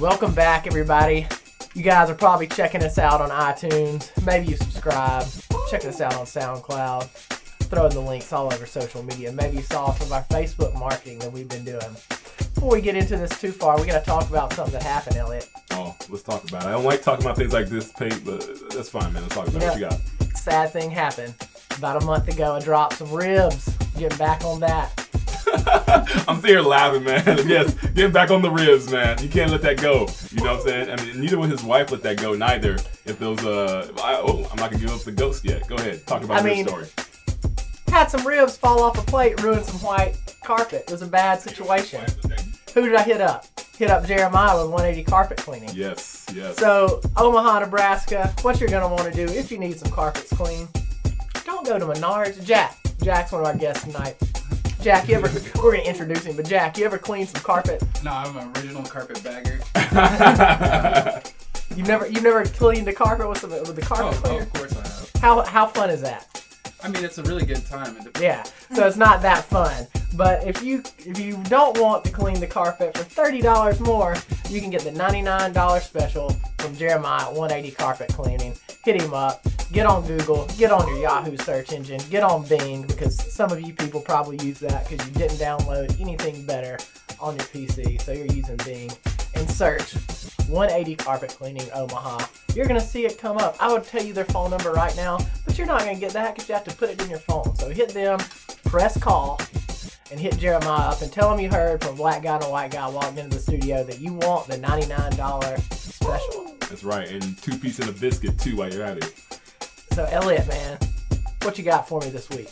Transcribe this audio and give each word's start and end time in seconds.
Welcome 0.00 0.34
back, 0.34 0.66
everybody. 0.66 1.28
You 1.74 1.84
guys 1.84 2.10
are 2.10 2.16
probably 2.16 2.48
checking 2.48 2.82
us 2.82 2.98
out 2.98 3.20
on 3.20 3.30
iTunes. 3.30 4.10
Maybe 4.26 4.48
you 4.48 4.56
subscribe. 4.56 5.24
Check 5.70 5.84
us 5.84 6.00
out 6.00 6.14
on 6.14 6.26
SoundCloud. 6.26 7.04
Throwing 7.68 7.92
the 7.92 8.00
links 8.00 8.32
all 8.32 8.52
over 8.52 8.66
social 8.66 9.04
media. 9.04 9.30
Maybe 9.30 9.58
you 9.58 9.62
saw 9.62 9.92
some 9.94 10.08
of 10.08 10.12
our 10.12 10.24
Facebook 10.24 10.76
marketing 10.78 11.20
that 11.20 11.32
we've 11.32 11.48
been 11.48 11.64
doing. 11.64 11.96
Before 12.54 12.72
we 12.72 12.80
get 12.80 12.96
into 12.96 13.16
this 13.16 13.40
too 13.40 13.52
far, 13.52 13.80
we 13.80 13.86
got 13.86 14.00
to 14.00 14.04
talk 14.04 14.28
about 14.28 14.52
something 14.52 14.72
that 14.72 14.82
happened, 14.82 15.16
Elliott. 15.16 15.48
Oh, 15.70 15.94
let's 16.08 16.24
talk 16.24 16.42
about 16.48 16.64
it. 16.64 16.68
I 16.68 16.72
don't 16.72 16.84
like 16.84 17.02
talking 17.02 17.24
about 17.24 17.36
things 17.36 17.52
like 17.52 17.68
this, 17.68 17.92
Pate, 17.92 18.20
but 18.24 18.70
that's 18.70 18.88
fine, 18.88 19.12
man. 19.12 19.22
Let's 19.22 19.34
talk 19.36 19.46
about 19.46 19.62
it. 19.62 19.66
What 19.66 19.78
you 19.78 19.88
got? 19.88 20.36
Sad 20.36 20.70
thing 20.70 20.90
happened. 20.90 21.34
About 21.78 22.02
a 22.02 22.04
month 22.04 22.28
ago, 22.28 22.56
I 22.56 22.60
dropped 22.60 22.98
some 22.98 23.12
ribs. 23.12 23.68
Getting 23.96 24.18
back 24.18 24.44
on 24.44 24.58
that. 24.60 25.03
I'm 26.28 26.42
here 26.42 26.60
laughing, 26.60 27.04
man. 27.04 27.24
yes, 27.48 27.74
getting 27.94 28.12
back 28.12 28.30
on 28.30 28.42
the 28.42 28.50
ribs, 28.50 28.90
man. 28.90 29.22
You 29.22 29.28
can't 29.28 29.50
let 29.50 29.62
that 29.62 29.80
go. 29.80 30.06
You 30.30 30.44
know 30.44 30.52
what 30.52 30.60
I'm 30.60 30.62
saying? 30.62 30.90
I 30.90 31.02
mean, 31.04 31.20
neither 31.20 31.38
would 31.38 31.50
his 31.50 31.62
wife 31.62 31.90
let 31.90 32.02
that 32.02 32.18
go, 32.18 32.34
neither. 32.34 32.74
If 33.04 33.18
those, 33.18 33.44
uh, 33.44 33.90
I, 34.02 34.16
oh, 34.16 34.46
I'm 34.50 34.56
not 34.56 34.70
gonna 34.70 34.82
give 34.82 34.92
up 34.92 35.00
the 35.02 35.12
ghost 35.12 35.44
yet. 35.44 35.66
Go 35.68 35.76
ahead, 35.76 36.06
talk 36.06 36.22
about 36.22 36.42
I 36.42 36.46
your 36.46 36.54
mean- 36.56 36.66
story. 36.66 36.86
Had 37.88 38.10
some 38.10 38.26
ribs 38.26 38.56
fall 38.56 38.82
off 38.82 38.98
a 38.98 39.02
plate, 39.02 39.40
ruined 39.40 39.64
some 39.64 39.80
white 39.80 40.16
carpet. 40.42 40.84
It 40.88 40.90
was 40.90 41.02
a 41.02 41.06
bad 41.06 41.40
situation. 41.40 42.04
Who 42.74 42.86
did 42.86 42.94
I 42.96 43.02
hit 43.04 43.20
up? 43.20 43.46
Hit 43.78 43.88
up 43.88 44.04
Jeremiah 44.04 44.56
with 44.60 44.70
180 44.72 45.04
carpet 45.08 45.38
cleaning. 45.38 45.70
Yes, 45.72 46.26
yes. 46.34 46.56
So, 46.56 47.00
Omaha, 47.16 47.60
Nebraska, 47.60 48.34
what 48.42 48.58
you're 48.58 48.68
gonna 48.68 48.88
want 48.88 49.12
to 49.12 49.26
do 49.26 49.32
if 49.32 49.52
you 49.52 49.58
need 49.58 49.78
some 49.78 49.92
carpets 49.92 50.32
clean, 50.32 50.66
don't 51.44 51.64
go 51.64 51.78
to 51.78 51.86
Menards. 51.86 52.44
Jack, 52.44 52.76
Jack's 53.00 53.30
one 53.30 53.42
of 53.42 53.46
our 53.46 53.56
guests 53.56 53.84
tonight. 53.84 54.16
Jack, 54.84 55.08
you 55.08 55.14
ever? 55.14 55.30
We're 55.62 55.76
gonna 55.76 55.84
introduce 55.88 56.24
him, 56.26 56.36
but 56.36 56.44
Jack, 56.46 56.76
you 56.76 56.84
ever 56.84 56.98
clean 56.98 57.26
some 57.26 57.40
carpet? 57.42 57.82
No, 58.04 58.10
I'm 58.12 58.36
an 58.36 58.52
original 58.54 58.82
carpet 58.82 59.24
bagger. 59.24 59.58
You've 61.74 61.88
never, 61.88 62.06
you've 62.06 62.22
never 62.22 62.44
cleaned 62.44 62.86
a 62.88 62.92
carpet 62.92 63.26
with 63.26 63.40
the 63.40 63.48
with 63.48 63.76
the 63.76 63.82
Oh, 63.82 63.86
carpet 63.86 64.18
oh, 64.18 64.20
cleaner? 64.28 64.42
of 64.42 64.52
course 64.52 64.76
I 64.76 64.82
have. 64.86 65.10
How 65.22 65.42
how 65.42 65.66
fun 65.66 65.88
is 65.88 66.02
that? 66.02 66.44
I 66.82 66.88
mean, 66.88 67.02
it's 67.02 67.16
a 67.16 67.22
really 67.22 67.46
good 67.46 67.64
time. 67.66 67.96
Yeah. 68.20 68.42
So 68.74 68.86
it's 68.86 68.98
not 68.98 69.22
that 69.22 69.44
fun. 69.46 69.86
But 70.16 70.46
if 70.46 70.62
you 70.62 70.82
if 70.98 71.18
you 71.18 71.42
don't 71.44 71.78
want 71.78 72.04
to 72.04 72.12
clean 72.12 72.38
the 72.38 72.46
carpet 72.46 72.96
for 72.96 73.04
thirty 73.04 73.40
dollars 73.40 73.80
more, 73.80 74.16
you 74.48 74.60
can 74.60 74.70
get 74.70 74.82
the 74.82 74.92
ninety 74.92 75.22
nine 75.22 75.52
dollar 75.52 75.80
special 75.80 76.30
from 76.58 76.76
Jeremiah 76.76 77.32
one 77.32 77.50
eighty 77.50 77.70
carpet 77.70 78.08
cleaning. 78.08 78.54
Hit 78.84 79.00
him 79.00 79.12
up. 79.12 79.42
Get 79.72 79.86
on 79.86 80.06
Google. 80.06 80.46
Get 80.56 80.70
on 80.70 80.86
your 80.86 80.98
Yahoo 80.98 81.36
search 81.38 81.72
engine. 81.72 82.00
Get 82.10 82.22
on 82.22 82.46
Bing 82.46 82.86
because 82.86 83.32
some 83.32 83.50
of 83.50 83.60
you 83.60 83.72
people 83.72 84.00
probably 84.00 84.36
use 84.46 84.60
that 84.60 84.88
because 84.88 85.04
you 85.06 85.14
didn't 85.14 85.38
download 85.38 86.00
anything 86.00 86.44
better 86.46 86.78
on 87.18 87.36
your 87.36 87.46
PC, 87.46 88.00
so 88.00 88.12
you're 88.12 88.26
using 88.26 88.56
Bing. 88.58 88.92
And 89.34 89.50
search 89.50 89.94
180 90.48 90.94
carpet 90.96 91.30
cleaning 91.30 91.68
Omaha. 91.74 92.24
You're 92.54 92.66
gonna 92.66 92.80
see 92.80 93.04
it 93.04 93.18
come 93.18 93.38
up. 93.38 93.56
I 93.58 93.72
would 93.72 93.82
tell 93.82 94.02
you 94.02 94.12
their 94.12 94.26
phone 94.26 94.50
number 94.50 94.70
right 94.70 94.94
now, 94.94 95.18
but 95.44 95.58
you're 95.58 95.66
not 95.66 95.80
gonna 95.80 95.96
get 95.96 96.12
that 96.12 96.34
because 96.34 96.48
you 96.48 96.54
have 96.54 96.64
to 96.64 96.76
put 96.76 96.90
it 96.90 97.02
in 97.02 97.10
your 97.10 97.18
phone. 97.18 97.56
So 97.56 97.68
hit 97.70 97.88
them, 97.88 98.18
press 98.64 98.96
call, 98.96 99.40
and 100.14 100.22
hit 100.22 100.38
Jeremiah 100.38 100.90
up 100.90 101.02
and 101.02 101.12
tell 101.12 101.32
him 101.32 101.40
you 101.40 101.50
heard 101.50 101.82
from 101.82 101.96
Black 101.96 102.22
Guy 102.22 102.36
a 102.36 102.48
White 102.48 102.70
Guy 102.70 102.86
walking 102.86 103.18
into 103.18 103.36
the 103.36 103.42
studio 103.42 103.82
that 103.82 103.98
you 103.98 104.12
want 104.12 104.46
the 104.46 104.56
$99 104.56 105.72
special. 105.72 106.54
That's 106.60 106.84
right, 106.84 107.08
and 107.08 107.36
two 107.42 107.58
piece 107.58 107.80
and 107.80 107.88
a 107.88 107.92
biscuit 107.92 108.38
too 108.38 108.54
while 108.54 108.72
you're 108.72 108.84
at 108.84 108.98
it. 108.98 109.12
So 109.90 110.04
Elliott, 110.04 110.46
man, 110.46 110.78
what 111.42 111.58
you 111.58 111.64
got 111.64 111.88
for 111.88 112.00
me 112.00 112.10
this 112.10 112.30
week? 112.30 112.48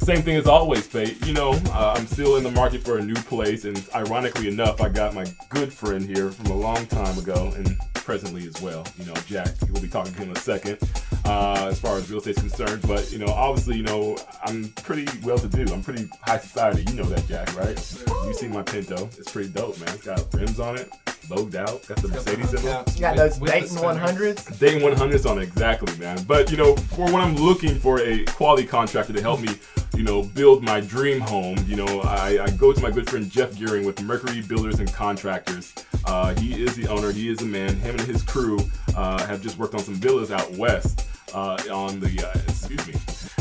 Same 0.00 0.20
thing 0.20 0.36
as 0.36 0.46
always, 0.46 0.86
Pate. 0.86 1.24
You 1.26 1.32
know, 1.32 1.52
uh, 1.72 1.94
I'm 1.96 2.06
still 2.06 2.36
in 2.36 2.44
the 2.44 2.50
market 2.50 2.82
for 2.82 2.98
a 2.98 3.02
new 3.02 3.14
place, 3.14 3.64
and 3.64 3.82
ironically 3.94 4.48
enough, 4.48 4.82
I 4.82 4.90
got 4.90 5.14
my 5.14 5.24
good 5.48 5.72
friend 5.72 6.04
here 6.04 6.30
from 6.30 6.46
a 6.50 6.56
long 6.56 6.84
time 6.88 7.16
ago, 7.16 7.54
and 7.56 7.74
presently 8.08 8.46
as 8.46 8.58
well. 8.62 8.86
You 8.98 9.04
know, 9.04 9.12
Jack. 9.26 9.48
We'll 9.70 9.82
be 9.82 9.88
talking 9.88 10.14
to 10.14 10.18
him 10.18 10.30
in 10.30 10.36
a 10.38 10.40
second, 10.40 10.78
uh, 11.26 11.68
as 11.70 11.78
far 11.78 11.98
as 11.98 12.08
real 12.08 12.20
estate's 12.20 12.40
concerned. 12.40 12.80
But 12.88 13.12
you 13.12 13.18
know, 13.18 13.26
obviously, 13.26 13.76
you 13.76 13.82
know, 13.82 14.16
I'm 14.42 14.70
pretty 14.82 15.06
well-to-do. 15.22 15.70
I'm 15.70 15.82
pretty 15.82 16.08
high 16.22 16.38
society. 16.38 16.90
You 16.90 16.94
know 16.94 17.02
that, 17.04 17.28
Jack, 17.28 17.54
right? 17.54 17.76
You 18.24 18.32
see 18.32 18.48
my 18.48 18.62
Pinto? 18.62 19.10
It's 19.18 19.30
pretty 19.30 19.50
dope, 19.50 19.78
man. 19.78 19.90
It's 19.90 20.06
got 20.06 20.32
rims 20.32 20.58
on 20.58 20.78
it, 20.78 20.90
logged 21.28 21.54
out, 21.54 21.86
got 21.86 21.98
the 21.98 22.08
Mercedes 22.08 22.54
in 22.54 22.66
it. 22.66 22.94
You 22.94 23.00
got 23.02 23.16
those 23.16 23.38
with 23.38 23.50
the 23.50 23.60
Dayton 23.60 23.76
spinners. 23.76 23.98
100s? 23.98 24.58
Dayton 24.58 24.80
100s 24.80 25.30
on 25.30 25.38
it, 25.38 25.42
exactly, 25.42 25.94
man. 25.98 26.24
But 26.26 26.50
you 26.50 26.56
know, 26.56 26.76
for 26.76 27.04
when 27.12 27.16
I'm 27.16 27.36
looking 27.36 27.78
for 27.78 28.00
a 28.00 28.24
quality 28.24 28.66
contractor 28.66 29.12
to 29.12 29.20
help 29.20 29.42
me, 29.42 29.50
you 29.94 30.04
know, 30.04 30.22
build 30.22 30.62
my 30.62 30.80
dream 30.80 31.20
home, 31.20 31.58
you 31.66 31.76
know, 31.76 32.00
I, 32.02 32.44
I 32.44 32.50
go 32.50 32.72
to 32.72 32.80
my 32.80 32.90
good 32.90 33.10
friend 33.10 33.28
Jeff 33.28 33.54
Gearing 33.58 33.84
with 33.84 34.00
Mercury 34.00 34.40
Builders 34.40 34.78
and 34.78 34.90
Contractors. 34.94 35.74
Uh, 36.04 36.34
he 36.36 36.62
is 36.62 36.76
the 36.76 36.86
owner. 36.86 37.10
He 37.10 37.28
is 37.28 37.38
the 37.38 37.44
man. 37.44 37.74
Him 37.76 37.96
and 37.96 37.97
his 38.00 38.22
crew 38.22 38.58
uh, 38.96 39.24
have 39.26 39.42
just 39.42 39.58
worked 39.58 39.74
on 39.74 39.80
some 39.80 39.94
villas 39.94 40.30
out 40.30 40.50
west 40.52 41.06
uh, 41.34 41.58
on 41.70 42.00
the 42.00 42.26
uh, 42.26 42.32
excuse 42.48 42.86
me. 42.86 42.94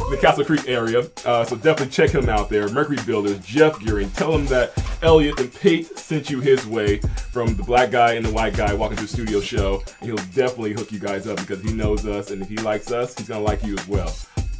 The 0.09 0.18
Castle 0.18 0.44
Creek 0.45 0.69
area, 0.69 1.09
uh, 1.25 1.44
so 1.44 1.57
definitely 1.57 1.90
check 1.90 2.12
him 2.12 2.29
out 2.29 2.47
there. 2.50 2.69
Mercury 2.69 2.97
Builders, 3.06 3.46
Jeff 3.46 3.78
Gearing. 3.81 4.09
Tell 4.12 4.34
him 4.34 4.46
that 4.46 4.72
Elliott 5.01 5.38
and 5.40 5.53
Pate 5.53 5.85
sent 5.97 6.29
you 6.29 6.40
his 6.40 6.66
way 6.66 7.00
from 7.31 7.56
the 7.56 7.63
black 7.63 7.91
guy 7.91 8.13
and 8.13 8.25
the 8.25 8.31
white 8.31 8.56
guy 8.56 8.73
walking 8.73 8.96
the 8.97 9.07
studio 9.07 9.41
show. 9.41 9.84
And 10.00 10.07
he'll 10.07 10.16
definitely 10.34 10.72
hook 10.73 10.94
you 10.94 11.00
guys 11.00 11.28
up 11.28 11.38
because 11.38 11.62
he 11.62 11.73
knows 11.73 12.06
us, 12.06 12.31
and 12.31 12.41
if 12.41 12.47
he 12.47 12.56
likes 12.57 12.90
us, 12.91 13.17
he's 13.17 13.28
gonna 13.28 13.44
like 13.44 13.63
you 13.63 13.78
as 13.78 13.85
well. 13.88 14.09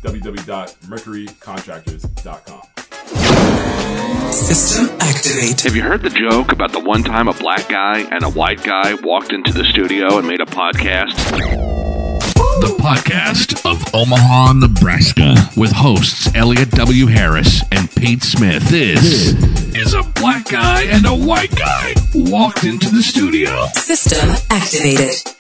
www.mercurycontractors.com. 0.04 2.87
System 4.32 4.90
activate. 5.00 5.62
Have 5.62 5.76
you 5.76 5.82
heard 5.84 6.02
the 6.02 6.10
joke 6.10 6.52
about 6.52 6.72
the 6.72 6.80
one 6.80 7.04
time 7.04 7.28
a 7.28 7.34
black 7.34 7.68
guy 7.70 8.00
and 8.00 8.24
a 8.24 8.30
white 8.30 8.64
guy 8.64 8.94
walked 8.96 9.34
into 9.34 9.52
the 9.52 9.64
studio 9.66 10.18
and 10.18 10.28
made 10.28 10.42
a 10.42 10.46
podcast? 10.46 11.16
The 12.60 12.76
podcast 12.80 13.66
of 13.70 13.94
Omaha, 13.94 14.54
Nebraska, 14.54 15.36
with 15.56 15.72
hosts 15.72 16.34
Elliott 16.34 16.72
W. 16.72 17.06
Harris 17.08 17.62
and 17.72 17.90
Pete 17.96 18.24
Smith. 18.24 18.68
This 18.70 19.34
is 19.76 19.94
a 19.94 20.04
black 20.16 20.50
guy 20.50 20.84
and 20.84 21.06
a 21.06 21.16
white 21.16 21.56
guy 21.56 21.94
walked 22.16 22.64
into 22.64 22.90
the 22.90 23.04
studio. 23.04 23.68
System 23.74 24.30
activated. 24.50 25.37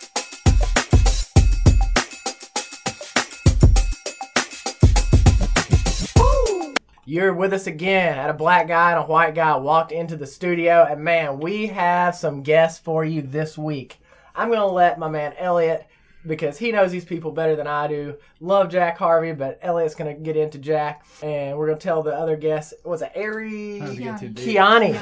You're 7.10 7.34
with 7.34 7.54
us 7.54 7.68
again 7.68 8.20
at 8.20 8.30
a 8.30 8.34
black 8.34 8.68
guy 8.68 8.92
and 8.92 9.00
a 9.00 9.08
white 9.08 9.34
guy 9.34 9.56
walked 9.56 9.94
into 9.94 10.18
the 10.18 10.28
studio, 10.28 10.86
and 10.90 11.02
man, 11.02 11.40
we 11.40 11.68
have 11.68 12.18
some 12.18 12.44
guests 12.44 12.80
for 12.80 13.06
you 13.06 13.22
this 13.22 13.58
week. 13.58 14.02
I'm 14.36 14.50
gonna 14.52 14.68
let 14.68 15.00
my 15.00 15.08
man 15.08 15.34
Elliott, 15.38 15.88
because 16.28 16.58
he 16.58 16.72
knows 16.72 16.92
these 16.92 17.06
people 17.06 17.32
better 17.32 17.56
than 17.56 17.68
I 17.68 17.88
do, 17.88 18.16
love 18.40 18.70
Jack 18.70 18.98
Harvey, 18.98 19.32
but 19.32 19.60
Elliott's 19.62 19.96
gonna 19.96 20.14
get 20.14 20.36
into 20.36 20.58
Jack, 20.58 21.06
and 21.24 21.58
we're 21.58 21.68
gonna 21.68 21.80
tell 21.80 22.04
the 22.04 22.14
other 22.14 22.36
guests. 22.36 22.74
Was 22.84 23.02
it 23.02 23.12
Ari? 23.16 23.80
Keiani. 23.82 24.96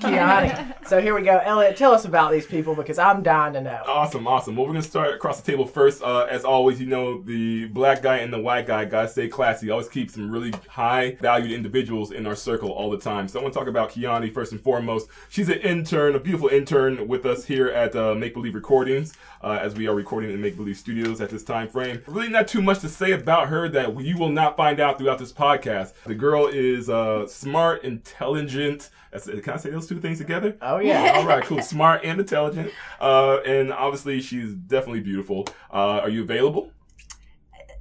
Keiani. 0.00 0.86
So 0.86 1.00
here 1.00 1.14
we 1.14 1.22
go, 1.22 1.38
Elliott. 1.38 1.76
Tell 1.76 1.92
us 1.92 2.04
about 2.04 2.32
these 2.32 2.46
people 2.46 2.74
because 2.74 2.98
I'm 2.98 3.22
dying 3.22 3.52
to 3.54 3.60
know. 3.60 3.82
Awesome, 3.86 4.26
awesome. 4.26 4.56
Well, 4.56 4.66
we're 4.66 4.72
gonna 4.72 4.82
start 4.82 5.14
across 5.14 5.40
the 5.40 5.50
table 5.50 5.66
first. 5.66 6.02
Uh, 6.02 6.26
as 6.30 6.44
always, 6.44 6.80
you 6.80 6.86
know 6.86 7.20
the 7.22 7.66
black 7.66 8.02
guy 8.02 8.18
and 8.18 8.32
the 8.32 8.40
white 8.40 8.66
guy. 8.66 8.84
Guys, 8.84 9.12
stay 9.12 9.28
classy. 9.28 9.70
Always 9.70 9.88
keep 9.88 10.10
some 10.10 10.30
really 10.30 10.52
high 10.68 11.16
valued 11.20 11.52
individuals 11.52 12.12
in 12.12 12.26
our 12.26 12.34
circle 12.34 12.70
all 12.70 12.90
the 12.90 12.98
time. 12.98 13.28
So 13.28 13.38
I 13.38 13.42
want 13.42 13.54
to 13.54 13.58
talk 13.58 13.68
about 13.68 13.90
Keiani 13.90 14.32
first 14.32 14.52
and 14.52 14.60
foremost. 14.60 15.08
She's 15.28 15.48
an 15.48 15.58
intern, 15.58 16.14
a 16.14 16.20
beautiful 16.20 16.48
intern 16.48 17.06
with 17.06 17.26
us 17.26 17.44
here 17.44 17.68
at 17.68 17.94
uh, 17.94 18.14
Make 18.14 18.34
Believe 18.34 18.54
Recordings, 18.54 19.14
uh, 19.42 19.58
as 19.60 19.74
we 19.74 19.86
are 19.88 19.94
recording 19.94 20.30
in 20.30 20.40
Make 20.40 20.56
Believe 20.56 20.76
Studios 20.76 21.20
at 21.20 21.30
this 21.30 21.42
time 21.42 21.68
frame. 21.68 22.02
Really, 22.06 22.28
not 22.28 22.48
too 22.48 22.62
much 22.62 22.80
to 22.80 22.88
say 22.88 23.12
about 23.12 23.48
her 23.48 23.68
that 23.70 24.00
you 24.00 24.18
will 24.18 24.28
not 24.28 24.56
find 24.56 24.80
out 24.80 24.98
throughout 24.98 25.18
this 25.18 25.32
podcast. 25.32 25.92
The 26.04 26.14
girl 26.14 26.46
is 26.46 26.88
uh, 26.90 27.26
smart, 27.26 27.84
intelligent. 27.84 28.90
Can 29.12 29.54
I 29.54 29.56
say 29.56 29.70
those 29.70 29.88
two 29.88 30.00
things 30.00 30.18
together? 30.18 30.56
Oh 30.62 30.78
yeah. 30.78 31.14
All 31.16 31.26
right, 31.26 31.42
cool. 31.42 31.62
Smart 31.62 32.04
and 32.04 32.20
intelligent. 32.20 32.70
Uh, 33.00 33.38
and 33.46 33.72
obviously, 33.72 34.20
she's 34.20 34.54
definitely 34.54 35.00
beautiful. 35.00 35.48
Uh, 35.72 36.00
are 36.00 36.08
you 36.08 36.22
available? 36.22 36.70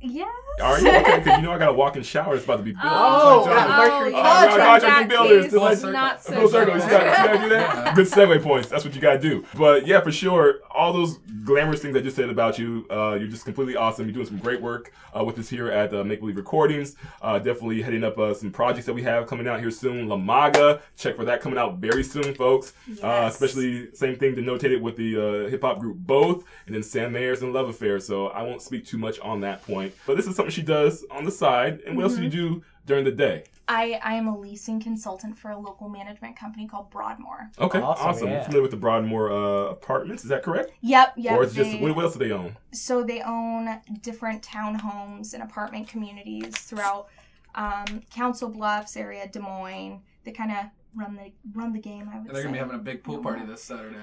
Yes. 0.01 0.27
Are 0.61 0.79
you? 0.79 0.89
Okay, 0.89 1.19
because 1.19 1.37
you 1.37 1.43
know 1.43 1.51
I 1.53 1.57
got 1.57 1.69
a 1.69 1.73
walk-in 1.73 2.03
shower 2.03 2.33
that's 2.33 2.43
about 2.45 2.57
to 2.57 2.63
be 2.63 2.71
built. 2.71 2.83
Oh, 2.85 3.43
So- 3.45 3.49
got 3.49 3.69
Mercury 3.77 4.13
Oh, 4.13 4.21
Contract. 4.21 4.57
yeah, 4.57 4.65
contracting 4.65 5.07
builders. 5.07 5.45
is 5.45 5.51
Did 5.51 5.89
I- 5.89 5.91
not 5.91 6.23
so 6.23 6.33
Full 6.33 6.49
circle. 6.49 6.75
You 6.75 6.81
good. 6.81 6.89
gotta, 6.89 7.05
you 7.05 7.11
gotta 7.27 7.39
do 7.39 7.49
that. 7.49 7.95
Good 7.95 8.07
segue 8.07 8.43
points. 8.43 8.67
That's 8.69 8.83
what 8.85 8.93
you 8.95 9.01
gotta 9.01 9.19
do. 9.19 9.45
But 9.57 9.87
yeah, 9.87 10.01
for 10.01 10.11
sure, 10.11 10.55
all 10.71 10.93
those 10.93 11.17
glamorous 11.45 11.81
things 11.81 11.95
I 11.95 12.01
just 12.01 12.15
said 12.15 12.29
about 12.29 12.59
you, 12.59 12.85
uh, 12.91 13.15
you're 13.19 13.27
just 13.29 13.45
completely 13.45 13.75
awesome. 13.75 14.05
You're 14.05 14.13
doing 14.13 14.25
some 14.27 14.37
great 14.37 14.61
work 14.61 14.91
uh, 15.17 15.23
with 15.23 15.39
us 15.39 15.49
here 15.49 15.69
at 15.69 15.93
uh, 15.93 16.03
Make 16.03 16.19
Believe 16.19 16.37
Recordings. 16.37 16.95
Uh, 17.21 17.39
definitely 17.39 17.81
heading 17.81 18.03
up 18.03 18.17
uh, 18.17 18.33
some 18.33 18.51
projects 18.51 18.85
that 18.85 18.93
we 18.93 19.03
have 19.03 19.27
coming 19.27 19.47
out 19.47 19.59
here 19.59 19.71
soon. 19.71 20.07
La 20.07 20.17
Maga, 20.17 20.81
check 20.97 21.15
for 21.15 21.25
that 21.25 21.41
coming 21.41 21.57
out 21.57 21.77
very 21.77 22.03
soon, 22.03 22.33
folks. 22.35 22.73
Uh, 22.89 23.07
Yes. 23.19 23.33
especially 23.35 23.93
same 23.93 24.15
thing 24.17 24.35
denotated 24.35 24.81
with 24.81 24.95
the 24.97 25.17
uh, 25.45 25.49
hip 25.49 25.61
hop 25.61 25.79
group 25.79 25.97
Both, 25.97 26.43
and 26.65 26.75
then 26.75 26.83
Sam 26.83 27.13
Mayers 27.13 27.41
and 27.41 27.53
Love 27.53 27.69
Affair. 27.69 27.99
So 27.99 28.27
I 28.27 28.43
won't 28.43 28.61
speak 28.61 28.85
too 28.85 28.97
much 28.97 29.19
on 29.19 29.41
that 29.41 29.63
point. 29.65 29.93
But 30.05 30.17
this 30.17 30.27
is 30.27 30.35
something 30.35 30.48
she 30.51 30.61
does 30.61 31.05
on 31.11 31.25
the 31.25 31.31
side. 31.31 31.81
And 31.85 31.95
what 31.95 32.03
else 32.03 32.15
do 32.15 32.23
you 32.23 32.29
do 32.29 32.63
during 32.85 33.05
the 33.05 33.11
day? 33.11 33.43
I, 33.67 33.99
I 34.03 34.15
am 34.15 34.27
a 34.27 34.35
leasing 34.35 34.79
consultant 34.81 35.37
for 35.37 35.51
a 35.51 35.57
local 35.57 35.89
management 35.89 36.35
company 36.35 36.67
called 36.67 36.89
Broadmoor. 36.89 37.51
Okay, 37.59 37.79
Awesome, 37.79 38.07
awesome. 38.07 38.27
yeah. 38.27 38.33
You're 38.35 38.43
familiar 38.45 38.61
with 38.63 38.71
the 38.71 38.77
Broadmoor 38.77 39.31
uh, 39.31 39.71
apartments? 39.71 40.23
Is 40.23 40.29
that 40.29 40.41
correct? 40.41 40.71
Yep, 40.81 41.13
yep. 41.17 41.37
or 41.37 41.43
is 41.43 41.51
it 41.53 41.55
just 41.57 41.71
they- 41.71 41.79
what, 41.79 41.95
what 41.95 42.05
else 42.05 42.13
do 42.13 42.19
they 42.19 42.31
own? 42.31 42.55
so 42.71 43.03
they 43.03 43.21
own 43.21 43.79
different 44.01 44.41
townhomes 44.41 45.33
and 45.35 45.43
apartment 45.43 45.87
communities 45.87 46.55
throughout 46.57 47.09
um, 47.55 48.01
Council 48.11 48.49
Bluffs 48.49 48.97
area, 48.97 49.27
Des 49.27 49.39
Moines. 49.39 50.01
They 50.23 50.31
kind 50.31 50.51
of 50.51 50.65
run 50.95 51.15
the 51.15 51.31
run 51.53 51.71
the 51.71 51.79
game. 51.79 52.09
I 52.11 52.17
would 52.19 52.27
They're 52.29 52.35
say 52.37 52.41
gonna 52.43 52.53
be 52.53 52.59
having 52.59 52.75
a 52.75 52.79
big 52.79 53.03
pool 53.03 53.19
party 53.19 53.45
this 53.45 53.63
Saturday. 53.63 53.97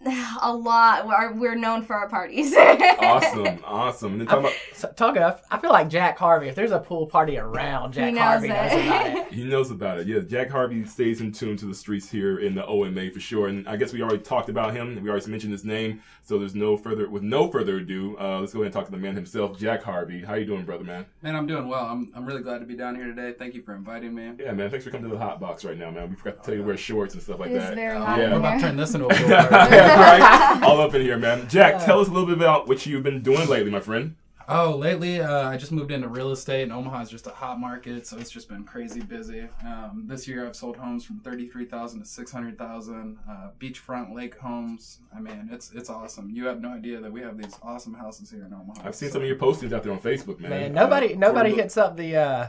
a 0.42 0.54
lot. 0.54 1.06
We're, 1.06 1.32
we're 1.34 1.54
known 1.56 1.82
for 1.82 1.94
our 1.94 2.08
parties. 2.08 2.54
Awesome, 3.00 3.58
awesome. 3.64 4.12
And 4.20 4.22
about 4.30 4.52
So, 4.74 4.88
talk 4.88 5.16
of, 5.16 5.40
I 5.50 5.58
feel 5.58 5.70
like 5.70 5.88
Jack 5.88 6.18
Harvey. 6.18 6.48
If 6.48 6.54
there's 6.54 6.72
a 6.72 6.78
pool 6.78 7.06
party 7.06 7.38
around, 7.38 7.92
Jack 7.92 8.12
knows 8.12 8.22
Harvey 8.22 8.48
it. 8.48 8.50
knows 8.50 8.72
about 8.72 9.06
it. 9.06 9.32
He 9.32 9.44
knows 9.44 9.70
about 9.70 9.98
it. 10.00 10.06
Yeah, 10.06 10.18
Jack 10.20 10.50
Harvey 10.50 10.84
stays 10.84 11.20
in 11.20 11.32
tune 11.32 11.56
to 11.58 11.66
the 11.66 11.74
streets 11.74 12.10
here 12.10 12.38
in 12.40 12.54
the 12.54 12.66
OMA 12.66 13.10
for 13.10 13.20
sure. 13.20 13.48
And 13.48 13.68
I 13.68 13.76
guess 13.76 13.92
we 13.92 14.02
already 14.02 14.22
talked 14.22 14.48
about 14.48 14.74
him. 14.74 15.00
We 15.02 15.08
already 15.10 15.30
mentioned 15.30 15.52
his 15.52 15.64
name. 15.64 16.02
So 16.22 16.38
there's 16.38 16.54
no 16.54 16.76
further, 16.76 17.08
with 17.08 17.22
no 17.22 17.50
further 17.50 17.76
ado, 17.78 18.16
uh, 18.20 18.40
let's 18.40 18.52
go 18.52 18.60
ahead 18.60 18.66
and 18.66 18.74
talk 18.74 18.84
to 18.86 18.90
the 18.90 18.96
man 18.98 19.14
himself, 19.14 19.58
Jack 19.58 19.82
Harvey. 19.82 20.22
How 20.22 20.34
you 20.34 20.44
doing, 20.44 20.64
brother, 20.64 20.84
man? 20.84 21.06
Man, 21.22 21.34
I'm 21.36 21.46
doing 21.46 21.68
well. 21.68 21.84
I'm, 21.86 22.12
I'm 22.14 22.26
really 22.26 22.42
glad 22.42 22.58
to 22.58 22.66
be 22.66 22.74
down 22.76 22.94
here 22.96 23.06
today. 23.06 23.32
Thank 23.38 23.54
you 23.54 23.62
for 23.62 23.74
inviting 23.74 24.14
me. 24.14 24.32
Yeah, 24.38 24.52
man. 24.52 24.70
Thanks 24.70 24.84
for 24.84 24.90
coming 24.90 25.08
to 25.10 25.16
the 25.16 25.22
hot 25.22 25.40
box 25.40 25.64
right 25.64 25.78
now, 25.78 25.90
man. 25.90 26.10
We 26.10 26.16
forgot 26.16 26.38
to 26.42 26.44
tell 26.44 26.54
you 26.54 26.60
to 26.62 26.66
wear 26.66 26.76
shorts 26.76 27.14
and 27.14 27.22
stuff 27.22 27.38
like 27.40 27.50
It 27.50 27.56
is 27.56 27.62
that. 27.64 27.74
very 27.74 27.98
hot 27.98 28.18
Yeah. 28.18 28.24
in 28.26 28.30
We're 28.32 28.38
about 28.38 28.54
to 28.56 28.60
turn 28.60 28.76
this 28.76 28.94
into 28.94 29.06
a 29.06 29.14
pool 29.14 29.28
party. 29.28 29.76
Yeah, 29.88 30.52
right. 30.54 30.62
All 30.68 30.80
up 30.80 30.94
in 30.94 31.02
here, 31.02 31.18
man. 31.18 31.48
Jack, 31.48 31.84
tell 31.84 32.00
us 32.00 32.08
a 32.08 32.10
little 32.10 32.26
bit 32.26 32.36
about 32.36 32.68
what 32.68 32.84
you've 32.86 33.02
been 33.02 33.22
doing 33.22 33.48
lately, 33.48 33.70
my 33.70 33.80
friend. 33.80 34.14
Oh, 34.50 34.74
lately 34.76 35.20
uh, 35.20 35.46
I 35.46 35.58
just 35.58 35.72
moved 35.72 35.90
into 35.90 36.08
real 36.08 36.30
estate, 36.32 36.62
and 36.62 36.72
Omaha 36.72 37.02
is 37.02 37.10
just 37.10 37.26
a 37.26 37.30
hot 37.30 37.60
market, 37.60 38.06
so 38.06 38.16
it's 38.16 38.30
just 38.30 38.48
been 38.48 38.64
crazy 38.64 39.02
busy. 39.02 39.46
Um, 39.62 40.04
this 40.06 40.26
year 40.26 40.46
I've 40.46 40.56
sold 40.56 40.78
homes 40.78 41.04
from 41.04 41.20
thirty-three 41.20 41.66
thousand 41.66 42.00
to 42.00 42.06
six 42.06 42.32
hundred 42.32 42.56
thousand, 42.56 43.18
uh, 43.28 43.50
beachfront 43.60 44.14
lake 44.14 44.38
homes. 44.38 45.00
I 45.14 45.20
mean, 45.20 45.50
it's 45.52 45.70
it's 45.72 45.90
awesome. 45.90 46.30
You 46.30 46.46
have 46.46 46.62
no 46.62 46.70
idea 46.70 46.98
that 46.98 47.12
we 47.12 47.20
have 47.20 47.36
these 47.36 47.54
awesome 47.62 47.92
houses 47.92 48.30
here 48.30 48.46
in 48.46 48.54
Omaha. 48.54 48.88
I've 48.88 48.94
seen 48.94 49.10
some 49.10 49.20
of 49.20 49.28
your 49.28 49.36
postings 49.36 49.74
out 49.74 49.82
there 49.82 49.92
on 49.92 50.00
Facebook, 50.00 50.40
man. 50.40 50.48
Man, 50.50 50.78
Uh, 50.78 50.82
nobody 50.82 51.14
nobody 51.14 51.54
hits 51.54 51.76
up 51.76 51.98
the 51.98 52.16
uh, 52.16 52.46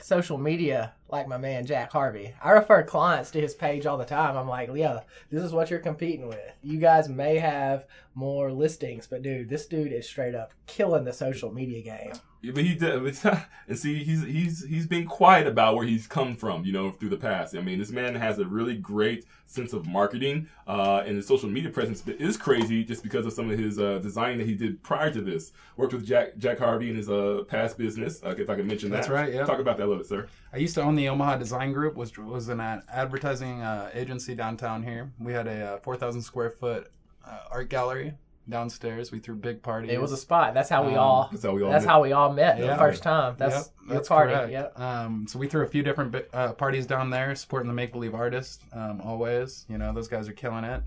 social 0.00 0.38
media 0.38 0.92
like 1.08 1.28
my 1.28 1.38
man 1.38 1.66
Jack 1.66 1.92
Harvey. 1.92 2.34
I 2.42 2.50
refer 2.50 2.82
clients 2.82 3.30
to 3.32 3.40
his 3.40 3.54
page 3.54 3.86
all 3.86 3.98
the 3.98 4.04
time. 4.04 4.36
I'm 4.36 4.48
like, 4.48 4.70
yeah, 4.74 5.00
this 5.30 5.42
is 5.42 5.52
what 5.52 5.70
you're 5.70 5.78
competing 5.80 6.28
with. 6.28 6.52
You 6.62 6.78
guys 6.78 7.08
may 7.08 7.38
have 7.38 7.86
more 8.14 8.52
listings, 8.52 9.06
but 9.06 9.22
dude, 9.22 9.48
this 9.48 9.66
dude 9.66 9.92
is 9.92 10.08
straight 10.08 10.34
up 10.34 10.52
killing 10.66 11.04
the 11.04 11.12
social 11.12 11.52
media 11.52 11.82
game. 11.82 12.12
But 12.42 12.64
he 12.64 12.74
did, 12.74 13.24
and 13.68 13.78
see, 13.78 14.04
he's 14.04 14.22
he's 14.22 14.64
he's 14.64 14.86
been 14.86 15.06
quiet 15.06 15.46
about 15.46 15.74
where 15.74 15.84
he's 15.84 16.06
come 16.06 16.36
from, 16.36 16.64
you 16.64 16.72
know, 16.72 16.90
through 16.90 17.08
the 17.08 17.16
past. 17.16 17.56
I 17.56 17.60
mean, 17.60 17.78
this 17.80 17.90
man 17.90 18.14
has 18.14 18.38
a 18.38 18.44
really 18.44 18.76
great 18.76 19.24
sense 19.46 19.72
of 19.72 19.86
marketing, 19.86 20.48
uh, 20.68 21.02
and 21.04 21.16
his 21.16 21.26
social 21.26 21.48
media 21.48 21.70
presence 21.70 22.06
is 22.06 22.36
crazy 22.36 22.84
just 22.84 23.02
because 23.02 23.26
of 23.26 23.32
some 23.32 23.50
of 23.50 23.58
his 23.58 23.78
uh, 23.80 23.98
design 23.98 24.38
that 24.38 24.46
he 24.46 24.54
did 24.54 24.80
prior 24.84 25.10
to 25.12 25.20
this. 25.20 25.50
Worked 25.76 25.94
with 25.94 26.06
Jack 26.06 26.36
Jack 26.38 26.60
Harvey 26.60 26.90
in 26.90 26.96
his 26.96 27.10
uh, 27.10 27.42
past 27.48 27.76
business. 27.76 28.22
Uh, 28.22 28.34
if 28.38 28.48
I 28.48 28.54
can 28.54 28.68
mention 28.68 28.90
that, 28.90 28.98
That's 28.98 29.08
right, 29.08 29.32
yeah. 29.32 29.44
Talk 29.44 29.58
about 29.58 29.76
that 29.78 29.84
a 29.84 29.88
little 29.88 30.02
bit, 30.02 30.06
sir. 30.06 30.28
I 30.52 30.58
used 30.58 30.74
to 30.76 30.82
own 30.82 30.94
the 30.94 31.08
Omaha 31.08 31.38
Design 31.38 31.72
Group, 31.72 31.96
which 31.96 32.18
was 32.18 32.48
an 32.48 32.60
advertising 32.60 33.62
uh, 33.62 33.90
agency 33.94 34.36
downtown 34.36 34.84
here. 34.84 35.10
We 35.18 35.32
had 35.32 35.48
a 35.48 35.74
uh, 35.74 35.78
4,000 35.78 36.22
square 36.22 36.50
foot 36.50 36.92
uh, 37.26 37.40
art 37.50 37.68
gallery 37.68 38.14
downstairs. 38.48 39.12
We 39.12 39.18
threw 39.18 39.34
big 39.34 39.62
parties. 39.62 39.90
It 39.92 40.00
was 40.00 40.12
a 40.12 40.16
spot. 40.16 40.54
That's 40.54 40.68
how 40.68 40.84
we 40.86 40.92
Um, 40.94 40.98
all. 40.98 41.28
That's 41.30 41.44
how 41.44 41.52
we 41.54 41.62
all. 41.62 41.70
That's 41.70 41.84
met. 41.84 41.90
how 41.90 42.02
we 42.02 42.12
all 42.12 42.32
met 42.32 42.58
the 42.58 42.76
first 42.76 43.02
time. 43.02 43.34
That's 43.38 43.54
Yep, 43.54 43.88
that's 43.96 44.08
party. 44.08 44.32
correct. 44.34 44.52
Yep. 44.52 44.80
Um, 44.80 45.26
so 45.28 45.38
we 45.38 45.46
threw 45.48 45.62
a 45.62 45.66
few 45.66 45.82
different 45.82 46.14
uh, 46.32 46.52
parties 46.54 46.86
down 46.86 47.10
there, 47.10 47.34
supporting 47.34 47.68
the 47.68 47.74
make 47.74 47.92
believe 47.92 48.14
artists. 48.14 48.58
Um, 48.72 49.00
always, 49.02 49.66
you 49.68 49.78
know, 49.78 49.92
those 49.92 50.08
guys 50.08 50.28
are 50.28 50.32
killing 50.32 50.64
it. 50.64 50.82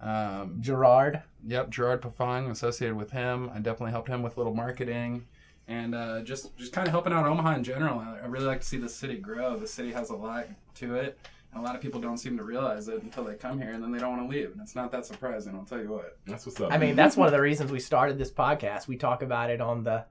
Um, 0.00 0.58
Gerard. 0.60 1.22
yep, 1.46 1.70
Gerard 1.70 2.00
Pafang, 2.02 2.50
associated 2.50 2.96
with 2.96 3.10
him. 3.10 3.50
I 3.52 3.58
definitely 3.58 3.90
helped 3.92 4.08
him 4.08 4.22
with 4.22 4.36
a 4.36 4.40
little 4.40 4.54
marketing, 4.54 5.24
and 5.66 5.94
uh, 5.94 6.20
just 6.22 6.56
just 6.56 6.72
kind 6.72 6.86
of 6.86 6.92
helping 6.92 7.12
out 7.12 7.26
Omaha 7.26 7.54
in 7.56 7.64
general. 7.64 7.98
I 7.98 8.26
really 8.26 8.46
like 8.46 8.60
to 8.60 8.66
see 8.66 8.76
the 8.78 8.88
city 8.88 9.16
grow. 9.16 9.56
The 9.56 9.66
city 9.66 9.90
has 9.92 10.10
a 10.10 10.16
lot 10.16 10.46
to 10.76 10.94
it. 10.94 11.18
And 11.52 11.62
a 11.62 11.64
lot 11.64 11.74
of 11.74 11.80
people 11.80 12.00
don't 12.00 12.18
seem 12.18 12.36
to 12.36 12.42
realize 12.44 12.88
it 12.88 13.02
until 13.02 13.24
they 13.24 13.34
come 13.34 13.60
here, 13.60 13.72
and 13.72 13.82
then 13.82 13.90
they 13.90 13.98
don't 13.98 14.16
want 14.16 14.30
to 14.30 14.36
leave. 14.36 14.52
And 14.52 14.60
it's 14.60 14.74
not 14.74 14.92
that 14.92 15.06
surprising. 15.06 15.54
I'll 15.54 15.64
tell 15.64 15.80
you 15.80 15.90
what. 15.90 16.18
That's 16.26 16.44
what's 16.44 16.60
up. 16.60 16.72
I 16.72 16.78
mean, 16.78 16.94
that's 16.94 17.16
one 17.16 17.26
of 17.26 17.32
the 17.32 17.40
reasons 17.40 17.72
we 17.72 17.80
started 17.80 18.18
this 18.18 18.30
podcast. 18.30 18.86
We 18.86 18.96
talk 18.96 19.22
about 19.22 19.50
it 19.50 19.60
on 19.60 19.82
the 19.82 20.04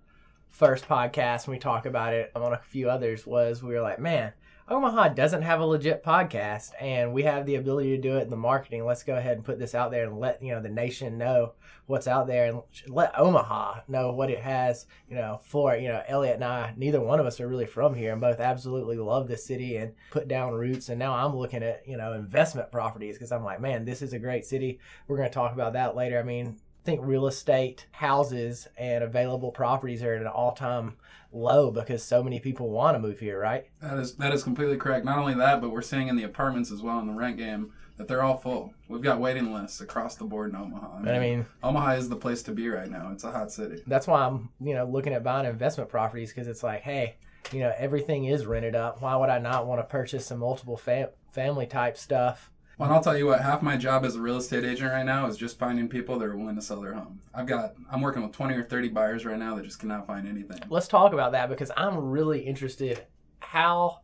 first 0.50 0.88
podcast, 0.88 1.46
and 1.46 1.54
we 1.54 1.60
talk 1.60 1.86
about 1.86 2.14
it 2.14 2.32
on 2.36 2.54
a 2.54 2.58
few 2.58 2.90
others. 2.90 3.26
Was 3.26 3.62
we 3.62 3.74
were 3.74 3.82
like, 3.82 4.00
man, 4.00 4.34
Omaha 4.70 5.10
doesn't 5.10 5.44
have 5.44 5.62
a 5.62 5.66
legit 5.66 6.04
podcast, 6.04 6.72
and 6.82 7.14
we 7.14 7.24
have 7.24 7.46
the 7.46 7.56
ability 7.56 7.96
to 7.96 8.02
do 8.02 8.18
it 8.18 8.24
in 8.24 8.30
the 8.30 8.36
marketing. 8.36 8.86
Let's 8.86 9.04
go 9.04 9.16
ahead 9.16 9.38
and 9.38 9.46
put 9.46 9.60
this 9.60 9.74
out 9.74 9.92
there 9.92 10.06
and 10.06 10.20
let 10.20 10.44
you 10.44 10.54
know 10.54 10.62
the 10.62 10.68
nation 10.68 11.18
know 11.18 11.54
what's 11.86 12.06
out 12.06 12.28
there, 12.28 12.48
and 12.48 12.62
let 12.88 13.18
Omaha 13.18 13.82
know 13.88 14.12
what 14.12 14.30
it 14.30 14.42
has. 14.42 14.86
You 15.10 15.16
know, 15.16 15.40
for 15.42 15.78
you 15.78 15.88
know, 15.88 16.04
Elliott 16.06 16.36
and 16.36 16.44
I, 16.44 16.74
neither 16.76 17.00
one 17.00 17.22
of 17.22 17.26
us 17.26 17.40
are 17.40 17.48
really 17.48 17.66
from 17.66 17.96
here, 17.96 18.12
and 18.12 18.20
both 18.20 18.42
absolutely 18.42 18.98
love 18.98 19.30
this 19.30 19.46
city 19.46 19.78
and 19.78 19.94
put 20.12 20.28
down 20.28 20.54
roots. 20.54 20.90
And 20.90 21.00
now 21.00 21.14
I'm 21.14 21.36
looking 21.36 21.64
at 21.64 21.88
you 21.88 21.96
know 21.96 22.12
investment 22.12 22.70
properties 22.70 23.16
because 23.16 23.32
I'm 23.32 23.46
like, 23.46 23.62
man, 23.62 23.86
this 23.86 24.02
is 24.02 24.12
a 24.12 24.20
great 24.20 24.46
city. 24.46 24.80
We're 25.08 25.18
going 25.18 25.30
to 25.30 25.34
talk 25.34 25.54
about 25.54 25.74
that 25.74 25.96
later. 25.96 26.20
I 26.20 26.24
mean, 26.24 26.58
think 26.88 27.02
real 27.04 27.28
estate 27.28 27.86
houses 27.92 28.66
and 28.78 29.04
available 29.04 29.52
properties 29.52 30.02
are 30.02 30.14
at 30.14 30.22
an 30.22 30.28
all-time 30.28 30.96
low 31.34 31.70
because 31.70 32.02
so 32.02 32.24
many 32.24 32.40
people 32.40 32.70
want 32.70 32.96
to 32.96 33.00
move 33.00 33.20
here, 33.20 33.38
right? 33.38 33.66
That 33.82 34.00
is 34.00 34.16
that 34.16 34.34
is 34.34 34.42
completely 34.42 34.78
correct. 34.78 35.04
Not 35.04 35.20
only 35.20 35.34
that, 35.34 35.60
but 35.60 35.72
we're 35.72 35.82
seeing 35.82 36.08
in 36.08 36.16
the 36.16 36.24
apartments 36.24 36.72
as 36.72 36.82
well 36.82 37.00
in 37.00 37.08
the 37.08 37.14
rent 37.14 37.36
game 37.36 37.74
that 37.98 38.08
they're 38.08 38.24
all 38.24 38.38
full. 38.38 38.74
We've 38.88 39.02
got 39.02 39.20
waiting 39.20 39.54
lists 39.54 39.82
across 39.82 40.16
the 40.16 40.24
board 40.24 40.52
in 40.52 40.56
Omaha. 40.56 41.00
But 41.04 41.14
I 41.14 41.20
mean, 41.20 41.46
Omaha 41.62 41.96
is 41.96 42.08
the 42.08 42.16
place 42.16 42.42
to 42.44 42.54
be 42.54 42.70
right 42.70 42.90
now. 42.90 43.10
It's 43.12 43.26
a 43.26 43.32
hot 43.32 43.52
city. 43.52 43.84
that's 43.86 44.08
why 44.08 44.26
I'm, 44.26 44.48
you 44.62 44.74
know, 44.74 44.86
looking 44.86 45.12
at 45.12 45.26
buying 45.26 45.46
investment 45.46 45.90
properties 45.90 46.32
because 46.32 46.48
it's 46.48 46.64
like, 46.64 46.84
hey, 46.84 47.18
you 47.52 47.60
know, 47.60 47.74
everything 47.78 48.26
is 48.26 48.46
rented 48.46 48.76
up. 48.76 49.02
Why 49.02 49.18
would 49.18 49.30
I 49.30 49.40
not 49.40 49.68
want 49.68 49.82
to 49.82 49.84
purchase 49.84 50.26
some 50.28 50.40
multiple 50.40 50.78
fam- 50.78 51.10
family 51.34 51.66
type 51.66 51.98
stuff? 51.98 52.50
Well, 52.78 52.88
and 52.88 52.96
I'll 52.96 53.04
tell 53.04 53.18
you 53.18 53.26
what, 53.26 53.42
half 53.42 53.64
my 53.64 53.76
job 53.76 54.06
as 54.06 54.16
a 54.16 54.22
real 54.22 54.38
estate 54.38 54.64
agent 54.64 54.92
right 54.92 55.06
now 55.06 55.26
is 55.26 55.36
just 55.36 55.58
finding 55.58 55.90
people 55.90 56.20
that 56.20 56.26
are 56.26 56.38
willing 56.38 56.56
to 56.56 56.62
sell 56.62 56.80
their 56.80 56.94
home. 56.94 57.20
I've 57.34 57.48
got, 57.48 57.74
I'm 57.92 58.02
working 58.02 58.22
with 58.22 58.34
20 58.34 58.54
or 58.54 58.64
30 58.64 58.90
buyers 58.90 59.26
right 59.26 59.38
now 59.38 59.56
that 59.56 59.66
just 59.66 59.80
cannot 59.80 60.06
find 60.06 60.28
anything. 60.28 60.60
Let's 60.70 60.88
talk 60.88 61.12
about 61.12 61.32
that 61.32 61.50
because 61.50 61.72
I'm 61.76 61.98
really 61.98 62.40
interested 62.42 63.06
how, 63.40 64.02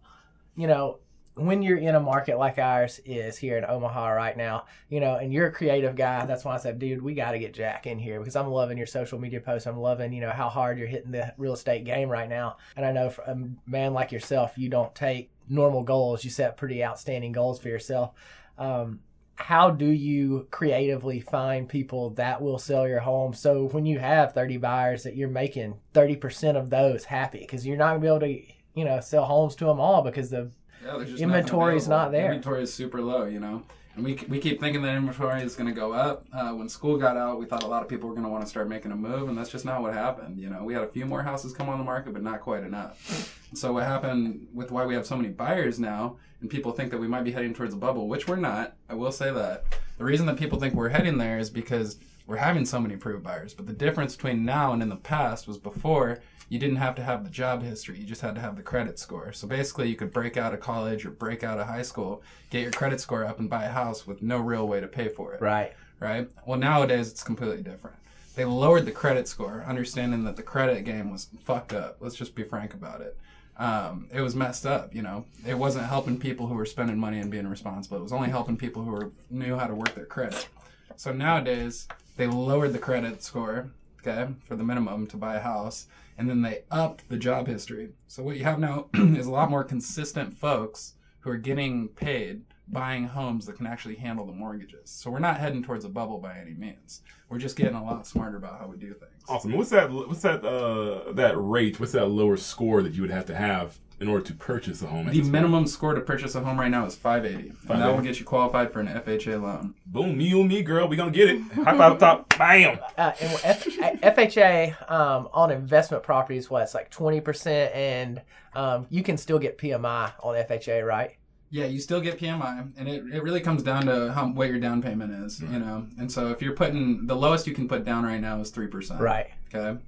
you 0.55 0.65
know, 0.65 0.99
when 1.35 1.61
you're 1.63 1.77
in 1.77 1.95
a 1.95 1.99
market 1.99 2.37
like 2.37 2.59
ours 2.59 2.99
is 3.05 3.37
here 3.37 3.57
in 3.57 3.65
Omaha 3.65 4.09
right 4.09 4.37
now, 4.37 4.65
you 4.89 4.99
know, 4.99 5.15
and 5.15 5.33
you're 5.33 5.47
a 5.47 5.51
creative 5.51 5.95
guy, 5.95 6.25
that's 6.25 6.45
why 6.45 6.53
I 6.53 6.57
said, 6.57 6.77
dude, 6.77 7.01
we 7.01 7.15
got 7.15 7.31
to 7.31 7.39
get 7.39 7.53
Jack 7.53 7.87
in 7.87 7.97
here 7.97 8.19
because 8.19 8.35
I'm 8.35 8.49
loving 8.49 8.77
your 8.77 8.87
social 8.87 9.19
media 9.19 9.39
posts. 9.39 9.67
I'm 9.67 9.79
loving, 9.79 10.13
you 10.13 10.21
know, 10.21 10.29
how 10.29 10.49
hard 10.49 10.77
you're 10.77 10.87
hitting 10.87 11.11
the 11.11 11.33
real 11.37 11.53
estate 11.53 11.85
game 11.85 12.09
right 12.09 12.29
now. 12.29 12.57
And 12.75 12.85
I 12.85 12.91
know 12.91 13.09
for 13.09 13.23
a 13.23 13.35
man 13.65 13.93
like 13.93 14.11
yourself, 14.11 14.53
you 14.57 14.69
don't 14.69 14.93
take 14.93 15.31
normal 15.49 15.83
goals, 15.83 16.23
you 16.23 16.29
set 16.29 16.55
pretty 16.55 16.83
outstanding 16.83 17.31
goals 17.31 17.59
for 17.59 17.67
yourself. 17.67 18.11
Um, 18.57 18.99
how 19.35 19.71
do 19.71 19.87
you 19.87 20.47
creatively 20.51 21.19
find 21.19 21.67
people 21.67 22.11
that 22.11 22.41
will 22.41 22.59
sell 22.59 22.87
your 22.87 22.99
home 22.99 23.33
so 23.33 23.65
when 23.69 23.85
you 23.85 23.97
have 23.97 24.31
30 24.33 24.57
buyers 24.57 25.03
that 25.03 25.15
you're 25.15 25.27
making 25.27 25.73
30% 25.93 26.55
of 26.55 26.69
those 26.69 27.03
happy 27.03 27.39
because 27.39 27.65
you're 27.65 27.75
not 27.75 27.99
going 27.99 28.01
to 28.01 28.01
be 28.01 28.07
able 28.07 28.19
to 28.19 28.53
you 28.75 28.85
know 28.85 28.99
sell 28.99 29.25
homes 29.25 29.55
to 29.55 29.65
them 29.65 29.79
all 29.79 30.01
because 30.03 30.29
the 30.29 30.51
Yeah, 30.83 30.99
Inventory 30.99 31.75
is 31.75 31.87
not 31.87 32.11
there. 32.11 32.25
Inventory 32.25 32.63
is 32.63 32.73
super 32.73 33.01
low, 33.01 33.25
you 33.25 33.39
know. 33.39 33.63
And 33.95 34.03
we, 34.03 34.15
we 34.27 34.39
keep 34.39 34.59
thinking 34.59 34.81
that 34.81 34.95
inventory 34.95 35.43
is 35.43 35.55
going 35.55 35.69
to 35.69 35.79
go 35.79 35.93
up. 35.93 36.25
Uh, 36.33 36.51
when 36.51 36.67
school 36.67 36.97
got 36.97 37.15
out, 37.15 37.39
we 37.39 37.45
thought 37.45 37.61
a 37.61 37.67
lot 37.67 37.83
of 37.83 37.89
people 37.89 38.09
were 38.09 38.15
going 38.15 38.25
to 38.25 38.31
want 38.31 38.43
to 38.43 38.49
start 38.49 38.67
making 38.67 38.91
a 38.91 38.95
move, 38.95 39.29
and 39.29 39.37
that's 39.37 39.51
just 39.51 39.65
not 39.65 39.83
what 39.83 39.93
happened. 39.93 40.39
You 40.39 40.49
know, 40.49 40.63
we 40.63 40.73
had 40.73 40.81
a 40.81 40.87
few 40.87 41.05
more 41.05 41.21
houses 41.21 41.53
come 41.53 41.69
on 41.69 41.77
the 41.77 41.83
market, 41.83 42.11
but 42.13 42.23
not 42.23 42.41
quite 42.41 42.63
enough. 42.63 43.39
So 43.53 43.73
what 43.73 43.83
happened 43.83 44.47
with 44.51 44.71
why 44.71 44.85
we 44.85 44.95
have 44.95 45.05
so 45.05 45.15
many 45.15 45.29
buyers 45.29 45.79
now, 45.79 46.17
and 46.43 46.51
people 46.51 46.73
think 46.73 46.91
that 46.91 46.99
we 46.99 47.07
might 47.07 47.23
be 47.23 47.31
heading 47.31 47.53
towards 47.53 47.73
a 47.73 47.77
bubble, 47.77 48.09
which 48.09 48.27
we're 48.27 48.35
not. 48.35 48.75
I 48.89 48.95
will 48.95 49.13
say 49.13 49.31
that. 49.31 49.63
The 49.97 50.03
reason 50.03 50.25
that 50.25 50.37
people 50.37 50.59
think 50.59 50.73
we're 50.73 50.89
heading 50.89 51.17
there 51.17 51.39
is 51.39 51.49
because 51.49 51.97
we're 52.27 52.35
having 52.35 52.65
so 52.65 52.81
many 52.81 52.95
approved 52.95 53.23
buyers. 53.23 53.53
But 53.53 53.65
the 53.65 53.71
difference 53.71 54.13
between 54.13 54.43
now 54.43 54.73
and 54.73 54.83
in 54.83 54.89
the 54.89 54.97
past 54.97 55.47
was 55.47 55.57
before 55.57 56.19
you 56.49 56.59
didn't 56.59 56.75
have 56.75 56.95
to 56.95 57.01
have 57.01 57.23
the 57.23 57.29
job 57.29 57.63
history. 57.63 57.97
You 57.97 58.05
just 58.05 58.19
had 58.19 58.35
to 58.35 58.41
have 58.41 58.57
the 58.57 58.61
credit 58.61 58.99
score. 58.99 59.31
So 59.31 59.47
basically, 59.47 59.87
you 59.87 59.95
could 59.95 60.11
break 60.11 60.35
out 60.35 60.53
of 60.53 60.59
college 60.59 61.05
or 61.05 61.11
break 61.11 61.45
out 61.45 61.59
of 61.59 61.65
high 61.67 61.81
school, 61.81 62.21
get 62.49 62.61
your 62.61 62.71
credit 62.71 62.99
score 62.99 63.23
up, 63.23 63.39
and 63.39 63.49
buy 63.49 63.63
a 63.63 63.69
house 63.69 64.05
with 64.05 64.21
no 64.21 64.39
real 64.39 64.67
way 64.67 64.81
to 64.81 64.87
pay 64.87 65.07
for 65.07 65.33
it. 65.33 65.41
right 65.41 65.73
Right? 66.01 66.27
Well, 66.45 66.59
nowadays 66.59 67.09
it's 67.09 67.23
completely 67.23 67.63
different. 67.63 67.95
They 68.35 68.43
lowered 68.43 68.85
the 68.85 68.91
credit 68.91 69.29
score, 69.29 69.63
understanding 69.65 70.25
that 70.25 70.35
the 70.35 70.43
credit 70.43 70.83
game 70.83 71.09
was 71.09 71.29
fucked 71.45 71.71
up. 71.71 71.97
Let's 72.01 72.15
just 72.15 72.35
be 72.35 72.43
frank 72.43 72.73
about 72.73 72.99
it. 72.99 73.17
Um, 73.57 74.07
it 74.11 74.21
was 74.21 74.35
messed 74.35 74.65
up, 74.65 74.95
you 74.95 75.01
know. 75.01 75.25
It 75.47 75.57
wasn't 75.57 75.85
helping 75.85 76.19
people 76.19 76.47
who 76.47 76.55
were 76.55 76.65
spending 76.65 76.97
money 76.97 77.19
and 77.19 77.29
being 77.29 77.47
responsible. 77.47 77.97
It 77.97 78.03
was 78.03 78.13
only 78.13 78.29
helping 78.29 78.57
people 78.57 78.83
who 78.83 78.91
were 78.91 79.11
knew 79.29 79.55
how 79.55 79.67
to 79.67 79.75
work 79.75 79.93
their 79.93 80.05
credit. 80.05 80.47
So 80.95 81.11
nowadays 81.11 81.87
they 82.17 82.27
lowered 82.27 82.73
the 82.73 82.79
credit 82.79 83.23
score, 83.23 83.71
okay, 83.99 84.31
for 84.45 84.55
the 84.55 84.63
minimum 84.63 85.07
to 85.07 85.17
buy 85.17 85.35
a 85.35 85.39
house, 85.39 85.87
and 86.17 86.29
then 86.29 86.41
they 86.41 86.63
upped 86.71 87.09
the 87.09 87.17
job 87.17 87.47
history. 87.47 87.89
So 88.07 88.23
what 88.23 88.37
you 88.37 88.43
have 88.43 88.59
now 88.59 88.87
is 88.93 89.27
a 89.27 89.31
lot 89.31 89.49
more 89.49 89.63
consistent 89.63 90.33
folks 90.33 90.93
who 91.21 91.29
are 91.29 91.37
getting 91.37 91.87
paid 91.89 92.43
buying 92.67 93.05
homes 93.05 93.45
that 93.45 93.57
can 93.57 93.67
actually 93.67 93.95
handle 93.95 94.25
the 94.25 94.31
mortgages. 94.31 94.89
So 94.89 95.11
we're 95.11 95.19
not 95.19 95.37
heading 95.37 95.63
towards 95.63 95.85
a 95.85 95.89
bubble 95.89 96.19
by 96.19 96.37
any 96.37 96.53
means. 96.53 97.01
We're 97.29 97.37
just 97.39 97.55
getting 97.55 97.75
a 97.75 97.83
lot 97.83 98.05
smarter 98.07 98.37
about 98.37 98.59
how 98.59 98.67
we 98.67 98.77
do 98.77 98.93
things. 98.93 99.11
Awesome. 99.27 99.53
What's 99.53 99.69
that? 99.71 99.91
What's 99.91 100.21
that? 100.21 100.43
Uh, 100.45 101.11
that 101.13 101.33
rate? 101.37 101.79
What's 101.79 101.93
that 101.93 102.07
lower 102.07 102.37
score 102.37 102.81
that 102.83 102.93
you 102.93 103.01
would 103.01 103.11
have 103.11 103.25
to 103.27 103.35
have 103.35 103.79
in 103.99 104.07
order 104.07 104.23
to 104.25 104.33
purchase 104.33 104.81
a 104.81 104.87
home? 104.87 105.05
The 105.05 105.11
this 105.11 105.21
point? 105.21 105.31
minimum 105.31 105.65
score 105.67 105.93
to 105.93 106.01
purchase 106.01 106.35
a 106.35 106.41
home 106.41 106.59
right 106.59 106.69
now 106.69 106.85
is 106.85 106.95
580. 106.95 107.49
And 107.49 107.57
that 107.57 107.67
580. 107.67 107.95
will 107.97 108.03
get 108.03 108.19
you 108.19 108.25
qualified 108.25 108.71
for 108.71 108.81
an 108.81 108.87
FHA 108.87 109.41
loan. 109.41 109.75
Boom, 109.85 110.17
me 110.17 110.33
on 110.33 110.47
me, 110.47 110.61
girl. 110.61 110.87
We 110.87 110.95
gonna 110.95 111.11
get 111.11 111.29
it. 111.29 111.41
High 111.41 111.63
five 111.77 111.81
up 111.93 111.99
top. 111.99 112.37
Bam. 112.37 112.79
Uh, 112.97 113.11
and 113.19 113.39
F- 113.43 113.65
FHA 113.65 114.91
um, 114.91 115.27
on 115.33 115.51
investment 115.51 116.03
properties, 116.03 116.49
what 116.49 116.63
it's 116.63 116.73
like 116.73 116.89
twenty 116.89 117.19
percent, 117.21 117.73
and 117.73 118.21
um, 118.55 118.85
you 118.89 119.03
can 119.03 119.17
still 119.17 119.39
get 119.39 119.57
PMI 119.57 120.11
on 120.21 120.35
FHA, 120.35 120.85
right? 120.85 121.15
Yeah, 121.53 121.65
you 121.65 121.79
still 121.79 122.01
get 122.01 122.17
PMI, 122.17 122.71
and 122.77 122.89
it, 122.89 123.03
it 123.13 123.21
really 123.21 123.39
comes 123.39 123.61
down 123.61 123.85
to 123.85 124.11
how 124.11 124.27
what 124.27 124.47
your 124.47 124.57
down 124.57 124.81
payment 124.81 125.13
is, 125.23 125.39
you 125.39 125.59
know. 125.59 125.85
And 125.99 126.11
so 126.11 126.29
if 126.29 126.41
you're 126.41 126.55
putting 126.55 127.05
the 127.05 127.15
lowest 127.15 127.45
you 127.45 127.53
can 127.53 127.67
put 127.67 127.85
down 127.85 128.03
right 128.03 128.19
now 128.19 128.41
is 128.41 128.49
three 128.49 128.65
percent. 128.65 128.99
Right. 128.99 129.29
Okay. 129.53 129.79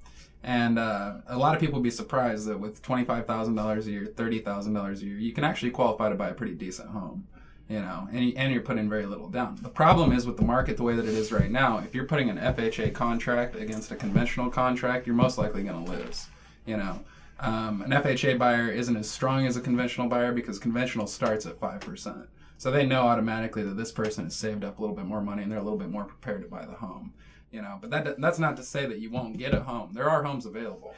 And 0.44 0.78
uh, 0.78 1.14
a 1.26 1.36
lot 1.36 1.56
of 1.56 1.60
people 1.60 1.80
would 1.80 1.82
be 1.82 1.90
surprised 1.90 2.46
that 2.46 2.60
with 2.60 2.82
twenty 2.82 3.04
five 3.04 3.26
thousand 3.26 3.56
dollars 3.56 3.88
a 3.88 3.90
year, 3.90 4.06
thirty 4.06 4.38
thousand 4.38 4.74
dollars 4.74 5.02
a 5.02 5.06
year, 5.06 5.18
you 5.18 5.32
can 5.32 5.42
actually 5.42 5.72
qualify 5.72 6.08
to 6.08 6.14
buy 6.14 6.28
a 6.28 6.34
pretty 6.34 6.54
decent 6.54 6.90
home. 6.90 7.26
You 7.68 7.80
know, 7.80 8.06
and, 8.12 8.24
you, 8.24 8.34
and 8.36 8.52
you're 8.52 8.62
putting 8.62 8.88
very 8.88 9.06
little 9.06 9.28
down. 9.28 9.58
The 9.60 9.68
problem 9.68 10.12
is 10.12 10.24
with 10.24 10.36
the 10.36 10.44
market 10.44 10.76
the 10.76 10.84
way 10.84 10.94
that 10.94 11.04
it 11.04 11.14
is 11.14 11.32
right 11.32 11.50
now. 11.50 11.78
If 11.78 11.96
you're 11.96 12.04
putting 12.04 12.30
an 12.30 12.38
FHA 12.38 12.94
contract 12.94 13.56
against 13.56 13.90
a 13.90 13.96
conventional 13.96 14.50
contract, 14.50 15.04
you're 15.04 15.16
most 15.16 15.36
likely 15.36 15.64
going 15.64 15.84
to 15.84 15.90
lose. 15.90 16.26
You 16.64 16.76
know, 16.76 17.00
um, 17.40 17.82
an 17.82 17.90
FHA 17.90 18.38
buyer 18.38 18.70
isn't 18.70 18.96
as 18.96 19.10
strong 19.10 19.46
as 19.46 19.56
a 19.56 19.60
conventional 19.60 20.08
buyer 20.08 20.32
because 20.32 20.58
conventional 20.58 21.06
starts 21.06 21.46
at 21.46 21.58
five 21.58 21.80
percent. 21.80 22.28
So 22.58 22.70
they 22.70 22.86
know 22.86 23.02
automatically 23.02 23.62
that 23.64 23.76
this 23.76 23.92
person 23.92 24.24
has 24.24 24.34
saved 24.34 24.64
up 24.64 24.78
a 24.78 24.80
little 24.80 24.96
bit 24.96 25.04
more 25.04 25.20
money 25.20 25.42
and 25.42 25.52
they're 25.52 25.58
a 25.58 25.62
little 25.62 25.78
bit 25.78 25.90
more 25.90 26.04
prepared 26.04 26.42
to 26.42 26.48
buy 26.48 26.64
the 26.64 26.72
home. 26.72 27.12
You 27.50 27.62
know, 27.62 27.78
but 27.80 27.90
that 27.90 28.20
that's 28.20 28.38
not 28.38 28.56
to 28.56 28.62
say 28.62 28.86
that 28.86 28.98
you 28.98 29.10
won't 29.10 29.38
get 29.38 29.54
a 29.54 29.60
home. 29.60 29.92
There 29.92 30.08
are 30.08 30.22
homes 30.22 30.46
available. 30.46 30.94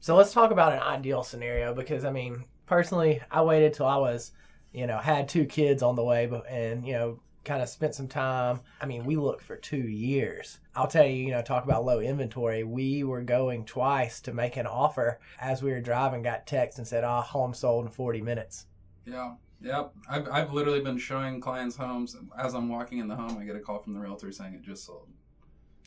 So 0.00 0.14
let's 0.14 0.32
talk 0.32 0.50
about 0.50 0.72
an 0.72 0.80
ideal 0.80 1.22
scenario 1.22 1.74
because 1.74 2.04
I 2.04 2.10
mean, 2.10 2.44
personally, 2.66 3.20
I 3.30 3.42
waited 3.42 3.74
till 3.74 3.86
I 3.86 3.96
was, 3.96 4.32
you 4.72 4.86
know, 4.86 4.98
had 4.98 5.28
two 5.28 5.46
kids 5.46 5.82
on 5.82 5.96
the 5.96 6.04
way, 6.04 6.30
and 6.48 6.86
you 6.86 6.92
know, 6.92 7.20
kind 7.46 7.62
of 7.62 7.68
spent 7.70 7.94
some 7.94 8.08
time. 8.08 8.60
I 8.80 8.86
mean, 8.86 9.04
we 9.06 9.16
looked 9.16 9.42
for 9.42 9.56
two 9.56 9.78
years. 9.78 10.58
I'll 10.74 10.86
tell 10.88 11.06
you, 11.06 11.14
you 11.14 11.30
know, 11.30 11.40
talk 11.40 11.64
about 11.64 11.84
low 11.86 12.00
inventory. 12.00 12.64
We 12.64 13.02
were 13.04 13.22
going 13.22 13.64
twice 13.64 14.20
to 14.22 14.34
make 14.34 14.58
an 14.58 14.66
offer 14.66 15.18
as 15.40 15.62
we 15.62 15.70
were 15.70 15.80
driving. 15.80 16.22
Got 16.22 16.46
text 16.46 16.76
and 16.78 16.86
said, 16.86 17.04
"Ah, 17.04 17.22
home 17.22 17.54
sold 17.54 17.86
in 17.86 17.90
40 17.90 18.20
minutes." 18.20 18.66
Yeah. 19.06 19.34
Yep. 19.62 19.92
I've, 20.10 20.28
I've 20.28 20.52
literally 20.52 20.80
been 20.82 20.98
showing 20.98 21.40
clients 21.40 21.76
homes. 21.76 22.14
As 22.38 22.52
I'm 22.54 22.68
walking 22.68 22.98
in 22.98 23.08
the 23.08 23.16
home, 23.16 23.38
I 23.40 23.44
get 23.44 23.56
a 23.56 23.60
call 23.60 23.78
from 23.78 23.94
the 23.94 24.00
realtor 24.00 24.30
saying 24.30 24.52
it 24.52 24.62
just 24.62 24.84
sold. 24.84 25.08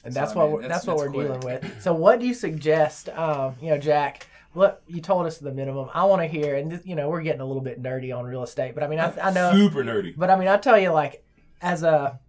And 0.04 0.12
So, 0.14 0.20
that's 0.20 0.32
I 0.32 0.36
what 0.38 0.46
mean, 0.46 0.54
we're, 0.54 0.68
that's 0.68 0.88
what 0.88 0.98
we're 0.98 1.10
dealing 1.10 1.42
with. 1.42 1.82
So, 1.82 1.94
what 1.94 2.20
do 2.20 2.26
you 2.26 2.34
suggest? 2.34 3.10
Um, 3.10 3.56
you 3.62 3.70
know, 3.70 3.78
Jack, 3.78 4.28
what 4.54 4.82
you 4.88 5.02
told 5.02 5.28
us 5.28 5.38
the 5.38 5.52
minimum. 5.52 5.90
I 5.94 6.06
want 6.06 6.22
to 6.22 6.28
hear, 6.28 6.56
and 6.56 6.82
you 6.84 6.96
know, 6.96 7.10
we're 7.10 7.22
getting 7.22 7.42
a 7.42 7.46
little 7.46 7.62
bit 7.62 7.82
nerdy 7.82 8.16
on 8.18 8.26
real 8.26 8.42
estate, 8.44 8.74
but 8.74 8.84
I 8.84 8.88
mean, 8.88 9.00
I, 9.00 9.14
I 9.22 9.32
know, 9.32 9.52
Super 9.52 9.84
nerdy. 9.84 10.14
but 10.18 10.30
I 10.32 10.40
mean, 10.40 10.48
I 10.48 10.58
tell 10.58 10.80
you, 10.80 10.90
like, 10.90 11.24
as 11.62 11.84
a, 11.84 12.20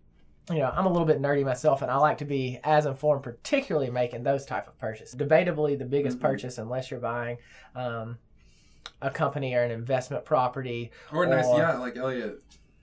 you 0.50 0.58
know, 0.58 0.72
I'm 0.74 0.86
a 0.86 0.90
little 0.90 1.06
bit 1.06 1.20
nerdy 1.22 1.44
myself, 1.44 1.82
and 1.82 1.90
I 1.90 1.96
like 1.96 2.18
to 2.18 2.24
be 2.24 2.58
as 2.64 2.86
informed, 2.86 3.22
particularly 3.22 3.90
making 3.90 4.22
those 4.24 4.44
type 4.44 4.66
of 4.66 4.76
purchases. 4.78 5.14
Debatably, 5.14 5.78
the 5.78 5.84
biggest 5.84 6.18
Mm-hmm. 6.18 6.26
purchase, 6.26 6.58
unless 6.58 6.90
you're 6.90 7.00
buying 7.00 7.38
um, 7.76 8.18
a 9.00 9.10
company 9.10 9.54
or 9.54 9.62
an 9.62 9.70
investment 9.70 10.24
property. 10.24 10.90
Or 11.12 11.26
nice, 11.26 11.46
Or- 11.46 11.58
yeah, 11.58 11.78
like 11.78 11.96
Elliott. 11.96 12.42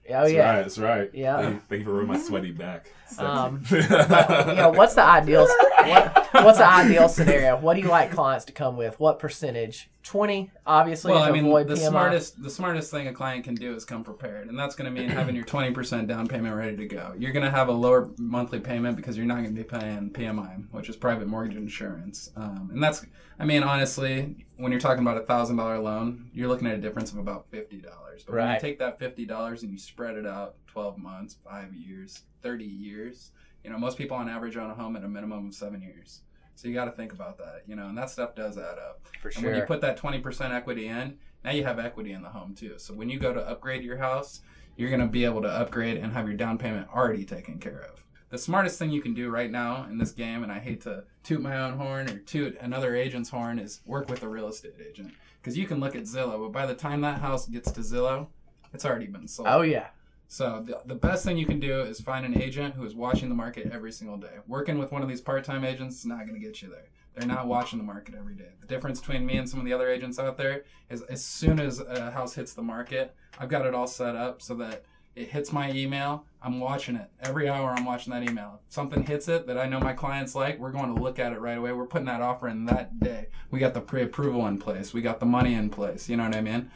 Oh 0.10 0.22
That's 0.22 0.32
yeah. 0.32 0.50
right. 0.50 0.62
That's 0.62 0.78
right. 0.78 1.10
Yeah. 1.14 1.42
Thank 1.42 1.54
you, 1.56 1.62
thank 1.68 1.80
you 1.80 1.86
for 1.86 1.92
rubbing 1.92 2.08
my 2.08 2.18
sweaty 2.20 2.52
back. 2.52 2.90
Um, 3.20 3.62
But, 3.70 4.48
you 4.48 4.56
know, 4.56 4.70
what's 4.74 4.96
the 4.96 5.04
ideal? 5.04 5.46
What, 5.46 6.28
what's 6.46 6.58
the 6.60 6.66
ideal 6.70 7.10
scenario? 7.10 7.58
What 7.58 7.74
do 7.76 7.82
you 7.82 7.90
like 7.90 8.12
clients 8.12 8.46
to 8.46 8.54
come 8.54 8.78
with? 8.78 8.98
What 9.02 9.20
percentage? 9.20 9.90
Twenty, 10.08 10.50
obviously, 10.66 11.12
Well, 11.12 11.22
I 11.22 11.32
mean, 11.32 11.44
the 11.44 11.74
PMI. 11.76 11.90
smartest 11.90 12.42
the 12.42 12.50
smartest 12.50 12.92
thing 12.92 13.08
a 13.10 13.14
client 13.14 13.44
can 13.44 13.56
do 13.56 13.76
is 13.76 13.84
come 13.84 14.06
prepared, 14.06 14.48
and 14.48 14.58
that's 14.58 14.74
going 14.74 14.86
to 14.94 15.02
mean 15.02 15.10
having 15.10 15.36
your 15.36 15.44
twenty 15.44 15.72
percent 15.72 16.08
down 16.08 16.28
payment 16.30 16.56
ready 16.56 16.78
to 16.78 16.86
go. 16.86 17.14
You're 17.18 17.34
going 17.34 17.44
to 17.44 17.52
have 17.52 17.68
a 17.68 17.74
lower 17.74 18.10
monthly 18.18 18.62
payment 18.62 18.96
because 18.96 19.18
you're 19.18 19.26
not 19.26 19.44
going 19.44 19.54
to 19.54 19.64
be 19.64 19.66
paying 19.66 20.10
PMI, 20.12 20.64
which 20.72 20.88
is 20.88 20.96
private 20.96 21.28
mortgage 21.28 21.58
insurance, 21.58 22.32
um, 22.38 22.70
and 22.72 22.82
that's 22.82 23.06
I 23.38 23.44
mean, 23.44 23.64
honestly, 23.64 24.48
when 24.56 24.72
you're 24.72 24.80
talking 24.80 25.02
about 25.02 25.18
a 25.18 25.26
thousand 25.26 25.58
dollar 25.58 25.78
loan, 25.80 26.30
you're 26.34 26.48
looking 26.48 26.68
at 26.68 26.76
a 26.76 26.82
difference 26.82 27.12
of 27.12 27.18
about 27.18 27.48
fifty 27.52 27.82
dollars. 27.82 28.24
But 28.24 28.36
when 28.36 28.46
Right. 28.46 28.54
you 28.54 28.62
take 28.62 28.80
that 28.80 29.00
fifty 29.00 29.26
dollars 29.26 29.64
and 29.64 29.74
you 29.74 29.78
spread 29.78 30.16
it 30.16 30.26
out 30.26 30.56
twelve 30.68 30.98
months, 30.98 31.36
five 31.44 31.74
years, 31.74 32.22
thirty 32.42 32.64
years, 32.64 33.32
you 33.62 33.70
know, 33.70 33.78
most 33.78 33.98
people 33.98 34.16
on 34.16 34.30
average 34.30 34.56
own 34.56 34.70
a 34.70 34.74
home 34.74 34.96
at 34.96 35.04
a 35.04 35.10
minimum 35.10 35.48
of 35.48 35.54
seven 35.54 35.82
years. 35.82 36.22
So 36.58 36.68
you 36.68 36.74
got 36.74 36.86
to 36.86 36.92
think 36.92 37.14
about 37.14 37.38
that, 37.38 37.62
you 37.68 37.76
know, 37.76 37.88
and 37.88 37.96
that 37.98 38.10
stuff 38.10 38.34
does 38.34 38.58
add 38.58 38.80
up. 38.80 39.00
for 39.22 39.30
And 39.30 39.46
when 39.46 39.56
you 39.56 39.62
put 39.62 39.80
that 39.82 39.96
20% 39.96 40.52
equity 40.52 40.88
in, 40.88 41.20
now 41.46 41.52
you 41.52 41.64
have 41.64 41.78
equity 41.78 42.14
in 42.14 42.24
the 42.24 42.30
home 42.30 42.56
too. 42.56 42.74
So 42.78 42.96
when 42.96 43.10
you 43.10 43.20
go 43.20 43.32
to 43.32 43.40
upgrade 43.40 43.84
your 43.84 43.98
house, 43.98 44.42
you're 44.76 44.90
going 44.90 45.02
to 45.02 45.08
be 45.08 45.24
able 45.24 45.44
to 45.44 45.48
upgrade 45.48 45.98
and 45.98 46.12
have 46.14 46.28
your 46.28 46.36
down 46.36 46.58
payment 46.58 46.88
already 46.92 47.26
taken 47.26 47.60
care 47.60 47.82
of. 47.82 48.04
The 48.30 48.40
smartest 48.40 48.80
thing 48.80 48.90
you 48.90 49.04
can 49.04 49.14
do 49.14 49.30
right 49.30 49.52
now 49.52 49.86
in 49.88 50.00
this 50.00 50.12
game, 50.12 50.42
and 50.42 50.52
I 50.52 50.58
hate 50.58 50.82
to 50.82 51.04
toot 51.24 51.42
my 51.42 51.60
own 51.60 51.78
horn 51.78 52.10
or 52.10 52.18
toot 52.18 52.58
another 52.60 52.96
agent's 52.96 53.30
horn, 53.30 53.60
is 53.60 53.82
work 53.86 54.10
with 54.10 54.24
a 54.24 54.28
real 54.28 54.48
estate 54.48 54.74
agent. 54.84 55.14
Because 55.40 55.56
you 55.56 55.68
can 55.68 55.80
look 55.80 55.96
at 55.96 56.04
Zillow, 56.04 56.40
but 56.40 56.52
by 56.52 56.66
the 56.66 56.74
time 56.74 57.02
that 57.02 57.20
house 57.20 57.46
gets 57.48 57.72
to 57.72 57.82
Zillow, 57.82 58.28
it's 58.74 58.84
already 58.84 59.06
been 59.06 59.28
sold. 59.28 59.48
oh 59.48 59.62
yeah, 59.62 59.88
So 60.28 60.64
the, 60.66 60.82
the 60.86 60.96
best 60.96 61.24
thing 61.24 61.38
you 61.38 61.46
can 61.46 61.60
do 61.60 61.82
is 61.82 62.02
find 62.02 62.26
an 62.26 62.42
agent 62.42 62.76
who 62.76 62.84
is 62.84 62.96
watching 62.96 63.30
the 63.30 63.36
market 63.36 63.72
every 63.72 63.92
single 63.92 64.18
day. 64.18 64.36
Working 64.48 64.78
with 64.78 64.92
one 64.92 65.02
of 65.02 65.08
these 65.08 65.22
part-time 65.22 65.64
agents 65.64 66.00
is 66.00 66.06
not 66.06 66.28
going 66.28 66.40
to 66.40 66.46
get 66.46 66.62
you 66.62 66.70
there. 66.70 66.90
They're 67.16 67.28
not 67.28 67.48
watching 67.48 67.80
the 67.80 67.86
market 67.86 68.14
every 68.16 68.36
day. 68.36 68.50
The 68.62 68.68
difference 68.68 69.00
between 69.00 69.26
me 69.26 69.38
and 69.38 69.50
some 69.50 69.60
of 69.60 69.66
the 69.66 69.74
other 69.74 69.90
agents 69.90 70.20
out 70.20 70.38
there 70.38 70.66
is 70.90 71.02
as 71.04 71.24
soon 71.24 71.60
as 71.60 71.80
a 71.80 72.12
house 72.12 72.36
hits 72.36 72.54
the 72.54 72.62
market, 72.62 73.16
I've 73.40 73.50
got 73.50 73.66
it 73.66 73.74
all 73.74 73.88
set 73.88 74.16
up 74.16 74.42
so 74.42 74.54
that 74.56 74.84
it 75.16 75.30
hits 75.30 75.52
my 75.52 75.72
email. 75.72 76.26
I'm 76.44 76.60
watching 76.60 76.96
it 76.96 77.10
every 77.22 77.50
hour. 77.50 77.72
I'm 77.72 77.86
watching 77.86 78.14
that 78.14 78.22
email. 78.22 78.60
If 78.68 78.74
something 78.74 79.02
hits 79.04 79.28
it 79.30 79.48
that 79.48 79.58
I 79.58 79.66
know 79.66 79.80
my 79.80 79.94
clients 79.94 80.36
like, 80.36 80.60
we're 80.60 80.72
going 80.72 80.94
to 80.94 81.02
look 81.02 81.18
at 81.18 81.34
it 81.34 81.40
right 81.40 81.58
away. 81.58 81.72
We're 81.72 81.88
putting 81.88 82.06
that 82.06 82.22
offer 82.22 82.50
in 82.50 82.66
that 82.66 83.00
day. 83.00 83.28
We 83.50 83.60
got 83.60 83.74
the 83.74 83.82
pre-approval 83.82 84.46
in 84.46 84.60
place. 84.60 84.94
We 84.94 85.02
got 85.02 85.20
the 85.20 85.26
money 85.26 85.56
in 85.56 85.72
place. 85.72 86.08
You 86.08 86.18
know 86.18 86.26
what 86.26 86.36
I 86.36 86.42
mean? 86.42 86.70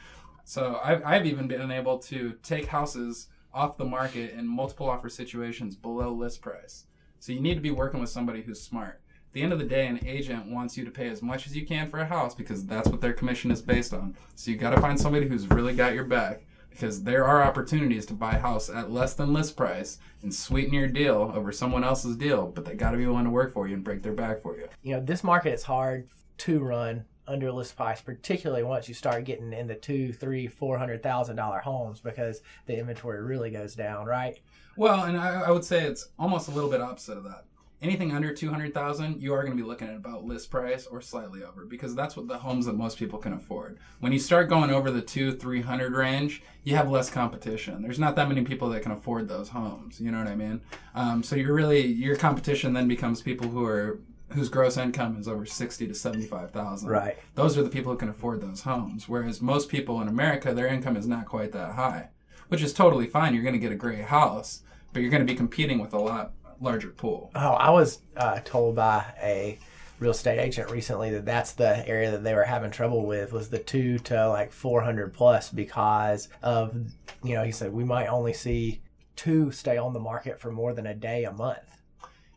So 0.43 0.79
I've, 0.83 1.03
I've 1.05 1.25
even 1.27 1.47
been 1.47 1.69
able 1.69 1.99
to 1.99 2.33
take 2.41 2.65
houses 2.65 3.27
off 3.53 3.77
the 3.77 3.85
market 3.85 4.33
in 4.33 4.47
multiple 4.47 4.89
offer 4.89 5.09
situations 5.09 5.75
below 5.75 6.11
list 6.11 6.41
price. 6.41 6.85
So 7.19 7.31
you 7.31 7.41
need 7.41 7.55
to 7.55 7.61
be 7.61 7.71
working 7.71 7.99
with 7.99 8.09
somebody 8.09 8.41
who's 8.41 8.61
smart. 8.61 9.01
At 9.31 9.33
the 9.33 9.43
end 9.43 9.53
of 9.53 9.59
the 9.59 9.65
day, 9.65 9.87
an 9.87 10.05
agent 10.05 10.47
wants 10.47 10.75
you 10.77 10.83
to 10.83 10.91
pay 10.91 11.07
as 11.07 11.21
much 11.21 11.47
as 11.47 11.55
you 11.55 11.65
can 11.65 11.89
for 11.89 11.99
a 11.99 12.05
house 12.05 12.35
because 12.35 12.65
that's 12.65 12.89
what 12.89 12.99
their 12.99 13.13
commission 13.13 13.51
is 13.51 13.61
based 13.61 13.93
on. 13.93 14.15
So 14.35 14.51
you 14.51 14.57
got 14.57 14.71
to 14.71 14.81
find 14.81 14.99
somebody 14.99 15.27
who's 15.27 15.49
really 15.49 15.73
got 15.73 15.93
your 15.93 16.03
back 16.03 16.41
because 16.69 17.03
there 17.03 17.25
are 17.25 17.43
opportunities 17.43 18.05
to 18.07 18.13
buy 18.13 18.33
a 18.33 18.39
house 18.39 18.69
at 18.69 18.91
less 18.91 19.13
than 19.13 19.33
list 19.33 19.55
price 19.55 19.99
and 20.23 20.33
sweeten 20.33 20.73
your 20.73 20.87
deal 20.87 21.31
over 21.35 21.51
someone 21.51 21.83
else's 21.83 22.15
deal, 22.15 22.47
but 22.47 22.65
they 22.65 22.73
got 22.73 22.91
to 22.91 22.97
be 22.97 23.05
willing 23.05 23.25
to 23.25 23.29
work 23.29 23.53
for 23.53 23.67
you 23.67 23.75
and 23.75 23.83
break 23.83 24.01
their 24.01 24.13
back 24.13 24.41
for 24.41 24.57
you. 24.57 24.67
you 24.81 24.95
know, 24.95 25.01
this 25.01 25.23
market 25.23 25.53
is 25.53 25.63
hard 25.63 26.07
to 26.39 26.59
run 26.59 27.05
under 27.31 27.51
list 27.51 27.75
price, 27.75 28.01
particularly 28.01 28.63
once 28.63 28.87
you 28.87 28.93
start 28.93 29.25
getting 29.25 29.53
in 29.53 29.67
the 29.67 29.75
two, 29.75 30.11
three, 30.13 30.47
four 30.47 30.77
hundred 30.77 31.01
thousand 31.01 31.37
dollar 31.37 31.59
homes 31.59 31.99
because 31.99 32.41
the 32.65 32.77
inventory 32.77 33.23
really 33.23 33.49
goes 33.49 33.73
down, 33.75 34.05
right? 34.05 34.39
Well, 34.75 35.03
and 35.03 35.17
I, 35.17 35.41
I 35.41 35.51
would 35.51 35.65
say 35.65 35.83
it's 35.83 36.09
almost 36.19 36.47
a 36.47 36.51
little 36.51 36.69
bit 36.69 36.81
opposite 36.81 37.17
of 37.17 37.23
that. 37.23 37.45
Anything 37.81 38.11
under 38.11 38.31
two 38.31 38.51
hundred 38.51 38.75
thousand, 38.75 39.21
you 39.23 39.33
are 39.33 39.41
going 39.43 39.57
to 39.57 39.63
be 39.63 39.67
looking 39.67 39.87
at 39.87 39.95
about 39.95 40.23
list 40.23 40.51
price 40.51 40.85
or 40.85 41.01
slightly 41.01 41.43
over 41.43 41.65
because 41.65 41.95
that's 41.95 42.15
what 42.15 42.27
the 42.27 42.37
homes 42.37 42.67
that 42.67 42.73
most 42.73 42.99
people 42.99 43.17
can 43.17 43.33
afford. 43.33 43.79
When 44.01 44.11
you 44.11 44.19
start 44.19 44.49
going 44.49 44.69
over 44.69 44.91
the 44.91 45.01
two, 45.01 45.31
three 45.31 45.61
hundred 45.61 45.93
range, 45.93 46.43
you 46.63 46.75
have 46.75 46.91
less 46.91 47.09
competition. 47.09 47.81
There's 47.81 47.97
not 47.97 48.15
that 48.17 48.27
many 48.27 48.43
people 48.43 48.69
that 48.69 48.83
can 48.83 48.91
afford 48.91 49.27
those 49.27 49.49
homes. 49.49 49.99
You 49.99 50.11
know 50.11 50.19
what 50.19 50.27
I 50.27 50.35
mean? 50.35 50.61
Um, 50.93 51.23
so 51.23 51.35
you're 51.35 51.55
really 51.55 51.81
your 51.81 52.15
competition 52.15 52.73
then 52.73 52.87
becomes 52.87 53.21
people 53.23 53.47
who 53.47 53.65
are 53.65 53.99
whose 54.33 54.49
gross 54.49 54.77
income 54.77 55.17
is 55.17 55.27
over 55.27 55.45
sixty 55.45 55.87
to 55.87 55.93
seventy 55.93 56.25
five 56.25 56.51
thousand. 56.51 56.89
Right. 56.89 57.17
Those 57.35 57.57
are 57.57 57.63
the 57.63 57.69
people 57.69 57.91
who 57.91 57.97
can 57.97 58.09
afford 58.09 58.41
those 58.41 58.61
homes. 58.61 59.07
Whereas 59.07 59.41
most 59.41 59.69
people 59.69 60.01
in 60.01 60.07
America, 60.07 60.53
their 60.53 60.67
income 60.67 60.97
is 60.97 61.07
not 61.07 61.25
quite 61.25 61.51
that 61.53 61.73
high, 61.73 62.09
which 62.47 62.61
is 62.61 62.73
totally 62.73 63.07
fine. 63.07 63.33
You're 63.33 63.43
going 63.43 63.53
to 63.53 63.59
get 63.59 63.71
a 63.71 63.75
great 63.75 64.05
house, 64.05 64.61
but 64.93 65.01
you're 65.01 65.11
going 65.11 65.25
to 65.25 65.31
be 65.31 65.37
competing 65.37 65.79
with 65.79 65.93
a 65.93 65.99
lot 65.99 66.33
larger 66.59 66.89
pool. 66.89 67.31
Oh, 67.35 67.53
I 67.53 67.71
was 67.71 67.99
uh, 68.15 68.39
told 68.43 68.75
by 68.75 69.03
a 69.21 69.57
real 69.99 70.11
estate 70.11 70.39
agent 70.39 70.71
recently 70.71 71.11
that 71.11 71.25
that's 71.25 71.53
the 71.53 71.87
area 71.87 72.11
that 72.11 72.23
they 72.23 72.33
were 72.33 72.43
having 72.43 72.71
trouble 72.71 73.05
with 73.05 73.31
was 73.31 73.49
the 73.49 73.59
two 73.59 73.99
to 73.99 74.27
like 74.29 74.51
400 74.51 75.13
plus 75.13 75.51
because 75.51 76.27
of, 76.41 76.75
you 77.23 77.35
know, 77.35 77.43
he 77.43 77.51
said 77.51 77.71
we 77.71 77.83
might 77.83 78.07
only 78.07 78.33
see 78.33 78.81
two 79.15 79.51
stay 79.51 79.77
on 79.77 79.93
the 79.93 79.99
market 79.99 80.39
for 80.39 80.51
more 80.51 80.73
than 80.73 80.87
a 80.87 80.95
day 80.95 81.23
a 81.23 81.31
month. 81.31 81.81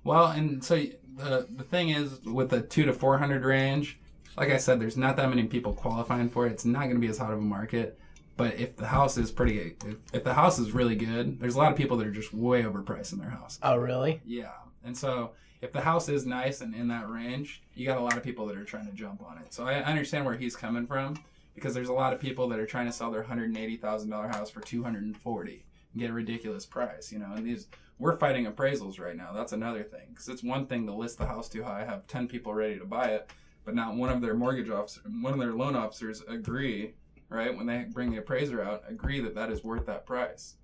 Well, 0.05 0.27
and 0.27 0.63
so 0.63 0.85
the 1.17 1.47
the 1.55 1.65
thing 1.65 1.91
is 1.91 2.21
with 2.25 2.51
the 2.51 2.61
two 2.61 2.85
to 2.85 2.93
four 2.93 3.19
hundred 3.19 3.45
range, 3.45 3.99
like 4.37 4.51
I 4.51 4.57
said, 4.57 4.81
there's 4.81 4.97
not 4.97 5.17
that 5.17 5.29
many 5.29 5.45
people 5.45 5.73
qualifying 5.73 6.29
for 6.29 6.47
it. 6.47 6.53
It's 6.53 6.65
not 6.65 6.83
going 6.83 6.95
to 6.95 7.01
be 7.01 7.09
as 7.09 7.19
hot 7.19 7.33
of 7.33 7.39
a 7.39 7.43
market. 7.43 7.99
But 8.37 8.59
if 8.59 8.77
the 8.77 8.87
house 8.87 9.17
is 9.17 9.31
pretty, 9.31 9.77
if, 9.87 9.97
if 10.13 10.25
the 10.25 10.35
house 10.35 10.59
is 10.59 10.73
really 10.73 10.97
good, 10.97 11.39
there's 11.39 11.55
a 11.55 11.59
lot 11.59 11.71
of 11.71 11.79
people 11.79 11.97
that 11.99 12.07
are 12.07 12.11
just 12.11 12.35
way 12.35 12.65
overpriced 12.65 13.13
in 13.13 13.21
their 13.21 13.31
house. 13.31 13.61
Oh, 13.63 13.77
really? 13.77 14.21
Yeah, 14.25 14.51
and 14.85 14.97
so 14.97 15.31
if 15.63 15.73
the 15.73 15.81
house 15.81 16.09
is 16.09 16.27
nice 16.27 16.61
and 16.61 16.75
in 16.75 16.89
that 16.89 17.09
range, 17.09 17.63
you 17.75 17.87
got 17.87 17.97
a 17.97 18.01
lot 18.01 18.17
of 18.17 18.25
people 18.25 18.47
that 18.47 18.57
are 18.57 18.65
trying 18.65 18.87
to 18.87 18.93
jump 18.93 19.23
on 19.23 19.39
it. 19.39 19.55
So 19.55 19.67
I 19.67 19.75
I 19.75 19.85
understand 19.85 20.25
where 20.27 20.35
he's 20.35 20.57
coming 20.57 20.87
from 20.87 21.15
because 21.55 21.75
there's 21.75 21.91
a 21.91 21.93
lot 21.93 22.13
of 22.13 22.19
people 22.19 22.49
that 22.49 22.59
are 22.59 22.67
trying 22.67 22.87
to 22.87 22.93
sell 22.93 23.13
their 23.13 23.23
hundred 23.23 23.51
and 23.51 23.57
eighty 23.57 23.77
thousand 23.77 24.11
dollar 24.11 24.27
house 24.27 24.51
for 24.51 24.61
two 24.61 24.83
hundred 24.83 25.05
and 25.05 25.17
forty 25.17 25.65
and 25.93 26.01
get 26.01 26.11
a 26.11 26.13
ridiculous 26.13 26.67
price. 26.67 27.13
You 27.13 27.21
know, 27.21 27.33
and 27.37 27.47
these 27.47 27.69
we're 27.99 28.17
fighting 28.17 28.47
appraisals 28.47 28.99
right 29.01 29.17
now. 29.17 29.33
That's 29.33 29.53
another 29.53 29.83
thing 29.83 30.07
because 30.11 30.29
it's 30.29 30.43
one 30.43 30.67
thing 30.67 30.87
to 30.87 30.93
list 30.93 31.19
the 31.19 31.27
house 31.27 31.49
too 31.49 31.63
high, 31.63 31.85
have 31.85 32.07
ten 32.07 32.27
people 32.29 32.53
ready 32.55 32.79
to 32.79 32.85
buy 32.85 33.09
it, 33.09 33.31
but 33.65 33.75
not 33.75 33.95
one 33.97 34.11
of 34.11 34.21
their 34.21 34.35
mortgage 34.35 34.71
officer, 34.71 35.01
one 35.23 35.33
of 35.33 35.39
their 35.39 35.53
loan 35.55 35.77
officers 35.77 36.23
agree, 36.29 36.95
right? 37.29 37.57
When 37.57 37.67
they 37.67 37.85
bring 37.93 38.11
the 38.11 38.19
appraiser 38.19 38.63
out, 38.63 38.83
agree 38.89 39.21
that 39.21 39.35
that 39.37 39.51
is 39.51 39.63
worth 39.65 39.87
that 39.87 40.07
price 40.07 40.55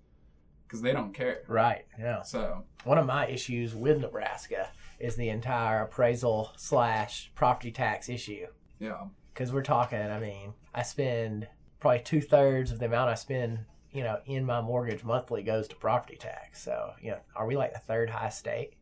because 0.67 0.83
they 0.83 0.93
don't 0.93 1.13
care. 1.15 1.43
Right. 1.49 1.85
Yeah. 1.99 2.23
So 2.23 2.65
One 2.85 2.99
of 2.99 3.07
my 3.07 3.27
issues 3.27 3.75
with 3.75 4.01
Nebraska 4.01 4.69
is 5.01 5.17
the 5.17 5.29
entire 5.31 5.83
appraisal 5.83 6.53
slash 6.57 7.33
property 7.35 7.71
tax 7.73 8.09
issue. 8.09 8.47
yeah. 8.79 9.05
Because 9.33 9.53
we're 9.53 9.63
talking, 9.63 9.99
I 9.99 10.19
mean, 10.21 10.53
I 10.75 10.83
spend 10.83 11.49
probably 11.79 12.01
two 12.01 12.21
thirds 12.21 12.71
of 12.73 12.79
the 12.79 12.87
amount 12.87 13.09
I 13.11 13.15
spend, 13.15 13.61
you 13.93 14.03
know, 14.03 14.19
in 14.27 14.45
my 14.45 14.61
mortgage 14.61 15.03
monthly 15.05 15.43
goes 15.43 15.69
to 15.69 15.77
property 15.77 16.17
tax. 16.17 16.63
So, 16.63 16.93
you 17.03 17.11
know, 17.13 17.19
are 17.35 17.47
we 17.47 17.57
like 17.57 17.73
the 17.73 17.79
third 17.81 18.11
highest 18.11 18.39
state? 18.39 18.73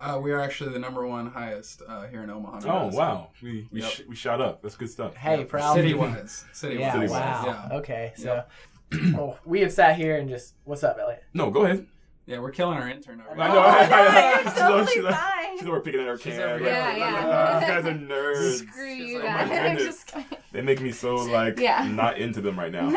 Uh, 0.00 0.18
we 0.22 0.30
are 0.30 0.40
actually 0.40 0.72
the 0.72 0.78
number 0.78 1.04
one 1.06 1.26
highest 1.30 1.82
uh, 1.88 2.06
here 2.06 2.22
in 2.22 2.30
Omaha. 2.30 2.58
Oh 2.58 2.60
Nebraska. 2.86 2.96
wow, 2.96 3.28
we 3.42 3.68
we, 3.72 3.80
Yep. 3.80 3.90
sh- 3.90 4.00
we 4.08 4.14
shot 4.14 4.40
up. 4.40 4.62
That's 4.62 4.76
good 4.76 4.90
stuff. 4.90 5.16
Hey, 5.16 5.38
Yep. 5.38 5.48
proud. 5.48 5.74
City 5.74 5.94
wise, 5.94 6.44
city 6.52 6.76
Yeah, 6.76 6.96
wise, 6.96 7.10
wow. 7.10 7.42
yeah, 7.70 7.76
Okay, 7.78 8.12
so 8.16 8.44
well, 9.12 9.38
we 9.44 9.60
have 9.60 9.72
sat 9.72 9.96
here 9.96 10.16
and 10.16 10.28
just, 10.28 10.54
what's 10.64 10.84
up, 10.84 10.98
Elliott? 11.00 11.24
No, 11.34 11.50
go 11.50 11.64
ahead. 11.64 11.86
Yeah. 12.28 12.38
We're 12.38 12.50
killing 12.52 12.78
our 12.78 12.88
intern 12.88 13.20
over 13.28 13.40
I 13.40 13.46
here. 13.46 13.54
know. 13.54 13.60
Oh, 13.60 13.68
I- 13.68 13.88
no, 13.88 13.96
I- 13.96 14.30
you're 14.30 14.42
she's 14.44 14.52
totally 14.52 14.80
over- 14.82 14.90
she's 14.90 14.98
over- 15.04 15.12
fine. 15.12 15.58
She's 15.58 15.68
over 15.68 15.80
picking 15.80 16.00
at 16.00 16.06
her 16.06 16.16
She's 16.18 16.34
can. 16.34 16.42
over 16.42 16.52
like, 16.52 16.62
here. 16.62 16.72
Yeah, 16.72 16.96
yeah. 16.96 17.24
"Ah, 17.26 17.58
These 17.60 17.68
guys 17.68 17.84
are 17.86 17.92
nerds. 17.98 18.68
Screw 18.68 18.86
you 18.86 19.18
like, 19.18 19.24
"Oh 19.24 19.32
my 19.32 19.48
guys. 19.48 19.76
goodness." 19.76 20.04
Just. 20.04 20.14
They 20.52 20.62
make 20.62 20.80
me 20.80 20.92
so 20.92 21.16
like 21.16 21.58
Yeah. 21.58 21.86
not 21.88 22.18
into 22.18 22.40
them 22.40 22.58
right 22.58 22.70
now. 22.72 22.90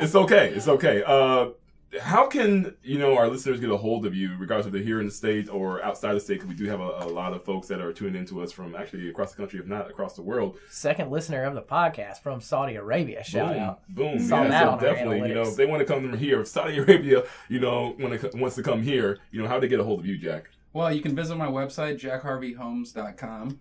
it's 0.00 0.14
okay. 0.14 0.48
It's 0.54 0.66
okay. 0.68 1.02
Uh, 1.06 1.50
how 1.98 2.26
can 2.26 2.76
you 2.82 2.98
know 2.98 3.16
our 3.16 3.28
listeners 3.28 3.58
get 3.58 3.70
a 3.70 3.76
hold 3.76 4.06
of 4.06 4.14
you, 4.14 4.36
regardless 4.38 4.66
if 4.66 4.72
they're 4.72 4.82
here 4.82 5.00
in 5.00 5.06
the 5.06 5.12
state 5.12 5.48
or 5.48 5.82
outside 5.82 6.14
the 6.14 6.20
state? 6.20 6.34
Because 6.34 6.48
we 6.48 6.54
do 6.54 6.66
have 6.66 6.80
a, 6.80 6.84
a 7.00 7.08
lot 7.08 7.32
of 7.32 7.44
folks 7.44 7.66
that 7.68 7.80
are 7.80 7.92
tuning 7.92 8.16
into 8.16 8.40
us 8.42 8.52
from 8.52 8.76
actually 8.76 9.08
across 9.08 9.32
the 9.32 9.36
country, 9.36 9.58
if 9.58 9.66
not 9.66 9.90
across 9.90 10.14
the 10.14 10.22
world. 10.22 10.58
Second 10.68 11.10
listener 11.10 11.44
of 11.44 11.54
the 11.54 11.62
podcast 11.62 12.22
from 12.22 12.40
Saudi 12.40 12.76
Arabia. 12.76 13.24
Shout 13.24 13.54
boom, 13.54 13.62
out. 13.62 13.88
boom. 13.88 14.20
Saw 14.20 14.42
yeah, 14.42 14.48
that 14.48 14.60
so 14.60 14.68
on 14.68 14.74
our 14.74 14.80
definitely, 14.80 15.28
you 15.28 15.34
know, 15.34 15.42
if 15.42 15.56
they 15.56 15.66
want 15.66 15.80
to 15.80 15.86
come 15.86 16.16
here, 16.16 16.40
if 16.40 16.48
Saudi 16.48 16.78
Arabia, 16.78 17.24
you 17.48 17.58
know, 17.58 17.94
when 17.98 18.12
it 18.12 18.34
wants 18.34 18.56
to 18.56 18.62
come 18.62 18.82
here, 18.82 19.18
you 19.32 19.42
know, 19.42 19.48
how 19.48 19.54
do 19.54 19.62
they 19.62 19.68
get 19.68 19.80
a 19.80 19.84
hold 19.84 20.00
of 20.00 20.06
you, 20.06 20.16
Jack? 20.16 20.50
Well, 20.72 20.92
you 20.92 21.02
can 21.02 21.16
visit 21.16 21.36
my 21.36 21.48
website, 21.48 21.98
jackharveyhomes.com. 21.98 23.58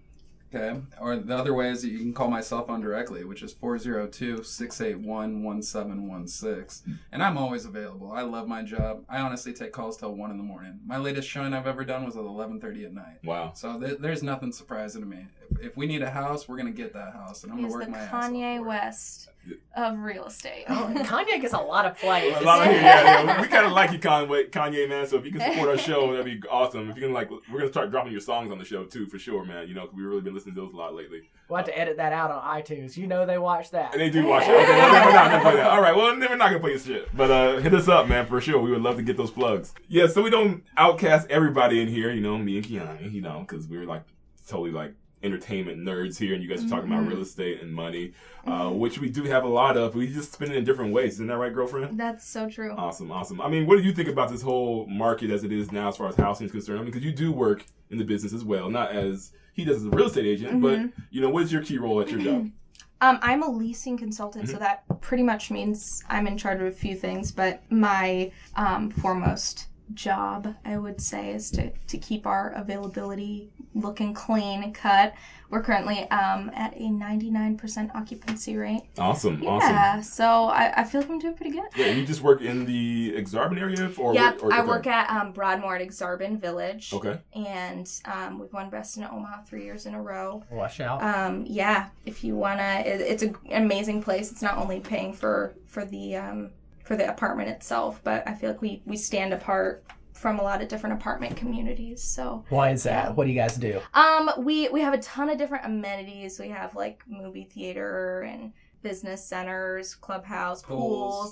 Okay. 0.54 0.80
Or 1.00 1.16
the 1.16 1.38
other 1.38 1.54
way 1.54 1.70
is 1.70 1.84
that 1.84 1.90
you 1.90 2.00
can 2.00 2.14
call 2.14 2.28
my 2.28 2.42
cell 2.42 2.66
phone 2.66 2.82
directly, 2.82 3.24
which 3.24 3.44
is 3.44 3.54
402 3.54 4.44
681 4.44 5.44
1716. 5.44 7.00
And 7.12 7.22
I'm 7.22 7.38
always 7.38 7.66
available. 7.66 8.12
I 8.12 8.24
love 8.24 8.48
my 8.48 8.64
job. 8.64 9.04
I 9.08 9.20
honestly 9.20 9.54
take 9.54 9.72
calls 9.72 9.98
till 9.98 10.16
1 10.16 10.32
in 10.32 10.38
the 10.38 10.44
morning. 10.44 10.80
My 10.86 10.98
latest 10.98 11.30
showing 11.30 11.54
I've 11.54 11.68
ever 11.68 11.86
done 11.86 12.04
was 12.04 12.16
at 12.18 12.24
11.30 12.24 12.86
at 12.86 12.94
night. 12.94 13.18
Wow. 13.24 13.52
So 13.54 13.80
th- 13.80 14.00
there's 14.00 14.24
nothing 14.24 14.52
surprising 14.52 15.02
to 15.02 15.08
me. 15.08 15.28
If, 15.52 15.60
if 15.60 15.78
we 15.78 15.86
need 15.86 16.02
a 16.02 16.10
house, 16.10 16.48
we're 16.48 16.58
going 16.58 16.74
to 16.74 16.82
get 16.82 16.94
that 16.94 17.14
house. 17.14 17.44
And 17.44 17.52
I'm 17.52 17.60
going 17.60 17.70
to 17.70 17.78
work 17.78 17.90
my 17.90 18.00
ass 18.00 18.14
off 18.14 18.32
Kanye 18.32 18.58
for 18.58 18.64
it. 18.64 18.68
West 18.68 19.30
of 19.76 20.00
real 20.00 20.26
estate. 20.26 20.66
Oh, 20.68 20.92
Kanye 20.98 21.42
gets 21.42 21.54
a 21.54 21.58
lot 21.58 21.86
of 21.86 21.98
plays. 21.98 22.36
A 22.38 22.42
lot 22.42 22.66
of 22.66 22.74
yeah, 22.74 23.24
yeah. 23.24 23.42
We 23.42 23.48
kind 23.48 23.66
of 23.66 23.72
like 23.80 23.92
you, 23.92 24.00
Conway, 24.00 24.46
Kanye, 24.46 24.88
man. 24.88 25.08
So 25.08 25.18
if 25.18 25.26
you 25.26 25.32
can 25.32 25.42
support 25.42 25.70
our 25.70 25.78
show, 25.78 26.12
that'd 26.12 26.26
be 26.26 26.48
awesome. 26.50 26.90
If 26.90 26.96
you 26.96 27.04
can, 27.04 27.14
like, 27.14 27.30
we're 27.30 27.60
gonna 27.60 27.72
start 27.72 27.92
dropping 27.92 28.12
your 28.12 28.22
songs 28.22 28.52
on 28.52 28.58
the 28.58 28.66
show 28.66 28.86
too, 28.86 29.06
for 29.08 29.20
sure, 29.20 29.46
man. 29.46 29.68
You 29.68 29.76
know, 29.76 29.90
we've 29.94 30.06
really 30.06 30.22
been 30.22 30.34
listening 30.34 30.56
to 30.56 30.62
those 30.62 30.74
a 30.74 30.78
lot 30.78 30.96
lately. 30.96 31.22
We'll 31.48 31.58
have 31.58 31.66
to 31.66 31.78
edit 31.78 31.98
that 31.98 32.14
out 32.14 32.32
on 32.32 32.44
iTunes. 32.44 32.98
You 32.98 33.08
know 33.08 33.26
they 33.26 33.38
watch 33.38 33.72
that. 33.72 33.94
And 33.94 34.02
they 34.02 34.10
do 34.10 34.26
watch 34.26 34.44
it. 34.44 34.50
Okay, 34.52 34.68
well, 34.68 35.06
we're 35.06 35.14
not 35.14 35.32
gonna 35.32 35.44
play 35.44 35.56
that. 35.56 35.68
All 35.68 35.82
right, 35.82 35.96
well, 35.96 36.08
then 36.20 36.30
we're 36.30 36.36
not 36.36 36.50
gonna 36.50 36.60
play 36.60 36.72
your 36.72 36.80
shit. 36.80 37.16
But 37.16 37.32
uh, 37.32 37.58
hit 37.58 37.74
us 37.74 37.88
up, 37.88 38.08
man, 38.08 38.26
for 38.28 38.40
sure. 38.42 38.60
We 38.60 38.72
would 38.72 38.82
love 38.82 38.98
to 38.98 39.04
get 39.04 39.18
those 39.18 39.32
plugs. 39.32 39.74
Yeah, 39.88 40.08
so 40.08 40.22
we 40.22 40.30
don't 40.30 40.64
outcast 40.78 41.28
everybody 41.30 41.82
in 41.82 41.88
here. 41.88 42.12
You 42.12 42.22
know, 42.22 42.38
me 42.38 42.58
and 42.58 42.66
Keiani. 42.66 43.12
You 43.12 43.22
know, 43.22 43.46
because 43.48 43.68
we're 43.68 43.86
like 43.86 44.04
totally 44.48 44.72
like 44.72 44.94
entertainment 45.24 45.80
nerds 45.80 46.18
here, 46.18 46.34
and 46.34 46.42
you 46.44 46.50
guys 46.50 46.64
are 46.64 46.70
talking 46.70 46.92
about 46.92 47.08
real 47.08 47.22
estate 47.22 47.62
and 47.62 47.74
money, 47.74 48.14
uh, 48.46 48.70
which 48.70 49.00
we 49.00 49.10
do 49.10 49.24
have 49.24 49.44
a 49.44 49.48
lot 49.48 49.78
of. 49.78 49.96
We 49.96 50.08
just 50.08 50.34
spend 50.34 50.52
it 50.52 50.58
in 50.58 50.64
different 50.64 50.94
ways. 50.94 51.14
Isn't 51.14 51.28
that 51.28 51.38
right, 51.38 51.54
girlfriend? 51.54 52.00
That's 52.00 52.28
so 52.28 52.50
true. 52.50 52.74
Awesome, 52.78 53.12
awesome. 53.12 53.42
I 53.42 53.50
mean, 53.50 53.68
what 53.68 53.78
do 53.78 53.84
you 53.84 53.92
think 53.94 54.08
about 54.10 54.30
this 54.30 54.42
whole 54.42 54.86
market 54.88 55.30
as 55.30 55.44
it 55.44 55.52
is 55.52 55.72
now, 55.72 55.90
as 55.90 55.98
far 55.98 56.08
as 56.08 56.16
housing 56.16 56.46
is 56.46 56.52
concerned? 56.52 56.80
I 56.80 56.84
mean, 56.84 56.92
because 56.92 57.04
you 57.06 57.12
do 57.12 57.32
work 57.32 57.66
in 57.90 57.98
the 57.98 58.06
business 58.06 58.34
as 58.34 58.44
well, 58.46 58.70
not 58.70 58.92
as 58.92 59.32
he 59.54 59.66
does 59.66 59.78
as 59.78 59.86
a 59.86 59.90
real 59.90 60.08
estate 60.08 60.26
agent, 60.26 60.62
but 60.62 60.80
you 61.12 61.22
know, 61.22 61.30
what's 61.30 61.52
your 61.52 61.64
key 61.64 61.78
role 61.78 62.00
at 62.02 62.10
your 62.10 62.20
job? 62.20 62.50
Um, 63.02 63.18
I'm 63.22 63.44
a 63.44 63.50
leasing 63.50 63.98
consultant, 63.98 64.44
Mm-hmm. 64.44 64.54
so 64.56 64.60
that 64.60 64.84
pretty 65.00 65.24
much 65.24 65.52
means 65.52 66.04
I'm 66.10 66.28
in 66.28 66.38
charge 66.38 66.60
of 66.60 66.68
a 66.68 66.72
few 66.72 66.98
things. 66.98 67.32
But 67.32 67.64
my 67.72 68.30
um, 68.58 68.90
foremost 68.92 69.68
job, 69.94 70.54
I 70.66 70.78
would 70.78 71.02
say, 71.02 71.34
is 71.34 71.52
to, 71.52 71.72
to 71.72 71.98
keep 71.98 72.26
our 72.28 72.52
availability 72.52 73.50
looking 73.76 74.14
clean 74.14 74.64
and 74.64 74.74
cut. 74.74 75.14
We're 75.50 75.64
currently 75.64 76.10
um, 76.12 76.52
at 76.54 76.76
a 76.76 76.80
99% 76.84 77.96
occupancy 77.96 78.56
rate. 78.58 78.84
Awesome, 79.00 79.46
awesome. 79.48 79.70
Yeah, 79.72 80.02
so 80.02 80.46
I, 80.46 80.82
I 80.82 80.84
feel 80.84 81.02
like 81.02 81.10
I'm 81.10 81.18
doing 81.20 81.34
pretty 81.36 81.52
good. 81.52 81.66
Yeah, 81.76 81.88
you 81.88 82.06
just 82.06 82.22
work 82.22 82.42
in 82.42 82.66
the 82.66 83.14
Aksarben 83.18 83.60
area, 83.60 83.92
or 83.98 84.14
Yep, 84.14 84.44
or- 84.44 84.54
I 84.54 84.64
work 84.64 84.86
at 84.86 85.10
um, 85.10 85.32
Broadmoor 85.32 85.76
at 85.78 85.88
Aksarben 85.88 86.40
Village. 86.40 86.94
Okay. 86.94 87.20
And 87.34 87.90
um, 88.06 88.38
we've 88.40 88.54
won 88.54 88.70
Best 88.70 88.98
in 88.98 89.04
Omaha 89.04 89.42
three 89.44 89.64
years 89.64 89.86
in 89.88 89.96
a 89.96 90.02
row. 90.02 90.44
Watch 90.52 90.80
out. 90.82 91.02
um 91.02 91.46
yeah 91.48 91.88
if 92.06 92.24
you 92.24 92.36
wanna 92.36 92.84
it, 92.86 93.02
it's 93.02 93.24
a, 93.24 93.28
an 93.50 93.64
amazing 93.64 94.02
place 94.04 94.32
it's 94.32 94.42
not 94.42 94.58
only 94.58 94.80
paying 94.80 95.14
for 95.14 95.56
for 95.66 95.86
the 95.86 96.16
um 96.16 96.50
for 96.90 96.96
the 96.98 97.08
apartment 97.08 97.48
itself 97.48 98.02
but 98.04 98.28
i 98.28 98.34
feel 98.34 98.50
like 98.50 98.64
we 98.64 98.82
we 98.88 98.98
stand 98.98 99.32
apart 99.32 99.84
from 100.14 100.40
a 100.40 100.42
lot 100.44 100.60
of 100.60 100.68
different 100.68 100.96
apartment 101.00 101.38
communities 101.38 102.02
so 102.02 102.44
Why 102.50 102.72
is 102.72 102.82
that? 102.84 103.16
What 103.16 103.26
do 103.26 103.30
you 103.32 103.40
guys 103.40 103.56
do? 103.58 103.80
um 103.94 104.32
we 104.40 104.68
we 104.70 104.82
have 104.82 104.96
a 104.96 104.98
ton 104.98 105.30
of 105.30 105.38
different 105.38 105.66
amenities 105.66 106.40
we 106.40 106.50
have 106.50 106.74
like 106.76 107.04
movie 107.08 107.44
theater 107.54 108.22
and 108.24 108.52
business 108.82 109.24
centers 109.24 109.94
clubhouse 109.94 110.62
pools, 110.64 110.80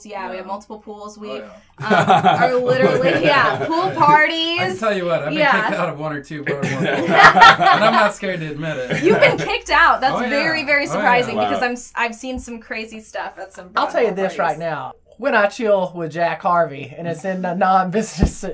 Pools, 0.03 0.05
yeah, 0.05 0.29
we 0.29 0.37
have 0.37 0.45
multiple 0.45 0.77
pools 0.79 1.17
we 1.17 1.31
Oh, 1.31 1.49
yeah. 1.79 1.87
um, 1.87 2.43
are 2.43 2.55
literally 2.55 3.23
yeah 3.25 3.65
pool 3.65 3.89
parties. 3.91 4.59
I 4.59 4.67
can 4.67 4.77
tell 4.77 4.95
you 4.95 5.05
what, 5.05 5.19
I've 5.23 5.29
been 5.29 5.39
Yeah. 5.39 5.69
kicked 5.69 5.79
out 5.79 5.89
of 5.89 5.97
one 5.97 6.11
or 6.13 6.21
two 6.21 6.43
Broadmoor 6.43 6.77
pools. 6.79 7.09
and 7.09 7.83
I'm 7.87 7.93
not 7.93 8.13
scared 8.13 8.41
to 8.41 8.51
admit 8.51 8.77
it. 8.77 9.01
You've 9.03 9.19
been 9.21 9.37
kicked 9.37 9.69
out. 9.69 10.01
That's 10.01 10.15
Oh, 10.15 10.21
yeah. 10.21 10.29
very, 10.29 10.65
very 10.65 10.83
Oh, 10.83 10.85
yeah. 10.87 10.91
surprising 10.97 11.35
Wow. 11.37 11.47
because 11.49 11.63
I'm 11.63 11.71
s- 11.73 11.93
I've 11.95 12.15
seen 12.15 12.37
some 12.37 12.59
crazy 12.59 12.99
stuff 12.99 13.37
at 13.39 13.53
some. 13.53 13.71
I'll 13.77 13.87
tell 13.89 14.01
you 14.01 14.07
Broadmoor 14.07 14.27
this 14.29 14.37
right 14.39 14.59
now. 14.59 14.93
When 15.17 15.33
I 15.35 15.47
chill 15.47 15.91
with 15.95 16.11
Jack 16.11 16.41
Harvey 16.43 16.93
and 16.95 17.07
it's 17.07 17.25
in 17.25 17.43
a 17.43 17.55
non-business 17.55 18.45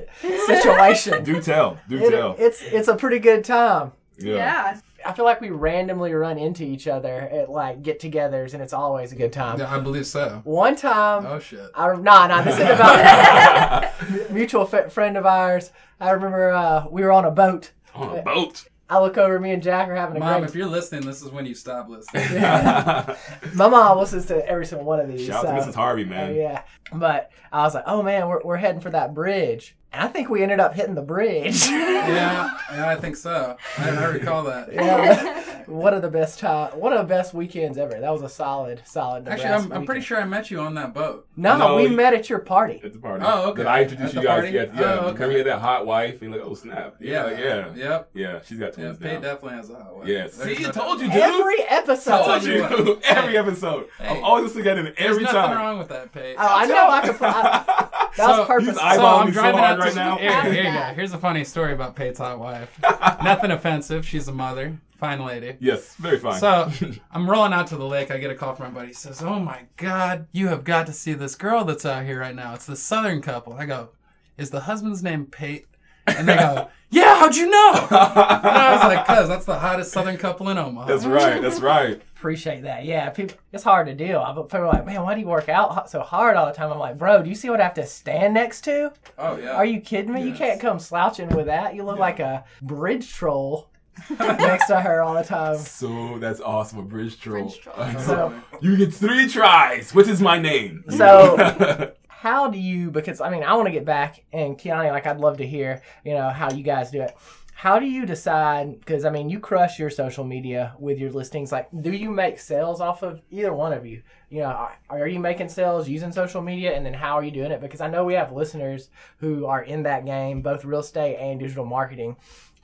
situation, 0.46 1.24
Do 1.24 1.40
tell, 1.40 1.78
do 1.88 1.98
it- 1.98 2.10
tell. 2.10 2.36
it's 2.38 2.62
it's 2.62 2.88
a 2.88 2.96
pretty 2.96 3.18
good 3.18 3.44
time. 3.44 3.92
Yeah. 4.18 4.78
I 5.06 5.12
feel 5.12 5.26
like 5.26 5.42
we 5.42 5.50
randomly 5.50 6.14
run 6.14 6.38
into 6.38 6.62
each 6.62 6.88
other 6.88 7.12
at 7.20 7.50
like 7.50 7.82
get-togethers, 7.82 8.54
and 8.54 8.62
it's 8.62 8.72
always 8.72 9.12
a 9.12 9.16
good 9.16 9.34
time. 9.34 9.58
Yeah, 9.58 9.70
I 9.74 9.78
believe 9.78 10.06
so. 10.06 10.40
One 10.44 10.76
time, 10.76 11.26
Oh 11.26 11.38
shit. 11.38 11.68
I 11.74 11.94
nah 11.96 12.26
nah 12.28 12.40
this 12.40 12.54
is 12.54 12.60
about 12.62 13.92
mutual 14.30 14.66
f- 14.72 14.90
friend 14.90 15.18
of 15.18 15.26
ours. 15.26 15.70
I 16.00 16.10
remember 16.12 16.48
uh, 16.50 16.86
we 16.90 17.02
were 17.02 17.12
on 17.12 17.26
a 17.26 17.30
boat. 17.30 17.72
On 17.94 18.16
a 18.18 18.22
boat. 18.22 18.64
I 18.88 19.00
look 19.00 19.16
over, 19.16 19.40
me 19.40 19.52
and 19.52 19.62
Jack 19.62 19.88
are 19.88 19.94
having 19.94 20.16
a 20.16 20.20
great 20.20 20.28
Mom, 20.28 20.40
great. 20.40 20.50
if 20.50 20.54
you're 20.56 20.66
listening, 20.66 21.06
this 21.06 21.22
is 21.22 21.30
when 21.30 21.46
you 21.46 21.54
stop 21.54 21.88
listening. 21.88 22.22
My 23.54 23.68
mom 23.68 23.98
listens 23.98 24.26
to 24.26 24.46
every 24.46 24.66
single 24.66 24.86
one 24.86 25.00
of 25.00 25.08
these. 25.08 25.26
Shout 25.26 25.46
out 25.46 25.58
to 25.58 25.66
Mrs. 25.70 25.74
Harvey, 25.74 26.04
Oh, 26.04 26.08
man. 26.08 26.34
yeah. 26.34 26.62
But 26.92 27.30
I 27.52 27.62
was 27.62 27.74
like, 27.74 27.84
oh 27.86 28.02
man, 28.02 28.28
we're, 28.28 28.42
we're 28.44 28.56
heading 28.56 28.80
for 28.82 28.90
that 28.90 29.14
bridge. 29.14 29.74
And 29.94 30.02
I 30.02 30.08
think 30.08 30.28
we 30.28 30.42
ended 30.42 30.58
up 30.58 30.74
hitting 30.74 30.96
the 30.96 31.02
bridge. 31.02 31.66
yeah, 31.70 32.58
yeah, 32.72 32.88
I 32.88 32.96
think 32.96 33.14
so. 33.16 33.56
I, 33.78 33.90
I 33.90 34.04
recall 34.06 34.42
that. 34.44 34.72
yeah. 34.72 35.62
One 35.66 35.94
of 35.94 36.02
the 36.02 36.10
best 36.10 36.40
time, 36.40 36.78
one 36.78 36.92
of 36.92 36.98
the 36.98 37.04
best 37.14 37.32
weekends 37.32 37.78
ever. 37.78 37.98
That 38.00 38.12
was 38.12 38.20
a 38.22 38.28
solid, 38.28 38.82
solid. 38.84 39.26
Actually, 39.28 39.48
I'm, 39.50 39.72
I'm 39.72 39.86
pretty 39.86 40.00
sure 40.02 40.20
I 40.20 40.24
met 40.24 40.50
you 40.50 40.60
on 40.60 40.74
that 40.74 40.92
boat. 40.92 41.26
No, 41.36 41.56
No, 41.56 41.76
we 41.76 41.84
you- 41.84 41.88
met 41.90 42.12
at 42.12 42.28
your 42.28 42.40
party. 42.40 42.80
At 42.84 42.92
the 42.92 42.98
party. 42.98 43.24
Oh, 43.26 43.50
okay. 43.50 43.62
That 43.62 43.68
I 43.72 43.82
introduced 43.82 44.14
At 44.16 44.22
you 44.22 44.28
guys. 44.28 44.40
party? 44.40 44.52
Yeah, 44.56 44.62
yeah. 44.74 44.80
Oh, 44.80 45.06
okay. 45.06 45.24
Remember 45.24 45.36
had 45.38 45.46
that 45.46 45.60
hot 45.60 45.86
wife? 45.86 46.20
And 46.20 46.34
you're 46.34 46.42
like, 46.42 46.50
oh 46.50 46.54
snap. 46.54 46.96
Yeah, 47.00 47.24
like, 47.24 47.38
yeah, 47.38 47.74
Yep. 47.74 48.10
yeah. 48.14 48.40
She's 48.44 48.58
got 48.58 48.66
Yeah, 48.76 48.84
twins 48.84 48.98
Pate 48.98 49.12
now. 49.14 49.20
definitely 49.20 49.56
has 49.58 49.70
a 49.70 49.74
hot 49.76 49.96
wife. 49.96 50.08
Yeah. 50.08 50.26
There's 50.26 50.56
See, 50.58 50.62
no- 50.64 50.68
I 50.68 50.72
told 50.72 51.00
you, 51.00 51.06
dude. 51.06 51.16
Every 51.22 51.62
episode. 51.68 52.24
told 52.26 52.42
you. 52.44 52.66
Told 52.68 52.86
you. 52.86 53.00
Every 53.04 53.38
episode. 53.38 53.86
Hey. 53.98 54.08
I'm 54.08 54.24
always 54.24 54.54
looking 54.56 54.70
at 54.72 54.78
it 54.78 54.96
There's 54.98 55.10
every 55.12 55.22
nothing 55.22 55.40
time. 55.40 55.56
wrong 55.56 55.78
with 55.78 55.88
that, 55.88 56.12
Pate. 56.12 56.36
Oh, 56.38 56.46
I 56.46 56.66
know. 56.66 56.90
I 56.90 57.00
could. 57.06 57.16
I, 57.22 58.08
That 58.16 58.28
was 58.28 58.36
So- 58.36 58.44
purpose. 58.46 58.68
He's 58.68 58.78
eyeballing 58.78 59.26
me 59.26 59.32
so 59.32 59.40
hard 59.42 59.54
out 59.54 59.78
right 59.84 59.94
now. 59.94 60.16
Here, 60.24 60.42
here 60.52 60.64
you 60.64 60.72
go. 60.72 60.84
Here's 60.94 61.12
a 61.12 61.18
funny 61.18 61.44
story 61.44 61.72
about 61.72 61.96
Pate's 61.96 62.18
hot 62.18 62.38
wife. 62.38 62.78
Nothing 63.22 63.50
offensive. 63.50 64.06
She's 64.06 64.28
a 64.28 64.32
mother, 64.32 64.78
fine 64.98 65.24
lady. 65.24 65.56
Yes, 65.60 65.94
very 65.96 66.18
fine. 66.18 66.38
So 66.40 66.70
I'm 67.12 67.28
rolling 67.28 67.52
out 67.52 67.66
to 67.68 67.76
the 67.76 67.86
lake. 67.86 68.10
I 68.10 68.18
get 68.18 68.30
a 68.30 68.34
call 68.34 68.54
from 68.54 68.72
my 68.72 68.80
buddy. 68.80 68.88
He 68.88 68.94
says, 68.94 69.22
"Oh 69.22 69.38
my 69.38 69.62
God, 69.76 70.26
you 70.32 70.48
have 70.48 70.64
got 70.64 70.86
to 70.86 70.92
see 70.92 71.12
this 71.14 71.34
girl 71.34 71.64
that's 71.64 71.84
out 71.84 72.04
here 72.04 72.20
right 72.20 72.34
now. 72.34 72.54
It's 72.54 72.66
the 72.66 72.76
Southern 72.76 73.20
couple." 73.22 73.52
I 73.54 73.66
go, 73.66 73.90
"Is 74.38 74.50
the 74.50 74.60
husband's 74.60 75.02
name 75.02 75.26
Pate?" 75.26 75.66
And 76.06 76.28
they 76.28 76.36
go, 76.36 76.68
"Yeah, 76.90 77.18
how'd 77.18 77.34
you 77.34 77.48
know?" 77.48 77.72
And 77.90 77.96
I 77.96 78.74
was 78.74 78.84
like, 78.84 79.06
"Cause 79.06 79.28
that's 79.28 79.46
the 79.46 79.58
hottest 79.58 79.92
Southern 79.92 80.16
couple 80.16 80.48
in 80.50 80.58
Omaha." 80.58 80.86
that's 80.86 81.06
right. 81.06 81.40
That's 81.40 81.60
right. 81.60 82.00
Appreciate 82.24 82.62
that. 82.62 82.86
Yeah, 82.86 83.10
people, 83.10 83.36
it's 83.52 83.62
hard 83.64 83.86
to 83.86 83.92
deal. 83.94 84.18
I- 84.18 84.32
People 84.32 84.60
are 84.60 84.68
like, 84.68 84.86
man, 84.86 85.02
why 85.02 85.12
do 85.12 85.20
you 85.20 85.26
work 85.26 85.50
out 85.50 85.90
so 85.90 86.00
hard 86.00 86.38
all 86.38 86.46
the 86.46 86.52
time? 86.54 86.72
I'm 86.72 86.78
like, 86.78 86.96
bro, 86.96 87.22
do 87.22 87.28
you 87.28 87.34
see 87.34 87.50
what 87.50 87.60
I 87.60 87.64
have 87.64 87.74
to 87.74 87.84
stand 87.84 88.32
next 88.32 88.62
to? 88.62 88.94
oh 89.18 89.36
yeah. 89.36 89.50
Are 89.50 89.66
you 89.66 89.78
kidding 89.78 90.10
me? 90.14 90.22
You 90.24 90.32
can't 90.32 90.58
come 90.58 90.78
slouching 90.78 91.28
with 91.28 91.44
that. 91.46 91.74
You 91.74 91.82
look 91.84 91.98
like 91.98 92.20
a 92.20 92.44
bridge 92.62 93.12
troll 93.12 93.68
next 94.18 94.68
to 94.68 94.80
her 94.80 95.02
all 95.02 95.12
the 95.12 95.22
time. 95.22 95.58
So 95.58 96.16
that's 96.18 96.40
awesome. 96.40 96.78
A 96.78 96.82
bridge 96.82 97.20
troll. 97.20 97.42
Bridge 97.50 97.60
troll. 97.60 97.98
So, 97.98 98.34
you 98.62 98.74
get 98.78 98.94
three 98.94 99.28
tries. 99.28 99.94
What 99.94 100.08
is 100.08 100.22
my 100.22 100.38
name? 100.38 100.82
So- 100.88 101.92
how 102.08 102.48
do 102.48 102.58
you? 102.58 102.90
Because 102.90 103.20
I 103.20 103.28
mean, 103.28 103.42
I 103.44 103.52
want 103.52 103.66
to 103.66 103.70
get 103.72 103.84
back 103.84 104.24
and 104.32 104.56
Keiani, 104.58 104.90
like, 104.90 105.06
I'd 105.06 105.18
love 105.20 105.36
to 105.36 105.46
hear, 105.46 105.82
you 106.06 106.14
know, 106.14 106.30
how 106.30 106.50
you 106.50 106.62
guys 106.62 106.90
do 106.90 107.02
it. 107.02 107.14
How 107.54 107.78
do 107.78 107.86
you 107.86 108.04
decide? 108.04 108.80
Because 108.80 109.04
I 109.04 109.10
mean, 109.10 109.30
you 109.30 109.38
crush 109.38 109.78
your 109.78 109.90
social 109.90 110.24
media 110.24 110.74
with 110.78 110.98
your 110.98 111.10
listings. 111.10 111.52
Like, 111.52 111.68
do 111.82 111.92
you 111.92 112.10
make 112.10 112.38
sales 112.38 112.80
off 112.80 113.02
of 113.02 113.22
either 113.30 113.54
one 113.54 113.72
of 113.72 113.86
you? 113.86 114.02
You 114.28 114.40
know, 114.40 114.46
are, 114.46 114.76
are 114.90 115.08
you 115.08 115.20
making 115.20 115.48
sales 115.48 115.88
using 115.88 116.12
social 116.12 116.42
media, 116.42 116.74
and 116.74 116.84
then 116.84 116.94
how 116.94 117.14
are 117.14 117.24
you 117.24 117.30
doing 117.30 117.52
it? 117.52 117.60
Because 117.60 117.80
I 117.80 117.88
know 117.88 118.04
we 118.04 118.14
have 118.14 118.32
listeners 118.32 118.90
who 119.18 119.46
are 119.46 119.62
in 119.62 119.84
that 119.84 120.04
game, 120.04 120.42
both 120.42 120.64
real 120.64 120.80
estate 120.80 121.16
and 121.16 121.38
digital 121.38 121.64
marketing. 121.64 122.16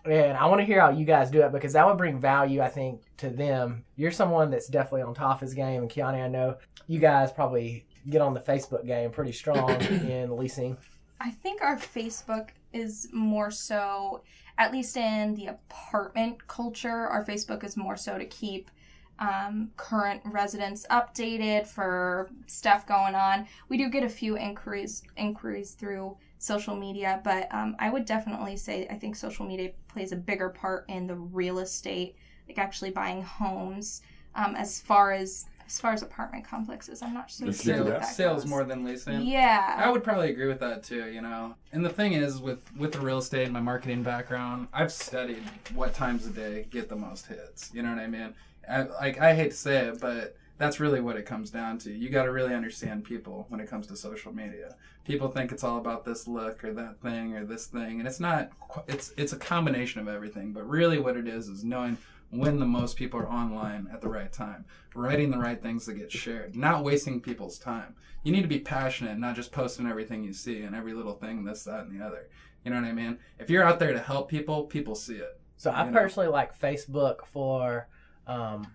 And 0.05 0.37
I 0.37 0.46
want 0.46 0.61
to 0.61 0.64
hear 0.64 0.81
how 0.81 0.90
you 0.90 1.05
guys 1.05 1.31
do 1.31 1.42
it 1.42 1.53
because 1.53 1.74
that 1.74 1.87
would 1.87 1.98
bring 1.98 2.18
value, 2.18 2.61
I 2.62 2.68
think, 2.68 3.03
to 3.18 3.29
them. 3.29 3.85
You're 3.96 4.11
someone 4.11 4.50
that's 4.50 4.68
definitely 4.68 5.03
on 5.03 5.14
top 5.14 5.37
of 5.37 5.40
his 5.40 5.55
game. 5.55 5.83
And 5.83 5.90
Keiani, 5.90 6.24
I 6.24 6.29
know 6.29 6.57
you 6.87 6.98
guys 6.98 7.31
probably 7.31 7.87
get 8.09 8.22
on 8.22 8.33
the 8.33 8.40
Facebook 8.40 8.87
game 8.87 9.11
pretty 9.11 9.33
strong 9.33 9.70
in 9.83 10.37
leasing. 10.37 10.76
I 11.20 11.31
think 11.31 11.61
our 11.62 11.76
Facebook 11.76 12.48
is 12.72 13.09
more 13.12 13.50
so, 13.50 14.22
at 14.61 14.73
least 14.73 14.94
in 14.99 15.35
the 15.37 15.46
apartment 15.46 16.46
culture, 16.46 17.09
our 17.09 17.25
Facebook 17.25 17.64
is 17.64 17.79
more 17.79 17.96
so 17.96 18.18
to 18.18 18.27
keep 18.27 18.70
um, 19.18 19.70
current 19.79 20.20
residents 20.27 20.87
updated 20.90 21.66
for 21.66 22.29
stuff 22.46 22.87
going 22.87 23.14
on. 23.14 23.46
We 23.70 23.79
do 23.79 23.88
get 23.88 24.05
a 24.05 24.09
few 24.09 24.37
inquiries 24.37 25.03
inquiries 25.16 25.73
through 25.73 26.14
social 26.38 26.77
media, 26.77 27.23
but 27.25 27.49
um, 27.55 27.75
I 27.79 27.88
would 27.88 28.05
definitely 28.05 28.59
say 28.59 28.87
I 28.90 28.96
think 28.96 29.16
social 29.16 29.46
media 29.46 29.70
plays 29.88 30.12
a 30.12 30.16
bigger 30.16 30.51
part 30.51 30.85
in 30.90 31.07
the 31.07 31.16
real 31.16 31.61
estate, 31.61 32.16
like 32.46 32.59
actually 32.59 32.90
buying 32.90 33.23
homes. 33.23 34.03
Um, 34.35 34.55
as 34.57 34.79
far 34.79 35.12
as 35.12 35.46
as 35.70 35.78
far 35.78 35.92
as 35.92 36.02
apartment 36.02 36.44
complexes, 36.44 37.00
I'm 37.00 37.14
not 37.14 37.30
so 37.30 37.46
Let's 37.46 37.62
sure 37.62 37.85
that. 37.85 38.04
Sales 38.04 38.42
goes. 38.42 38.50
more 38.50 38.64
than 38.64 38.83
leasing. 38.83 39.22
Yeah. 39.22 39.76
I 39.78 39.88
would 39.88 40.02
probably 40.02 40.30
agree 40.30 40.48
with 40.48 40.59
that 40.59 40.83
too, 40.83 41.06
you 41.06 41.20
know. 41.20 41.54
And 41.72 41.85
the 41.85 41.90
thing 41.90 42.14
is 42.14 42.40
with 42.40 42.59
with 42.76 42.90
the 42.90 42.98
real 42.98 43.18
estate 43.18 43.44
and 43.44 43.52
my 43.52 43.61
marketing 43.61 44.02
background, 44.02 44.66
I've 44.72 44.90
studied 44.90 45.44
what 45.72 45.94
times 45.94 46.26
a 46.26 46.30
day 46.30 46.66
get 46.70 46.88
the 46.88 46.96
most 46.96 47.26
hits. 47.26 47.70
You 47.72 47.83
know 47.85 47.90
what 47.90 48.00
I 48.00 48.09
mean? 48.09 48.35
I, 48.68 48.83
like 48.83 49.20
I 49.20 49.33
hate 49.33 49.52
to 49.52 49.56
say 49.56 49.87
it, 49.87 50.00
but 50.00 50.37
that's 50.59 50.80
really 50.80 51.00
what 51.00 51.16
it 51.16 51.24
comes 51.24 51.50
down 51.50 51.78
to. 51.78 51.92
You 51.92 52.11
got 52.11 52.24
to 52.24 52.33
really 52.33 52.52
understand 52.52 53.04
people 53.04 53.46
when 53.48 53.61
it 53.61 53.70
comes 53.70 53.87
to 53.87 53.96
social 53.96 54.35
media. 54.35 54.74
People 55.04 55.28
think 55.28 55.52
it's 55.52 55.62
all 55.62 55.78
about 55.78 56.04
this 56.04 56.26
look 56.26 56.64
or 56.64 56.74
that 56.74 57.00
thing 57.00 57.37
or 57.37 57.44
this 57.44 57.66
thing, 57.66 58.00
and 58.00 58.09
it's 58.09 58.20
not. 58.20 58.50
It's 58.88 59.14
it's 59.16 59.33
a 59.33 59.38
combination 59.38 60.00
of 60.00 60.09
everything. 60.09 60.52
But 60.52 60.68
really, 60.68 60.98
what 60.98 61.16
it 61.16 61.28
is 61.28 61.46
is 61.48 61.62
knowing 61.62 61.96
when 62.31 62.59
the 62.59 62.66
most 62.66 62.97
people 62.97 63.19
are 63.21 63.29
online 63.29 63.88
at 63.93 64.01
the 64.01 64.09
right 64.09 64.33
time, 64.33 64.64
writing 64.95 65.31
the 65.31 65.38
right 65.38 65.61
things 65.61 65.87
that 65.87 65.95
get 65.95 66.12
shared, 66.12 66.55
not 66.55 66.85
wasting 66.85 67.21
people's 67.21 67.59
time. 67.59 67.95
You 68.23 68.33
need 68.33 68.43
to 68.43 68.49
be 68.49 68.61
passionate, 68.61 69.19
not 69.19 69.35
just 69.35 69.53
posting 69.53 69.87
everything 69.87 70.23
you 70.23 70.33
see 70.33 70.62
and 70.62 70.75
every 70.75 70.93
little 70.93 71.14
thing, 71.14 71.45
this, 71.45 71.64
that, 71.64 71.81
and 71.81 72.01
the 72.01 72.05
other. 72.05 72.29
You 72.64 72.71
know 72.71 72.81
what 72.81 72.88
I 72.88 72.93
mean? 72.93 73.19
If 73.38 73.51
you're 73.51 73.64
out 73.64 73.79
there 73.79 73.93
to 73.93 73.99
help 73.99 74.29
people, 74.29 74.64
people 74.64 74.95
see 74.95 75.16
it. 75.16 75.40
So 75.57 75.71
I 75.71 75.85
know. 75.85 75.93
personally 75.93 76.29
like 76.29 76.59
Facebook 76.59 77.27
for 77.27 77.88
um, 78.27 78.66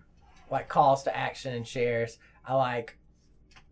like 0.50 0.68
calls 0.68 1.02
to 1.04 1.16
action 1.16 1.54
and 1.54 1.66
shares. 1.66 2.18
I 2.44 2.54
like 2.54 2.98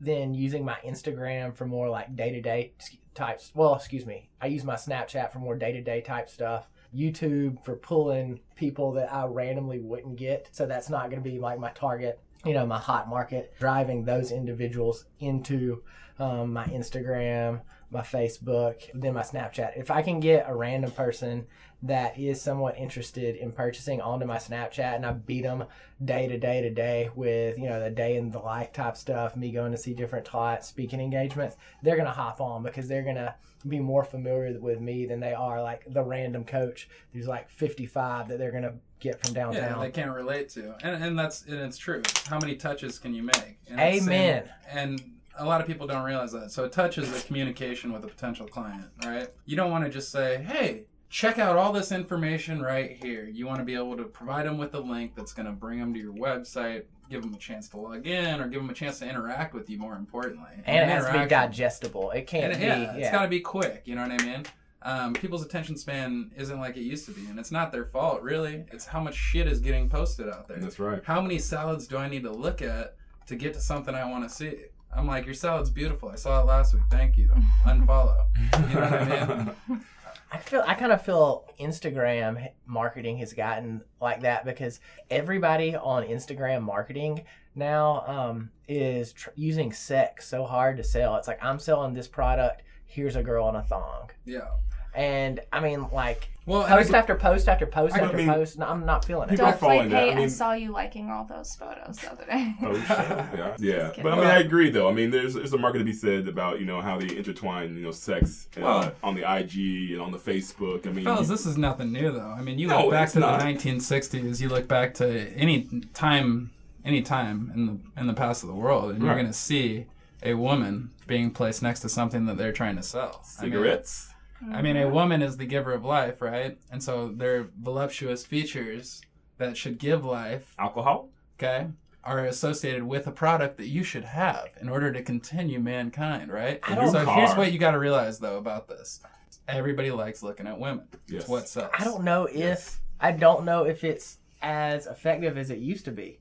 then 0.00 0.34
using 0.34 0.64
my 0.64 0.76
Instagram 0.84 1.54
for 1.54 1.66
more 1.66 1.88
like 1.88 2.16
day 2.16 2.30
to 2.30 2.40
day 2.40 2.72
types. 3.14 3.52
Well, 3.54 3.74
excuse 3.74 4.06
me, 4.06 4.30
I 4.40 4.46
use 4.46 4.64
my 4.64 4.74
Snapchat 4.74 5.30
for 5.30 5.38
more 5.38 5.56
day 5.56 5.72
to 5.72 5.80
day 5.80 6.00
type 6.00 6.28
stuff. 6.28 6.68
YouTube 6.94 7.64
for 7.64 7.76
pulling 7.76 8.40
people 8.56 8.92
that 8.92 9.12
I 9.12 9.24
randomly 9.26 9.80
wouldn't 9.80 10.16
get. 10.16 10.48
So 10.52 10.66
that's 10.66 10.90
not 10.90 11.10
going 11.10 11.22
to 11.22 11.28
be 11.28 11.38
like 11.38 11.58
my 11.58 11.70
target, 11.70 12.20
you 12.44 12.54
know, 12.54 12.66
my 12.66 12.78
hot 12.78 13.08
market. 13.08 13.54
Driving 13.58 14.04
those 14.04 14.32
individuals 14.32 15.06
into 15.20 15.82
um, 16.18 16.52
my 16.52 16.66
Instagram, 16.66 17.60
my 17.90 18.02
Facebook, 18.02 18.82
then 18.94 19.14
my 19.14 19.22
Snapchat. 19.22 19.76
If 19.76 19.90
I 19.90 20.02
can 20.02 20.20
get 20.20 20.48
a 20.48 20.54
random 20.54 20.90
person 20.90 21.46
that 21.84 22.18
is 22.18 22.40
somewhat 22.40 22.76
interested 22.78 23.36
in 23.36 23.52
purchasing 23.52 24.00
onto 24.00 24.24
my 24.24 24.38
Snapchat 24.38 24.96
and 24.96 25.04
I 25.04 25.12
beat 25.12 25.42
them 25.42 25.64
day 26.02 26.26
to 26.26 26.38
day 26.38 26.62
to 26.62 26.70
day 26.70 27.10
with, 27.14 27.58
you 27.58 27.68
know, 27.68 27.78
the 27.78 27.90
day 27.90 28.16
in 28.16 28.30
the 28.30 28.38
life 28.38 28.72
type 28.72 28.96
stuff, 28.96 29.36
me 29.36 29.52
going 29.52 29.72
to 29.72 29.78
see 29.78 29.92
different 29.92 30.26
clients, 30.26 30.66
speaking 30.66 30.98
engagements, 30.98 31.56
they're 31.82 31.96
going 31.96 32.06
to 32.06 32.12
hop 32.12 32.40
on 32.40 32.62
because 32.62 32.88
they're 32.88 33.02
going 33.02 33.16
to 33.16 33.34
be 33.68 33.78
more 33.78 34.02
familiar 34.02 34.58
with 34.58 34.80
me 34.80 35.04
than 35.04 35.20
they 35.20 35.34
are 35.34 35.62
like 35.62 35.84
the 35.92 36.02
random 36.02 36.44
coach 36.44 36.88
who's 37.12 37.26
like 37.28 37.50
55 37.50 38.28
that 38.28 38.38
they're 38.38 38.50
going 38.50 38.62
to 38.64 38.74
get 39.00 39.22
from 39.22 39.34
downtown. 39.34 39.76
Yeah, 39.76 39.78
they 39.78 39.90
can't 39.90 40.10
relate 40.10 40.48
to, 40.50 40.74
and 40.82 41.02
and 41.02 41.18
that's 41.18 41.44
and 41.44 41.60
it's 41.60 41.76
true. 41.76 42.02
How 42.26 42.38
many 42.38 42.56
touches 42.56 42.98
can 42.98 43.14
you 43.14 43.22
make? 43.22 43.58
And 43.68 43.78
Amen. 43.78 44.44
same- 44.44 44.52
and 44.70 45.10
a 45.38 45.44
lot 45.44 45.60
of 45.60 45.66
people 45.66 45.86
don't 45.86 46.04
realize 46.04 46.32
that. 46.32 46.50
So 46.50 46.64
a 46.64 46.68
touch 46.68 46.96
is 46.96 47.14
a 47.14 47.26
communication 47.26 47.92
with 47.92 48.04
a 48.04 48.08
potential 48.08 48.46
client, 48.46 48.86
right? 49.04 49.28
You 49.46 49.56
don't 49.56 49.70
want 49.70 49.84
to 49.84 49.90
just 49.90 50.10
say, 50.10 50.42
"Hey, 50.42 50.84
check 51.14 51.38
out 51.38 51.56
all 51.56 51.72
this 51.72 51.92
information 51.92 52.60
right 52.60 52.90
here." 52.90 53.28
You 53.28 53.46
want 53.46 53.60
to 53.60 53.64
be 53.64 53.74
able 53.74 53.96
to 53.96 54.04
provide 54.04 54.46
them 54.46 54.58
with 54.58 54.74
a 54.74 54.80
link 54.80 55.14
that's 55.14 55.32
going 55.32 55.46
to 55.46 55.52
bring 55.52 55.78
them 55.78 55.94
to 55.94 56.00
your 56.00 56.12
website, 56.12 56.84
give 57.08 57.22
them 57.22 57.32
a 57.32 57.38
chance 57.38 57.68
to 57.68 57.76
log 57.76 58.06
in, 58.06 58.40
or 58.40 58.48
give 58.48 58.60
them 58.60 58.70
a 58.70 58.74
chance 58.74 58.98
to 58.98 59.08
interact 59.08 59.54
with 59.54 59.70
you. 59.70 59.78
More 59.78 59.94
importantly, 59.94 60.50
and 60.64 60.90
it 60.90 60.92
has 60.92 61.06
to 61.06 61.12
be 61.12 61.26
digestible. 61.26 62.10
It 62.10 62.26
can't 62.26 62.52
and, 62.52 62.60
be, 62.60 62.66
yeah, 62.66 62.80
yeah. 62.80 62.94
it's 62.96 63.10
got 63.10 63.22
to 63.22 63.28
be 63.28 63.40
quick. 63.40 63.82
You 63.84 63.94
know 63.94 64.02
what 64.02 64.20
I 64.20 64.24
mean? 64.24 64.44
Um, 64.82 65.14
people's 65.14 65.42
attention 65.42 65.78
span 65.78 66.30
isn't 66.36 66.60
like 66.60 66.76
it 66.76 66.82
used 66.82 67.06
to 67.06 67.12
be, 67.12 67.24
and 67.26 67.38
it's 67.38 67.50
not 67.50 67.72
their 67.72 67.86
fault, 67.86 68.20
really. 68.20 68.64
It's 68.70 68.84
how 68.84 69.00
much 69.00 69.14
shit 69.14 69.46
is 69.46 69.60
getting 69.60 69.88
posted 69.88 70.28
out 70.28 70.46
there. 70.46 70.58
That's 70.58 70.78
right. 70.78 71.02
How 71.04 71.22
many 71.22 71.38
salads 71.38 71.86
do 71.86 71.96
I 71.96 72.08
need 72.08 72.24
to 72.24 72.32
look 72.32 72.60
at 72.60 72.96
to 73.28 73.36
get 73.36 73.54
to 73.54 73.60
something 73.60 73.94
I 73.94 74.04
want 74.10 74.28
to 74.28 74.34
see? 74.34 74.56
I'm 74.94 75.06
like, 75.06 75.24
your 75.24 75.34
salad's 75.34 75.70
beautiful. 75.70 76.10
I 76.10 76.16
saw 76.16 76.40
it 76.40 76.46
last 76.46 76.74
week. 76.74 76.82
Thank 76.90 77.16
you. 77.16 77.30
Unfollow. 77.64 78.26
You 78.68 78.74
know 78.74 78.80
what 78.80 78.92
I 78.92 79.36
mean? 79.68 79.84
I 80.34 80.38
feel 80.38 80.64
I 80.66 80.74
kind 80.74 80.90
of 80.92 81.00
feel 81.04 81.44
Instagram 81.60 82.48
marketing 82.66 83.18
has 83.18 83.32
gotten 83.32 83.82
like 84.00 84.22
that 84.22 84.44
because 84.44 84.80
everybody 85.08 85.76
on 85.76 86.02
Instagram 86.04 86.62
marketing 86.62 87.22
now 87.54 88.04
um, 88.06 88.50
is 88.66 89.12
tr- 89.12 89.30
using 89.36 89.72
sex 89.72 90.26
so 90.26 90.44
hard 90.44 90.76
to 90.78 90.84
sell. 90.84 91.14
It's 91.16 91.28
like 91.28 91.42
I'm 91.42 91.58
selling 91.60 91.94
this 91.94 92.08
product. 92.08 92.62
Here's 92.86 93.14
a 93.16 93.22
girl 93.22 93.48
in 93.48 93.54
a 93.54 93.62
thong, 93.62 94.10
Yeah. 94.24 94.48
and 94.94 95.38
I 95.52 95.60
mean 95.60 95.86
like 95.92 96.28
Well, 96.46 96.64
post 96.66 96.92
I- 96.92 96.98
after 96.98 97.14
post 97.14 97.48
after 97.48 97.64
post 97.66 97.94
I 97.96 98.00
after 98.00 98.16
mean, 98.18 98.26
post. 98.26 98.58
No, 98.58 98.66
I'm 98.66 98.84
not 98.84 99.04
feeling 99.04 99.30
it. 99.30 99.36
Don't 99.36 99.56
play 99.58 99.76
following 99.78 99.88
that. 99.90 100.10
Pate. 100.10 100.18
I 100.18 100.22
I, 100.24 100.26
saw 100.26 100.52
you 100.52 100.72
liking 100.72 101.10
all 101.10 101.24
those 101.24 101.54
photos 101.56 101.96
the 101.96 102.12
other 102.12 102.24
day. 102.26 102.54
Oh, 102.62 102.74
shit. 102.74 102.88
yeah, 102.88 103.54
yeah. 103.58 103.92
But 104.02 104.12
I 104.12 104.16
mean, 104.16 104.26
I 104.26 104.38
agree 104.40 104.68
though. 104.68 104.88
I 104.88 104.92
mean, 104.92 105.10
there's 105.10 105.34
there's 105.34 105.54
a 105.54 105.58
market 105.58 105.78
to 105.78 105.84
be 105.84 105.92
said 105.94 106.28
about 106.28 106.60
you 106.60 106.66
know 106.66 106.80
how 106.82 106.98
they 106.98 107.16
intertwine 107.16 107.74
you 107.76 107.82
know 107.84 107.90
sex 107.92 108.48
uh, 108.58 108.60
Well- 108.60 108.92
on 109.02 109.14
the 109.14 109.22
IG 109.22 109.92
and 109.92 110.02
on 110.02 110.12
the 110.12 110.18
Facebook. 110.18 110.86
I 110.86 110.90
mean, 110.90 111.04
Fellas, 111.04 111.28
this 111.28 111.46
is 111.46 111.56
nothing 111.56 111.92
new, 111.92 112.12
though. 112.12 112.34
I 112.38 112.42
mean, 112.42 112.58
you 112.58 112.66
No, 112.68 112.82
look 112.82 112.90
back 112.90 113.10
to 113.12 113.20
not. 113.20 113.40
the 113.40 113.46
1960s. 113.46 114.40
You 114.40 114.48
look 114.50 114.68
back 114.68 114.92
to 114.94 115.28
any 115.34 115.66
time, 115.94 116.50
any 116.84 117.00
time 117.00 117.50
in 117.54 117.66
the 117.66 118.00
in 118.00 118.06
the 118.06 118.14
past 118.14 118.42
of 118.42 118.48
the 118.50 118.54
world, 118.54 118.92
and 118.92 119.02
you're 119.02 119.14
going 119.14 119.26
to 119.26 119.32
see 119.32 119.86
a 120.22 120.34
woman 120.34 120.90
being 121.06 121.30
placed 121.30 121.62
next 121.62 121.80
to 121.80 121.88
something 121.88 122.26
that 122.26 122.36
they're 122.36 122.52
trying 122.52 122.76
to 122.76 122.82
sell. 122.82 123.22
I 123.38 123.42
mean, 123.44 123.52
cigarettes. 123.52 124.08
I 124.52 124.62
mean, 124.62 124.76
a 124.76 124.84
mm-hmm. 124.84 124.94
woman 124.94 125.22
is 125.22 125.36
the 125.36 125.46
giver 125.46 125.72
of 125.72 125.84
life, 125.84 126.20
right? 126.20 126.58
And 126.70 126.82
so 126.82 127.08
their 127.08 127.48
voluptuous 127.60 128.24
features 128.26 129.00
that 129.38 129.56
should 129.56 129.78
give 129.78 130.04
life, 130.04 130.54
alcohol. 130.58 131.10
okay, 131.38 131.68
are 132.04 132.26
associated 132.26 132.82
with 132.82 133.06
a 133.06 133.10
product 133.10 133.56
that 133.56 133.68
you 133.68 133.82
should 133.82 134.04
have 134.04 134.48
in 134.60 134.68
order 134.68 134.92
to 134.92 135.02
continue 135.02 135.58
mankind, 135.58 136.30
right? 136.30 136.60
I 136.62 136.74
don't- 136.74 136.92
so 136.92 137.04
Car. 137.04 137.16
here's 137.16 137.36
what 137.36 137.52
you 137.52 137.58
got 137.58 137.72
to 137.72 137.78
realize 137.78 138.18
though 138.18 138.36
about 138.36 138.68
this: 138.68 139.00
everybody 139.48 139.90
likes 139.90 140.22
looking 140.22 140.46
at 140.46 140.58
women. 140.58 140.86
Yes. 141.06 141.22
It's 141.22 141.28
what 141.28 141.48
sells. 141.48 141.70
I 141.78 141.84
don't 141.84 142.04
know 142.04 142.28
if 142.30 142.80
I 143.00 143.12
don't 143.12 143.44
know 143.44 143.64
if 143.64 143.84
it's 143.84 144.18
as 144.42 144.86
effective 144.86 145.36
as 145.38 145.50
it 145.50 145.58
used 145.58 145.86
to 145.86 145.90
be. 145.90 146.20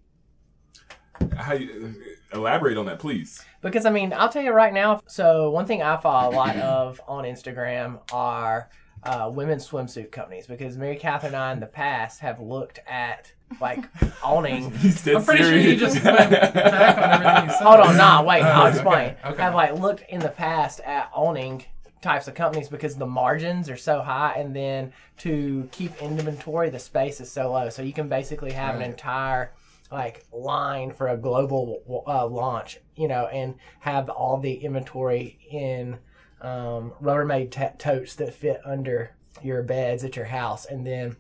How 1.38 1.54
you, 1.54 1.96
elaborate 2.34 2.78
on 2.78 2.86
that, 2.86 3.00
please. 3.00 3.44
Because 3.62 3.86
I 3.86 3.90
mean, 3.90 4.14
I'll 4.14 4.30
tell 4.30 4.44
you 4.44 4.52
right 4.52 4.74
now. 4.74 5.02
So 5.08 5.50
one 5.52 5.66
thing 5.66 5.82
I 5.82 5.98
follow 5.98 6.34
a 6.34 6.36
lot 6.36 6.58
of 6.58 7.02
on 7.08 7.24
Instagram 7.24 8.00
are 8.12 8.70
uh, 9.04 9.30
women's 9.34 9.68
swimsuit 9.68 10.12
companies. 10.12 10.48
Because 10.48 10.78
Mary 10.78 10.96
Catherine 10.96 11.34
and 11.34 11.42
I 11.42 11.54
in 11.54 11.60
the 11.60 11.66
past 11.66 12.20
have 12.22 12.40
looked 12.40 12.80
at 12.88 13.32
like 13.62 13.84
owning. 14.24 14.72
He's 14.78 15.04
dead 15.04 15.18
I'm 15.18 15.26
pretty 15.26 15.44
sure 15.44 15.58
you 15.58 15.76
just 15.76 15.96
went 16.04 16.32
back 16.32 16.98
on 16.98 17.14
everything 17.14 17.50
you 17.50 17.56
said. 17.56 17.64
Hold 17.64 17.80
on, 17.82 17.98
nah, 17.98 18.24
wait, 18.24 18.44
I'll 18.44 18.68
explain. 18.68 19.10
okay, 19.10 19.18
okay. 19.26 19.42
Have 19.42 19.56
like 19.56 19.74
looked 19.80 20.04
in 20.10 20.20
the 20.20 20.30
past 20.30 20.80
at 20.82 21.12
owning 21.14 21.66
types 22.02 22.28
of 22.28 22.36
companies 22.36 22.68
because 22.68 22.96
the 22.96 23.06
margins 23.06 23.70
are 23.70 23.78
so 23.78 24.02
high, 24.02 24.34
and 24.38 24.56
then 24.56 24.92
to 25.18 25.68
keep 25.72 25.96
inventory, 26.02 26.70
the 26.70 26.80
space 26.80 27.22
is 27.22 27.32
so 27.32 27.52
low. 27.52 27.70
So 27.70 27.82
you 27.82 27.94
can 27.94 28.10
basically 28.10 28.52
have 28.52 28.76
an 28.76 28.82
entire 28.82 29.52
like 29.94 30.26
line 30.34 30.92
for 30.92 31.08
a 31.10 31.16
global 31.18 32.04
uh, 32.08 32.26
launch, 32.26 32.80
you 32.96 33.08
know, 33.08 33.28
and 33.28 33.54
have 33.80 34.10
all 34.10 34.40
the 34.40 34.54
inventory 34.56 35.38
in 35.52 36.00
um, 36.42 36.94
Rubbermaid 37.02 37.52
t- 37.52 37.78
totes 37.78 38.16
that 38.16 38.34
fit 38.34 38.60
under 38.66 39.16
your 39.44 39.62
beds 39.62 40.04
at 40.04 40.16
your 40.16 40.26
house, 40.26 40.66
and 40.66 40.86
then 40.86 41.16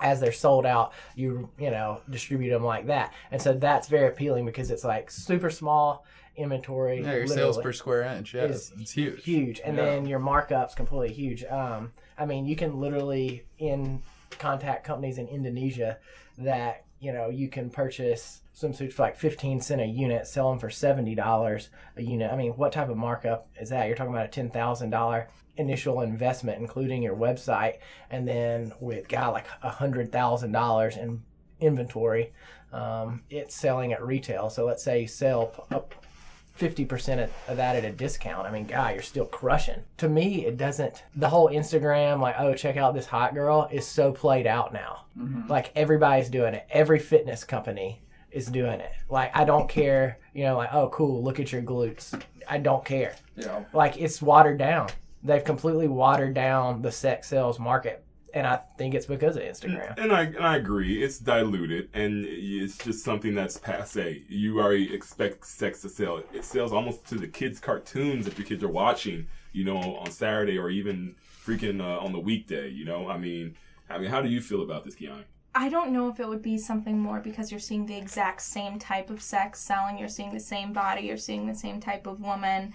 as 0.00 0.18
they're 0.20 0.32
sold 0.32 0.64
out, 0.66 0.92
you 1.14 1.50
you 1.58 1.70
know 1.70 2.00
distribute 2.08 2.50
them 2.50 2.64
like 2.64 2.86
that, 2.86 3.12
and 3.30 3.40
so 3.40 3.52
that's 3.52 3.88
very 3.88 4.08
appealing 4.08 4.46
because 4.46 4.70
it's 4.70 4.82
like 4.84 5.10
super 5.10 5.50
small 5.50 6.04
inventory. 6.36 7.02
Yeah, 7.02 7.16
your 7.16 7.26
sales 7.26 7.58
per 7.58 7.72
square 7.72 8.02
inch. 8.02 8.32
Yeah, 8.34 8.44
is 8.44 8.72
it's 8.80 8.92
huge. 8.92 9.22
huge, 9.24 9.60
and 9.62 9.76
Yeah. 9.76 9.84
then 9.84 10.06
your 10.06 10.20
markups 10.20 10.74
completely 10.74 11.14
huge. 11.14 11.44
Um, 11.44 11.92
I 12.18 12.24
mean, 12.24 12.46
you 12.46 12.56
can 12.56 12.80
literally 12.80 13.44
in 13.58 14.02
contact 14.38 14.84
companies 14.84 15.18
in 15.18 15.28
Indonesia 15.28 15.98
that 16.38 16.85
you 17.00 17.12
know 17.12 17.28
you 17.28 17.48
can 17.48 17.70
purchase 17.70 18.42
swimsuits 18.54 18.94
for 18.94 19.02
like 19.02 19.16
15 19.16 19.60
cent 19.60 19.80
a 19.80 19.86
unit, 19.86 20.26
sell 20.26 20.48
them 20.48 20.58
for 20.58 20.68
$70 20.68 21.68
a 21.96 22.02
unit. 22.02 22.32
I 22.32 22.36
mean, 22.36 22.52
what 22.52 22.72
type 22.72 22.88
of 22.88 22.96
markup 22.96 23.48
is 23.60 23.68
that? 23.68 23.86
You're 23.86 23.96
talking 23.96 24.14
about 24.14 24.34
a 24.34 24.40
$10,000 24.40 25.26
initial 25.58 26.00
investment, 26.00 26.58
including 26.58 27.02
your 27.02 27.16
website, 27.16 27.78
and 28.10 28.26
then 28.26 28.72
with 28.80 29.08
got 29.08 29.32
like 29.32 29.46
a 29.62 29.70
hundred 29.70 30.12
thousand 30.12 30.52
dollars 30.52 30.96
in 30.96 31.22
inventory, 31.60 32.32
um, 32.72 33.22
it's 33.30 33.54
selling 33.54 33.92
at 33.92 34.02
retail. 34.02 34.50
So 34.50 34.64
let's 34.64 34.82
say 34.82 35.02
you 35.02 35.06
sell 35.06 35.66
up 35.70 35.94
fifty 36.56 36.84
percent 36.84 37.30
of 37.48 37.56
that 37.56 37.76
at 37.76 37.84
a 37.84 37.92
discount. 37.92 38.46
I 38.46 38.50
mean, 38.50 38.66
God, 38.66 38.94
you're 38.94 39.02
still 39.02 39.26
crushing. 39.26 39.82
To 39.98 40.08
me, 40.08 40.46
it 40.46 40.56
doesn't. 40.56 41.04
The 41.14 41.28
whole 41.28 41.48
Instagram, 41.50 42.20
like, 42.20 42.36
oh, 42.38 42.54
check 42.54 42.76
out 42.76 42.94
this 42.94 43.06
hot 43.06 43.34
girl, 43.34 43.68
is 43.70 43.86
so 43.86 44.12
played 44.12 44.46
out 44.46 44.72
now. 44.72 45.04
Mm-hmm. 45.18 45.48
Like 45.48 45.72
everybody's 45.76 46.30
doing 46.30 46.54
it. 46.54 46.66
Every 46.70 46.98
fitness 46.98 47.44
company 47.44 48.02
is 48.30 48.46
doing 48.46 48.80
it. 48.80 48.92
Like 49.08 49.30
I 49.36 49.44
don't 49.44 49.68
care. 49.68 50.18
You 50.34 50.44
know, 50.44 50.56
like, 50.56 50.72
oh, 50.72 50.88
cool, 50.88 51.22
look 51.22 51.40
at 51.40 51.52
your 51.52 51.62
glutes. 51.62 52.20
I 52.48 52.58
don't 52.58 52.84
care. 52.84 53.14
Yeah. 53.36 53.64
Like 53.72 54.00
it's 54.00 54.20
watered 54.20 54.58
down. 54.58 54.88
They've 55.22 55.42
completely 55.42 55.88
watered 55.88 56.34
down 56.34 56.82
the 56.82 56.92
sex 56.92 57.28
sales 57.28 57.58
market, 57.58 58.04
and 58.34 58.46
I 58.46 58.60
think 58.76 58.94
it's 58.94 59.06
because 59.06 59.36
of 59.36 59.42
Instagram. 59.42 59.98
And 59.98 60.12
I 60.12 60.22
and 60.22 60.44
I 60.44 60.56
agree, 60.56 61.02
it's 61.02 61.18
diluted 61.18 61.88
and 61.94 62.24
it's 62.26 62.78
just 62.78 63.04
something 63.04 63.34
that's 63.34 63.56
passe. 63.56 64.24
You 64.28 64.60
already 64.60 64.94
expect 64.94 65.46
sex 65.46 65.82
to 65.82 65.88
sell. 65.88 66.22
It 66.32 66.44
sells 66.44 66.72
almost 66.72 67.06
to 67.08 67.16
the 67.16 67.28
kids' 67.28 67.58
cartoons 67.60 68.24
that 68.24 68.38
your 68.38 68.46
kids 68.46 68.62
are 68.62 68.68
watching, 68.68 69.26
you 69.52 69.64
know, 69.64 69.78
on 69.78 70.10
Saturday 70.10 70.58
or 70.58 70.70
even 70.70 71.14
freaking 71.44 71.80
uh, 71.80 71.98
on 72.04 72.12
the 72.12 72.20
weekday. 72.20 72.68
You 72.68 72.84
know, 72.84 73.08
I 73.08 73.18
mean, 73.18 73.56
I 73.88 73.98
mean, 73.98 74.10
how 74.10 74.22
do 74.22 74.28
you 74.28 74.40
feel 74.40 74.62
about 74.62 74.84
this, 74.84 74.94
Keiani? 74.94 75.24
I 75.54 75.70
don't 75.70 75.90
know 75.90 76.08
if 76.08 76.20
it 76.20 76.28
would 76.28 76.42
be 76.42 76.58
something 76.58 76.98
more 76.98 77.18
because 77.20 77.50
you're 77.50 77.58
seeing 77.58 77.86
the 77.86 77.96
exact 77.96 78.42
same 78.42 78.78
type 78.78 79.08
of 79.08 79.22
sex 79.22 79.58
selling, 79.58 79.96
you're 79.96 80.06
seeing 80.06 80.34
the 80.34 80.40
same 80.40 80.74
body, 80.74 81.06
you're 81.06 81.16
seeing 81.16 81.46
the 81.46 81.54
same 81.54 81.80
type 81.80 82.06
of 82.06 82.20
woman, 82.20 82.74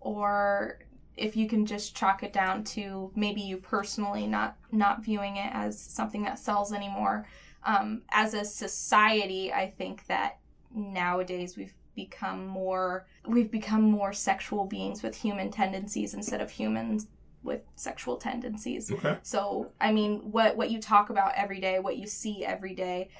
or 0.00 0.78
if 1.16 1.36
you 1.36 1.48
can 1.48 1.66
just 1.66 1.94
chalk 1.94 2.22
it 2.22 2.32
down 2.32 2.64
to 2.64 3.10
maybe 3.14 3.40
you 3.40 3.56
personally 3.56 4.26
not 4.26 4.56
not 4.70 5.04
viewing 5.04 5.36
it 5.36 5.50
as 5.52 5.78
something 5.78 6.22
that 6.22 6.38
sells 6.38 6.72
anymore. 6.72 7.26
Um, 7.64 8.02
as 8.10 8.34
a 8.34 8.44
society, 8.44 9.52
I 9.52 9.70
think 9.70 10.06
that 10.06 10.38
nowadays 10.74 11.56
we've 11.56 11.74
become 11.94 12.46
more 12.46 13.06
we've 13.26 13.50
become 13.50 13.82
more 13.82 14.12
sexual 14.12 14.64
beings 14.64 15.02
with 15.02 15.14
human 15.14 15.50
tendencies 15.50 16.14
instead 16.14 16.40
of 16.40 16.50
humans 16.50 17.08
with 17.42 17.60
sexual 17.74 18.16
tendencies. 18.16 18.90
Okay. 18.90 19.18
So, 19.22 19.72
I 19.80 19.92
mean, 19.92 20.30
what 20.30 20.56
what 20.56 20.70
you 20.70 20.80
talk 20.80 21.10
about 21.10 21.32
every 21.36 21.60
day, 21.60 21.78
what 21.78 21.96
you 21.96 22.06
see 22.06 22.44
every 22.44 22.74
day, 22.74 23.10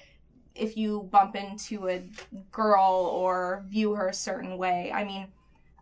if 0.55 0.77
you 0.77 1.09
bump 1.11 1.37
into 1.37 1.89
a 1.89 2.03
girl 2.51 3.11
or 3.13 3.65
view 3.69 3.95
her 3.95 4.09
a 4.09 4.15
certain 4.15 4.57
way, 4.57 4.91
I 4.93 5.05
mean, 5.05 5.29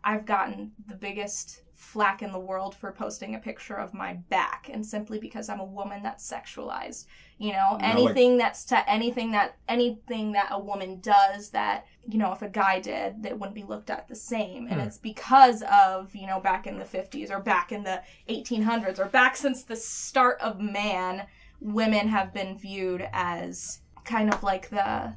I've 0.05 0.27
gotten 0.27 0.73
the 0.87 0.95
biggest 0.95 1.63
flack 1.75 2.21
in 2.23 2.31
the 2.31 2.39
world 2.39 2.75
for 2.75 2.93
posting 2.93 3.35
a 3.35 3.39
picture 3.39 3.77
of 3.77 3.95
my 3.95 4.15
back 4.29 4.69
and 4.71 4.85
simply 4.85 5.19
because 5.19 5.49
I'm 5.49 5.61
a 5.61 5.65
woman 5.65 6.03
that's 6.03 6.31
sexualized. 6.31 7.07
You 7.39 7.53
know, 7.53 7.79
Now, 7.81 7.99
like- 7.99 8.17
anything 8.17 8.37
that's 8.37 8.65
to 8.67 8.89
anything 8.89 9.31
that 9.33 9.57
anything 9.67 10.33
that 10.33 10.49
a 10.51 10.59
woman 10.61 11.01
does 11.01 11.51
that, 11.51 11.87
you 12.07 12.19
know, 12.19 12.33
if 12.33 12.43
a 12.43 12.49
guy 12.51 12.81
did, 12.81 13.23
that 13.23 13.39
wouldn't 13.39 13.55
be 13.55 13.63
looked 13.63 13.89
at 13.89 14.09
the 14.09 14.15
same. 14.15 14.67
And 14.67 14.81
Hmm. 14.81 14.87
it's 14.87 14.99
because 14.99 15.63
of, 15.63 16.15
you 16.15 16.27
know, 16.27 16.39
back 16.39 16.67
in 16.67 16.79
the 16.79 16.85
50s 16.85 17.31
or 17.31 17.41
back 17.41 17.73
in 17.73 17.83
the 17.83 18.03
1800s 18.29 18.99
or 18.99 19.07
back 19.07 19.35
since 19.37 19.63
the 19.63 19.77
start 19.77 20.39
of 20.41 20.61
man, 20.61 21.27
women 21.61 22.09
have 22.09 22.35
been 22.35 22.59
viewed 22.59 23.09
as 23.13 23.81
kind 24.05 24.33
of 24.33 24.43
like 24.43 24.69
the 24.69 25.15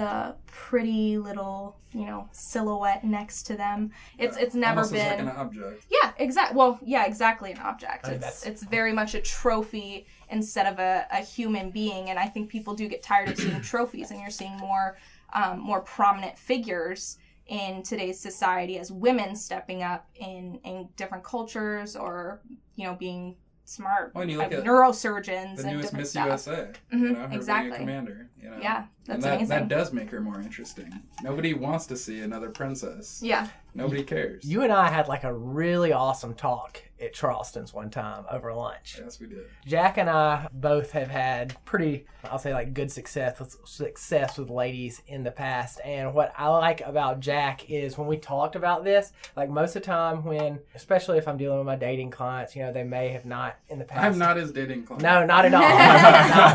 the 0.00 0.34
pretty 0.46 1.18
little, 1.18 1.76
you 1.92 2.06
know, 2.06 2.26
silhouette 2.32 3.04
next 3.04 3.42
to 3.44 3.56
them. 3.56 3.90
It's 4.18 4.36
it's 4.36 4.54
never 4.54 4.80
Almost 4.80 4.92
been 4.92 5.26
like 5.26 5.34
an 5.34 5.40
object. 5.44 5.84
yeah, 5.90 6.12
exactly. 6.18 6.56
Well, 6.56 6.78
yeah, 6.82 7.04
exactly. 7.06 7.50
An 7.52 7.58
object. 7.58 8.06
I 8.06 8.08
mean, 8.08 8.16
it's 8.16 8.24
that's- 8.24 8.46
it's 8.46 8.62
very 8.62 8.92
much 8.92 9.14
a 9.14 9.20
trophy 9.20 10.06
instead 10.30 10.66
of 10.72 10.78
a, 10.78 11.06
a 11.12 11.18
human 11.36 11.70
being, 11.70 12.08
and 12.10 12.18
I 12.18 12.26
think 12.26 12.48
people 12.50 12.74
do 12.74 12.88
get 12.88 13.02
tired 13.02 13.28
of 13.28 13.36
seeing 13.38 13.60
trophies, 13.72 14.10
and 14.10 14.20
you're 14.20 14.30
seeing 14.30 14.56
more 14.56 14.96
um, 15.34 15.60
more 15.60 15.80
prominent 15.82 16.38
figures 16.38 17.18
in 17.46 17.82
today's 17.82 18.18
society 18.18 18.78
as 18.78 18.90
women 18.92 19.36
stepping 19.36 19.82
up 19.82 20.08
in 20.14 20.58
in 20.64 20.88
different 20.96 21.24
cultures 21.24 21.94
or 21.96 22.40
you 22.76 22.84
know 22.86 22.94
being 22.94 23.36
smart 23.64 24.12
Well, 24.14 24.22
and 24.22 24.30
you 24.32 24.38
look 24.38 24.52
at 24.52 24.64
neurosurgeons 24.64 25.56
The 25.56 25.62
and 25.68 25.72
newest 25.76 25.92
Miss 25.92 26.10
stuff. 26.10 26.26
USA. 26.26 26.72
Mhm, 26.92 27.00
You 27.00 27.08
know, 27.12 27.20
her 27.20 27.28
being 27.28 27.40
exactly. 27.40 27.70
a 27.70 27.76
commander. 27.78 28.28
You 28.42 28.50
know? 28.50 28.58
Yeah, 28.60 28.84
And 29.08 29.22
that, 29.22 29.36
amazing. 29.36 29.48
that 29.48 29.68
does 29.68 29.92
make 29.92 30.10
her 30.10 30.20
more 30.20 30.40
interesting. 30.40 30.92
Nobody 31.22 31.54
wants 31.54 31.86
to 31.86 31.96
see 31.96 32.20
another 32.20 32.50
princess. 32.50 33.20
yeah, 33.22 33.48
Nobody 33.74 34.02
cares. 34.02 34.44
You 34.44 34.62
and 34.62 34.72
I 34.72 34.88
had 34.90 35.06
like 35.08 35.22
a 35.24 35.32
really 35.32 35.92
awesome 35.92 36.34
talk 36.34 36.82
at 37.00 37.14
Charleston's 37.14 37.72
one 37.72 37.88
time 37.88 38.24
over 38.30 38.52
lunch. 38.52 38.98
yes, 39.02 39.20
we 39.20 39.26
did. 39.26 39.44
Jack 39.64 39.96
and 39.96 40.10
I 40.10 40.48
both 40.52 40.90
have 40.90 41.08
had 41.08 41.56
pretty, 41.64 42.04
I'll 42.24 42.38
say, 42.38 42.52
like 42.52 42.74
good 42.74 42.90
success 42.90 43.38
with 43.38 43.56
success 43.64 44.36
with 44.36 44.50
ladies 44.50 45.00
in 45.06 45.22
the 45.22 45.30
past. 45.30 45.80
And 45.84 46.12
what 46.14 46.32
I 46.36 46.48
like 46.48 46.80
about 46.82 47.20
Jack 47.20 47.70
is 47.70 47.96
when 47.96 48.06
we 48.08 48.16
talked 48.18 48.56
about 48.56 48.84
this, 48.84 49.12
like 49.36 49.48
most 49.48 49.76
of 49.76 49.82
the 49.82 49.86
time, 49.86 50.24
when, 50.24 50.58
especially 50.74 51.16
if 51.18 51.26
I'm 51.28 51.38
dealing 51.38 51.58
with 51.58 51.66
my 51.66 51.76
dating 51.76 52.10
clients, 52.10 52.54
you 52.56 52.62
know, 52.62 52.72
they 52.72 52.84
may 52.84 53.08
have 53.10 53.24
not 53.24 53.56
in 53.68 53.78
the 53.78 53.84
past. 53.84 54.04
I'm 54.04 54.18
not 54.18 54.36
his 54.36 54.50
dating 54.52 54.82
client. 54.84 55.02
No, 55.02 55.24
not 55.24 55.44
at 55.44 55.54
all. 55.54 55.60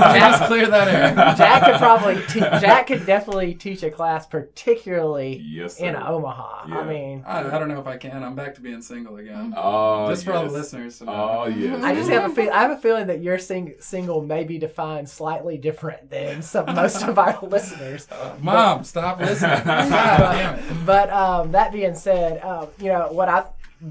No, 0.06 0.20
Just 0.20 0.40
Jack, 0.40 0.48
clear 0.48 0.68
that 0.68 0.88
air. 0.88 1.36
Jack 1.36 1.64
could 1.64 1.78
probably, 1.78 2.22
te- 2.36 2.60
Jack 2.66 2.88
could 2.88 3.06
definitely 3.06 3.54
teach 3.56 3.84
a 3.84 3.90
class, 3.92 4.26
particularly 4.26 5.38
Yes, 5.38 5.80
in 5.80 5.94
sir. 5.96 6.02
Omaha. 6.06 6.68
Yeah. 6.70 6.80
I 6.80 6.84
mean, 6.88 7.24
I, 7.26 7.40
I 7.40 7.60
don't 7.60 7.68
know 7.68 7.80
if 7.80 7.88
I 7.88 7.98
can. 7.98 8.24
I'm 8.24 8.36
back 8.36 8.56
to 8.56 8.62
being 8.62 8.82
single 8.82 9.18
again. 9.18 9.54
Oh, 9.56 10.10
Just 10.10 10.26
for 10.26 10.34
all 10.34 10.46
the 10.46 10.52
listeners. 10.52 11.00
To. 11.00 11.06
Oh 11.10 11.46
yes. 11.48 11.84
I 11.84 11.94
just 11.96 12.10
have 12.10 12.32
a 12.32 12.34
feel. 12.34 12.52
I 12.52 12.62
have 12.62 12.72
a 12.72 12.78
feeling 12.78 13.08
that 13.08 13.22
your 13.22 13.40
sing- 13.40 13.76
single 13.80 14.22
may 14.22 14.44
be 14.44 14.58
defined 14.58 15.10
slightly 15.10 15.58
different 15.58 16.10
than 16.10 16.42
some 16.42 16.66
most 16.76 17.04
of 17.04 17.18
our 17.18 17.38
listeners. 17.44 18.08
Mom, 18.40 18.84
stop 18.84 19.20
listening. 19.20 19.60
God 19.66 19.90
damn 20.34 20.60
it. 20.60 20.86
But 20.86 21.10
um, 21.12 21.52
that 21.54 21.72
being 21.72 21.96
said, 21.96 22.42
um, 22.44 22.68
you 22.80 22.90
know 22.90 23.12
what 23.12 23.30
I 23.30 23.46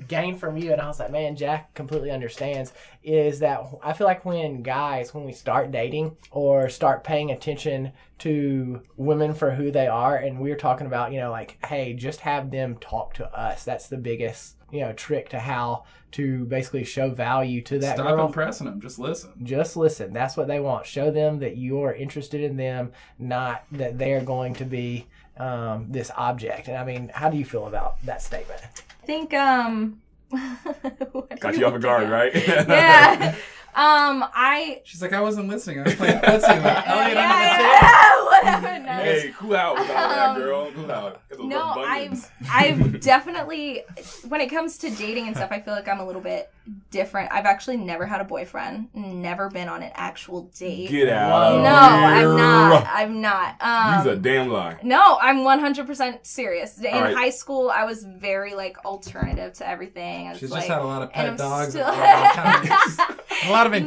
gained 0.09 0.41
from 0.41 0.57
you, 0.57 0.73
and 0.73 0.81
I 0.81 0.87
was 0.87 0.99
like, 0.99 1.11
man, 1.11 1.37
Jack 1.37 1.75
completely 1.75 2.11
understands. 2.11 2.73
Is 3.03 3.41
that 3.41 3.61
I 3.83 3.93
feel 3.93 4.07
like 4.07 4.25
when 4.25 4.63
guys, 4.63 5.15
when 5.15 5.25
we 5.25 5.33
start 5.33 5.71
dating 5.71 6.17
or 6.31 6.69
start 6.69 7.05
paying 7.05 7.31
attention 7.31 7.93
to 8.19 8.83
women 8.97 9.35
for 9.35 9.51
who 9.51 9.71
they 9.71 9.87
are, 9.87 10.17
and 10.17 10.39
we're 10.39 10.57
talking 10.57 10.87
about, 10.87 11.13
you 11.13 11.21
know, 11.21 11.31
like, 11.31 11.59
hey, 11.67 11.93
just 11.95 12.21
have 12.21 12.51
them 12.51 12.77
talk 12.79 13.15
to 13.15 13.27
us. 13.39 13.65
That's 13.65 13.89
the 13.89 13.99
biggest, 13.99 14.57
you 14.71 14.81
know, 14.81 14.93
trick 14.93 15.29
to 15.31 15.39
how 15.39 15.85
to 16.13 16.45
basically 16.45 16.85
show 16.85 17.11
value 17.11 17.61
to 17.61 17.79
that 17.81 17.97
Stop 17.97 18.17
girl. 18.17 18.27
impressing 18.27 18.67
them. 18.67 18.81
Just 18.81 18.99
listen. 19.01 19.33
just 19.43 19.77
listen. 19.77 20.13
That's 20.13 20.37
what 20.37 20.47
they 20.47 20.61
want. 20.61 20.87
Show 20.87 21.11
them 21.11 21.41
that 21.41 21.57
you're 21.57 21.93
interested 21.93 22.41
in 22.41 22.57
them, 22.57 22.93
not 23.19 23.65
that 23.73 23.99
they're 23.99 24.23
going 24.23 24.55
to 24.55 24.65
be 24.65 25.07
um, 25.37 25.87
this 25.91 26.11
object. 26.17 26.69
And 26.69 26.77
I 26.77 26.85
mean, 26.85 27.11
how 27.13 27.31
do 27.31 27.37
you 27.37 27.45
feel 27.45 27.67
about 27.67 28.01
that 28.07 28.23
statement? 28.23 28.63
I 29.05 29.07
think 29.07 29.35
um. 29.35 30.01
Got 30.33 31.59
you 31.59 31.67
off 31.67 31.73
looking 31.75 31.81
guard, 31.81 32.09
right? 32.09 32.35
yeah. 32.49 33.35
Um, 33.77 34.25
I. 34.33 34.83
She's 34.85 35.03
like, 35.03 35.13
I 35.13 35.21
wasn't 35.21 35.49
listening. 35.49 35.81
I 35.81 35.83
was 35.83 35.97
playing 35.97 36.21
footsie 36.21 36.55
with 36.55 36.65
Yeah, 36.65 36.85
yeah, 36.87 36.95
under 36.95 37.11
the 37.11 37.17
table. 37.17 37.81
yeah, 37.83 38.25
whatever. 38.25 38.79
No. 38.87 38.93
Hey, 39.03 39.35
cool 39.37 39.57
out 39.57 39.75
with 39.75 39.91
all 39.91 39.97
that, 39.97 40.29
Um, 40.29 40.37
girl. 40.37 40.71
Cool 40.71 40.93
out. 40.93 41.21
No, 41.41 41.61
I've. 41.83 42.31
I've 42.49 43.01
definitely 43.01 43.83
when 44.29 44.41
it 44.41 44.47
comes 44.49 44.79
to 44.79 44.91
dating 44.91 45.27
and 45.27 45.35
stuff, 45.35 45.51
I 45.51 45.59
feel 45.61 45.75
like 45.75 45.89
I'm 45.89 45.99
a 45.99 46.07
little 46.07 46.23
bit 46.23 46.53
different. 46.91 47.31
I've 47.33 47.45
actually 47.45 47.77
never 47.77 48.07
had 48.07 48.21
a 48.21 48.25
boyfriend, 48.25 48.89
never 48.95 49.51
been 49.51 49.69
on 49.69 49.83
an 49.83 49.91
actual 49.95 50.45
date. 50.59 50.89
Get 50.91 51.09
out. 51.11 51.63
no, 51.63 51.75
of 51.75 52.17
here. 52.19 52.31
I'm 52.31 52.37
not. 52.37 52.87
I'm 52.91 53.21
not. 53.21 53.99
You's 53.99 54.07
a 54.07 54.17
Um, 54.17 54.23
damn 54.23 54.49
lie. 54.49 54.79
no, 54.83 55.19
I'm 55.21 55.39
100% 55.39 56.25
serious. 56.27 56.79
In 56.79 56.87
All 56.95 57.03
right. 57.03 57.15
high 57.17 57.31
school, 57.31 57.71
I 57.71 57.85
was 57.85 58.05
very 58.05 58.55
like 58.55 58.83
alternative 58.85 59.53
to 59.55 59.69
everything. 59.69 60.29
I 60.29 60.31
was 60.31 60.39
She's 60.41 60.51
like, 60.51 60.61
just 60.61 60.71
had 60.73 60.81
a 60.83 60.87
lot 60.87 61.03
of 61.03 61.11
pet 61.13 61.29
I'm 61.31 61.37
dogs. 61.37 61.71
still- 61.71 61.87
a 61.87 61.91
lot 61.91 61.97
of 61.97 62.65
encounters. 62.65 62.99
a 63.47 63.51
lot 63.51 63.67
of 63.67 63.73
no, 63.73 63.79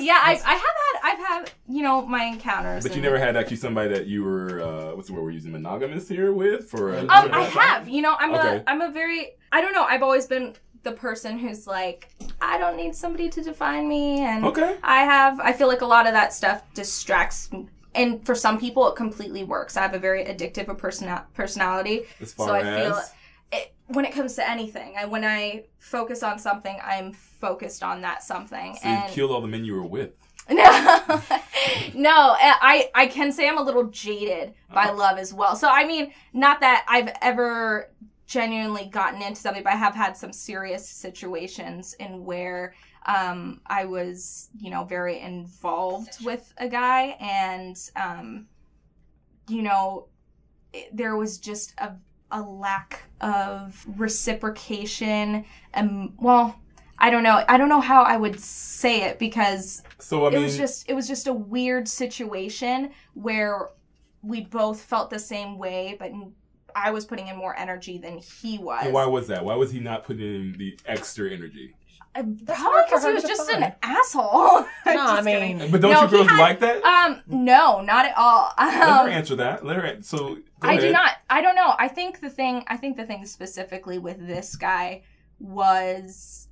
yeah, 0.00 0.20
I, 0.24 0.40
I 0.44 0.54
have 0.54 0.60
had, 0.60 1.00
I've 1.02 1.18
had, 1.18 1.50
you 1.68 1.82
know, 1.82 2.06
my 2.06 2.24
encounters. 2.24 2.82
But 2.84 2.96
you 2.96 3.02
never 3.02 3.18
had 3.18 3.36
actually 3.36 3.56
somebody 3.56 3.92
that 3.92 4.06
you 4.06 4.24
were, 4.24 4.62
uh, 4.62 4.94
what's 4.96 5.08
the 5.08 5.14
word 5.14 5.22
we're 5.24 5.30
using, 5.30 5.52
monogamous 5.52 6.08
here 6.08 6.32
with? 6.32 6.70
For 6.70 6.94
a, 6.94 7.00
Um, 7.00 7.06
I 7.10 7.28
that 7.28 7.50
have. 7.52 7.88
You 7.88 8.02
know, 8.02 8.16
I'm 8.18 8.34
Okay. 8.34 8.56
a 8.58 8.64
I'm 8.66 8.80
a 8.80 8.90
very 8.90 9.32
I 9.50 9.60
don't 9.62 9.72
know. 9.72 9.84
I've 9.84 10.02
always 10.02 10.26
been 10.26 10.54
the 10.88 10.96
person 10.96 11.38
who's 11.38 11.66
like 11.66 12.08
I 12.40 12.58
don't 12.58 12.76
need 12.76 12.94
somebody 12.94 13.28
to 13.30 13.42
define 13.42 13.88
me, 13.88 14.20
and 14.20 14.44
Okay. 14.44 14.76
I 14.82 15.00
have. 15.00 15.40
I 15.40 15.52
feel 15.52 15.68
like 15.68 15.80
a 15.80 15.86
lot 15.86 16.06
of 16.06 16.12
that 16.12 16.32
stuff 16.32 16.62
distracts. 16.74 17.50
me. 17.52 17.66
And 17.94 18.24
for 18.24 18.34
some 18.34 18.58
people, 18.60 18.88
it 18.88 18.96
completely 18.96 19.42
works. 19.44 19.76
I 19.76 19.82
have 19.82 19.94
a 19.94 19.98
very 19.98 20.24
addictive 20.24 20.68
a 20.68 20.74
person 20.74 21.10
personality, 21.34 22.04
so 22.24 22.54
I 22.54 22.60
as. 22.60 22.84
feel 22.84 23.02
it, 23.52 23.72
when 23.88 24.04
it 24.04 24.12
comes 24.12 24.34
to 24.36 24.48
anything, 24.48 24.94
I, 24.96 25.04
when 25.06 25.24
I 25.24 25.64
focus 25.78 26.22
on 26.22 26.38
something, 26.38 26.78
I'm 26.84 27.12
focused 27.12 27.82
on 27.82 28.00
that 28.02 28.22
something. 28.22 28.76
so 28.76 28.88
you 28.88 28.94
and 28.94 29.12
killed 29.12 29.30
all 29.30 29.40
the 29.40 29.48
men 29.48 29.64
you 29.64 29.74
were 29.74 29.86
with. 29.86 30.12
no, 30.50 30.64
no, 31.94 32.36
I 32.38 32.88
I 32.94 33.06
can 33.06 33.32
say 33.32 33.48
I'm 33.48 33.58
a 33.58 33.62
little 33.62 33.84
jaded 33.84 34.54
by 34.72 34.84
uh-huh. 34.84 34.94
love 34.94 35.18
as 35.18 35.34
well. 35.34 35.56
So 35.56 35.68
I 35.68 35.84
mean, 35.86 36.12
not 36.32 36.60
that 36.60 36.86
I've 36.88 37.10
ever 37.20 37.90
genuinely 38.28 38.84
gotten 38.84 39.22
into 39.22 39.40
something, 39.40 39.64
but 39.64 39.72
I 39.72 39.76
have 39.76 39.94
had 39.94 40.16
some 40.16 40.32
serious 40.32 40.86
situations 40.88 41.94
in 41.94 42.24
where 42.24 42.74
um, 43.06 43.60
I 43.66 43.86
was, 43.86 44.50
you 44.60 44.70
know, 44.70 44.84
very 44.84 45.18
involved 45.18 46.24
with 46.24 46.52
a 46.58 46.68
guy, 46.68 47.16
and 47.18 47.76
um, 47.96 48.46
you 49.48 49.62
know, 49.62 50.08
it, 50.72 50.94
there 50.94 51.16
was 51.16 51.38
just 51.38 51.74
a 51.78 51.94
a 52.30 52.42
lack 52.42 53.00
of 53.20 53.84
reciprocation, 53.96 55.44
and 55.74 56.12
well. 56.18 56.60
I 57.00 57.10
don't 57.10 57.22
know. 57.22 57.44
I 57.48 57.58
don't 57.58 57.68
know 57.68 57.80
how 57.80 58.02
I 58.02 58.16
would 58.16 58.40
say 58.40 59.04
it 59.04 59.20
because 59.20 59.84
So, 60.00 60.26
I 60.26 60.30
mean, 60.30 60.40
it 60.40 60.42
was 60.42 60.56
just 60.56 60.90
it 60.90 60.94
was 60.94 61.06
just 61.06 61.28
a 61.28 61.32
weird 61.32 61.86
situation 61.86 62.90
where 63.14 63.68
we 64.20 64.40
both 64.40 64.80
felt 64.80 65.08
the 65.08 65.18
same 65.20 65.58
way 65.58 65.96
but 65.96 66.10
i 66.84 66.90
was 66.90 67.04
putting 67.04 67.28
in 67.28 67.36
more 67.36 67.56
energy 67.58 67.98
than 67.98 68.18
he 68.18 68.58
was 68.58 68.84
and 68.84 68.92
why 68.94 69.06
was 69.06 69.26
that? 69.28 69.44
Why 69.44 69.54
was 69.56 69.70
he 69.72 69.80
not 69.80 70.04
putting 70.04 70.22
in 70.34 70.52
the 70.58 70.78
extra 70.86 71.30
energy? 71.30 71.74
That's 72.14 72.60
probably 72.60 72.82
because 72.86 73.04
he 73.04 73.12
was 73.12 73.22
just 73.22 73.46
define. 73.48 73.62
an 73.64 73.72
asshole 73.82 74.22
No, 74.24 74.66
I 74.86 74.94
Just 74.94 75.26
kidding. 75.26 75.58
mean, 75.58 75.70
But 75.70 75.80
don't 75.82 75.92
No, 75.92 76.02
you 76.02 76.08
girls 76.08 76.26
had- 76.28 76.40
like 76.40 76.58
that? 76.60 76.82
um 76.84 77.22
no 77.28 77.80
not 77.82 78.06
at 78.06 78.14
all 78.16 78.52
Let 78.58 78.72
her 78.74 78.82
um, 79.04 79.08
answer 79.08 79.36
that. 79.36 79.64
Let 79.64 79.76
her. 79.76 79.82
an- 79.82 80.02
So 80.02 80.36
go 80.60 80.68
i 80.68 80.74
do 80.76 80.82
ahead. 80.82 80.92
not 80.92 81.10
i 81.30 81.40
don't 81.40 81.54
know 81.54 81.74
i 81.78 81.86
think 81.86 82.20
the 82.20 82.30
thing 82.30 82.64
i 82.66 82.76
think 82.76 82.96
the 82.96 83.04
thing 83.06 83.24
specifically 83.26 83.98
with 83.98 84.26
this 84.26 84.56
guy 84.56 85.02
was 85.40 86.44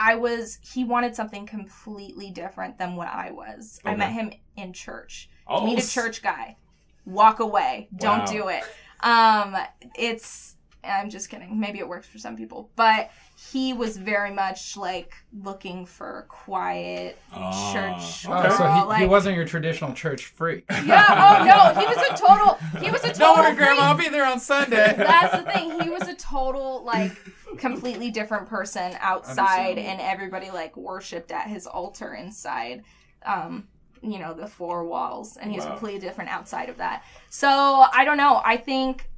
I 0.00 0.14
was 0.14 0.58
he 0.62 0.84
wanted 0.84 1.16
something 1.16 1.44
completely 1.46 2.30
different 2.30 2.78
than 2.78 2.94
what 2.94 3.08
I 3.08 3.32
was. 3.32 3.80
I 3.84 3.96
met 3.96 4.12
him 4.12 4.30
in 4.56 4.72
church. 4.72 5.28
Oh, 5.48 5.66
meet 5.66 5.82
a 5.82 5.88
church 5.88 6.22
guy 6.22 6.56
walk 7.04 7.40
away 7.40 7.88
don't 7.96 8.20
Wow. 8.20 8.26
do 8.26 8.48
it 8.48 8.62
um 9.02 9.56
it's 9.96 10.56
i'm 10.84 11.10
just 11.10 11.28
kidding 11.28 11.58
maybe 11.58 11.78
it 11.78 11.88
works 11.88 12.06
for 12.06 12.18
some 12.18 12.36
people 12.36 12.70
but 12.76 13.10
he 13.52 13.72
was 13.72 13.96
very 13.96 14.32
much 14.32 14.76
like 14.76 15.14
looking 15.42 15.84
for 15.86 16.26
quiet 16.28 17.18
Ah, 17.32 17.72
church 17.72 18.26
Oh, 18.28 18.38
okay. 18.38 18.50
so 18.56 18.94
he, 18.94 19.02
he 19.02 19.06
wasn't 19.06 19.36
your 19.36 19.44
traditional 19.44 19.92
church 19.92 20.26
freak. 20.26 20.64
yeah 20.84 21.04
oh 21.40 21.44
no 21.74 21.80
he 21.80 21.86
was 21.86 21.96
a 22.10 22.16
total 22.16 22.54
he 22.80 22.90
was 22.90 23.02
a 23.04 23.08
total 23.08 23.34
Don't 23.34 23.38
worry, 23.44 23.54
Grandma. 23.54 23.82
I'll 23.82 23.96
be 23.96 24.08
there 24.08 24.26
on 24.26 24.40
Sunday. 24.40 24.94
that's 24.96 25.36
the 25.44 25.50
thing 25.52 25.80
he 25.80 25.88
was 25.90 26.08
a 26.08 26.14
total 26.14 26.84
like 26.84 27.12
completely 27.58 28.10
different 28.10 28.48
person 28.48 28.94
outside 29.00 29.78
and 29.78 30.00
everybody 30.00 30.50
like 30.50 30.76
worshipped 30.76 31.32
at 31.32 31.48
his 31.48 31.66
altar 31.66 32.14
inside 32.14 32.82
um 33.26 33.66
you 34.02 34.18
know 34.18 34.32
the 34.34 34.46
four 34.46 34.84
walls 34.84 35.36
and 35.36 35.50
he's 35.50 35.64
Wow. 35.64 35.70
completely 35.72 36.00
different 36.00 36.30
outside 36.30 36.68
of 36.68 36.76
that. 36.78 37.02
So 37.30 37.48
i 37.92 38.04
don't 38.04 38.16
know. 38.16 38.40
I 38.44 38.56
think 38.56 39.08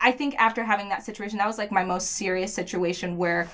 i 0.00 0.10
think 0.10 0.34
after 0.38 0.64
having 0.64 0.88
that 0.88 1.04
situation 1.04 1.38
that 1.38 1.46
was 1.46 1.58
like 1.58 1.70
my 1.70 1.84
most 1.84 2.12
serious 2.12 2.52
situation 2.52 3.16
where 3.16 3.48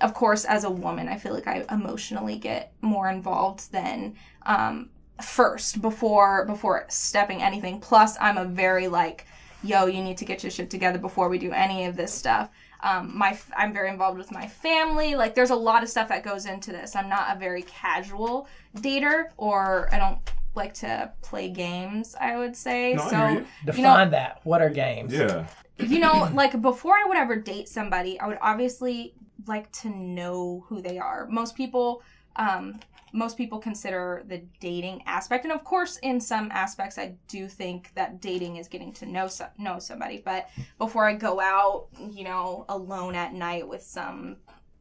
of 0.00 0.12
course 0.14 0.44
as 0.44 0.64
a 0.64 0.70
woman 0.70 1.08
i 1.08 1.16
feel 1.16 1.32
like 1.32 1.46
i 1.46 1.64
emotionally 1.70 2.36
get 2.36 2.72
more 2.80 3.08
involved 3.08 3.70
than 3.70 4.14
um 4.46 4.88
first 5.22 5.80
before 5.82 6.44
before 6.46 6.84
stepping 6.88 7.42
anything. 7.42 7.80
Plus 7.80 8.16
i'm 8.20 8.38
a 8.38 8.44
very 8.44 8.88
like 8.88 9.26
yo 9.62 9.86
you 9.86 10.02
need 10.02 10.16
to 10.16 10.24
get 10.24 10.42
your 10.42 10.50
shit 10.50 10.70
together 10.70 10.98
before 10.98 11.28
we 11.28 11.38
do 11.38 11.50
any 11.52 11.84
of 11.86 11.96
this 11.96 12.12
stuff 12.14 12.48
um, 12.80 13.16
my 13.16 13.38
i'm 13.56 13.72
very 13.72 13.88
involved 13.90 14.18
with 14.18 14.30
my 14.30 14.46
family 14.46 15.14
like 15.16 15.34
there's 15.34 15.50
a 15.50 15.54
lot 15.56 15.82
of 15.82 15.88
stuff 15.88 16.08
that 16.08 16.22
goes 16.22 16.46
into 16.46 16.70
this 16.70 16.94
i'm 16.94 17.08
not 17.08 17.36
a 17.36 17.38
very 17.38 17.62
casual 17.62 18.46
dater 18.76 19.24
or 19.36 19.88
i 19.92 19.98
don't 19.98 20.18
like 20.54 20.72
to 20.74 21.10
play 21.22 21.48
games 21.48 22.14
i 22.20 22.36
would 22.36 22.54
say 22.56 22.94
No, 22.94 23.02
I 23.02 23.10
so 23.10 23.16
hear 23.16 23.30
you. 23.40 23.46
define 23.66 24.10
that. 24.12 24.40
What 24.44 24.62
are 24.62 24.70
games? 24.70 25.12
Yeah. 25.12 25.46
you 25.78 26.00
know, 26.00 26.28
like 26.34 26.60
before 26.60 26.94
I 26.94 27.04
would 27.06 27.16
ever 27.16 27.36
date 27.36 27.68
somebody, 27.68 28.18
I 28.18 28.26
would 28.26 28.38
obviously 28.40 29.14
like 29.46 29.70
to 29.82 29.88
know 29.88 30.64
who 30.68 30.82
they 30.82 30.98
are. 30.98 31.28
Most 31.30 31.54
people, 31.54 32.02
um, 32.34 32.80
most 33.12 33.36
people 33.36 33.58
consider 33.58 34.22
the 34.26 34.42
dating 34.60 35.02
aspect, 35.06 35.44
and 35.44 35.52
of 35.52 35.64
course, 35.64 35.98
in 35.98 36.20
some 36.20 36.50
aspects, 36.52 36.98
I 36.98 37.14
do 37.26 37.48
think 37.48 37.92
that 37.94 38.20
dating 38.20 38.56
is 38.56 38.68
getting 38.68 38.92
to 38.94 39.06
know 39.06 39.28
so- 39.28 39.48
know 39.58 39.78
somebody. 39.78 40.22
But 40.24 40.48
before 40.78 41.06
I 41.06 41.14
go 41.14 41.40
out, 41.40 41.86
you 42.10 42.24
know, 42.24 42.64
alone 42.68 43.14
at 43.14 43.32
night 43.32 43.66
with 43.66 43.82
some, 43.82 44.36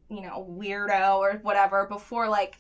you 0.10 0.22
know, 0.22 0.46
weirdo 0.50 1.18
or 1.18 1.40
whatever, 1.44 1.86
before 1.88 2.28
like 2.28 2.58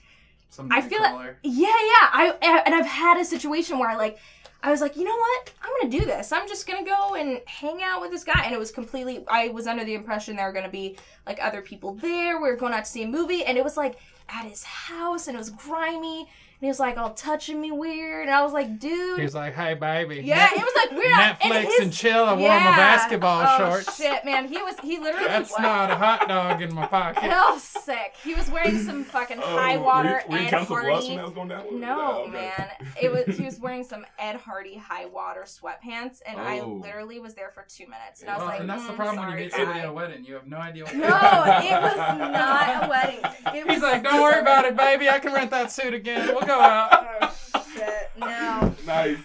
Some 0.49 0.71
I 0.71 0.82
feel 0.82 1.01
like 1.01 1.36
yeah, 1.43 1.67
yeah. 1.67 2.10
I 2.13 2.63
and 2.65 2.75
I've 2.75 2.86
had 2.86 3.19
a 3.19 3.25
situation 3.25 3.80
where 3.80 3.89
I 3.89 3.95
like 3.95 4.17
I 4.63 4.71
was 4.71 4.82
like, 4.82 4.97
you 4.97 5.03
know 5.03 5.15
what? 5.15 5.53
I'm 5.62 5.71
gonna 5.80 5.99
do 5.99 6.06
this. 6.06 6.32
I'm 6.32 6.47
just 6.47 6.65
gonna 6.65 6.86
go 6.86 7.15
and 7.15 7.41
hang 7.45 7.84
out 7.84 8.01
with 8.01 8.12
this 8.12 8.23
guy, 8.23 8.41
and 8.43 8.53
it 8.53 8.58
was 8.58 8.71
completely. 8.71 9.23
I 9.27 9.49
was 9.49 9.67
under 9.67 9.86
the 9.86 9.93
impression 9.93 10.36
there 10.36 10.47
were 10.47 10.53
gonna 10.53 10.69
be 10.69 10.97
like 11.25 11.39
other 11.41 11.62
people 11.62 11.93
there. 11.93 12.41
We 12.41 12.49
were 12.49 12.56
going 12.56 12.73
out 12.73 12.86
to 12.86 12.89
see 12.89 13.03
a 13.03 13.08
movie, 13.08 13.45
and 13.45 13.58
it 13.58 13.63
was 13.63 13.77
like 13.77 13.97
at 14.30 14.46
his 14.46 14.63
house, 14.63 15.28
and 15.28 15.36
it 15.36 15.40
was 15.40 15.50
grimy, 15.50 16.28
and 16.60 16.65
he 16.65 16.70
was 16.70 16.80
like 16.80 16.98
all 16.98 17.13
touching 17.13 17.62
me 17.62 17.72
weird, 17.72 18.28
and 18.28 18.36
I 18.36 18.41
was 18.43 18.52
like, 18.52 18.80
dude. 18.80 19.17
He 19.20 19.24
was 19.24 19.36
like, 19.36 19.54
"Hey, 19.54 19.76
baby." 19.76 20.22
yeah, 20.26 20.50
it 20.52 20.58
was 20.58 20.74
like 20.76 20.91
weird. 20.91 21.13
Netflix 21.15 21.65
his- 21.65 21.80
and 21.82 21.93
chill. 21.93 22.24
I 22.26 22.34
wore 22.34 22.48
yeah. 22.48 22.60
my 22.63 22.76
basketball 22.76 23.46
oh, 23.48 23.58
shorts. 23.58 23.96
shit, 23.98 24.26
man. 24.26 24.48
He 24.48 24.58
was. 24.63 24.76
He 24.82 24.98
literally. 24.98 25.28
That's 25.28 25.52
was, 25.52 25.60
not 25.60 25.91
a 25.91 25.96
hot 25.96 26.28
dog 26.28 26.62
in 26.63 26.74
my 26.74 26.88
pocket. 26.88 27.30
Oh, 27.32 27.60
sick. 27.60 28.15
He 28.24 28.34
was 28.34 28.50
wearing 28.50 28.80
some 28.84 29.04
fucking 29.04 29.38
Oh, 29.39 29.41
high 29.58 29.78
water 29.78 30.22
Were 30.28 30.38
you, 30.38 30.46
were 30.46 30.50
you 30.50 30.58
Ed 30.58 30.63
Hardy. 30.65 31.08
when 31.10 31.15
that 31.17 31.24
was 31.26 31.34
going 31.34 31.48
down? 31.50 31.80
No, 31.80 32.22
Okay. 32.24 32.32
man. 32.32 32.70
It 33.00 33.12
was 33.12 33.38
he 33.38 33.46
was 33.46 33.60
wearing 33.60 33.84
some 33.84 34.04
Ed 34.17 34.38
Hardy 34.38 34.78
high 34.78 35.06
water 35.06 35.46
sweatpants, 35.46 36.22
and 36.28 36.39
I 36.39 36.60
Oh. 36.62 36.80
literally 36.82 37.20
was 37.20 37.36
there 37.36 37.52
for 37.52 37.65
two 37.70 37.86
minutes, 37.86 38.22
and 38.22 38.32
I 38.32 38.34
was 38.34 38.39
Well, 38.41 38.50
like, 38.50 38.60
and 38.62 38.70
that's 38.70 38.88
the 38.88 38.93
"Mm, 38.93 38.96
problem 38.96 39.17
when 39.28 39.38
you 39.38 39.43
meet 39.43 39.54
somebody 39.54 39.80
at 39.82 39.86
a 39.89 39.93
wedding. 39.93 40.26
You 40.26 40.34
have 40.34 40.48
no 40.48 40.58
idea 40.58 40.86
what 40.86 40.96
No, 40.96 41.06
it 41.06 41.82
was 41.82 41.98
not 42.32 42.86
a 42.86 42.89
wedding. 42.89 43.20
It 43.56 43.65
was 43.67 43.76
He's 43.76 43.84
like, 43.84 44.04
"Don't 44.04 44.22
worry 44.24 44.39
about 44.39 44.65
it, 44.65 44.76
baby. 44.76 45.08
I 45.08 45.20
can 45.20 45.34
rent 45.34 45.52
that 45.52 45.72
suit 45.72 45.93
again. 45.93 46.28
We'll 46.30 46.47
go 46.48 46.60
out." 46.60 47.06
Oh 47.54 47.66
shit! 47.74 48.10
No, 48.18 48.74
Nice. 48.86 49.18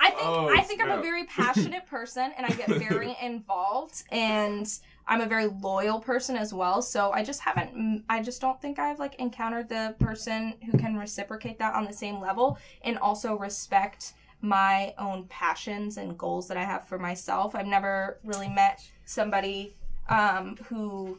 I 0.00 0.10
think 0.10 0.22
Oh, 0.26 0.48
I 0.48 0.60
think 0.62 0.82
I'm 0.82 0.90
a 0.90 1.00
very 1.00 1.24
passionate 1.24 1.86
person, 1.86 2.32
and 2.36 2.44
I 2.44 2.50
get 2.50 2.68
very 2.88 3.16
involved, 3.22 4.02
and 4.10 4.66
I'm 5.06 5.20
a 5.20 5.26
very 5.26 5.46
loyal 5.46 6.00
person 6.00 6.36
as 6.36 6.52
well. 6.52 6.82
So 6.82 7.12
I 7.12 7.22
just 7.22 7.40
haven't. 7.40 8.04
I 8.08 8.22
just 8.22 8.40
don't 8.40 8.60
think 8.60 8.78
I've 8.78 8.98
like 8.98 9.14
encountered 9.16 9.68
the 9.68 9.94
person 10.00 10.54
who 10.66 10.76
can 10.78 10.96
reciprocate 10.96 11.58
that 11.58 11.74
on 11.74 11.84
the 11.84 11.92
same 11.92 12.20
level, 12.20 12.58
and 12.82 12.98
also 12.98 13.36
respect 13.36 14.14
my 14.40 14.92
own 14.98 15.24
passions 15.28 15.98
and 15.98 16.18
goals 16.18 16.48
that 16.48 16.56
I 16.56 16.64
have 16.64 16.88
for 16.88 16.98
myself. 16.98 17.54
I've 17.54 17.66
never 17.66 18.18
really 18.24 18.48
met 18.48 18.82
somebody 19.04 19.76
um, 20.08 20.56
who, 20.64 21.16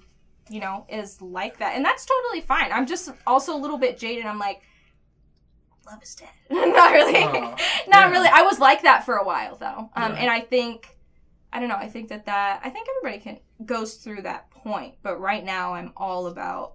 you 0.49 0.59
know, 0.59 0.85
is 0.89 1.21
like 1.21 1.57
that, 1.59 1.75
and 1.75 1.85
that's 1.85 2.05
totally 2.05 2.41
fine. 2.41 2.71
I'm 2.73 2.85
just 2.85 3.11
also 3.25 3.55
a 3.55 3.59
little 3.59 3.77
bit 3.77 3.97
jaded. 3.97 4.25
I'm 4.25 4.39
like. 4.39 4.61
Love 5.85 6.01
is 6.01 6.15
dead. 6.15 6.29
Not 6.49 6.91
really. 6.93 7.17
Oh, 7.23 7.31
Not 7.41 7.57
yeah. 7.87 8.09
really. 8.09 8.29
I 8.31 8.41
was 8.43 8.59
like 8.59 8.83
that 8.83 9.05
for 9.05 9.15
a 9.17 9.25
while 9.25 9.55
though, 9.57 9.89
um, 9.95 10.13
Yeah. 10.13 10.19
and 10.21 10.29
I 10.31 10.39
think, 10.41 10.95
I 11.51 11.59
don't 11.59 11.69
know. 11.69 11.75
I 11.75 11.89
think 11.89 12.09
that 12.09 12.25
that 12.25 12.61
I 12.63 12.69
think 12.69 12.87
everybody 12.97 13.21
can 13.23 13.39
goes 13.65 13.95
through 13.95 14.21
that 14.23 14.49
point, 14.51 14.95
but 15.03 15.19
right 15.19 15.43
now 15.43 15.73
I'm 15.73 15.91
all 15.97 16.27
about 16.27 16.73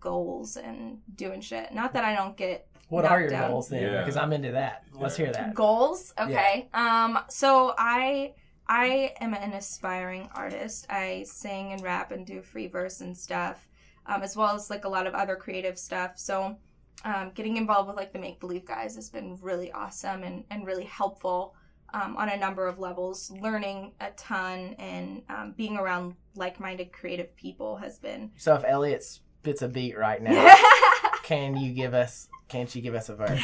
goals 0.00 0.56
and 0.56 0.98
doing 1.14 1.40
shit. 1.40 1.72
Not 1.72 1.92
that 1.92 2.04
I 2.04 2.14
don't 2.14 2.36
get 2.36 2.66
What 2.88 3.04
are 3.04 3.20
your 3.20 3.30
down. 3.30 3.50
goals 3.50 3.68
then? 3.68 3.82
Yeah. 3.82 3.98
Because 4.00 4.16
I'm 4.16 4.32
into 4.32 4.52
that. 4.52 4.84
Let's 4.94 5.16
hear 5.16 5.30
that. 5.32 5.54
goals 5.54 6.12
okay 6.20 6.68
um 6.74 7.20
so 7.28 7.72
i 7.78 8.32
i 8.66 9.12
am 9.20 9.32
an 9.34 9.52
aspiring 9.52 10.28
artist 10.34 10.86
i 10.90 11.24
sing 11.24 11.72
and 11.72 11.80
rap 11.82 12.10
and 12.10 12.26
do 12.26 12.42
free 12.42 12.66
verse 12.66 13.00
and 13.00 13.16
stuff 13.16 13.68
um, 14.06 14.22
as 14.24 14.36
well 14.36 14.56
as 14.56 14.70
like 14.70 14.84
a 14.84 14.88
lot 14.88 15.06
of 15.06 15.14
other 15.14 15.36
creative 15.36 15.78
stuff 15.78 16.12
so 16.16 16.56
um, 17.04 17.30
getting 17.34 17.56
involved 17.56 17.88
with 17.88 17.96
like 17.96 18.12
the 18.12 18.18
make 18.18 18.40
believe 18.40 18.64
guys 18.64 18.94
has 18.96 19.08
been 19.08 19.38
really 19.40 19.70
awesome 19.72 20.22
and, 20.22 20.44
and 20.50 20.66
really 20.66 20.84
helpful 20.84 21.54
um, 21.94 22.16
on 22.16 22.28
a 22.28 22.36
number 22.36 22.66
of 22.66 22.78
levels 22.78 23.30
learning 23.30 23.92
a 24.00 24.10
ton 24.10 24.74
and 24.78 25.22
um, 25.28 25.54
being 25.56 25.76
around 25.76 26.14
like-minded 26.34 26.92
creative 26.92 27.34
people 27.36 27.76
has 27.76 27.98
been 27.98 28.30
So 28.36 28.54
if 28.54 28.64
Elliott 28.66 29.02
spits 29.02 29.62
a 29.62 29.68
beat 29.68 29.96
right 29.96 30.20
now, 30.20 30.54
can 31.22 31.56
you 31.56 31.72
give 31.72 31.94
us? 31.94 32.28
Can't 32.48 32.74
you 32.74 32.80
give 32.80 32.94
us 32.94 33.08
a 33.10 33.14
verse? 33.14 33.42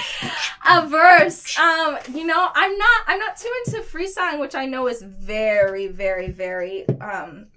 a 0.68 0.86
verse. 0.86 1.58
Um, 1.58 1.98
you 2.12 2.26
know, 2.26 2.48
I'm 2.54 2.78
not 2.78 3.02
I'm 3.06 3.18
not 3.18 3.36
too 3.36 3.50
into 3.66 3.80
freestyling, 3.82 4.40
which 4.40 4.54
I 4.54 4.66
know 4.66 4.88
is 4.88 5.02
very, 5.02 5.88
very, 5.88 6.30
very 6.30 6.88
um, 7.00 7.48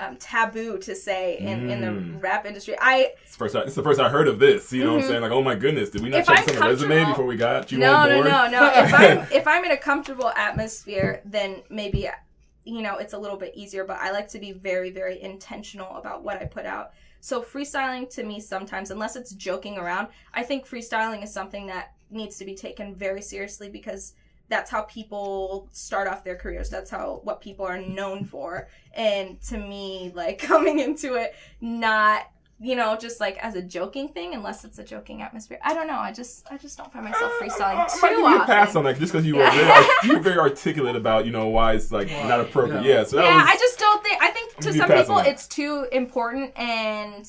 um 0.00 0.16
taboo 0.16 0.78
to 0.78 0.94
say 0.96 1.38
in, 1.38 1.68
in 1.70 1.80
the 1.80 1.86
Mm. 1.88 2.22
rap 2.22 2.46
industry. 2.46 2.74
I 2.80 3.12
It's, 3.22 3.32
the 3.32 3.38
first 3.38 3.56
I, 3.56 3.60
it's 3.62 3.74
the 3.74 3.82
first 3.82 4.00
I 4.00 4.08
heard 4.08 4.28
of 4.28 4.38
this. 4.38 4.72
You 4.72 4.84
know 4.84 4.94
what 4.94 5.00
Mhm. 5.00 5.02
I'm 5.04 5.08
saying? 5.08 5.22
Like, 5.22 5.32
oh 5.32 5.42
my 5.42 5.54
goodness, 5.54 5.90
did 5.90 6.02
we 6.02 6.08
not 6.08 6.20
If 6.20 6.26
check 6.26 6.38
I'm 6.40 6.44
this 6.46 6.56
on 6.56 6.62
the 6.62 6.68
resume 6.68 7.04
before 7.04 7.26
we 7.26 7.36
got 7.36 7.70
you 7.70 7.78
no 7.78 7.94
on 7.94 8.08
no 8.08 8.14
board? 8.16 8.26
no 8.26 8.48
no. 8.48 8.72
If 8.74 8.94
I'm 8.94 9.18
if 9.32 9.46
I'm 9.46 9.64
in 9.64 9.70
a 9.72 9.76
comfortable 9.76 10.30
atmosphere, 10.30 11.20
then 11.24 11.62
maybe 11.68 12.08
you 12.64 12.82
know 12.82 12.96
it's 12.96 13.12
a 13.12 13.18
little 13.18 13.36
bit 13.36 13.52
easier. 13.54 13.84
But 13.84 13.98
I 14.00 14.10
like 14.10 14.28
to 14.28 14.38
be 14.38 14.52
very 14.52 14.90
very 14.90 15.20
intentional 15.20 15.96
about 15.96 16.22
what 16.22 16.40
I 16.40 16.46
put 16.46 16.64
out. 16.66 16.90
So 17.20 17.42
freestyling 17.42 18.08
to 18.14 18.22
me 18.24 18.40
sometimes, 18.40 18.90
unless 18.90 19.14
it's 19.14 19.32
joking 19.32 19.76
around, 19.76 20.08
I 20.32 20.42
think 20.42 20.66
freestyling 20.66 21.22
is 21.22 21.32
something 21.32 21.66
that 21.66 21.92
needs 22.10 22.38
to 22.38 22.44
be 22.46 22.54
taken 22.54 22.94
very 22.94 23.20
seriously 23.20 23.68
because 23.68 24.14
that's 24.50 24.70
how 24.70 24.82
people 24.82 25.68
start 25.72 26.06
off 26.08 26.22
their 26.24 26.36
careers. 26.36 26.68
That's 26.68 26.90
how 26.90 27.20
what 27.24 27.40
people 27.40 27.64
are 27.64 27.78
known 27.80 28.24
for. 28.24 28.68
And 28.92 29.40
to 29.42 29.56
me, 29.56 30.12
like 30.14 30.38
coming 30.42 30.80
into 30.80 31.14
it 31.14 31.34
not 31.60 32.26
you 32.62 32.76
know, 32.76 32.94
just 32.94 33.20
like 33.20 33.38
as 33.38 33.54
a 33.54 33.62
joking 33.62 34.08
thing, 34.08 34.34
unless 34.34 34.66
it's 34.66 34.78
a 34.78 34.84
joking 34.84 35.22
atmosphere. 35.22 35.58
I 35.64 35.72
don't 35.72 35.86
know. 35.86 35.96
I 35.96 36.12
just, 36.12 36.46
I 36.52 36.58
just 36.58 36.76
don't 36.76 36.92
find 36.92 37.06
myself 37.06 37.32
uh, 37.40 37.42
freestyling 37.42 37.76
I 37.78 37.86
too 37.88 38.00
might 38.02 38.10
give 38.10 38.18
you 38.18 38.42
a 38.42 38.44
pass 38.44 38.76
on 38.76 38.84
that 38.84 38.98
just 38.98 39.12
because 39.14 39.26
you 39.26 39.36
were 39.36 39.44
Yeah. 39.44 39.50
very, 39.54 39.86
you 40.04 40.12
were 40.18 40.22
very 40.22 40.38
articulate 40.38 40.94
about 40.94 41.24
you 41.24 41.32
know 41.32 41.48
why 41.48 41.72
it's 41.72 41.90
like 41.90 42.10
Why? 42.10 42.28
not 42.28 42.40
appropriate. 42.40 42.82
Yeah. 42.82 42.96
Yeah, 42.96 43.04
so 43.04 43.16
that 43.16 43.24
yeah, 43.24 43.36
was 43.36 43.50
I 43.50 43.56
just 43.56 43.78
don't 43.78 44.02
think. 44.04 44.22
I 44.22 44.30
think 44.30 44.56
to 44.56 44.72
some 44.74 44.90
people 44.90 45.18
it's 45.20 45.46
too 45.46 45.86
important, 45.90 46.52
and 46.58 47.26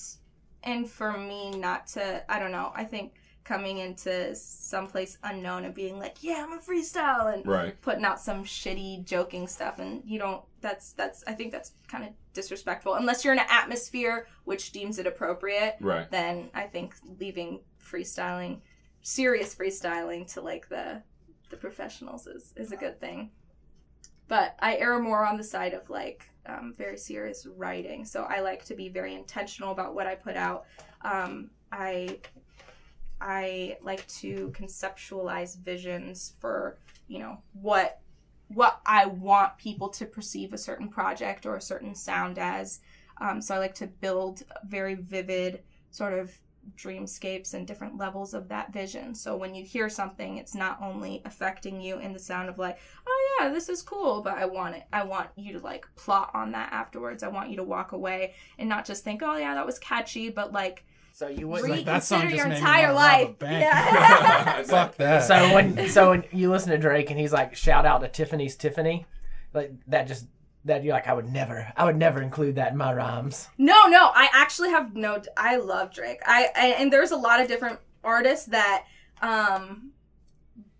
and 0.63 0.89
for 0.89 1.17
me 1.17 1.51
not 1.51 1.87
to. 1.87 2.29
I 2.29 2.37
don't 2.37 2.51
know. 2.51 2.73
I 2.75 2.83
think 2.83 3.13
coming 3.43 3.79
into 3.79 4.35
someplace 4.35 5.17
unknown 5.23 5.65
and 5.65 5.73
being 5.73 5.99
like, 5.99 6.17
yeah, 6.21 6.45
I'm 6.45 6.53
a 6.53 6.61
freestyle, 6.61 7.33
and 7.33 7.45
right. 7.45 7.79
putting 7.81 8.05
out 8.05 8.19
some 8.19 8.43
shitty 8.43 9.05
joking 9.05 9.47
stuff, 9.47 9.79
and 9.79 10.03
you 10.05 10.19
don't. 10.19 10.43
That's 10.61 10.93
that's. 10.93 11.23
I 11.27 11.33
think 11.33 11.51
that's 11.51 11.73
kind 11.87 12.03
of 12.03 12.11
disrespectful. 12.33 12.93
Unless 12.95 13.23
you're 13.25 13.33
in 13.33 13.39
an 13.39 13.47
atmosphere 13.49 14.27
which 14.45 14.71
deems 14.71 14.99
it 14.99 15.07
appropriate, 15.07 15.75
Right. 15.79 16.09
then 16.11 16.49
I 16.53 16.63
think 16.63 16.95
leaving 17.19 17.61
freestyling, 17.83 18.61
serious 19.01 19.55
freestyling, 19.55 20.31
to 20.33 20.41
like 20.41 20.69
the 20.69 21.01
the 21.49 21.57
professionals 21.57 22.27
is 22.27 22.53
is 22.55 22.71
a 22.71 22.77
good 22.77 22.99
thing. 22.99 23.31
But 24.27 24.55
I 24.59 24.77
err 24.77 24.99
more 24.99 25.25
on 25.25 25.35
the 25.37 25.43
side 25.43 25.73
of 25.73 25.89
like 25.89 26.29
um, 26.45 26.73
very 26.77 26.97
serious 26.97 27.45
writing, 27.57 28.05
so 28.05 28.23
I 28.23 28.39
like 28.39 28.63
to 28.65 28.75
be 28.75 28.87
very 28.87 29.13
intentional 29.15 29.71
about 29.71 29.93
what 29.93 30.07
I 30.07 30.15
put 30.15 30.37
out. 30.37 30.65
Um, 31.01 31.49
I 31.71 32.19
I 33.21 33.77
like 33.81 34.07
to 34.07 34.51
conceptualize 34.57 35.59
visions 35.59 36.33
for 36.39 36.77
you 37.07 37.19
know 37.19 37.37
what 37.53 37.99
what 38.47 38.81
I 38.85 39.05
want 39.05 39.57
people 39.57 39.89
to 39.89 40.05
perceive 40.05 40.53
a 40.53 40.57
certain 40.57 40.89
project 40.89 41.45
or 41.45 41.55
a 41.55 41.61
certain 41.61 41.95
sound 41.95 42.37
as. 42.37 42.81
Um, 43.19 43.41
so 43.41 43.55
I 43.55 43.59
like 43.59 43.75
to 43.75 43.87
build 43.87 44.43
very 44.67 44.95
vivid 44.95 45.61
sort 45.91 46.13
of 46.13 46.31
dreamscapes 46.75 47.53
and 47.53 47.67
different 47.67 47.97
levels 47.97 48.33
of 48.33 48.47
that 48.49 48.71
vision. 48.71 49.15
So 49.15 49.35
when 49.35 49.55
you 49.55 49.63
hear 49.63 49.89
something, 49.89 50.37
it's 50.37 50.55
not 50.55 50.81
only 50.81 51.21
affecting 51.25 51.81
you 51.81 51.99
in 51.99 52.13
the 52.13 52.19
sound 52.19 52.49
of 52.49 52.59
like, 52.59 52.77
oh 53.07 53.37
yeah, 53.39 53.49
this 53.49 53.69
is 53.69 53.81
cool, 53.81 54.21
but 54.21 54.37
I 54.37 54.45
want 54.45 54.75
it. 54.75 54.83
I 54.93 55.03
want 55.03 55.29
you 55.35 55.53
to 55.53 55.59
like 55.59 55.87
plot 55.95 56.31
on 56.33 56.51
that 56.51 56.71
afterwards. 56.71 57.23
I 57.23 57.29
want 57.29 57.49
you 57.49 57.57
to 57.57 57.63
walk 57.63 57.91
away 57.91 58.33
and 58.59 58.69
not 58.69 58.85
just 58.85 59.03
think, 59.03 59.21
oh 59.23 59.37
yeah, 59.37 59.55
that 59.55 59.65
was 59.65 59.79
catchy, 59.79 60.29
but 60.29 60.51
like 60.51 60.85
So 61.21 61.27
you 61.27 61.47
wouldn't. 61.47 61.69
reconsider 61.69 61.91
that 61.91 62.03
song 62.03 62.29
your 62.35 62.47
made 62.47 62.57
entire 62.57 62.93
wanna 62.95 63.07
rob 63.07 63.19
a 63.19 63.25
life. 63.25 63.37
bank. 63.37 63.63
Yeah. 63.63 64.61
Fuck 64.63 64.95
that. 64.95 65.19
So 65.19 65.53
when 65.53 65.87
so 65.87 66.09
when 66.09 66.23
you 66.31 66.49
listen 66.49 66.71
to 66.71 66.79
Drake 66.79 67.11
and 67.11 67.19
he's 67.19 67.31
like, 67.31 67.55
shout 67.55 67.85
out 67.85 68.01
to 68.01 68.07
Tiffany's 68.07 68.55
Tiffany, 68.55 69.05
like 69.53 69.71
that 69.85 70.07
just 70.07 70.25
that 70.65 70.83
you're 70.83 70.95
like, 70.95 71.07
I 71.07 71.13
would 71.13 71.31
never, 71.31 71.71
I 71.77 71.85
would 71.85 71.95
never 71.95 72.23
include 72.23 72.55
that 72.55 72.71
in 72.71 72.77
my 72.79 72.91
rhymes. 72.91 73.49
No, 73.59 73.85
no, 73.85 74.09
I 74.15 74.29
actually 74.33 74.71
have 74.71 74.95
no. 74.95 75.21
I 75.37 75.57
love 75.57 75.93
Drake. 75.93 76.21
I, 76.25 76.49
I 76.55 76.67
and 76.79 76.91
there's 76.91 77.11
a 77.11 77.17
lot 77.17 77.39
of 77.39 77.47
different 77.47 77.77
artists 78.03 78.47
that 78.47 78.85
um 79.21 79.91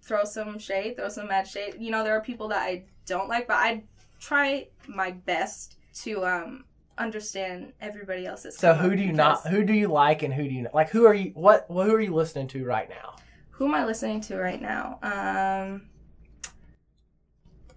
throw 0.02 0.24
some 0.24 0.58
shade, 0.58 0.96
throw 0.96 1.10
some 1.10 1.28
mad 1.28 1.48
shade. 1.48 1.76
You 1.78 1.92
know, 1.92 2.04
there 2.04 2.18
are 2.18 2.22
people 2.22 2.48
that 2.48 2.64
I 2.64 2.86
don't 3.06 3.30
like, 3.30 3.46
but 3.46 3.58
I 3.58 3.84
try 4.20 4.70
my 4.88 5.12
best 5.12 5.78
to 6.02 6.26
um 6.26 6.66
understand 6.98 7.74
everybody 7.82 8.26
else's. 8.26 8.58
So 8.58 8.74
who 8.74 8.96
do 8.96 9.02
you 9.02 9.14
not? 9.14 9.48
Who 9.48 9.64
do 9.64 9.74
you 9.74 9.88
like 9.88 10.24
and 10.24 10.34
who 10.34 10.44
do 10.44 10.54
you 10.54 10.64
not? 10.64 10.74
Like 10.74 10.90
who 10.90 11.06
are 11.06 11.14
you? 11.14 11.32
What? 11.34 11.66
Who 11.68 11.80
are 11.80 12.02
you 12.02 12.14
listening 12.14 12.48
to 12.50 12.66
right 12.66 12.90
now? 12.90 13.16
Who 13.52 13.66
am 13.66 13.74
I 13.74 13.86
listening 13.86 14.22
to 14.22 14.38
right 14.38 14.62
now? 14.62 15.00
Um 15.02 15.88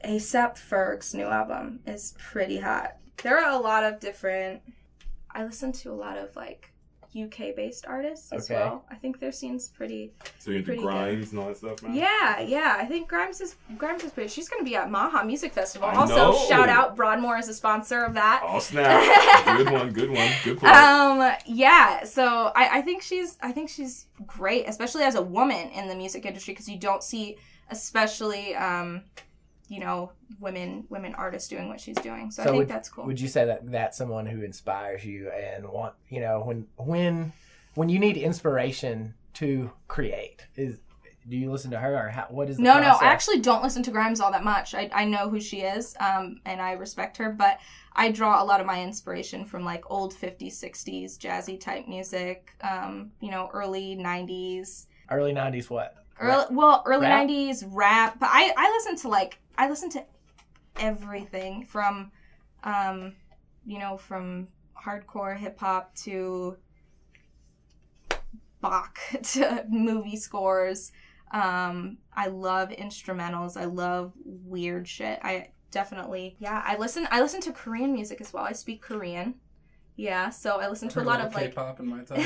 ASAP 0.04 0.58
Ferg's 0.58 1.14
new 1.14 1.24
album 1.24 1.80
is 1.86 2.14
pretty 2.18 2.58
hot. 2.58 2.96
There 3.22 3.38
are 3.38 3.52
a 3.52 3.58
lot 3.58 3.84
of 3.84 4.00
different 4.00 4.62
I 5.30 5.44
listen 5.44 5.72
to 5.72 5.90
a 5.90 5.94
lot 5.94 6.18
of 6.18 6.34
like 6.36 6.70
UK 7.16 7.54
based 7.54 7.86
artists 7.86 8.32
as 8.32 8.50
Okay. 8.50 8.60
well. 8.60 8.84
I 8.90 8.96
think 8.96 9.20
their 9.20 9.30
scene's 9.30 9.68
pretty 9.68 10.12
So 10.38 10.50
you're 10.50 10.58
into 10.58 10.66
Pretty 10.68 10.82
good. 10.82 10.88
Grimes 10.88 11.30
and 11.30 11.40
all 11.40 11.46
that 11.48 11.56
stuff, 11.56 11.82
man. 11.82 11.94
Yeah, 11.94 12.40
yeah. 12.40 12.76
I 12.78 12.84
think 12.86 13.08
Grimes 13.08 13.40
is 13.40 13.54
Grimes 13.78 14.02
is 14.02 14.10
pretty 14.12 14.28
she's 14.28 14.48
gonna 14.48 14.64
be 14.64 14.74
at 14.76 14.90
Maha 14.90 15.24
Music 15.24 15.52
Festival. 15.52 15.88
I 15.88 15.94
also 15.94 16.32
know. 16.32 16.46
shout 16.48 16.68
out 16.68 16.96
Broadmoor 16.96 17.36
as 17.36 17.48
a 17.48 17.54
sponsor 17.54 18.02
of 18.04 18.14
that. 18.14 18.42
Oh 18.44 18.58
snap! 18.58 19.56
good 19.58 19.70
one, 19.70 19.92
good 19.92 20.10
one, 20.10 20.30
good 20.42 20.58
play. 20.58 20.70
Um 20.70 21.32
yeah, 21.46 22.04
so 22.04 22.50
I, 22.56 22.78
I 22.78 22.82
think 22.82 23.02
she's 23.02 23.38
I 23.42 23.52
think 23.52 23.68
she's 23.70 24.06
great, 24.26 24.68
especially 24.68 25.04
as 25.04 25.14
a 25.14 25.22
woman 25.22 25.68
in 25.70 25.88
the 25.88 25.94
music 25.94 26.26
industry 26.26 26.52
because 26.54 26.68
you 26.68 26.78
don't 26.78 27.02
see 27.02 27.36
especially 27.70 28.54
um 28.56 29.02
you 29.74 29.80
know 29.80 30.12
women 30.38 30.84
women 30.88 31.14
artists 31.16 31.48
doing 31.48 31.68
what 31.68 31.80
she's 31.80 31.96
doing. 31.96 32.30
So, 32.30 32.42
I 32.42 32.46
think 32.46 32.56
would, 32.58 32.68
that's 32.68 32.88
cool. 32.88 33.06
Would 33.06 33.20
you 33.20 33.26
say 33.26 33.44
that 33.44 33.70
that's 33.70 33.98
someone 33.98 34.24
who 34.26 34.42
inspires 34.42 35.04
you 35.04 35.30
and 35.30 35.68
want 35.68 35.94
you 36.08 36.20
know 36.20 36.42
when 36.44 36.66
when 36.76 37.32
when 37.74 37.88
you 37.88 37.98
need 37.98 38.16
inspiration 38.16 39.14
to 39.34 39.72
create 39.88 40.46
is 40.54 40.78
do 41.28 41.36
you 41.36 41.50
listen 41.50 41.70
to 41.70 41.78
her 41.78 41.96
or 41.96 42.08
how, 42.10 42.26
what 42.28 42.50
is 42.50 42.58
the 42.58 42.62
no, 42.62 42.78
no. 42.78 42.98
I 43.00 43.06
actually 43.06 43.40
don't 43.40 43.62
listen 43.62 43.82
to 43.84 43.90
Grimes 43.90 44.20
all 44.20 44.30
that 44.30 44.44
much. 44.44 44.74
I, 44.74 44.90
I 44.92 45.06
know 45.06 45.30
who 45.30 45.40
she 45.40 45.62
is, 45.62 45.96
um, 45.98 46.38
and 46.44 46.60
I 46.60 46.72
respect 46.72 47.16
her, 47.16 47.32
but 47.32 47.60
I 47.94 48.12
draw 48.12 48.42
a 48.42 48.44
lot 48.44 48.60
of 48.60 48.66
my 48.66 48.82
inspiration 48.82 49.46
from 49.46 49.64
like 49.64 49.90
old 49.90 50.14
50s, 50.14 50.52
60s, 50.52 51.18
jazzy 51.18 51.58
type 51.58 51.88
music, 51.88 52.50
um, 52.60 53.10
you 53.20 53.30
know, 53.30 53.48
early 53.54 53.96
90s, 53.96 54.84
early 55.10 55.32
'90s 55.32 55.70
what 55.70 56.04
early 56.20 56.44
well 56.50 56.82
early 56.86 57.06
Rap? 57.06 57.28
90s 57.28 57.64
rap 57.70 58.18
but 58.20 58.28
i 58.32 58.52
i 58.56 58.70
listen 58.70 58.96
to 58.96 59.08
like 59.08 59.38
i 59.57 59.68
listen 59.68 59.90
to 59.90 60.05
everything 60.78 61.64
from 61.64 62.11
um 62.64 63.14
you 63.64 63.78
know 63.78 63.96
from 63.96 64.48
hardcore 64.84 65.36
hip 65.36 65.59
hop 65.59 65.94
to 65.94 66.57
bach 68.61 68.98
to 69.22 69.64
movie 69.68 70.16
scores. 70.16 70.92
Um 71.32 71.98
i 72.14 72.28
love 72.28 72.70
instrumentals. 72.70 73.57
I 73.57 73.64
love 73.64 74.12
weird 74.24 74.86
shit. 74.88 75.18
I 75.22 75.48
definitely 75.70 76.36
yeah 76.38 76.62
i 76.64 76.76
listen 76.76 77.09
i 77.11 77.20
listen 77.20 77.40
to 77.40 77.52
korean 77.52 77.92
music 77.92 78.20
as 78.20 78.32
well. 78.32 78.44
I 78.44 78.52
speak 78.52 78.80
korean 78.80 79.34
yeah 79.97 80.28
so 80.30 80.61
i 80.61 80.68
listen 80.68 80.88
to 80.88 81.01
a 81.01 81.03
lot 81.03 81.20
of 81.20 81.34
like 81.34 81.51
K-pop 81.51 81.78
in 81.80 81.86
my 81.86 82.03
time. 82.05 82.20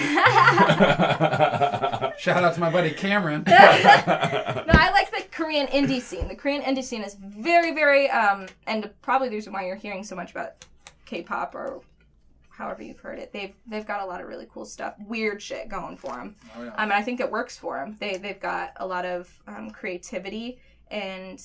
Shout 2.19 2.43
out 2.43 2.55
to 2.55 2.61
my 2.61 2.71
buddy 2.71 2.91
Cameron. 2.91 3.45
no, 3.49 3.55
I 3.57 4.91
like 4.93 5.11
the 5.11 5.23
Korean 5.31 5.69
indie 5.69 6.01
scene. 6.01 6.27
The 6.27 6.35
Korean 6.35 6.63
indie 6.63 6.83
scene 6.83 7.03
is 7.03 7.15
very, 7.15 7.73
very, 7.73 8.11
um, 8.11 8.47
and 8.67 8.91
probably 9.03 9.29
the 9.29 9.37
reason 9.37 9.53
why 9.53 9.65
you're 9.67 9.77
hearing 9.77 10.03
so 10.03 10.17
much 10.17 10.33
about 10.33 10.65
K-pop 11.07 11.55
or 11.55 11.81
however 12.51 12.83
you've 12.83 12.99
heard 12.99 13.21
it. 13.21 13.33
They've 13.33 13.55
they've 13.67 13.87
got 13.87 14.03
a 14.03 14.05
lot 14.05 14.21
of 14.21 14.27
really 14.27 14.49
cool 14.53 14.65
stuff, 14.65 14.95
weird 15.07 15.41
shit 15.41 15.69
going 15.69 15.97
for 15.97 16.13
them. 16.17 16.35
Oh, 16.57 16.65
yeah. 16.65 16.71
Um, 16.71 16.75
and 16.79 16.93
I 16.93 17.03
think 17.03 17.21
it 17.21 17.31
works 17.31 17.57
for 17.57 17.79
them. 17.79 17.97
They 18.01 18.17
they've 18.17 18.41
got 18.41 18.73
a 18.77 18.87
lot 18.87 19.05
of 19.05 19.33
um, 19.47 19.71
creativity, 19.71 20.59
and 20.91 21.41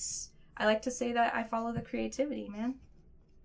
I 0.56 0.66
like 0.66 0.82
to 0.82 0.90
say 0.90 1.12
that 1.12 1.34
I 1.34 1.44
follow 1.44 1.72
the 1.72 1.82
creativity, 1.82 2.48
man. 2.48 2.74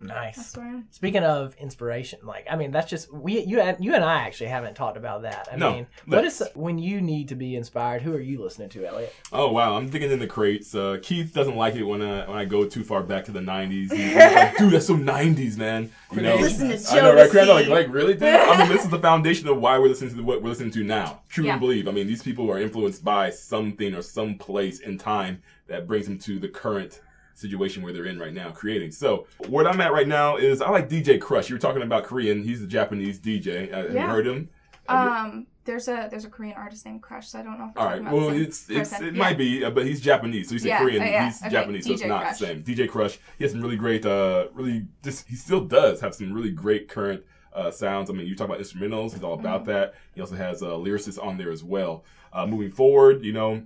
Nice. 0.01 0.37
That's 0.37 0.55
where 0.57 0.65
I'm. 0.67 0.87
Speaking 0.91 1.23
of 1.23 1.55
inspiration, 1.55 2.19
like 2.23 2.47
I 2.49 2.55
mean, 2.55 2.71
that's 2.71 2.89
just 2.89 3.11
we 3.13 3.41
you 3.41 3.59
and 3.59 3.83
you 3.83 3.93
and 3.95 4.03
I 4.03 4.19
actually 4.21 4.47
haven't 4.47 4.75
talked 4.75 4.95
about 4.95 5.23
that. 5.23 5.49
I 5.51 5.57
No, 5.57 5.73
mean, 5.73 5.87
what 6.05 6.23
let's. 6.23 6.41
when 6.55 6.77
you 6.77 7.01
need 7.01 7.27
to 7.29 7.35
be 7.35 7.55
inspired? 7.55 8.01
Who 8.01 8.13
are 8.13 8.19
you 8.19 8.41
listening 8.41 8.69
to, 8.69 8.85
Elliott? 8.85 9.13
Oh 9.33 9.51
wow, 9.51 9.75
I'm 9.75 9.89
digging 9.89 10.09
in 10.11 10.19
the 10.19 10.27
crates. 10.27 10.73
Uh, 10.73 10.99
Keith 11.01 11.33
doesn't 11.33 11.55
like 11.57 11.75
it 11.75 11.83
when 11.83 12.01
I 12.01 12.25
when 12.27 12.37
I 12.37 12.45
go 12.45 12.65
too 12.65 12.83
far 12.83 13.03
back 13.03 13.25
to 13.25 13.31
the 13.31 13.41
'90s. 13.41 13.89
Like, 13.91 14.57
dude, 14.57 14.71
that's 14.71 14.87
so 14.87 14.95
'90s, 14.95 15.57
man. 15.57 15.91
You 16.13 16.21
know, 16.21 16.37
Listen 16.37 16.69
to 16.69 16.91
I 16.91 17.01
know, 17.01 17.15
right? 17.15 17.29
Jodeci. 17.29 17.47
Like, 17.47 17.67
like, 17.67 17.87
really, 17.93 18.13
dude? 18.13 18.23
I 18.23 18.57
mean, 18.57 18.69
this 18.69 18.83
is 18.85 18.89
the 18.89 18.99
foundation 18.99 19.47
of 19.49 19.57
why 19.57 19.77
we're 19.79 19.89
listening 19.89 20.15
to 20.15 20.23
what 20.23 20.41
we're 20.41 20.49
listening 20.49 20.71
to 20.71 20.83
now. 20.83 21.21
Truly 21.27 21.49
Yeah. 21.49 21.57
believe. 21.57 21.87
I 21.87 21.91
mean, 21.91 22.07
these 22.07 22.23
people 22.23 22.49
are 22.51 22.57
influenced 22.59 23.03
by 23.03 23.31
something 23.31 23.93
or 23.93 24.01
some 24.01 24.37
place 24.37 24.79
in 24.79 24.97
time 24.97 25.41
that 25.67 25.87
brings 25.87 26.05
them 26.07 26.17
to 26.19 26.39
the 26.39 26.47
current 26.47 27.01
situation 27.39 27.81
where 27.83 27.93
they're 27.93 28.05
in 28.05 28.19
right 28.19 28.33
now, 28.33 28.51
creating. 28.51 28.91
So, 28.91 29.25
where 29.47 29.67
I'm 29.67 29.79
at 29.81 29.91
right 29.93 30.07
now 30.07 30.37
is 30.37 30.61
I 30.61 30.69
like 30.69 30.89
DJ 30.89 31.19
Krush. 31.19 31.49
You 31.49 31.55
were 31.55 31.59
talking 31.59 31.81
about 31.81 32.03
Korean. 32.03 32.43
He's 32.43 32.61
a 32.61 32.67
Japanese 32.67 33.19
DJ. 33.19 33.71
Uh, 33.71 33.77
Have 33.77 33.91
you 33.91 33.95
Yeah. 33.97 34.07
heard 34.07 34.27
him? 34.27 34.49
Um, 34.87 35.45
there's 35.65 35.87
a 35.87 36.07
there's 36.09 36.25
a 36.25 36.29
Korean 36.29 36.55
artist 36.57 36.83
named 36.85 37.03
Crush, 37.03 37.27
so 37.29 37.39
I 37.39 37.43
don't 37.43 37.59
know 37.59 37.69
if 37.69 37.77
All 37.77 37.85
right. 37.85 38.03
Well, 38.03 38.29
it's 38.29 38.67
it's 38.69 38.89
person. 38.89 39.07
it 39.07 39.13
Yeah. 39.13 39.19
might 39.19 39.37
be, 39.37 39.63
uh, 39.63 39.69
but 39.69 39.85
he's 39.85 40.01
Japanese, 40.01 40.49
so 40.49 40.55
he's 40.55 40.65
Yeah, 40.65 40.79
Korean. 40.79 41.03
uh, 41.03 41.05
yeah, 41.05 41.25
He's 41.25 41.41
okay, 41.41 41.51
Japanese, 41.51 41.85
so 41.85 41.93
it's 41.93 42.03
not 42.05 42.21
Crush. 42.23 42.39
the 42.39 42.45
same. 42.47 42.63
DJ 42.63 42.87
Krush. 42.87 43.17
He 43.37 43.43
has 43.43 43.51
some 43.51 43.61
really 43.61 43.75
great, 43.75 44.03
uh, 44.05 44.47
really 44.53 44.87
just 45.03 45.27
he 45.27 45.35
still 45.35 45.61
does 45.61 46.01
have 46.01 46.15
some 46.15 46.33
really 46.33 46.51
great 46.51 46.87
current 46.87 47.23
uh, 47.53 47.69
sounds. 47.71 48.09
I 48.09 48.13
mean, 48.13 48.25
you 48.27 48.35
talk 48.35 48.47
about 48.47 48.59
instrumentals. 48.59 49.13
He's 49.13 49.23
all 49.23 49.33
about 49.33 49.61
Mm-hmm. 49.61 49.71
that. 49.71 49.93
He 50.15 50.21
also 50.21 50.35
has 50.35 50.61
uh, 50.63 50.67
lyricists 50.69 51.23
on 51.23 51.37
there 51.37 51.51
as 51.51 51.63
well. 51.63 52.03
Uh, 52.33 52.45
moving 52.47 52.71
forward, 52.71 53.23
you 53.23 53.33
know, 53.33 53.63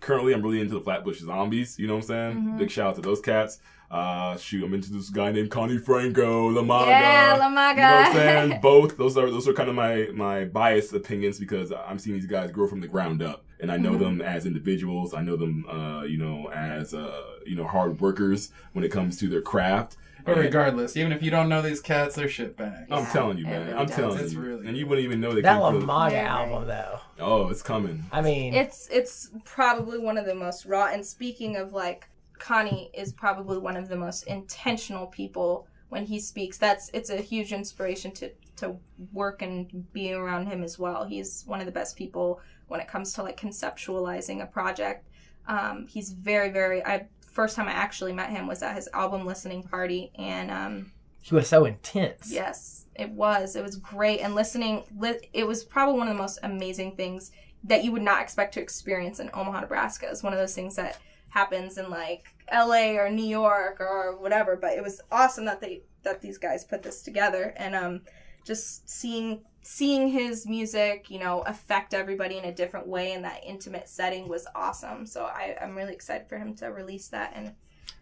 currently 0.00 0.32
I'm 0.34 0.42
really 0.42 0.60
into 0.60 0.74
the 0.74 0.80
Flatbush 0.80 1.20
Zombies. 1.20 1.78
You 1.78 1.86
know 1.86 1.94
what 1.94 2.04
I'm 2.04 2.08
saying? 2.08 2.36
Mm-hmm. 2.36 2.58
Big 2.58 2.70
shout 2.70 2.88
out 2.88 2.94
to 2.96 3.00
those 3.02 3.20
cats. 3.20 3.58
Uh, 3.88 4.36
shoot, 4.36 4.64
I'm 4.64 4.74
into 4.74 4.92
this 4.92 5.10
guy 5.10 5.30
named 5.30 5.50
Connie 5.50 5.78
Franco, 5.78 6.48
La 6.48 6.62
Maga. 6.62 6.90
Yeah, 6.90 7.36
La 7.38 7.48
Maga. 7.48 7.80
You 7.80 7.86
know 7.86 7.96
what 7.96 8.06
I'm 8.08 8.12
saying? 8.50 8.60
Both. 8.62 8.96
Those 8.96 9.16
are 9.16 9.30
those 9.30 9.46
are 9.46 9.52
kind 9.52 9.68
of 9.68 9.76
my 9.76 10.08
my 10.12 10.44
biased 10.44 10.92
opinions 10.92 11.38
because 11.38 11.70
I'm 11.72 11.98
seeing 12.00 12.16
these 12.16 12.26
guys 12.26 12.50
grow 12.50 12.66
from 12.66 12.80
the 12.80 12.88
ground 12.88 13.22
up, 13.22 13.44
and 13.60 13.70
I 13.70 13.76
know 13.76 13.92
Mm-hmm. 13.92 14.02
them 14.02 14.22
as 14.22 14.44
individuals. 14.44 15.14
I 15.14 15.22
know 15.22 15.36
them, 15.36 15.64
uh, 15.70 16.02
you 16.02 16.18
know, 16.18 16.50
as 16.50 16.94
uh, 16.94 17.22
you 17.46 17.54
know, 17.54 17.64
hard 17.64 18.00
workers 18.00 18.50
when 18.72 18.84
it 18.84 18.90
comes 18.90 19.18
to 19.18 19.28
their 19.28 19.40
craft. 19.42 19.96
But 20.26 20.36
regardless, 20.38 20.96
even 20.96 21.12
if 21.12 21.22
you 21.22 21.30
don't 21.30 21.48
know 21.48 21.62
these 21.62 21.80
cats, 21.80 22.16
they're 22.16 22.28
shit 22.28 22.56
bags. 22.56 22.88
I'm 22.90 23.04
Yeah, 23.04 23.12
telling 23.12 23.38
you, 23.38 23.44
it 23.46 23.50
man. 23.50 23.66
really 23.66 23.78
I'm 23.78 23.86
does. 23.86 23.96
telling 23.96 24.18
It's 24.18 24.32
you, 24.32 24.40
really 24.40 24.66
and 24.66 24.76
you 24.76 24.86
wouldn't 24.86 25.04
even 25.04 25.20
know 25.20 25.32
they 25.32 25.40
That 25.42 25.52
came 25.54 25.60
La 25.62 25.70
from- 25.70 25.86
Maga 25.86 26.10
Very, 26.10 26.24
very- 26.26 26.36
album, 26.52 26.66
though. 26.68 26.98
Oh, 27.20 27.48
it's 27.48 27.62
coming. 27.62 28.04
I 28.12 28.20
mean, 28.20 28.52
It's 28.54 28.88
it's 28.90 29.30
probably 29.44 29.98
one 29.98 30.18
of 30.18 30.26
the 30.26 30.34
most 30.34 30.66
raw. 30.66 30.86
And 30.92 31.04
speaking 31.06 31.56
of 31.56 31.72
like, 31.72 32.08
Connie 32.38 32.90
is 32.92 33.12
probably 33.12 33.58
one 33.58 33.76
of 33.76 33.88
the 33.88 33.96
most 33.96 34.24
intentional 34.26 35.06
people 35.06 35.66
when 35.88 36.04
he 36.04 36.18
speaks. 36.20 36.58
That's 36.58 36.90
it's 36.92 37.08
a 37.10 37.16
huge 37.18 37.52
inspiration 37.52 38.10
to 38.12 38.30
to 38.56 38.76
work 39.12 39.42
and 39.42 39.90
be 39.92 40.12
around 40.12 40.46
him 40.46 40.64
as 40.64 40.78
well. 40.78 41.04
He's 41.04 41.44
one 41.46 41.60
of 41.60 41.66
the 41.66 41.72
best 41.72 41.96
people 41.96 42.40
when 42.68 42.80
it 42.80 42.88
comes 42.88 43.12
to 43.14 43.22
like 43.22 43.38
conceptualizing 43.40 44.42
a 44.42 44.46
project. 44.46 45.06
Um, 45.48 45.86
he's 45.86 46.10
very 46.12 46.50
very. 46.50 46.84
I 46.84 47.06
first 47.36 47.54
time 47.54 47.68
I 47.68 47.72
actually 47.72 48.14
met 48.14 48.30
him 48.30 48.46
was 48.46 48.62
at 48.62 48.74
his 48.74 48.88
album 48.94 49.26
listening 49.26 49.62
party, 49.62 50.10
and 50.18 50.50
um, 50.50 50.92
he 51.20 51.34
was 51.34 51.46
so 51.46 51.66
intense. 51.66 52.32
Yes, 52.32 52.86
it 52.94 53.10
was. 53.10 53.56
It 53.56 53.62
was 53.62 53.76
great. 53.76 54.20
And 54.20 54.34
listening, 54.34 54.84
li- 54.96 55.28
it 55.34 55.46
was 55.46 55.62
probably 55.62 55.98
one 55.98 56.08
of 56.08 56.16
the 56.16 56.22
most 56.22 56.38
amazing 56.42 56.96
things 56.96 57.32
that 57.64 57.84
you 57.84 57.92
would 57.92 58.02
not 58.02 58.22
expect 58.22 58.54
to 58.54 58.62
experience 58.62 59.20
in 59.20 59.28
Omaha, 59.34 59.60
Nebraska. 59.60 60.08
It's 60.10 60.22
one 60.22 60.32
of 60.32 60.38
those 60.38 60.54
things 60.54 60.76
that 60.76 60.98
happens 61.28 61.76
in 61.76 61.90
like 61.90 62.24
LA 62.50 62.92
or 62.92 63.10
New 63.10 63.26
York 63.26 63.80
or 63.80 64.16
whatever. 64.18 64.56
But 64.56 64.72
it 64.72 64.82
was 64.82 65.02
awesome 65.12 65.44
that 65.44 65.60
they 65.60 65.82
that 66.04 66.22
these 66.22 66.38
guys 66.38 66.64
put 66.64 66.82
this 66.82 67.02
together 67.02 67.52
and 67.58 67.74
um 67.74 68.00
just 68.46 68.88
seeing 68.88 69.40
seeing 69.62 70.08
his 70.08 70.46
music, 70.46 71.10
you 71.10 71.18
know, 71.18 71.40
affect 71.40 71.92
everybody 71.92 72.38
in 72.38 72.44
a 72.44 72.54
different 72.54 72.86
way 72.86 73.12
in 73.12 73.22
that 73.22 73.42
intimate 73.44 73.88
setting 73.88 74.28
was 74.28 74.46
awesome. 74.54 75.04
So 75.04 75.24
I, 75.24 75.56
I'm 75.60 75.74
really 75.74 75.92
excited 75.92 76.28
for 76.28 76.38
him 76.38 76.54
to 76.56 76.66
release 76.66 77.08
that 77.08 77.32
and 77.34 77.52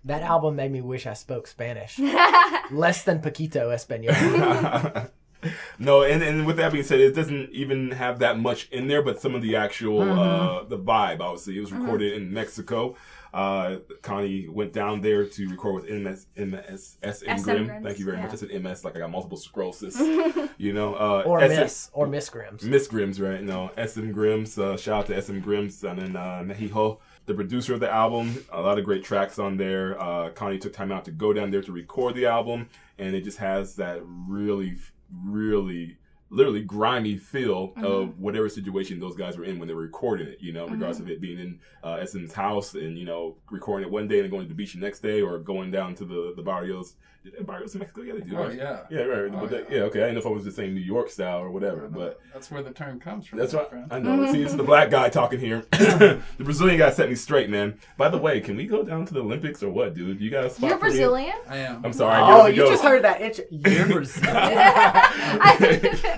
That 0.05 0.23
album 0.23 0.57
made 0.57 0.71
me 0.71 0.83
wish 0.83 1.07
I 1.07 1.15
spoke 1.15 1.47
Spanish. 1.47 1.99
Less 2.71 3.05
than 3.05 3.21
Paquito 3.21 3.73
español. 3.73 5.11
no, 5.79 6.03
and, 6.03 6.23
and 6.23 6.47
with 6.47 6.59
that 6.59 6.73
being 6.73 6.85
said, 6.85 7.01
it 7.01 7.15
doesn't 7.15 7.51
even 7.51 7.93
have 7.93 8.19
that 8.19 8.39
much 8.39 8.69
in 8.71 8.87
there, 8.87 9.03
but 9.03 9.21
some 9.21 9.35
of 9.35 9.41
the 9.41 9.57
actual 9.57 10.03
uh, 10.03 10.65
the 10.65 10.79
vibe. 10.79 11.21
Obviously, 11.21 11.57
it 11.57 11.61
was 11.61 11.73
recorded 11.73 12.13
in 12.13 12.33
Mexico. 12.33 12.95
Uh, 13.35 13.81
Connie 14.01 14.47
went 14.49 14.73
down 14.73 15.01
there 15.01 15.27
to 15.27 15.49
record 15.49 15.83
with 15.83 15.91
MS, 15.91 16.27
MS, 16.37 16.99
SM 17.03 17.11
SM 17.11 17.43
Grim. 17.43 17.69
Grims, 17.69 17.83
Thank 17.83 17.99
you 17.99 18.05
very 18.05 18.17
yeah. 18.17 18.23
much. 18.23 18.33
I 18.33 18.37
said 18.37 18.63
MS 18.63 18.85
like 18.85 18.95
I 18.95 19.01
got 19.01 19.11
multiple 19.11 19.37
sclerosis. 19.37 19.99
you 20.57 20.73
know, 20.73 20.95
uh, 20.95 21.25
or 21.27 21.41
SM 21.41 21.49
Miss. 21.49 21.91
Or 21.93 22.07
Miss 22.07 22.31
Grims. 22.31 22.63
Miss 22.63 22.87
Grims, 22.87 23.21
right? 23.21 23.43
No, 23.43 23.73
SM 23.77 24.13
Grims. 24.13 24.57
Uh, 24.57 24.77
shout 24.77 25.01
out 25.01 25.07
to 25.09 25.21
SM 25.21 25.41
Grims 25.41 25.83
and 25.83 25.99
then 25.99 26.15
uh, 26.15 26.45
Mexico, 26.47 27.01
the 27.27 27.35
producer 27.35 27.75
of 27.75 27.81
the 27.81 27.91
album. 27.91 28.45
A 28.53 28.61
lot 28.61 28.79
of 28.79 28.85
great 28.85 29.03
tracks 29.03 29.41
on 29.41 29.57
there. 29.57 30.01
Uh, 30.01 30.31
Connie 30.31 30.59
took 30.59 30.73
time 30.73 30.93
out 30.93 31.05
to 31.07 31.11
go 31.11 31.33
down 31.33 31.51
there 31.51 31.63
to 31.63 31.73
record 31.73 32.15
the 32.15 32.27
album, 32.27 32.69
and 33.01 33.17
it 33.17 33.25
just 33.25 33.39
has 33.39 33.75
that 33.77 34.01
really, 34.05 34.77
really, 35.13 35.99
literally 36.35 36.63
grimy 36.63 37.17
feel 37.17 37.73
of 37.77 38.19
whatever 38.19 38.49
situation 38.49 39.01
those 39.01 39.17
guys 39.17 39.37
were 39.39 39.45
in 39.45 39.59
when 39.59 39.69
they 39.69 39.75
were 39.75 39.83
recording 39.83 40.27
it. 40.29 40.39
You 40.41 40.53
know, 40.53 40.67
regardless 40.67 41.01
of 41.01 41.09
it 41.11 41.21
being 41.21 41.39
in 41.39 41.61
uh, 41.83 42.05
SM's 42.05 42.33
house 42.33 42.75
and 42.75 42.99
you 42.99 43.05
know 43.05 43.37
recording 43.51 43.89
it 43.89 43.93
one 43.93 44.09
day 44.09 44.21
and 44.21 44.31
going 44.31 44.43
to 44.43 44.49
the 44.49 44.55
beach 44.55 44.75
the 44.75 44.81
next 44.81 45.01
day, 45.01 45.21
or 45.23 45.39
going 45.39 45.71
down 45.71 45.95
to 45.97 46.05
the 46.05 46.33
the 46.37 46.43
barrios. 46.43 46.95
Did 47.25 47.47
barrios 47.47 47.75
in 47.75 47.79
Mexico? 47.79 48.03
Yeah, 48.03 48.13
they 48.13 48.21
do. 48.21 48.37
Oh 48.37 48.45
right? 48.49 48.55
yeah. 48.55 48.81
Yeah, 48.91 49.01
right. 49.05 49.33
Oh, 49.35 49.41
but 49.41 49.51
they- 49.51 49.75
yeah. 49.75 49.81
yeah, 49.81 49.83
okay. 49.85 50.01
I 50.01 50.09
didn't 50.09 50.17
know 50.17 50.21
if 50.21 50.27
I 50.27 50.29
was 50.29 50.45
just 50.45 50.57
saying 50.57 50.75
New 50.75 50.81
York 50.81 51.09
style 51.09 51.39
or 51.39 51.51
whatever, 51.51 51.89
but 51.89 52.21
That's 52.35 52.51
where 52.51 52.63
the 52.63 52.71
term 52.71 53.01
comes 53.01 53.27
from. 53.27 53.39
that's 53.39 53.55
right. 53.55 53.67
I 53.91 53.99
know. 53.99 54.31
See, 54.31 54.43
it's 54.43 54.53
the 54.53 54.63
black 54.73 54.91
guy 54.91 55.09
talking 55.09 55.41
here. 55.41 55.65
the 55.71 56.21
Brazilian 56.39 56.79
guy 56.79 56.91
set 56.91 57.09
me 57.09 57.15
straight, 57.15 57.49
man. 57.49 57.79
By 57.97 58.11
the 58.11 58.19
way, 58.19 58.43
can 58.43 58.59
we 58.59 58.67
go 58.67 58.83
down 58.83 59.07
to 59.07 59.15
the 59.15 59.21
Olympics 59.21 59.63
or 59.63 59.71
what, 59.71 59.95
dude? 59.95 60.21
You 60.21 60.29
got 60.31 60.45
a 60.45 60.51
spot 60.51 60.69
You're 60.69 60.79
for 60.79 60.85
me? 60.85 60.91
Brazilian? 60.91 61.37
I 61.49 61.57
am. 61.59 61.83
I'm 61.83 61.95
sorry. 61.95 62.21
Oh, 62.23 62.45
you 62.45 62.57
gotta 62.57 62.71
just 62.73 62.85
heard 62.85 63.05
that. 63.05 63.23
It's, 63.23 63.41
you're 63.51 63.87
Brazilian. 63.87 64.35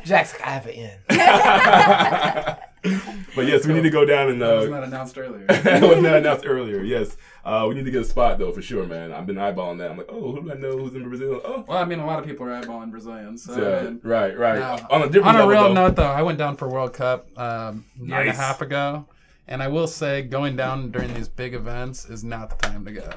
I- 0.07 0.09
Jack's 0.09 0.33
like, 0.35 0.47
I 0.47 0.51
have 0.51 0.67
an 0.67 0.73
in. 0.73 0.99
but 3.35 3.47
yes, 3.47 3.67
we 3.67 3.75
need 3.75 3.83
to 3.83 3.91
go 3.91 4.05
down 4.05 4.29
and. 4.29 4.41
That 4.41 4.55
was 4.57 4.67
Uh, 4.67 4.71
not 4.71 4.85
announced 4.85 5.19
earlier. 5.19 5.47
that 5.47 5.83
was 5.83 6.01
not 6.03 6.17
announced 6.17 6.45
earlier. 6.47 6.83
Yes, 6.83 7.17
uh, 7.45 7.67
we 7.69 7.75
need 7.75 7.85
to 7.85 7.91
get 7.91 8.03
a 8.03 8.05
spot 8.05 8.39
though 8.39 8.53
for 8.53 8.63
sure, 8.63 8.87
man. 8.87 9.13
I've 9.13 9.27
been 9.27 9.37
eyeballing 9.37 9.79
that. 9.79 9.91
I'm 9.91 9.97
like, 9.99 10.07
oh, 10.09 10.33
who 10.33 10.43
do 10.43 10.53
I 10.53 10.55
know 10.55 10.77
who's 10.79 10.95
in 10.95 11.09
Brazil? 11.09 11.41
Oh, 11.45 11.65
well, 11.67 11.79
I 11.79 11.85
mean, 11.85 11.99
a 12.01 12.07
lot 12.07 12.19
of 12.21 12.25
people 12.25 12.47
are 12.47 12.61
eyeballing 12.63 12.91
Brazilians. 12.91 13.45
So, 13.45 13.61
yeah, 13.61 13.79
I 13.79 13.83
mean, 13.85 14.01
right, 14.05 14.39
right. 14.39 14.59
Now, 14.59 14.87
on 14.91 15.03
a 15.03 15.07
different 15.09 15.37
on 15.39 15.45
a 15.45 15.49
real 15.49 15.65
though. 15.65 15.73
note, 15.73 15.97
though, 15.97 16.05
I 16.11 16.23
went 16.23 16.39
down 16.39 16.57
for 16.57 16.69
World 16.69 16.93
Cup 16.95 17.27
um, 17.39 17.85
a 18.01 18.05
year 18.05 18.21
and 18.21 18.23
a 18.23 18.25
Nice. 18.27 18.37
half 18.37 18.63
ago, 18.63 19.07
and 19.49 19.63
I 19.63 19.69
will 19.69 19.89
say 19.89 20.23
going 20.23 20.57
down 20.57 20.91
during 20.93 21.13
these 21.15 21.29
big 21.29 21.55
events 21.55 22.09
is 22.09 22.23
not 22.23 22.51
the 22.51 22.57
time 22.69 22.85
to 22.85 22.93
go. 22.93 23.11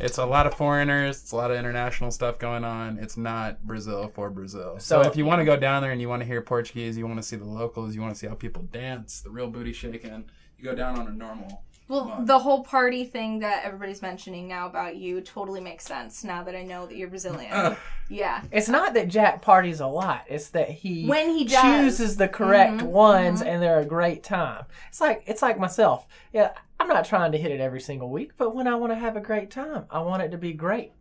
It's 0.00 0.18
a 0.18 0.26
lot 0.26 0.46
of 0.46 0.54
foreigners. 0.54 1.22
It's 1.22 1.32
a 1.32 1.36
lot 1.36 1.50
of 1.50 1.56
international 1.56 2.10
stuff 2.10 2.38
going 2.38 2.64
on. 2.64 2.98
It's 2.98 3.16
not 3.16 3.64
Brazil 3.64 4.10
for 4.14 4.28
Brazil. 4.28 4.76
So, 4.78 5.02
So- 5.02 5.08
if 5.08 5.16
you 5.16 5.24
want 5.24 5.40
to 5.40 5.44
go 5.44 5.56
down 5.56 5.82
there 5.82 5.92
and 5.92 6.00
you 6.00 6.08
want 6.08 6.20
to 6.20 6.26
hear 6.26 6.40
Portuguese, 6.42 6.98
you 6.98 7.06
want 7.06 7.18
to 7.18 7.22
see 7.22 7.36
the 7.36 7.44
locals, 7.44 7.94
you 7.94 8.00
want 8.00 8.12
to 8.12 8.18
see 8.18 8.26
how 8.26 8.34
people 8.34 8.62
dance, 8.64 9.20
the 9.20 9.30
real 9.30 9.48
booty 9.48 9.72
shaking, 9.72 10.24
you 10.58 10.64
go 10.64 10.74
down 10.74 10.98
on 10.98 11.06
a 11.06 11.12
normal. 11.12 11.62
Well, 11.86 12.06
month. 12.06 12.26
the 12.26 12.38
whole 12.38 12.64
party 12.64 13.04
thing 13.04 13.40
that 13.40 13.62
everybody's 13.64 14.00
mentioning 14.00 14.48
now 14.48 14.66
about 14.66 14.96
you 14.96 15.20
totally 15.20 15.60
makes 15.60 15.84
sense 15.84 16.24
now 16.24 16.42
that 16.42 16.54
I 16.56 16.62
know 16.62 16.86
that 16.86 16.96
you're 16.96 17.08
Brazilian. 17.10 17.52
Ugh. 17.52 17.76
yeah. 18.08 18.40
It's 18.50 18.68
not 18.70 18.94
that 18.94 19.08
Jack 19.08 19.42
parties 19.42 19.80
a 19.80 19.86
lot. 19.86 20.24
It's 20.26 20.48
that 20.50 20.70
he 20.70 21.06
When 21.06 21.28
he 21.36 21.44
does. 21.44 21.60
chooses 21.62 22.16
the 22.16 22.26
correct 22.26 22.78
Mhm, 22.80 22.86
ones, 22.86 23.42
and 23.42 23.62
they're 23.62 23.80
a 23.80 23.84
great 23.84 24.22
time. 24.24 24.64
It's 24.88 25.00
like 25.00 25.24
it's 25.26 25.42
like 25.42 25.58
myself. 25.58 26.06
Yeah, 26.32 26.52
I'm 26.84 26.88
not 26.88 27.06
trying 27.06 27.32
to 27.32 27.38
hit 27.38 27.50
it 27.50 27.62
every 27.62 27.80
single 27.80 28.10
week, 28.10 28.32
but 28.36 28.54
when 28.54 28.66
I 28.66 28.74
want 28.74 28.92
to 28.92 28.94
have 28.94 29.16
a 29.16 29.20
great 29.20 29.50
time, 29.50 29.86
I 29.90 30.00
want 30.00 30.22
it 30.22 30.32
to 30.32 30.36
be 30.36 30.52
great. 30.52 30.92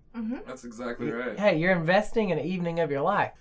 That's 0.47 0.63
exactly 0.63 1.11
right. 1.11 1.37
Hey, 1.37 1.59
you're 1.59 1.73
investing 1.73 2.29
in 2.29 2.39
an 2.39 2.45
evening 2.45 2.79
of 2.79 2.89
your 2.89 3.01
life. 3.01 3.33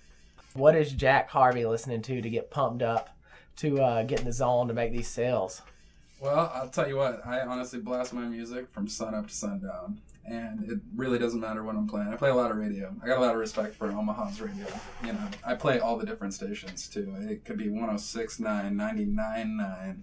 What 0.53 0.75
is 0.75 0.91
Jack 0.91 1.29
Harvey 1.29 1.65
listening 1.65 2.01
to 2.01 2.21
to 2.21 2.29
get 2.29 2.51
pumped 2.51 2.83
up 2.83 3.15
to 3.57 3.81
uh, 3.81 4.03
get 4.03 4.19
in 4.19 4.25
the 4.25 4.33
zone 4.33 4.67
to 4.67 4.73
make 4.73 4.91
these 4.91 5.07
sales? 5.07 5.61
Well, 6.19 6.51
I'll 6.53 6.67
tell 6.67 6.85
you 6.85 6.97
what. 6.97 7.25
I 7.25 7.39
honestly 7.39 7.79
blast 7.79 8.11
my 8.11 8.25
music 8.25 8.69
from 8.73 8.89
sun 8.89 9.15
up 9.15 9.29
to 9.29 9.33
sundown, 9.33 10.01
and 10.25 10.69
it 10.69 10.79
really 10.97 11.19
doesn't 11.19 11.39
matter 11.39 11.63
what 11.63 11.77
I'm 11.77 11.87
playing. 11.87 12.09
I 12.09 12.17
play 12.17 12.29
a 12.29 12.35
lot 12.35 12.51
of 12.51 12.57
radio. 12.57 12.93
I 13.01 13.07
got 13.07 13.19
a 13.19 13.21
lot 13.21 13.35
of 13.35 13.39
respect 13.39 13.73
for 13.73 13.89
Omaha's 13.89 14.41
radio. 14.41 14.67
You 15.05 15.13
know, 15.13 15.27
I 15.47 15.53
play 15.55 15.79
all 15.79 15.95
the 15.95 16.05
different 16.05 16.33
stations 16.33 16.89
too. 16.89 17.15
It 17.21 17.45
could 17.45 17.57
be 17.57 17.67
106.9, 17.67 18.41
99.9, 18.41 19.95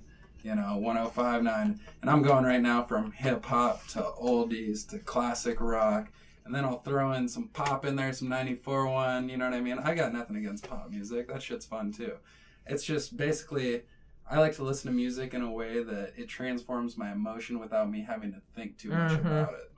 you 0.43 0.55
know, 0.55 0.81
105.9, 0.83 1.79
and 2.03 2.11
I'm 2.11 2.23
going 2.23 2.45
right 2.45 2.61
now 2.61 2.83
from 2.83 3.13
hip 3.13 3.45
hop 3.45 3.87
to 3.89 4.01
oldies 4.21 4.89
to 4.91 4.99
classic 4.99 5.61
rock. 5.61 6.09
And 6.45 6.55
then 6.55 6.65
I'll 6.65 6.81
throw 6.81 7.13
in 7.13 7.29
some 7.29 7.49
pop 7.49 7.85
in 7.85 7.95
there, 7.97 8.13
some 8.13 8.29
94 8.29 8.87
one, 8.89 9.29
you 9.29 9.37
know 9.37 9.45
what 9.45 9.55
I 9.55 9.61
mean? 9.61 9.79
I 9.79 9.95
got 9.95 10.13
nothing 10.13 10.37
against 10.37 10.69
pop 10.69 10.91
music. 10.91 11.29
That 11.29 11.43
shit's 11.43 11.67
fun 11.67 11.93
too. 11.93 12.15
It's 12.67 12.85
just 12.85 13.17
basically 13.17 13.83
I 14.29 14.39
like 14.39 14.55
to 14.57 14.63
listen 14.65 14.91
to 14.91 14.97
music 14.97 15.35
in 15.35 15.43
a 15.43 15.51
way 15.51 15.83
that 15.83 16.13
it 16.17 16.29
transforms 16.29 16.97
my 16.97 17.11
emotion 17.13 17.59
without 17.59 17.91
me 17.91 18.01
having 18.03 18.33
to 18.33 18.41
think 18.55 18.79
too 18.79 18.91
much 18.91 19.13
Mhm. 19.13 19.21
about 19.27 19.55
it. 19.55 19.70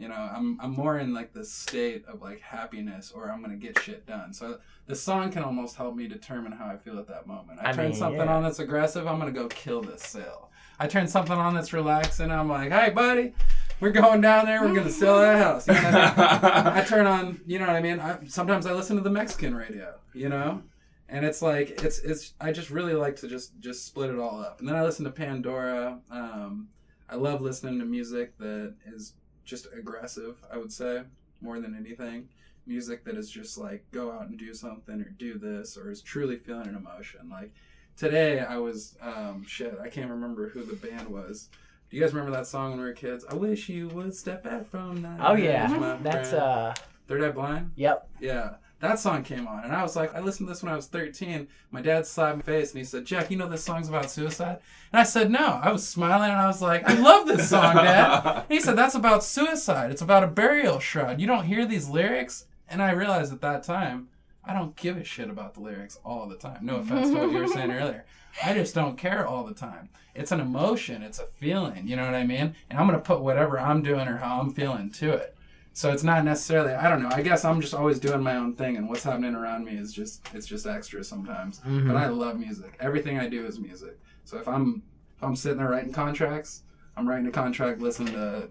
You 0.00 0.08
know, 0.08 0.14
I'm 0.14 0.58
I'm 0.60 0.72
more 0.72 0.98
in 0.98 1.12
like 1.12 1.32
the 1.32 1.44
state 1.44 2.04
of 2.08 2.22
like 2.22 2.40
happiness 2.40 3.12
or 3.14 3.30
I'm 3.30 3.42
gonna 3.42 3.56
get 3.56 3.78
shit 3.80 4.06
done. 4.06 4.32
So 4.32 4.58
the 4.86 4.96
song 4.96 5.30
can 5.30 5.42
almost 5.42 5.76
help 5.76 5.94
me 5.94 6.08
determine 6.08 6.52
how 6.52 6.66
I 6.66 6.78
feel 6.78 6.98
at 6.98 7.06
that 7.08 7.26
moment. 7.26 7.60
I, 7.62 7.70
I 7.70 7.72
turn 7.72 7.90
mean, 7.90 7.98
something 7.98 8.20
yeah. 8.20 8.34
on 8.34 8.42
that's 8.42 8.58
aggressive, 8.58 9.06
I'm 9.06 9.18
gonna 9.18 9.30
go 9.30 9.46
kill 9.48 9.82
this 9.82 10.02
sale. 10.02 10.50
I 10.78 10.86
turn 10.86 11.06
something 11.06 11.36
on 11.36 11.54
that's 11.54 11.74
relaxing, 11.74 12.30
I'm 12.30 12.48
like, 12.48 12.72
hey 12.72 12.88
buddy, 12.90 13.34
we're 13.78 13.90
going 13.90 14.22
down 14.22 14.46
there, 14.46 14.62
we're 14.62 14.74
gonna 14.74 14.90
sell 14.90 15.20
that 15.20 15.36
house. 15.36 15.68
You 15.68 15.74
know 15.74 15.80
I, 15.80 15.92
mean? 15.92 15.92
I 16.74 16.84
turn 16.84 17.06
on, 17.06 17.40
you 17.46 17.58
know 17.58 17.66
what 17.66 17.76
I 17.76 17.82
mean? 17.82 18.00
I, 18.00 18.18
sometimes 18.26 18.64
I 18.64 18.72
listen 18.72 18.96
to 18.96 19.02
the 19.02 19.10
Mexican 19.10 19.54
radio, 19.54 19.94
you 20.14 20.30
know? 20.30 20.62
and 21.10 21.26
it's 21.26 21.42
like 21.42 21.82
it's 21.82 21.98
it's 21.98 22.34
I 22.40 22.52
just 22.52 22.70
really 22.70 22.94
like 22.94 23.16
to 23.16 23.28
just 23.28 23.58
just 23.60 23.84
split 23.84 24.10
it 24.10 24.18
all 24.18 24.40
up. 24.40 24.60
And 24.60 24.68
then 24.68 24.76
I 24.76 24.82
listen 24.82 25.04
to 25.04 25.10
Pandora. 25.10 25.98
Um, 26.10 26.68
I 27.08 27.16
love 27.16 27.40
listening 27.42 27.80
to 27.80 27.84
music 27.84 28.38
that 28.38 28.74
is 28.86 29.14
just 29.50 29.66
aggressive. 29.76 30.36
I 30.52 30.56
would 30.56 30.72
say 30.72 31.02
more 31.42 31.60
than 31.60 31.74
anything, 31.76 32.28
music 32.66 33.04
that 33.04 33.16
is 33.16 33.28
just 33.30 33.58
like 33.58 33.84
go 33.90 34.12
out 34.12 34.28
and 34.28 34.38
do 34.38 34.54
something 34.54 35.00
or 35.00 35.10
do 35.18 35.38
this 35.38 35.76
or 35.76 35.90
is 35.90 36.00
truly 36.00 36.36
feeling 36.36 36.68
an 36.68 36.76
emotion. 36.76 37.28
Like 37.28 37.52
today, 37.96 38.40
I 38.40 38.56
was 38.58 38.96
um, 39.02 39.44
shit. 39.46 39.76
I 39.82 39.88
can't 39.88 40.10
remember 40.10 40.48
who 40.48 40.64
the 40.64 40.76
band 40.76 41.08
was. 41.08 41.48
Do 41.90 41.96
you 41.96 42.02
guys 42.02 42.14
remember 42.14 42.36
that 42.36 42.46
song 42.46 42.70
when 42.70 42.78
we 42.78 42.84
were 42.86 42.92
kids? 42.92 43.24
I 43.28 43.34
wish 43.34 43.68
you 43.68 43.88
would 43.88 44.14
step 44.14 44.44
back 44.44 44.70
from 44.70 45.02
that. 45.02 45.18
Oh 45.20 45.34
yeah, 45.34 45.66
that's 46.00 46.30
friend." 46.30 46.42
uh, 46.42 46.74
Third 47.08 47.24
Eye 47.24 47.30
Blind. 47.32 47.72
yep. 47.74 48.08
Yeah, 48.20 48.54
that 48.80 48.98
song 48.98 49.22
came 49.22 49.46
on, 49.46 49.64
and 49.64 49.74
I 49.74 49.82
was 49.82 49.94
like, 49.94 50.14
I 50.14 50.20
listened 50.20 50.48
to 50.48 50.52
this 50.54 50.62
when 50.62 50.72
I 50.72 50.76
was 50.76 50.86
13. 50.86 51.46
My 51.70 51.82
dad 51.82 52.06
slapped 52.06 52.36
my 52.38 52.42
face, 52.42 52.70
and 52.72 52.78
he 52.78 52.84
said, 52.84 53.04
Jack, 53.04 53.30
you 53.30 53.36
know 53.36 53.48
this 53.48 53.62
song's 53.62 53.88
about 53.88 54.10
suicide? 54.10 54.58
And 54.92 55.00
I 55.00 55.04
said, 55.04 55.30
No. 55.30 55.60
I 55.62 55.70
was 55.70 55.86
smiling, 55.86 56.30
and 56.30 56.40
I 56.40 56.46
was 56.46 56.62
like, 56.62 56.88
I 56.88 56.94
love 56.94 57.26
this 57.28 57.50
song, 57.50 57.76
Dad. 57.76 58.44
He 58.48 58.60
said, 58.60 58.76
That's 58.76 58.94
about 58.94 59.22
suicide. 59.22 59.90
It's 59.90 60.02
about 60.02 60.24
a 60.24 60.28
burial 60.28 60.80
shroud. 60.80 61.20
You 61.20 61.26
don't 61.26 61.44
hear 61.44 61.66
these 61.66 61.88
lyrics? 61.88 62.46
And 62.68 62.82
I 62.82 62.92
realized 62.92 63.32
at 63.32 63.42
that 63.42 63.64
time, 63.64 64.08
I 64.44 64.54
don't 64.54 64.74
give 64.76 64.96
a 64.96 65.04
shit 65.04 65.28
about 65.28 65.54
the 65.54 65.60
lyrics 65.60 65.98
all 66.04 66.26
the 66.26 66.36
time. 66.36 66.64
No 66.64 66.76
offense 66.76 67.08
to 67.10 67.16
what 67.16 67.30
you 67.30 67.38
were 67.38 67.48
saying 67.52 67.70
earlier. 67.70 68.06
I 68.44 68.54
just 68.54 68.74
don't 68.74 68.96
care 68.96 69.26
all 69.26 69.44
the 69.44 69.54
time. 69.54 69.90
It's 70.14 70.32
an 70.32 70.40
emotion, 70.40 71.02
it's 71.02 71.18
a 71.18 71.26
feeling, 71.26 71.86
you 71.86 71.96
know 71.96 72.04
what 72.04 72.14
I 72.14 72.24
mean? 72.24 72.54
And 72.68 72.78
I'm 72.78 72.86
going 72.86 72.98
to 72.98 73.04
put 73.04 73.20
whatever 73.20 73.60
I'm 73.60 73.82
doing 73.82 74.08
or 74.08 74.16
how 74.16 74.40
I'm 74.40 74.52
feeling 74.54 74.90
to 74.92 75.12
it. 75.12 75.36
So 75.72 75.92
it's 75.92 76.02
not 76.02 76.24
necessarily 76.24 76.72
I 76.72 76.88
don't 76.88 77.02
know. 77.02 77.10
I 77.12 77.22
guess 77.22 77.44
I'm 77.44 77.60
just 77.60 77.74
always 77.74 77.98
doing 77.98 78.22
my 78.22 78.36
own 78.36 78.54
thing 78.54 78.76
and 78.76 78.88
what's 78.88 79.04
happening 79.04 79.34
around 79.34 79.64
me 79.64 79.72
is 79.76 79.92
just 79.92 80.26
it's 80.34 80.46
just 80.46 80.66
extra 80.66 81.02
sometimes. 81.04 81.60
Mm-hmm. 81.60 81.88
But 81.88 81.96
I 81.96 82.08
love 82.08 82.38
music. 82.38 82.76
Everything 82.80 83.18
I 83.18 83.28
do 83.28 83.46
is 83.46 83.58
music. 83.58 83.98
So 84.24 84.38
if 84.38 84.48
I'm 84.48 84.82
if 85.16 85.24
I'm 85.24 85.36
sitting 85.36 85.58
there 85.58 85.68
writing 85.68 85.92
contracts, 85.92 86.62
I'm 86.96 87.08
writing 87.08 87.26
a 87.26 87.30
contract 87.30 87.80
listening 87.80 88.14
to 88.14 88.50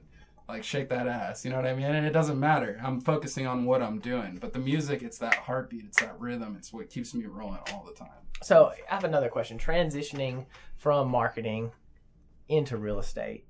like 0.49 0.63
shake 0.63 0.89
that 0.89 1.07
ass, 1.07 1.45
you 1.45 1.51
know 1.51 1.57
what 1.57 1.67
I 1.67 1.76
mean? 1.76 1.86
And 1.86 2.05
it 2.05 2.11
doesn't 2.11 2.39
matter. 2.39 2.82
I'm 2.84 2.99
focusing 2.99 3.45
on 3.45 3.65
what 3.65 3.84
I'm 3.84 3.99
doing. 3.99 4.39
But 4.41 4.51
the 4.51 4.59
music, 4.59 5.03
it's 5.03 5.20
that 5.20 5.36
heartbeat, 5.36 5.86
it's 5.86 5.99
that 6.01 6.20
rhythm, 6.20 6.55
it's 6.57 6.74
what 6.74 6.89
keeps 6.89 7.13
me 7.13 7.26
rolling 7.28 7.59
all 7.72 7.86
the 7.86 7.93
time. 7.93 8.09
So 8.41 8.72
I 8.72 8.93
have 8.95 9.03
another 9.03 9.30
question. 9.30 9.59
Transitioning 9.59 10.45
from 10.76 11.07
marketing 11.07 11.72
into 12.47 12.78
real 12.78 12.97
estate, 12.97 13.45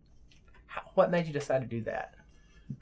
how, 0.68 0.82
what 0.96 1.10
made 1.10 1.26
you 1.26 1.32
decide 1.32 1.62
to 1.62 1.68
do 1.68 1.82
that? 1.84 2.16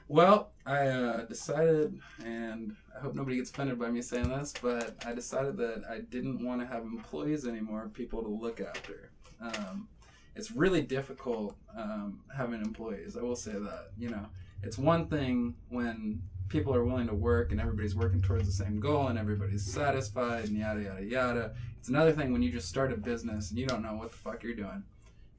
Well, 0.08 0.52
I 0.64 0.88
uh, 0.88 1.24
decided, 1.24 1.98
and 2.24 2.74
I 2.96 3.00
hope 3.00 3.14
nobody 3.14 3.36
gets 3.36 3.50
offended 3.50 3.78
by 3.78 3.90
me 3.90 4.02
saying 4.02 4.28
this, 4.28 4.54
but 4.60 4.96
I 5.06 5.12
decided 5.12 5.56
that 5.58 5.84
I 5.88 6.00
didn't 6.00 6.44
want 6.44 6.60
to 6.60 6.66
have 6.66 6.82
employees 6.82 7.46
anymore, 7.46 7.90
people 7.92 8.22
to 8.22 8.28
look 8.28 8.60
after. 8.60 9.10
Um, 9.40 9.88
it's 10.34 10.50
really 10.50 10.82
difficult 10.82 11.56
um, 11.76 12.20
having 12.34 12.60
employees. 12.62 13.16
I 13.16 13.22
will 13.22 13.36
say 13.36 13.52
that. 13.52 13.90
You 13.98 14.10
know, 14.10 14.26
it's 14.62 14.78
one 14.78 15.08
thing 15.08 15.54
when 15.68 16.22
people 16.48 16.74
are 16.74 16.84
willing 16.84 17.06
to 17.08 17.14
work 17.14 17.52
and 17.52 17.60
everybody's 17.60 17.94
working 17.94 18.22
towards 18.22 18.46
the 18.46 18.64
same 18.64 18.80
goal 18.80 19.08
and 19.08 19.18
everybody's 19.18 19.64
satisfied 19.64 20.44
and 20.44 20.56
yada 20.56 20.82
yada 20.82 21.04
yada. 21.04 21.54
It's 21.78 21.88
another 21.88 22.12
thing 22.12 22.32
when 22.32 22.42
you 22.42 22.50
just 22.50 22.68
start 22.68 22.92
a 22.92 22.96
business 22.96 23.50
and 23.50 23.58
you 23.58 23.66
don't 23.66 23.82
know 23.82 23.94
what 23.94 24.10
the 24.10 24.16
fuck 24.16 24.42
you're 24.42 24.54
doing. 24.54 24.82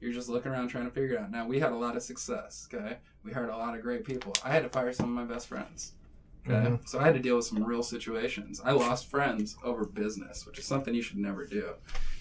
You're 0.00 0.12
just 0.12 0.28
looking 0.28 0.50
around 0.50 0.68
trying 0.68 0.86
to 0.86 0.90
figure 0.90 1.16
it 1.16 1.20
out. 1.20 1.30
Now 1.30 1.46
we 1.46 1.60
had 1.60 1.72
a 1.72 1.76
lot 1.76 1.96
of 1.96 2.02
success. 2.02 2.68
Okay, 2.72 2.96
we 3.24 3.32
hired 3.32 3.50
a 3.50 3.56
lot 3.56 3.76
of 3.76 3.82
great 3.82 4.04
people. 4.04 4.32
I 4.44 4.50
had 4.50 4.62
to 4.62 4.68
fire 4.68 4.92
some 4.92 5.06
of 5.06 5.28
my 5.28 5.32
best 5.32 5.46
friends. 5.46 5.92
Okay, 6.46 6.54
mm-hmm. 6.54 6.86
so 6.86 6.98
I 6.98 7.04
had 7.04 7.14
to 7.14 7.20
deal 7.20 7.36
with 7.36 7.44
some 7.44 7.62
real 7.62 7.82
situations. 7.82 8.62
I 8.64 8.72
lost 8.72 9.10
friends 9.10 9.56
over 9.62 9.84
business, 9.84 10.46
which 10.46 10.58
is 10.58 10.64
something 10.64 10.94
you 10.94 11.02
should 11.02 11.18
never 11.18 11.44
do. 11.44 11.74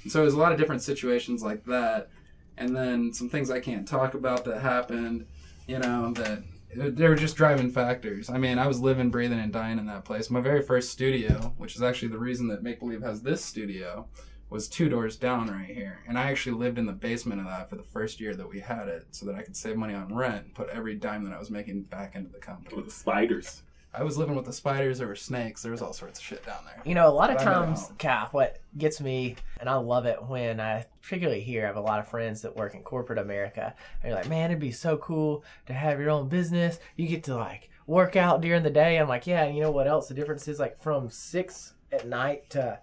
And 0.03 0.11
so 0.11 0.19
there's 0.21 0.33
a 0.33 0.39
lot 0.39 0.51
of 0.51 0.57
different 0.57 0.81
situations 0.81 1.41
like 1.41 1.63
that, 1.65 2.09
and 2.57 2.75
then 2.75 3.13
some 3.13 3.29
things 3.29 3.49
I 3.49 3.61
can't 3.61 3.87
talk 3.87 4.13
about 4.13 4.43
that 4.45 4.59
happened. 4.59 5.25
You 5.67 5.79
know 5.79 6.11
that 6.13 6.39
uh, 6.79 6.89
they 6.91 7.07
were 7.07 7.15
just 7.15 7.35
driving 7.35 7.71
factors. 7.71 8.29
I 8.29 8.37
mean, 8.37 8.59
I 8.59 8.67
was 8.67 8.79
living, 8.79 9.09
breathing, 9.09 9.39
and 9.39 9.53
dying 9.53 9.79
in 9.79 9.85
that 9.87 10.05
place. 10.05 10.29
My 10.29 10.41
very 10.41 10.61
first 10.61 10.91
studio, 10.91 11.53
which 11.57 11.75
is 11.75 11.81
actually 11.81 12.09
the 12.09 12.19
reason 12.19 12.47
that 12.49 12.61
Make 12.61 12.79
Believe 12.79 13.01
has 13.01 13.21
this 13.21 13.43
studio, 13.43 14.07
was 14.49 14.67
two 14.67 14.89
doors 14.89 15.15
down 15.15 15.47
right 15.47 15.69
here. 15.69 15.99
And 16.07 16.17
I 16.17 16.29
actually 16.31 16.57
lived 16.57 16.77
in 16.77 16.85
the 16.85 16.93
basement 16.93 17.41
of 17.41 17.47
that 17.47 17.69
for 17.69 17.75
the 17.75 17.83
first 17.83 18.19
year 18.19 18.35
that 18.35 18.49
we 18.49 18.59
had 18.59 18.87
it 18.87 19.05
so 19.11 19.25
that 19.25 19.35
I 19.35 19.41
could 19.41 19.55
save 19.55 19.77
money 19.77 19.93
on 19.93 20.13
rent 20.13 20.45
and 20.45 20.55
put 20.55 20.69
every 20.69 20.95
dime 20.95 21.23
that 21.25 21.33
I 21.33 21.39
was 21.39 21.51
making 21.51 21.83
back 21.83 22.15
into 22.15 22.31
the 22.31 22.39
company. 22.39 22.75
With 22.75 22.85
the 22.85 22.91
spiders. 22.91 23.61
I 23.91 24.03
was 24.03 24.19
living 24.19 24.35
with 24.35 24.45
the 24.45 24.53
spiders, 24.53 24.99
there 24.99 25.07
were 25.07 25.15
snakes, 25.15 25.63
there 25.63 25.71
was 25.71 25.81
all 25.81 25.93
sorts 25.93 26.19
of 26.19 26.25
shit 26.25 26.45
down 26.45 26.59
there. 26.63 26.79
You 26.85 26.93
know, 26.93 27.07
a 27.07 27.09
lot 27.09 27.31
of 27.31 27.37
But 27.37 27.47
I 27.47 27.49
made 27.49 27.51
it 27.51 27.65
times, 27.65 27.87
home. 27.87 28.27
What 28.31 28.59
gets 28.77 29.01
me, 29.01 29.35
and 29.59 29.67
I 29.67 29.75
love 29.75 30.05
it 30.05 30.23
when 30.23 30.59
I, 30.59 30.85
particularly 31.01 31.41
here, 31.41 31.63
I 31.63 31.67
have 31.67 31.75
a 31.75 31.81
lot 31.81 31.99
of 31.99 32.07
friends 32.07 32.43
that 32.43 32.55
work 32.55 32.75
in 32.75 32.83
corporate 32.83 33.17
America. 33.17 33.73
And 34.03 34.09
you're 34.09 34.19
like, 34.19 34.29
man, 34.29 34.51
it'd 34.51 34.61
be 34.61 34.71
so 34.71 34.97
cool 34.97 35.43
to 35.65 35.73
have 35.73 35.99
your 35.99 36.11
own 36.11 36.29
business. 36.29 36.77
You 36.97 37.07
get 37.07 37.23
to 37.25 37.35
like 37.35 37.71
work 37.87 38.15
out 38.15 38.41
during 38.41 38.61
the 38.61 38.69
day. 38.69 38.97
I'm 38.97 39.09
like, 39.09 39.25
yeah, 39.25 39.45
and 39.45 39.55
you 39.55 39.63
know 39.63 39.71
what 39.71 39.87
else? 39.87 40.07
The 40.07 40.13
difference 40.13 40.47
is 40.47 40.59
like 40.59 40.79
from 40.79 41.09
six 41.09 41.73
at 41.91 42.07
night 42.07 42.47
to 42.51 42.79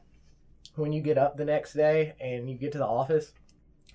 when 0.77 0.93
you 0.93 1.01
get 1.01 1.19
up 1.19 1.37
the 1.37 1.45
next 1.45 1.73
day 1.73 2.15
and 2.21 2.49
you 2.49 2.57
get 2.57 2.73
to 2.73 2.79
the 2.79 2.87
office. 2.87 3.33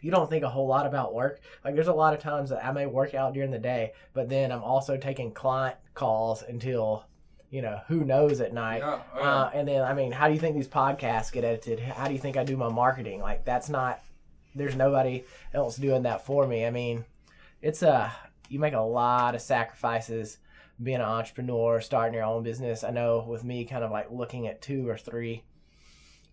You 0.02 0.10
don't 0.10 0.30
think 0.30 0.44
a 0.44 0.50
whole 0.50 0.68
lot 0.68 0.88
about 0.88 1.14
work. 1.14 1.42
Like, 1.64 1.76
there's 1.76 1.88
a 1.88 1.94
lot 1.94 2.16
of 2.16 2.20
times 2.20 2.50
that 2.50 2.66
I 2.66 2.72
may 2.72 2.88
work 2.88 3.14
out 3.14 3.34
during 3.34 3.52
the 3.52 3.60
day, 3.60 3.94
but 4.14 4.30
then 4.30 4.52
I'm 4.52 4.64
also 4.64 4.98
taking 4.98 5.32
client 5.32 5.76
calls 5.94 6.42
until, 6.42 7.06
you 7.52 7.62
know, 7.62 7.82
who 7.88 8.04
knows 8.04 8.42
at 8.42 8.52
night. 8.52 8.80
Yeah, 8.80 9.00
oh, 9.14 9.20
yeah. 9.20 9.22
Uh, 9.22 9.52
and 9.54 9.68
then, 9.68 9.84
I 9.84 9.94
mean, 9.94 10.12
how 10.12 10.28
do 10.28 10.34
you 10.34 10.40
think 10.40 10.56
these 10.56 10.68
podcasts 10.68 11.32
get 11.32 11.44
edited? 11.44 11.80
How 11.80 12.08
do 12.08 12.14
you 12.14 12.20
think 12.20 12.36
I 12.36 12.44
do 12.44 12.58
my 12.58 12.70
marketing? 12.70 13.22
Like, 13.22 13.46
that's 13.46 13.70
not, 13.70 14.02
there's 14.56 14.76
nobody 14.76 15.24
else 15.54 15.78
doing 15.78 16.02
that 16.04 16.26
for 16.26 16.48
me. 16.48 16.66
I 16.66 16.72
mean, 16.72 17.06
it's 17.62 17.84
a, 17.84 18.12
you 18.50 18.58
make 18.58 18.74
a 18.74 18.82
lot 18.82 19.36
of 19.36 19.42
sacrifices 19.42 20.40
being 20.82 20.98
an 20.98 21.04
entrepreneur, 21.04 21.80
starting 21.80 22.16
your 22.16 22.24
own 22.24 22.42
business. 22.42 22.84
I 22.84 22.90
know 22.90 23.24
with 23.28 23.44
me 23.44 23.66
kind 23.66 23.84
of 23.84 23.92
like 23.92 24.10
looking 24.10 24.48
at 24.48 24.64
two 24.64 24.90
or 24.90 24.98
three 24.98 25.44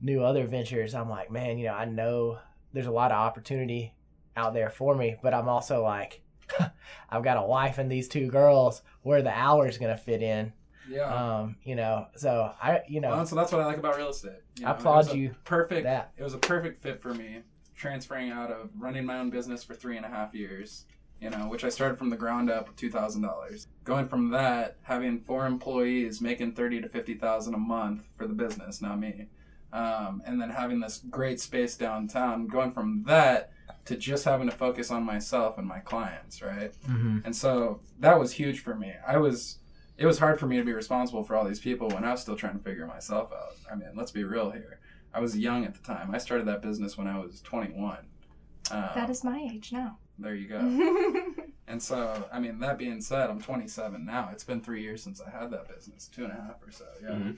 new 0.01 0.23
other 0.23 0.47
ventures, 0.47 0.95
I'm 0.95 1.09
like, 1.11 1.31
man, 1.31 1.59
you 1.59 1.67
know, 1.67 1.75
I 1.75 1.85
know 1.85 2.39
there's 2.73 2.87
a 2.87 2.91
lot 2.93 3.11
of 3.13 3.19
opportunity 3.19 3.95
out 4.37 4.55
there 4.55 4.71
for 4.71 4.95
me, 4.95 5.17
but 5.23 5.35
I'm 5.35 5.49
also 5.49 5.83
like, 5.83 6.23
I've 7.11 7.25
got 7.25 7.37
a 7.37 7.43
wife 7.47 7.79
and 7.79 7.91
these 7.91 8.09
two 8.09 8.29
girls. 8.29 8.83
Where 9.03 9.19
are 9.19 9.23
the 9.23 9.37
hours 9.37 9.79
going 9.79 9.95
to 9.97 10.03
fit 10.03 10.23
in? 10.23 10.53
yeah. 10.89 11.41
Um, 11.41 11.57
you 11.65 11.75
know, 11.75 12.07
so 12.17 12.53
I, 12.63 12.81
you 12.89 13.01
know, 13.01 13.11
Well, 13.11 13.27
so 13.27 13.37
that's 13.37 13.53
what 13.53 13.61
I 13.61 13.67
like 13.67 13.79
about 13.79 13.97
real 13.97 14.09
estate. 14.11 14.33
You 14.57 14.67
I 14.67 14.71
know, 14.71 14.75
it 14.75 14.79
applaud 14.81 15.15
you 15.15 15.35
Perfect. 15.45 15.85
that. 15.85 16.13
It 16.17 16.23
was 16.23 16.35
a 16.35 16.39
perfect 16.39 16.83
fit 16.83 17.03
for 17.03 17.13
me, 17.13 17.41
transferring 17.77 18.31
out 18.31 18.51
of 18.51 18.71
running 18.79 19.05
my 19.05 19.19
own 19.19 19.31
business 19.31 19.63
for 19.63 19.75
three 19.75 19.97
and 19.97 20.07
a 20.07 20.09
half 20.09 20.35
years. 20.35 20.85
You 21.21 21.31
know, 21.31 21.49
which 21.49 21.65
I 21.65 21.69
started 21.69 21.99
from 21.99 22.11
the 22.11 22.17
ground 22.17 22.49
up 22.49 22.69
with 22.69 22.77
two 22.77 22.91
thousand 22.93 23.23
dollars. 23.23 23.67
Going 23.83 24.07
from 24.07 24.31
that, 24.31 24.77
having 24.83 25.19
four 25.19 25.47
employees 25.47 26.21
making 26.21 26.53
thirty 26.53 26.81
to 26.81 26.89
fifty 26.89 27.15
thousand 27.15 27.55
a 27.55 27.59
month 27.59 28.03
for 28.17 28.29
the 28.29 28.35
business, 28.35 28.81
not 28.81 29.01
me, 29.01 29.27
um, 29.73 30.23
and 30.27 30.41
then 30.41 30.51
having 30.51 30.81
this 30.81 30.99
great 31.11 31.41
space 31.41 31.77
downtown. 31.77 32.47
Going 32.47 32.73
from 32.73 33.05
that 33.07 33.53
to 33.87 33.97
just 33.97 34.25
having 34.25 34.49
to 34.51 34.55
focus 34.57 34.91
on 34.91 35.03
myself 35.05 35.57
and 35.59 35.67
my 35.67 35.79
clients, 35.79 36.43
right? 36.43 36.73
Mhm. 36.87 37.25
And 37.25 37.35
so 37.35 37.81
that 38.01 38.19
was 38.19 38.33
huge 38.33 38.61
for 38.61 38.75
me. 38.75 38.93
I 39.07 39.17
was 39.19 39.59
it 39.97 40.07
was 40.07 40.19
hard 40.19 40.39
for 40.39 40.47
me 40.47 40.57
to 40.59 40.63
be 40.65 40.73
responsible 40.73 41.25
for 41.25 41.35
all 41.37 41.45
these 41.45 41.59
people 41.59 41.89
when 41.89 42.05
I 42.05 42.13
was 42.13 42.21
still 42.21 42.37
trying 42.37 42.57
to 42.57 42.63
figure 42.63 42.87
myself 42.87 43.33
out. 43.33 43.57
I 43.71 43.75
mean, 43.75 43.89
let's 43.97 44.13
be 44.13 44.23
real 44.25 44.51
here. 44.51 44.79
I 45.13 45.19
was 45.21 45.37
young 45.37 45.65
at 45.65 45.75
the 45.75 45.83
time. 45.83 46.15
I 46.15 46.19
started 46.19 46.47
that 46.47 46.63
business 46.63 46.97
when 46.97 47.09
I 47.09 47.19
was 47.19 47.41
21. 47.41 47.99
Um, 48.71 48.89
That 48.95 49.11
is 49.11 49.25
my 49.25 49.41
age 49.53 49.73
now. 49.73 49.99
there 50.19 50.35
you 50.37 50.47
go. 50.49 50.59
and 51.67 51.83
so, 51.83 52.29
I 52.33 52.39
mean, 52.39 52.61
that 52.61 52.79
being 52.79 53.01
said, 53.01 53.29
I'm 53.31 53.41
27 53.41 54.05
now. 54.05 54.29
It's 54.33 54.45
been 54.45 54.61
three 54.61 54.83
years 54.83 55.03
since 55.03 55.21
I 55.21 55.31
had 55.31 55.51
that 55.51 55.67
business, 55.69 56.07
two 56.09 56.23
and 56.25 56.33
a 56.33 56.37
half 56.37 56.63
or 56.65 56.71
so. 56.71 56.85
Yeah. 57.03 57.09
Mhm. 57.11 57.37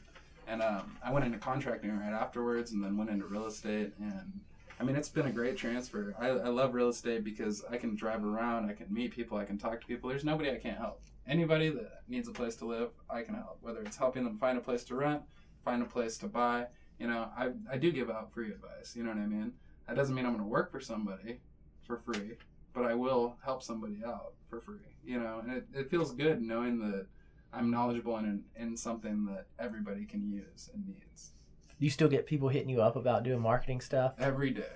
And 0.51 0.63
um, 0.63 0.97
I 1.05 1.13
went 1.13 1.25
into 1.25 1.39
contracting 1.39 1.97
right 1.97 2.13
afterwards, 2.13 2.73
and 2.73 2.83
then 2.83 2.97
went 2.97 3.09
into 3.09 3.27
real 3.27 3.47
estate. 3.47 3.93
And 4.01 4.41
I 4.81 4.83
mean, 4.83 4.97
it's 4.97 5.09
been 5.09 5.27
a 5.27 5.31
great 5.31 5.57
transfer. 5.57 6.13
I, 6.19 6.29
I 6.29 6.49
love 6.49 6.75
real 6.75 6.89
estate 6.89 7.23
because 7.23 7.65
I 7.71 7.77
can 7.77 7.95
drive 7.95 8.25
around, 8.25 8.69
I 8.69 8.73
can 8.73 8.93
meet 8.93 9.13
people, 9.13 9.39
I 9.39 9.45
can 9.45 9.59
talk 9.59 9.81
to 9.81 9.87
people. 9.87 10.11
There's 10.11 10.25
nobody 10.25 10.51
I 10.51 10.57
can't 10.57 10.79
help. 10.79 11.03
Anybody 11.29 11.69
that 11.69 12.03
needs 12.09 12.27
a 12.29 12.33
place 12.33 12.57
to 12.57 12.65
live, 12.67 12.91
I 13.09 13.23
can 13.23 13.35
help. 13.35 13.59
Whether 13.61 13.83
it's 13.83 13.97
helping 13.97 14.25
them 14.25 14.39
find 14.39 14.59
a 14.59 14.61
place 14.61 14.83
to 14.85 14.97
rent, 14.97 15.23
find 15.65 15.83
a 15.83 15.87
place 15.87 16.19
to 16.19 16.27
buy. 16.27 16.67
You 16.99 17.07
know, 17.07 17.29
I, 17.37 17.51
I 17.71 17.77
do 17.77 17.93
give 17.93 18.11
out 18.11 18.33
free 18.33 18.51
advice. 18.51 18.97
You 18.97 19.05
know 19.05 19.11
what 19.11 19.19
I 19.19 19.27
mean? 19.27 19.53
That 19.87 19.95
doesn't 19.95 20.15
mean 20.15 20.27
I'm 20.27 20.33
going 20.33 20.45
to 20.45 20.51
work 20.51 20.73
for 20.73 20.81
somebody 20.81 21.39
for 21.87 21.99
free. 21.99 22.33
but 22.73 22.85
I 22.85 22.95
will 22.95 23.37
help 23.45 23.63
somebody 23.63 23.99
out 24.05 24.33
for 24.49 24.61
free. 24.61 24.79
You 25.05 25.21
know, 25.21 25.41
and 25.43 25.53
it, 25.53 25.67
it 25.75 25.91
feels 25.91 26.13
good 26.13 26.43
knowing 26.43 26.79
that 26.91 27.07
I'm 27.53 27.71
knowledgeable 27.71 28.17
in 28.19 28.45
in 28.57 28.77
something 28.77 29.27
that 29.27 29.47
everybody 29.59 30.05
can 30.05 30.31
use 30.31 30.71
and 30.73 30.87
needs 30.87 31.33
Do 31.79 31.85
You 31.85 31.91
still 31.91 32.09
get 32.09 32.27
people 32.27 32.49
hitting 32.49 32.69
you 32.69 32.83
up 32.83 32.97
about 32.97 33.25
doing 33.25 33.41
marketing 33.41 33.81
stuff? 33.81 34.15
every 34.19 34.51
day. 34.51 34.73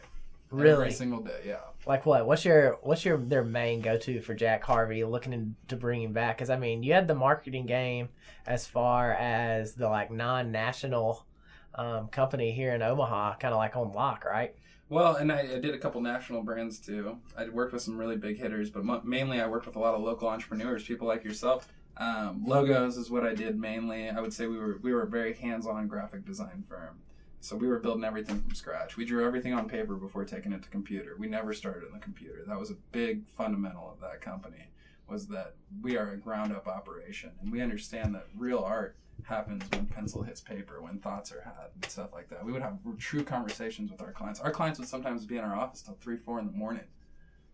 Really? 0.51 0.73
Every 0.73 0.93
single 0.93 1.21
day, 1.21 1.41
yeah. 1.47 1.61
Like 1.87 2.07
what? 2.07 2.27
What's 2.27 2.45
your 2.45 2.79
what's 2.83 3.05
your 3.05 3.19
their 3.19 3.45
main 3.45 3.81
go 3.81 3.97
to 3.99 4.21
for 4.21 4.35
Jack 4.35 4.63
Harvey 4.63 5.03
looking 5.05 5.33
in, 5.33 5.57
to 5.69 5.77
bring 5.77 6.03
him 6.03 6.13
back? 6.13 6.37
Because 6.37 6.51
I 6.51 6.57
mean, 6.57 6.83
you 6.83 6.93
had 6.93 7.09
the 7.09 7.15
marketing 7.15 7.67
game 7.67 8.09
as 8.47 8.67
far 8.67 9.13
as 9.15 9.75
the 9.75 9.89
like 9.89 10.11
non 10.11 10.53
national 10.53 11.27
um, 11.75 12.09
company 12.09 12.53
here 12.53 12.73
in 12.73 12.83
Omaha, 12.83 13.37
kind 13.37 13.53
of 13.53 13.59
like 13.59 13.77
on 13.77 13.93
lock, 13.93 14.25
right? 14.25 14.55
Well, 14.89 15.17
and 15.17 15.33
I, 15.33 15.41
I 15.41 15.59
did 15.59 15.75
a 15.75 15.79
couple 15.79 16.01
national 16.01 16.43
brands 16.43 16.79
too. 16.79 17.19
I 17.37 17.49
worked 17.49 17.73
with 17.73 17.83
some 17.83 17.99
really 17.99 18.17
big 18.17 18.39
hitters, 18.39 18.71
but 18.71 18.85
mo- 18.85 19.03
mainly 19.03 19.41
I 19.41 19.47
worked 19.49 19.67
with 19.67 19.77
a 19.77 19.81
lot 19.81 19.95
of 19.95 20.03
local 20.03 20.29
entrepreneurs, 20.29 20.85
people 20.85 21.09
like 21.09 21.25
yourself. 21.25 21.69
Um, 21.97 22.45
logos 22.45 22.97
is 22.97 23.11
what 23.11 23.25
I 23.25 23.35
did 23.35 23.59
mainly. 23.59 24.11
I 24.11 24.21
would 24.21 24.33
say 24.33 24.47
we 24.47 24.59
were 24.59 24.79
we 24.83 24.93
were 24.93 25.03
a 25.03 25.09
very 25.09 25.35
hands-on 25.35 25.87
graphic 25.87 26.25
design 26.25 26.65
firm. 26.69 26.99
So 27.41 27.57
we 27.57 27.69
were 27.69 27.79
building 27.79 28.05
everything 28.05 28.41
from 28.41 28.55
scratch. 28.55 28.97
We 28.97 29.05
drew 29.05 29.25
everything 29.27 29.53
on 29.53 29.69
paper 29.69 29.97
before 29.97 30.25
taking 30.25 30.53
it 30.53 30.63
to 30.63 30.69
computer. 30.71 31.15
We 31.19 31.29
never 31.29 31.53
started 31.53 31.87
in 31.87 31.93
the 31.93 31.99
computer. 31.99 32.43
That 32.47 32.59
was 32.59 32.71
a 32.71 32.77
big 32.91 33.29
fundamental 33.37 33.91
of 33.93 34.01
that 34.01 34.23
company 34.23 34.69
was 35.07 35.27
that 35.29 35.55
we 35.83 35.97
are 35.97 36.13
a 36.13 36.17
ground 36.17 36.53
up 36.53 36.67
operation 36.67 37.31
and 37.43 37.53
we 37.53 37.61
understand 37.61 38.15
that 38.15 38.27
real 38.37 38.61
art 38.61 38.97
happens 39.25 39.63
when 39.73 39.87
pencil 39.87 40.23
hits 40.23 40.41
paper, 40.41 40.81
when 40.83 40.99
thoughts 40.99 41.33
are 41.33 41.43
had 41.43 41.71
and 41.75 41.85
stuff 41.85 42.13
like 42.13 42.29
that. 42.31 42.45
We 42.45 42.53
would 42.53 42.63
have 42.63 42.79
true 42.99 43.23
conversations 43.23 43.91
with 43.91 44.01
our 44.01 44.13
clients. 44.13 44.41
Our 44.41 44.51
clients 44.51 44.79
would 44.79 44.89
sometimes 44.89 45.25
be 45.25 45.37
in 45.37 45.45
our 45.45 45.55
office 45.55 45.83
till 45.83 45.97
three, 46.01 46.17
four 46.17 46.39
in 46.41 46.47
the 46.47 46.53
morning. 46.53 46.85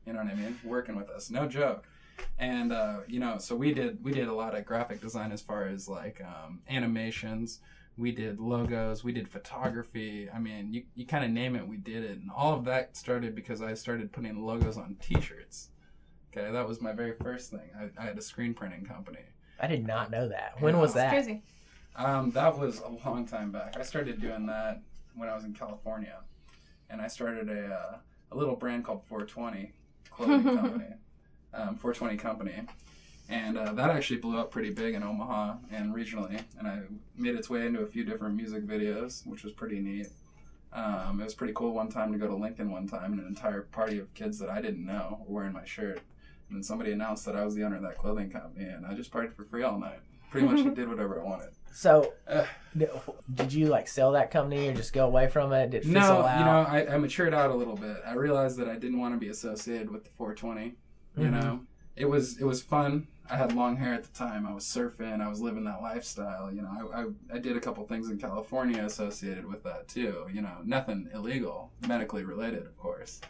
You 0.06 0.14
know 0.14 0.22
what 0.22 0.32
I 0.32 0.34
mean? 0.34 0.58
Working 0.64 0.96
with 0.96 1.10
us, 1.10 1.30
no 1.30 1.46
joke. 1.46 1.84
And 2.38 2.72
uh, 2.72 3.00
you 3.06 3.20
know, 3.20 3.38
so 3.38 3.54
we 3.56 3.72
did 3.74 4.02
we 4.02 4.12
did 4.12 4.28
a 4.28 4.32
lot 4.34 4.56
of 4.56 4.64
graphic 4.64 5.00
design 5.00 5.32
as 5.32 5.40
far 5.42 5.66
as 5.66 5.88
like 5.88 6.20
um, 6.24 6.60
animations. 6.68 7.60
We 7.98 8.12
did 8.12 8.40
logos. 8.40 9.04
We 9.04 9.12
did 9.12 9.28
photography. 9.28 10.28
I 10.34 10.38
mean, 10.38 10.72
you 10.72 10.84
you 10.94 11.06
kind 11.06 11.24
of 11.24 11.30
name 11.30 11.54
it, 11.56 11.66
we 11.66 11.76
did 11.76 12.04
it. 12.04 12.18
And 12.18 12.30
all 12.34 12.54
of 12.54 12.64
that 12.64 12.96
started 12.96 13.34
because 13.34 13.60
I 13.62 13.74
started 13.74 14.10
putting 14.12 14.42
logos 14.44 14.76
on 14.78 14.96
T-shirts. 15.02 15.68
Okay, 16.32 16.50
that 16.50 16.66
was 16.66 16.80
my 16.80 16.92
very 16.92 17.12
first 17.20 17.50
thing. 17.50 17.68
I, 17.78 18.02
I 18.02 18.06
had 18.06 18.16
a 18.16 18.22
screen 18.22 18.54
printing 18.54 18.84
company. 18.86 19.18
I 19.58 19.66
did 19.66 19.86
not 19.86 20.10
know 20.10 20.28
that. 20.28 20.54
When 20.60 20.78
was 20.78 20.94
Yeah. 20.94 21.02
that? 21.02 21.10
Crazy. 21.10 21.42
Um, 21.96 22.30
that 22.30 22.56
was 22.56 22.80
a 22.80 22.88
long 23.04 23.26
time 23.26 23.50
back. 23.50 23.76
I 23.76 23.82
started 23.82 24.20
doing 24.20 24.46
that 24.46 24.80
when 25.16 25.28
I 25.28 25.34
was 25.34 25.44
in 25.44 25.52
California, 25.52 26.18
and 26.88 27.02
I 27.02 27.08
started 27.08 27.50
a 27.50 27.74
uh, 27.74 27.98
a 28.32 28.36
little 28.36 28.54
brand 28.56 28.84
called 28.84 29.02
420 29.08 29.72
clothing 30.10 30.44
company, 30.56 30.94
um, 31.54 31.76
420 31.76 32.16
company, 32.16 32.54
and 33.28 33.56
uh, 33.58 33.72
that 33.72 33.90
actually 33.90 34.18
blew 34.20 34.38
up 34.38 34.50
pretty 34.50 34.70
big 34.70 34.94
in 34.94 35.02
Omaha 35.02 35.54
and 35.70 35.94
regionally, 35.94 36.42
and 36.58 36.66
I 36.68 36.80
made 37.16 37.34
its 37.34 37.48
way 37.50 37.66
into 37.66 37.80
a 37.80 37.86
few 37.86 38.04
different 38.04 38.34
music 38.36 38.66
videos, 38.66 39.26
which 39.26 39.44
was 39.44 39.52
pretty 39.52 39.80
neat. 39.80 40.08
Um, 40.72 41.20
it 41.20 41.24
was 41.24 41.34
pretty 41.34 41.52
cool 41.54 41.72
one 41.72 41.88
time 41.88 42.12
to 42.12 42.18
go 42.18 42.28
to 42.28 42.34
Lincoln 42.36 42.70
one 42.70 42.86
time, 42.86 43.12
and 43.12 43.20
an 43.20 43.26
entire 43.26 43.62
party 43.62 43.98
of 43.98 44.12
kids 44.14 44.38
that 44.38 44.50
I 44.50 44.60
didn't 44.60 44.84
know 44.86 45.18
were 45.26 45.40
wearing 45.40 45.52
my 45.52 45.64
shirt. 45.64 46.00
And 46.48 46.56
then 46.56 46.62
somebody 46.62 46.92
announced 46.92 47.24
that 47.26 47.36
I 47.36 47.44
was 47.44 47.54
the 47.54 47.64
owner 47.64 47.76
of 47.76 47.82
that 47.82 47.98
clothing 47.98 48.30
company, 48.30 48.66
and 48.66 48.86
I 48.86 48.94
just 48.94 49.12
partied 49.12 49.34
for 49.34 49.44
free 49.44 49.62
all 49.64 49.78
night. 49.78 50.00
Pretty 50.30 50.46
much 50.46 50.62
did 50.76 50.88
whatever 50.88 51.20
I 51.20 51.24
wanted. 51.24 51.48
So, 51.72 52.12
did 53.34 53.52
you 53.52 53.66
like 53.66 53.88
sell 53.88 54.12
that 54.12 54.30
company 54.30 54.68
or 54.68 54.74
just 54.74 54.92
go 54.92 55.06
away 55.06 55.28
from 55.28 55.52
it? 55.52 55.70
Did 55.70 55.84
it 55.84 55.88
No, 55.88 56.00
out? 56.00 56.38
you 56.38 56.44
know, 56.44 56.60
I, 56.92 56.94
I 56.94 56.98
matured 56.98 57.34
out 57.34 57.50
a 57.50 57.54
little 57.54 57.76
bit. 57.76 57.96
I 58.06 58.14
realized 58.14 58.56
that 58.58 58.68
I 58.68 58.74
didn't 58.76 58.98
want 58.98 59.14
to 59.14 59.18
be 59.18 59.28
associated 59.28 59.90
with 59.90 60.04
the 60.04 60.10
420. 60.10 60.74
You 61.16 61.26
Mhm. 61.26 61.32
know, 61.32 61.60
it 61.96 62.06
was 62.08 62.38
it 62.38 62.44
was 62.44 62.62
fun. 62.62 63.06
I 63.28 63.36
had 63.36 63.54
long 63.54 63.76
hair 63.76 63.94
at 63.94 64.02
the 64.02 64.12
time. 64.12 64.44
I 64.46 64.52
was 64.52 64.64
surfing. 64.64 65.20
I 65.20 65.28
was 65.28 65.40
living 65.40 65.62
that 65.64 65.82
lifestyle. 65.82 66.52
You 66.52 66.62
know, 66.62 66.90
I, 66.92 67.02
I, 67.02 67.36
I 67.36 67.38
did 67.38 67.56
a 67.56 67.60
couple 67.60 67.86
things 67.86 68.10
in 68.10 68.18
California 68.18 68.84
associated 68.84 69.46
with 69.46 69.62
that 69.62 69.86
too. 69.86 70.26
You 70.32 70.42
know, 70.42 70.56
nothing 70.64 71.08
illegal, 71.14 71.70
medically 71.86 72.24
related, 72.24 72.66
of 72.66 72.76
course. 72.76 73.20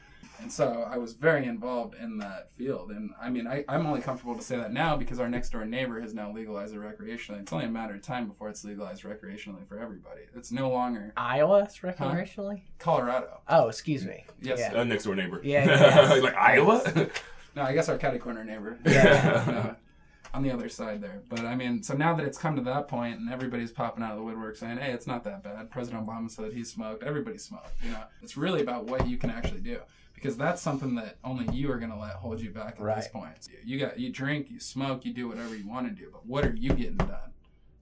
And 0.41 0.51
so 0.51 0.87
I 0.91 0.97
was 0.97 1.13
very 1.13 1.45
involved 1.45 1.95
in 2.01 2.17
that 2.19 2.51
field. 2.53 2.93
And 2.93 3.11
I 3.21 3.29
mean, 3.29 3.47
I, 3.47 3.63
I'm 3.69 3.85
only 3.85 4.01
comfortable 4.01 4.35
to 4.35 4.41
say 4.43 4.57
that 4.57 4.73
now 4.73 4.97
because 4.97 5.21
our 5.21 5.29
next 5.29 5.51
door 5.51 5.67
neighbor 5.67 6.01
has 6.01 6.15
now 6.15 6.33
legalized 6.33 6.75
it 6.75 6.79
recreationally. 6.79 7.41
It's 7.41 7.53
only 7.53 7.67
a 7.67 7.71
matter 7.71 7.95
of 7.95 8.01
time 8.01 8.27
before 8.27 8.49
it's 8.49 8.65
legalized 8.65 9.03
recreationally 9.05 9.69
for 9.69 9.79
everybody. 9.79 10.23
It's 10.35 10.51
no 10.51 10.71
longer 10.71 11.13
Iowa 11.19 11.69
recreationally? 11.83 12.63
Colorado. 12.79 13.43
Oh, 13.49 13.69
excuse 13.69 14.07
me. 14.07 14.25
Yes, 14.41 14.61
Yeah. 14.61 14.81
Uh, 14.81 14.85
next 14.85 15.05
door 15.05 15.15
neighbor. 15.15 15.43
Yeah, 15.45 15.67
yeah. 15.67 16.15
like 16.23 16.35
Iowa. 16.37 16.83
No, 17.55 17.63
I 17.63 17.73
guess 17.73 17.89
our 17.89 17.99
catty 17.99 18.19
corner 18.19 18.45
neighbor. 18.45 18.79
Yeah. 18.85 19.45
No, 19.51 19.77
on 20.33 20.43
the 20.43 20.51
other 20.51 20.69
side 20.69 21.01
there. 21.01 21.23
But 21.29 21.41
I 21.41 21.57
mean, 21.57 21.83
so 21.83 21.95
now 21.95 22.15
that 22.15 22.25
it's 22.25 22.39
come 22.39 22.55
to 22.57 22.63
that 22.63 22.87
point 22.89 23.19
and 23.19 23.33
everybody's 23.33 23.73
popping 23.73 24.05
out 24.05 24.13
of 24.13 24.19
the 24.19 24.23
woodwork 24.23 24.57
saying, 24.57 24.79
hey, 24.79 24.93
it's 24.93 25.07
not 25.07 25.25
that 25.25 25.43
bad. 25.43 25.71
President 25.71 26.07
Obama 26.07 26.31
said 26.31 26.53
he 26.53 26.63
smoked. 26.63 27.03
Everybody 27.03 27.39
smoked. 27.39 27.73
You 27.83 27.91
know, 27.91 28.05
it's 28.23 28.37
really 28.37 28.63
about 28.63 28.87
what 28.87 29.09
you 29.09 29.17
can 29.17 29.31
actually 29.31 29.61
do. 29.61 29.81
Because 30.15 30.37
that's 30.37 30.61
something 30.61 30.95
that 30.97 31.17
only 31.25 31.53
you 31.55 31.73
are 31.73 31.79
going 31.79 31.91
to 31.91 31.97
let 31.97 32.13
hold 32.13 32.41
you 32.41 32.51
back 32.51 32.77
at 32.79 32.97
this 32.97 33.09
point. 33.09 33.49
You 33.65 33.79
got 33.79 33.99
you 33.99 34.13
drink, 34.13 34.51
you 34.51 34.61
smoke, 34.61 35.05
you 35.05 35.15
do 35.15 35.27
whatever 35.27 35.57
you 35.57 35.67
want 35.67 35.89
to 35.89 35.93
do, 35.93 36.11
but 36.13 36.27
what 36.27 36.45
are 36.45 36.55
you 36.55 36.75
getting 36.75 36.97
done? 36.97 37.33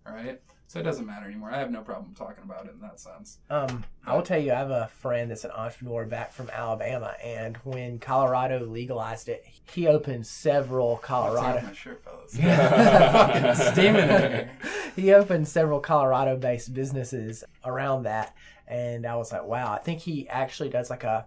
All 0.06 0.14
right? 0.14 0.40
So 0.68 0.78
it 0.80 0.82
doesn't 0.82 1.06
matter 1.06 1.24
anymore. 1.26 1.50
I 1.50 1.58
have 1.58 1.70
no 1.70 1.80
problem 1.80 2.14
talking 2.14 2.44
about 2.44 2.66
it 2.66 2.72
in 2.74 2.80
that 2.82 3.00
sense. 3.00 3.38
Um, 3.48 3.84
I 4.06 4.14
will 4.14 4.22
tell 4.22 4.38
you, 4.38 4.52
I 4.52 4.56
have 4.56 4.70
a 4.70 4.88
friend 4.98 5.30
that's 5.30 5.44
an 5.44 5.50
entrepreneur 5.50 6.04
back 6.04 6.30
from 6.30 6.50
Alabama, 6.50 7.14
and 7.24 7.56
when 7.64 7.98
Colorado 7.98 8.60
legalized 8.66 9.30
it, 9.30 9.46
he 9.72 9.86
opened 9.86 10.26
several 10.26 10.98
Colorado. 10.98 11.66
my 11.66 11.72
shirt, 11.72 12.02
fellas. 12.04 12.36
Fucking 12.36 13.72
steaming 13.72 14.02
in 14.02 14.08
here. 14.08 14.50
he 14.96 15.14
opened 15.14 15.48
several 15.48 15.80
Colorado-based 15.80 16.74
businesses 16.74 17.44
around 17.64 18.02
that, 18.02 18.36
and 18.66 19.06
I 19.06 19.16
was 19.16 19.32
like, 19.32 19.44
wow. 19.44 19.72
I 19.72 19.78
think 19.78 20.00
he 20.00 20.28
actually 20.28 20.68
does 20.68 20.90
like 20.90 21.04
a 21.04 21.26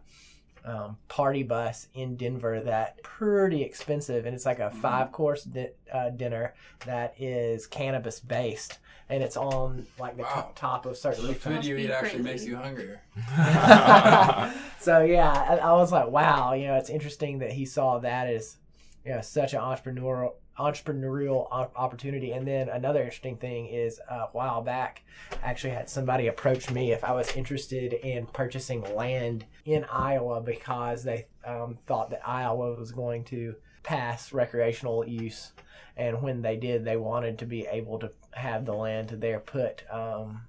um, 0.63 0.97
party 1.07 1.41
bus 1.41 1.87
in 1.95 2.15
Denver 2.15 2.59
that 2.61 3.01
pretty 3.01 3.63
expensive, 3.63 4.27
and 4.27 4.35
it's 4.35 4.45
like 4.45 4.59
a 4.59 4.69
Mm-hmm. 4.69 4.81
five-course 4.81 5.45
di- 5.45 5.71
uh, 5.91 6.09
dinner 6.11 6.53
that 6.85 7.15
is 7.19 7.65
cannabis-based, 7.65 8.77
and 9.11 9.21
it's 9.21 9.35
on 9.37 9.85
like 9.99 10.15
the 10.15 10.23
Wow. 10.23 10.29
top, 10.29 10.55
top 10.55 10.85
of 10.85 10.97
certain 10.97 11.27
The 11.27 11.33
food 11.35 11.65
you 11.65 11.75
be 11.75 11.83
eat 11.83 11.91
actually 11.91 12.23
makes 12.23 12.45
you 12.45 12.55
hungrier. 12.55 13.01
so 14.79 15.01
yeah, 15.01 15.31
I, 15.31 15.57
I 15.57 15.73
was 15.73 15.91
like, 15.91 16.07
wow, 16.07 16.53
you 16.53 16.67
know, 16.67 16.75
it's 16.75 16.89
interesting 16.89 17.39
that 17.39 17.51
he 17.51 17.65
saw 17.65 17.99
that 17.99 18.27
as 18.27 18.57
you 19.05 19.11
know 19.13 19.21
such 19.21 19.53
an 19.53 19.59
entrepreneurial 19.59 20.33
entrepreneurial 20.57 21.47
op- 21.51 21.73
opportunity. 21.75 22.31
And 22.31 22.47
then 22.47 22.69
another 22.69 22.99
interesting 22.99 23.37
thing 23.37 23.67
is 23.67 23.99
uh, 24.09 24.15
a 24.15 24.29
while 24.31 24.61
back, 24.61 25.03
I 25.43 25.47
actually 25.47 25.73
had 25.73 25.89
somebody 25.89 26.27
approach 26.27 26.69
me 26.69 26.91
if 26.91 27.03
I 27.03 27.11
was 27.13 27.35
interested 27.35 27.93
in 27.93 28.27
purchasing 28.27 28.81
land 28.95 29.45
in 29.65 29.85
Iowa 29.85 30.39
because 30.41 31.03
they 31.03 31.27
um, 31.45 31.79
thought 31.87 32.11
that 32.11 32.27
Iowa 32.27 32.75
was 32.75 32.91
going 32.91 33.23
to 33.25 33.55
pass 33.83 34.31
recreational 34.33 35.05
use. 35.07 35.51
And 35.97 36.21
when 36.21 36.41
they 36.41 36.55
did, 36.57 36.85
they 36.85 36.97
wanted 36.97 37.39
to 37.39 37.45
be 37.45 37.67
able 37.67 37.99
to 37.99 38.11
have 38.31 38.65
the 38.65 38.73
land 38.73 39.09
to 39.09 39.17
there 39.17 39.39
put 39.39 39.83
um, 39.91 40.43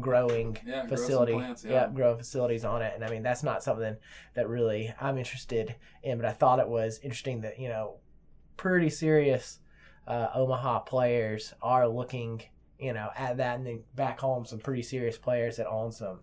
growing 0.00 0.58
Yeah, 0.66 0.86
grow 0.86 0.96
facility. 0.96 1.32
plants, 1.32 1.64
yeah. 1.64 1.72
yeah, 1.72 1.88
grow 1.92 2.16
facilities 2.16 2.64
on 2.64 2.82
it. 2.82 2.92
And 2.94 3.04
I 3.04 3.10
mean, 3.10 3.22
that's 3.22 3.42
not 3.42 3.62
something 3.62 3.96
that 4.34 4.48
really 4.48 4.92
I'm 5.00 5.18
interested 5.18 5.74
in, 6.02 6.18
but 6.18 6.26
I 6.26 6.32
thought 6.32 6.58
it 6.58 6.68
was 6.68 6.98
interesting 7.02 7.42
that, 7.42 7.58
you 7.58 7.68
know, 7.68 7.98
pretty 8.56 8.90
serious 8.90 9.58
uh, 10.06 10.28
Omaha 10.34 10.80
players 10.80 11.54
are 11.62 11.86
looking, 11.86 12.42
you 12.78 12.92
know, 12.92 13.10
at 13.16 13.36
that. 13.36 13.58
And 13.58 13.66
then 13.66 13.84
back 13.94 14.20
home, 14.20 14.44
some 14.44 14.58
pretty 14.58 14.82
serious 14.82 15.18
players 15.18 15.56
that 15.58 15.68
own 15.68 15.92
some 15.92 16.20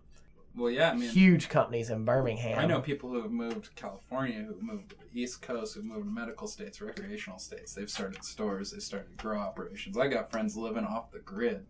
Well, 0.56 0.72
yeah, 0.72 0.92
I 0.92 0.96
mean, 0.96 1.10
huge 1.10 1.48
companies 1.48 1.90
in 1.90 2.06
Birmingham. 2.06 2.60
I 2.60 2.66
know 2.66 2.82
people 2.82 3.10
who 3.10 3.22
have 3.22 3.32
moved 3.32 3.66
to 3.66 3.72
California, 3.72 4.42
who've 4.42 4.62
moved 4.62 4.90
to 4.90 4.96
the 4.98 5.22
East 5.22 5.42
Coast, 5.42 5.76
who've 5.76 5.86
moved 5.86 6.06
to 6.06 6.12
medical 6.12 6.48
states, 6.48 6.82
recreational 6.82 7.40
states. 7.40 7.74
They've 7.74 7.90
started 7.90 8.24
stores, 8.24 8.72
they 8.72 8.80
started 8.80 9.16
grow 9.18 9.40
operations. 9.40 9.98
I 9.98 10.08
got 10.08 10.32
friends 10.32 10.58
living 10.58 10.86
off 10.86 11.12
the 11.12 11.20
grid, 11.20 11.66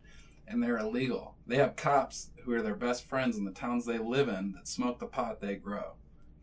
and 0.48 0.64
they're 0.64 0.78
illegal. 0.78 1.36
They 1.46 1.58
have 1.58 1.76
cops 1.76 2.32
who 2.44 2.54
are 2.54 2.62
their 2.62 2.76
best 2.76 3.06
friends 3.06 3.38
in 3.38 3.46
the 3.46 3.52
towns 3.52 3.86
they 3.86 4.00
live 4.00 4.30
in 4.30 4.54
that 4.54 4.68
smoke 4.68 5.00
the 5.00 5.06
pot 5.06 5.40
they 5.42 5.56
grow. 5.56 5.94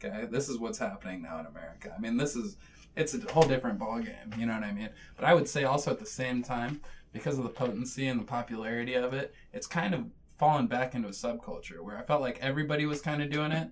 Okay, 0.04 0.26
this 0.26 0.48
is 0.48 0.58
what's 0.58 0.78
happening 0.78 1.22
now 1.22 1.40
in 1.40 1.46
America. 1.46 1.92
I 1.96 2.00
mean, 2.00 2.16
this 2.16 2.36
is 2.36 2.56
it's 2.96 3.14
a 3.14 3.32
whole 3.32 3.42
different 3.42 3.78
ballgame. 3.78 4.36
You 4.38 4.46
know 4.46 4.54
what 4.54 4.64
I 4.64 4.72
mean? 4.72 4.90
But 5.16 5.24
I 5.24 5.34
would 5.34 5.48
say 5.48 5.64
also 5.64 5.90
at 5.90 5.98
the 5.98 6.06
same 6.06 6.42
time, 6.42 6.80
because 7.12 7.38
of 7.38 7.44
the 7.44 7.50
potency 7.50 8.08
and 8.08 8.20
the 8.20 8.24
popularity 8.24 8.94
of 8.94 9.14
it, 9.14 9.34
it's 9.52 9.66
kind 9.66 9.94
of 9.94 10.04
fallen 10.38 10.66
back 10.66 10.94
into 10.94 11.08
a 11.08 11.12
subculture 11.12 11.80
where 11.80 11.98
I 11.98 12.02
felt 12.02 12.20
like 12.20 12.38
everybody 12.40 12.86
was 12.86 13.00
kind 13.00 13.22
of 13.22 13.30
doing 13.30 13.52
it. 13.52 13.68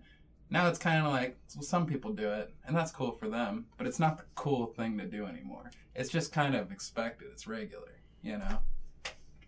Now 0.50 0.68
it's 0.68 0.78
kind 0.78 1.04
of 1.04 1.12
like, 1.12 1.36
well, 1.54 1.62
some 1.62 1.86
people 1.86 2.12
do 2.12 2.28
it, 2.28 2.52
and 2.66 2.76
that's 2.76 2.92
cool 2.92 3.12
for 3.12 3.28
them, 3.28 3.66
but 3.76 3.86
it's 3.86 3.98
not 3.98 4.18
the 4.18 4.24
cool 4.34 4.66
thing 4.66 4.98
to 4.98 5.06
do 5.06 5.26
anymore. 5.26 5.70
It's 5.94 6.10
just 6.10 6.32
kind 6.32 6.54
of 6.54 6.70
expected. 6.70 7.28
It's 7.32 7.46
regular, 7.46 8.00
you 8.22 8.38
know. 8.38 8.58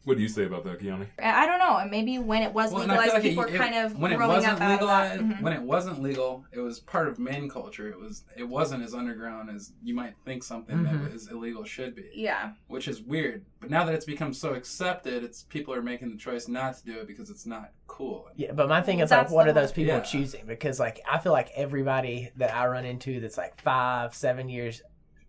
What 0.07 0.17
do 0.19 0.23
you 0.23 0.29
say 0.29 0.45
about 0.45 0.63
that, 0.63 0.79
Keiani? 0.79 1.09
I 1.21 1.43
I 1.43 1.47
don't 1.47 1.59
know. 1.59 1.79
And 1.79 1.91
maybe 1.91 2.17
when 2.21 2.41
it 2.45 2.53
was 2.55 2.71
Well, 2.71 2.83
legalized, 2.83 3.13
like 3.15 3.23
people 3.23 3.43
it- 3.43 3.49
were 3.51 3.55
it- 3.57 3.59
kind 3.59 3.75
of 3.75 3.99
when 3.99 4.13
it 4.13 4.17
growing 4.19 4.35
wasn't 4.37 4.53
up 4.55 4.61
out 4.61 4.81
of 4.81 4.87
that. 4.87 5.13
legal, 5.21 5.37
Mhm. 5.37 5.43
when 5.43 5.53
it 5.53 5.63
wasn't 5.63 6.01
legal, 6.01 6.45
it 6.53 6.61
was 6.61 6.79
part 6.79 7.09
of 7.09 7.19
main 7.19 7.49
culture. 7.49 7.89
It 7.89 7.99
was 7.99 8.23
it 8.37 8.45
wasn't 8.45 8.85
as 8.85 8.95
underground 8.95 9.51
as 9.51 9.73
you 9.83 9.95
might 9.97 10.15
think 10.25 10.45
something 10.45 10.77
Mhm. 10.79 11.03
that 11.07 11.13
is 11.13 11.29
illegal 11.29 11.65
should 11.65 11.97
be. 11.97 12.09
Yeah. 12.15 12.53
Which 12.69 12.87
is 12.87 13.03
weird. 13.03 13.45
But 13.59 13.71
now 13.71 13.85
that 13.85 13.97
it's 13.97 14.05
become 14.05 14.33
so 14.33 14.55
accepted, 14.55 15.25
it's 15.25 15.43
people 15.43 15.75
are 15.75 15.83
making 15.83 16.11
the 16.13 16.17
choice 16.17 16.47
not 16.47 16.77
to 16.77 16.85
do 16.85 17.01
it 17.01 17.09
because 17.09 17.29
it's 17.29 17.45
not 17.45 17.73
cool. 17.89 18.29
Yeah, 18.37 18.53
but 18.53 18.69
my 18.69 18.83
thing 18.83 18.99
Well, 18.99 19.07
is 19.07 19.11
like, 19.11 19.21
that's 19.23 19.33
what 19.33 19.49
are 19.49 19.53
those 19.53 19.73
people 19.73 19.95
Yeah. 19.95 20.01
choosing? 20.03 20.47
Because 20.47 20.79
like, 20.79 21.01
I 21.11 21.19
feel 21.19 21.33
like 21.33 21.51
everybody 21.57 22.31
that 22.37 22.55
I 22.55 22.69
run 22.69 22.85
into 22.85 23.19
that's 23.19 23.37
like 23.37 23.61
five, 23.61 24.15
seven 24.15 24.49
years 24.49 24.83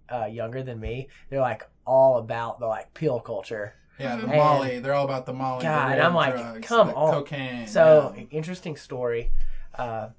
uh, 0.09 0.25
younger 0.25 0.61
than 0.63 0.80
me, 0.80 1.07
they're 1.30 1.41
like 1.41 1.63
all 1.86 2.17
about 2.19 2.59
the 2.59 2.67
like 2.67 2.93
pill 2.93 3.19
culture. 3.19 3.73
Yeah, 4.00 4.16
the. 4.16 4.24
And- 4.24 4.38
Molly. 4.38 4.80
They're 4.80 4.93
all 4.93 5.06
about 5.06 5.26
the 5.26 5.34
Molly. 5.34 5.64
God, 5.64 5.89
the 5.89 5.93
and 5.93 6.02
I'm 6.02 6.14
like, 6.14 6.36
drugs, 6.36 6.68
come 6.68 6.89
on. 6.89 7.14
Cocaine. 7.14 7.68
So 7.68 8.14
yeah. 8.16 8.24
interesting 8.32 8.76
story. 8.76 9.32
Uh, 9.76 10.10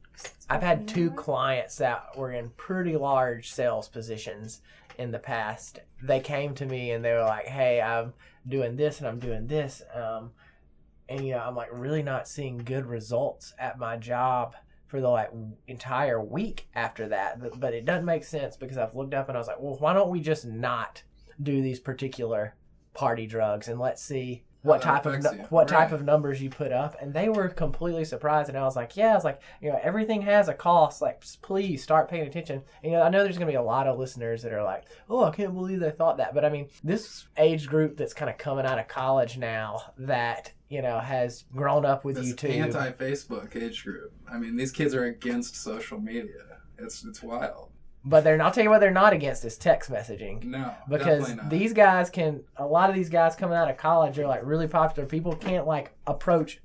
I've 0.50 0.62
had 0.62 0.88
two 0.88 1.10
clients 1.10 1.76
that 1.76 2.16
were 2.16 2.32
in 2.32 2.50
pretty 2.50 2.96
large 2.96 3.52
sales 3.52 3.88
positions 3.88 4.62
in 4.98 5.10
the 5.10 5.18
past. 5.18 5.80
They 6.02 6.20
came 6.20 6.54
to 6.54 6.66
me 6.66 6.92
and 6.92 7.04
they 7.04 7.12
were 7.12 7.22
like, 7.22 7.46
"Hey, 7.46 7.80
I'm 7.80 8.14
doing 8.46 8.76
this 8.76 8.98
and 8.98 9.08
I'm 9.08 9.20
doing 9.20 9.46
this," 9.46 9.82
um, 9.94 10.32
and 11.08 11.24
you 11.24 11.32
know, 11.32 11.40
I'm 11.40 11.54
like 11.54 11.68
really 11.72 12.02
not 12.02 12.28
seeing 12.28 12.58
good 12.58 12.86
results 12.86 13.54
at 13.58 13.78
my 13.78 13.96
job 13.96 14.56
for 14.86 15.00
the 15.00 15.08
like 15.08 15.30
entire 15.66 16.20
week 16.20 16.68
after 16.74 17.08
that. 17.08 17.40
But, 17.40 17.60
but 17.60 17.74
it 17.74 17.84
doesn't 17.84 18.06
make 18.06 18.24
sense 18.24 18.56
because 18.56 18.78
I've 18.78 18.94
looked 18.94 19.14
up 19.14 19.28
and 19.28 19.36
I 19.36 19.40
was 19.40 19.48
like, 19.48 19.60
"Well, 19.60 19.76
why 19.78 19.92
don't 19.92 20.10
we 20.10 20.20
just 20.20 20.46
not 20.46 21.02
do 21.42 21.62
these 21.62 21.78
particular 21.78 22.54
party 22.94 23.26
drugs 23.26 23.68
and 23.68 23.78
let's 23.78 24.02
see." 24.02 24.44
What 24.62 24.82
type 24.82 25.06
of 25.06 25.22
you. 25.22 25.44
what 25.50 25.68
type 25.68 25.92
of 25.92 26.04
numbers 26.04 26.42
you 26.42 26.50
put 26.50 26.72
up, 26.72 26.96
and 27.00 27.14
they 27.14 27.28
were 27.28 27.48
completely 27.48 28.04
surprised. 28.04 28.48
And 28.48 28.58
I 28.58 28.64
was 28.64 28.74
like, 28.74 28.96
"Yeah, 28.96 29.14
it's 29.14 29.24
like, 29.24 29.40
you 29.62 29.70
know, 29.70 29.78
everything 29.80 30.22
has 30.22 30.48
a 30.48 30.52
cost. 30.52 31.00
Like, 31.00 31.22
please 31.42 31.80
start 31.80 32.10
paying 32.10 32.26
attention." 32.26 32.62
And, 32.82 32.92
you 32.92 32.98
know, 32.98 33.04
I 33.04 33.08
know 33.08 33.22
there's 33.22 33.38
gonna 33.38 33.50
be 33.50 33.56
a 33.56 33.62
lot 33.62 33.86
of 33.86 34.00
listeners 34.00 34.42
that 34.42 34.52
are 34.52 34.64
like, 34.64 34.84
"Oh, 35.08 35.22
I 35.22 35.30
can't 35.30 35.54
believe 35.54 35.78
they 35.78 35.92
thought 35.92 36.16
that." 36.16 36.34
But 36.34 36.44
I 36.44 36.48
mean, 36.50 36.68
this 36.82 37.28
age 37.36 37.68
group 37.68 37.96
that's 37.96 38.12
kind 38.12 38.28
of 38.28 38.36
coming 38.36 38.66
out 38.66 38.80
of 38.80 38.88
college 38.88 39.38
now 39.38 39.80
that 39.96 40.52
you 40.68 40.82
know 40.82 40.98
has 40.98 41.44
grown 41.54 41.84
up 41.86 42.04
with 42.04 42.16
this 42.16 42.32
YouTube. 42.32 42.56
anti-Facebook 42.56 43.54
age 43.54 43.84
group. 43.84 44.12
I 44.30 44.38
mean, 44.38 44.56
these 44.56 44.72
kids 44.72 44.92
are 44.92 45.04
against 45.04 45.54
social 45.54 46.00
media. 46.00 46.58
It's 46.78 47.04
it's 47.04 47.22
wild. 47.22 47.70
But 48.04 48.22
they're 48.24 48.36
not 48.36 48.54
telling 48.54 48.66
you 48.66 48.70
what 48.70 48.80
they're 48.80 48.90
not 48.90 49.12
against 49.12 49.44
is 49.44 49.58
text 49.58 49.90
messaging. 49.90 50.42
No, 50.44 50.72
because 50.88 51.34
not. 51.34 51.50
these 51.50 51.72
guys 51.72 52.10
can 52.10 52.42
a 52.56 52.66
lot 52.66 52.88
of 52.90 52.96
these 52.96 53.08
guys 53.10 53.34
coming 53.36 53.56
out 53.56 53.70
of 53.70 53.76
college 53.76 54.18
are 54.18 54.26
like 54.26 54.40
really 54.44 54.68
popular 54.68 55.06
people 55.08 55.34
can't 55.34 55.66
like 55.66 55.92
approach 56.06 56.60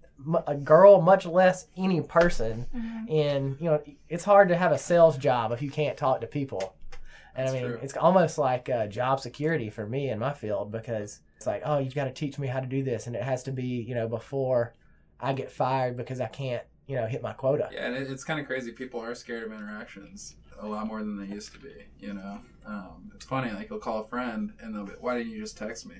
a 0.47 0.55
girl 0.55 1.01
much 1.01 1.25
less 1.25 1.67
any 1.75 1.99
person 2.01 2.65
Mm-hmm. 2.73 3.11
and 3.11 3.57
you 3.59 3.65
know 3.65 3.81
it's 4.09 4.23
hard 4.23 4.47
to 4.49 4.55
have 4.55 4.71
a 4.71 4.77
sales 4.77 5.17
job 5.17 5.51
if 5.51 5.61
you 5.61 5.69
can't 5.69 5.97
talk 5.97 6.21
to 6.21 6.27
people 6.27 6.75
and 7.36 7.47
That's 7.47 7.51
i 7.57 7.59
mean 7.61 7.71
true. 7.71 7.79
it's 7.81 7.97
almost 7.97 8.38
like 8.38 8.69
uh, 8.69 8.88
job 8.88 9.19
security 9.19 9.69
for 9.69 9.86
me 9.86 10.09
in 10.11 10.19
my 10.19 10.31
field 10.31 10.71
because 10.71 11.19
it's 11.36 11.47
like 11.47 11.63
oh 11.65 11.79
you've 11.79 11.95
got 11.95 12.05
to 12.05 12.11
teach 12.11 12.38
me 12.39 12.47
how 12.47 12.59
to 12.61 12.67
do 12.67 12.84
this 12.84 13.07
and 13.07 13.15
it 13.17 13.23
has 13.23 13.43
to 13.43 13.51
be 13.51 13.65
you 13.65 13.95
know 13.95 14.07
before 14.07 14.73
i 15.19 15.34
get 15.34 15.51
fired 15.51 15.97
because 15.97 16.21
i 16.21 16.27
can't 16.27 16.63
you 16.88 16.95
know 16.95 17.05
hit 17.07 17.21
my 17.21 17.34
quota 17.34 17.67
Yeah, 17.73 17.88
and 17.88 17.95
it's 17.95 18.23
kind 18.23 18.39
of 18.39 18.45
crazy. 18.45 18.71
People 18.71 19.01
are 19.01 19.15
scared 19.15 19.43
of 19.43 19.51
interactions 19.51 20.36
a 20.59 20.67
lot 20.67 20.87
more 20.87 20.99
than 20.99 21.17
they 21.19 21.33
used 21.33 21.51
to 21.53 21.59
be. 21.59 21.73
You 21.99 22.13
know, 22.15 22.39
um, 22.65 23.11
it's 23.15 23.25
funny. 23.25 23.51
Like 23.51 23.69
you'll 23.69 23.79
call 23.79 24.01
a 24.01 24.07
friend 24.07 24.51
and 24.59 24.73
they'll 24.75 24.85
be, 24.85 24.93
"Why 24.99 25.17
didn't 25.17 25.31
you 25.31 25.39
just 25.41 25.57
text 25.57 25.85
me?" 25.85 25.95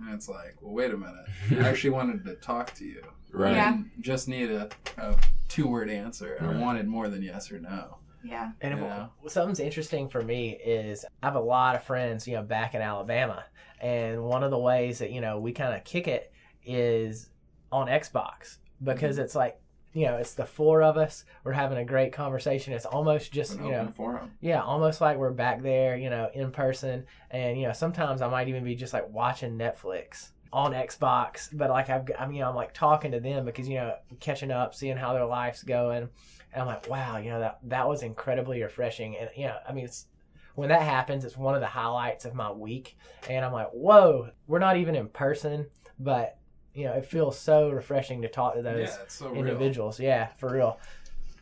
And 0.00 0.14
it's 0.14 0.28
like, 0.28 0.56
"Well, 0.60 0.72
wait 0.74 0.92
a 0.92 0.96
minute. 0.96 1.26
I 1.52 1.54
actually 1.68 1.90
wanted 1.90 2.24
to 2.24 2.34
talk 2.36 2.74
to 2.74 2.84
you. 2.84 3.02
Right. 3.32 3.52
I 3.52 3.56
Yeah. 3.56 3.78
just 4.00 4.28
need 4.28 4.50
a, 4.50 4.68
a 4.98 5.16
two-word 5.48 5.88
answer. 5.90 6.36
Right. 6.40 6.56
I 6.56 6.58
wanted 6.60 6.86
more 6.88 7.08
than 7.08 7.22
yes 7.22 7.50
or 7.52 7.58
no." 7.60 7.98
Yeah. 8.24 8.52
And 8.60 8.78
Yeah. 8.78 9.06
it- 9.24 9.30
something's 9.30 9.60
interesting 9.60 10.08
for 10.08 10.22
me 10.22 10.50
is 10.50 11.04
I 11.22 11.26
have 11.26 11.34
a 11.34 11.40
lot 11.40 11.74
of 11.76 11.82
friends, 11.84 12.26
you 12.28 12.34
know, 12.34 12.42
back 12.42 12.74
in 12.74 12.80
Alabama, 12.82 13.44
and 13.80 14.22
one 14.24 14.42
of 14.44 14.50
the 14.50 14.58
ways 14.58 14.98
that 15.00 15.10
you 15.10 15.20
know 15.20 15.38
we 15.40 15.52
kind 15.52 15.74
of 15.74 15.84
kick 15.84 16.06
it 16.08 16.32
is 16.64 17.30
on 17.70 17.86
Xbox 17.88 18.58
because 18.82 19.16
Mm-hmm. 19.16 19.24
it's 19.24 19.34
like 19.34 19.58
you 19.94 20.06
know 20.06 20.16
it's 20.16 20.34
the 20.34 20.46
four 20.46 20.82
of 20.82 20.96
us. 20.96 21.24
We're 21.44 21.52
having 21.52 21.78
a 21.78 21.84
great 21.84 22.12
conversation. 22.12 22.72
It's 22.72 22.86
almost 22.86 23.32
just 23.32 23.58
An 23.58 23.66
you 23.66 23.72
know 23.72 23.88
forum. 23.94 24.30
yeah, 24.40 24.62
almost 24.62 25.00
like 25.00 25.16
we're 25.18 25.30
back 25.32 25.62
there, 25.62 25.96
you 25.96 26.10
know, 26.10 26.30
in 26.34 26.50
person. 26.50 27.04
And 27.30 27.58
you 27.60 27.66
know, 27.66 27.72
sometimes 27.72 28.22
I 28.22 28.28
might 28.28 28.48
even 28.48 28.64
be 28.64 28.74
just 28.74 28.92
like 28.92 29.08
watching 29.10 29.58
Netflix 29.58 30.30
on 30.52 30.72
Xbox, 30.72 31.48
but 31.52 31.70
like 31.70 31.88
I've, 31.88 32.10
I 32.18 32.26
mean, 32.26 32.42
I'm 32.42 32.54
like 32.54 32.74
talking 32.74 33.12
to 33.12 33.20
them 33.20 33.44
because 33.44 33.68
you 33.68 33.76
know, 33.76 33.94
catching 34.20 34.50
up, 34.50 34.74
seeing 34.74 34.96
how 34.96 35.12
their 35.14 35.24
life's 35.24 35.62
going, 35.62 36.08
and 36.52 36.60
I'm 36.60 36.66
like, 36.66 36.88
wow, 36.88 37.16
you 37.16 37.30
know, 37.30 37.40
that 37.40 37.58
that 37.64 37.88
was 37.88 38.02
incredibly 38.02 38.62
refreshing. 38.62 39.16
And 39.16 39.30
you 39.36 39.46
know, 39.46 39.56
I 39.68 39.72
mean, 39.72 39.84
it's 39.86 40.06
when 40.54 40.68
that 40.68 40.82
happens, 40.82 41.24
it's 41.24 41.36
one 41.38 41.54
of 41.54 41.62
the 41.62 41.66
highlights 41.66 42.26
of 42.26 42.34
my 42.34 42.50
week. 42.50 42.98
And 43.30 43.42
I'm 43.44 43.52
like, 43.52 43.70
whoa, 43.70 44.28
we're 44.46 44.58
not 44.58 44.76
even 44.76 44.94
in 44.94 45.08
person, 45.08 45.66
but 45.98 46.36
you 46.74 46.84
know, 46.84 46.92
it 46.92 47.04
feels 47.06 47.38
so 47.38 47.70
refreshing 47.70 48.22
to 48.22 48.28
talk 48.28 48.54
to 48.54 48.62
those 48.62 48.88
Yeah, 48.88 49.02
it's 49.02 49.14
so 49.14 49.28
real. 49.28 49.40
individuals. 49.40 50.00
Yeah, 50.00 50.28
for 50.38 50.52
real. 50.52 50.78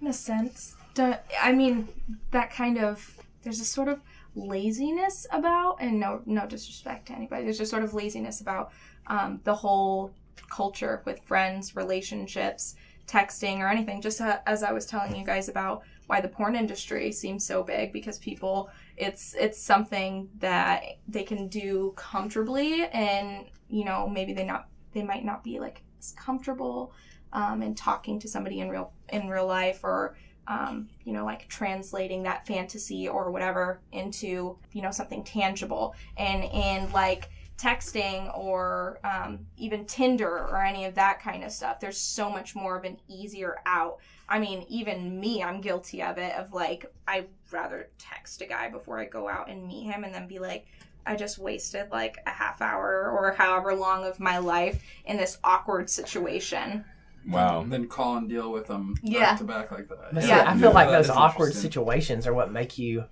in 0.01 0.07
a 0.09 0.12
sense. 0.12 0.74
Don't, 0.95 1.18
I 1.41 1.53
mean, 1.53 1.89
that 2.33 2.51
kind 2.53 2.78
of 2.78 3.16
there's 3.43 3.61
a 3.61 3.64
sort 3.64 3.89
of 3.89 4.01
laziness 4.35 5.26
about, 5.33 5.76
and 5.81 5.99
no 6.01 6.22
no 6.26 6.47
disrespect 6.47 7.07
to 7.07 7.12
anybody. 7.14 7.45
There's 7.45 7.59
just 7.59 7.70
sort 7.70 7.85
of 7.85 7.95
laziness 7.95 8.41
about 8.41 8.72
um, 9.07 9.41
the 9.45 9.55
whole 9.55 10.12
culture 10.51 11.03
with 11.05 11.20
friends, 11.22 11.76
relationships, 11.76 12.74
texting, 13.07 13.59
or 13.61 13.68
anything. 13.68 14.01
Just 14.01 14.20
uh, 14.20 14.39
as 14.47 14.62
I 14.62 14.72
was 14.72 14.85
telling 14.87 15.14
you 15.14 15.24
guys 15.24 15.49
about 15.49 15.83
why 16.07 16.20
the 16.20 16.28
porn 16.28 16.57
industry 16.57 17.12
seems 17.12 17.45
so 17.47 17.62
big 17.62 17.93
because 17.93 18.18
people 18.18 18.68
it's 18.97 19.35
it's 19.39 19.61
something 19.62 20.28
that 20.41 20.83
they 21.07 21.22
can 21.22 21.47
do 21.47 21.93
comfortably 21.97 22.85
and 22.87 23.47
you 23.68 23.85
know 23.85 24.09
maybe 24.09 24.33
they 24.33 24.45
not 24.45 24.66
they 24.93 25.03
might 25.03 25.24
not 25.24 25.45
be 25.45 25.59
like 25.61 25.82
as 25.99 26.12
comfortable 26.12 26.93
um, 27.32 27.62
and 27.62 27.76
talking 27.76 28.18
to 28.20 28.28
somebody 28.28 28.61
in 28.61 28.68
real 28.68 28.93
in 29.11 29.28
real 29.28 29.47
life 29.47 29.80
or 29.84 30.16
um, 30.47 30.88
you 31.05 31.12
know 31.12 31.24
like 31.24 31.49
translating 31.49 32.22
that 32.24 32.47
fantasy 32.47 33.09
or 33.09 33.30
whatever 33.30 33.80
into 33.93 34.59
you 34.72 34.82
know 34.82 34.91
something 34.91 35.22
tangible. 35.22 35.95
And 36.16 36.45
and 36.45 36.93
like 36.93 37.30
texting 37.57 38.36
or 38.36 38.99
um, 39.05 39.38
even 39.59 39.84
tinder 39.84 40.28
or 40.28 40.64
any 40.64 40.86
of 40.86 40.95
that 40.95 41.20
kind 41.20 41.45
of 41.45 41.53
stuff 41.53 41.78
there's 41.78 41.99
so 41.99 42.30
much 42.30 42.57
more 42.57 42.76
of 42.76 42.84
an 42.84 42.97
easier 43.07 43.59
out. 43.66 43.99
I 44.30 44.38
mean 44.38 44.64
even 44.68 45.18
me 45.18 45.43
i'm 45.43 45.61
guilty 45.61 46.03
of 46.03 46.16
it 46.16 46.32
of 46.36 46.53
like 46.55 46.86
i'd 47.09 47.26
rather 47.51 47.91
text 47.99 48.41
a 48.43 48.47
guy 48.47 48.70
before 48.70 49.01
i 49.01 49.05
go 49.05 49.28
out 49.28 49.51
and 49.51 49.66
meet 49.66 49.93
him 49.93 50.05
and 50.05 50.14
then 50.14 50.28
be 50.28 50.38
like 50.38 50.66
I 51.07 51.16
just 51.16 51.38
wasted 51.38 51.90
like 51.90 52.18
a 52.26 52.30
half 52.30 52.61
hour 52.62 53.11
or 53.11 53.32
however 53.32 53.74
long 53.74 54.05
of 54.05 54.20
my 54.20 54.38
life 54.38 54.82
in 55.05 55.16
this 55.16 55.38
awkward 55.42 55.88
situation. 55.90 56.84
Wow. 57.28 57.61
And 57.61 57.72
then 57.72 57.86
call 57.86 58.16
and 58.16 58.28
deal 58.28 58.51
with 58.53 58.66
them 58.66 58.94
Yeah. 59.03 59.30
back 59.30 59.38
to 59.38 59.44
back 59.44 59.70
like 59.72 59.88
that. 59.88 60.14
But 60.14 60.22
see, 60.22 60.28
Yeah. 60.28 60.44
I 60.51 60.53
feel 60.55 60.68
Yeah, 60.70 60.74
like 60.74 60.88
those 60.90 61.11
awkward 61.11 61.55
situations 61.55 62.26
are 62.26 62.34
what 62.34 62.51
make 62.53 62.78
you, 62.78 63.05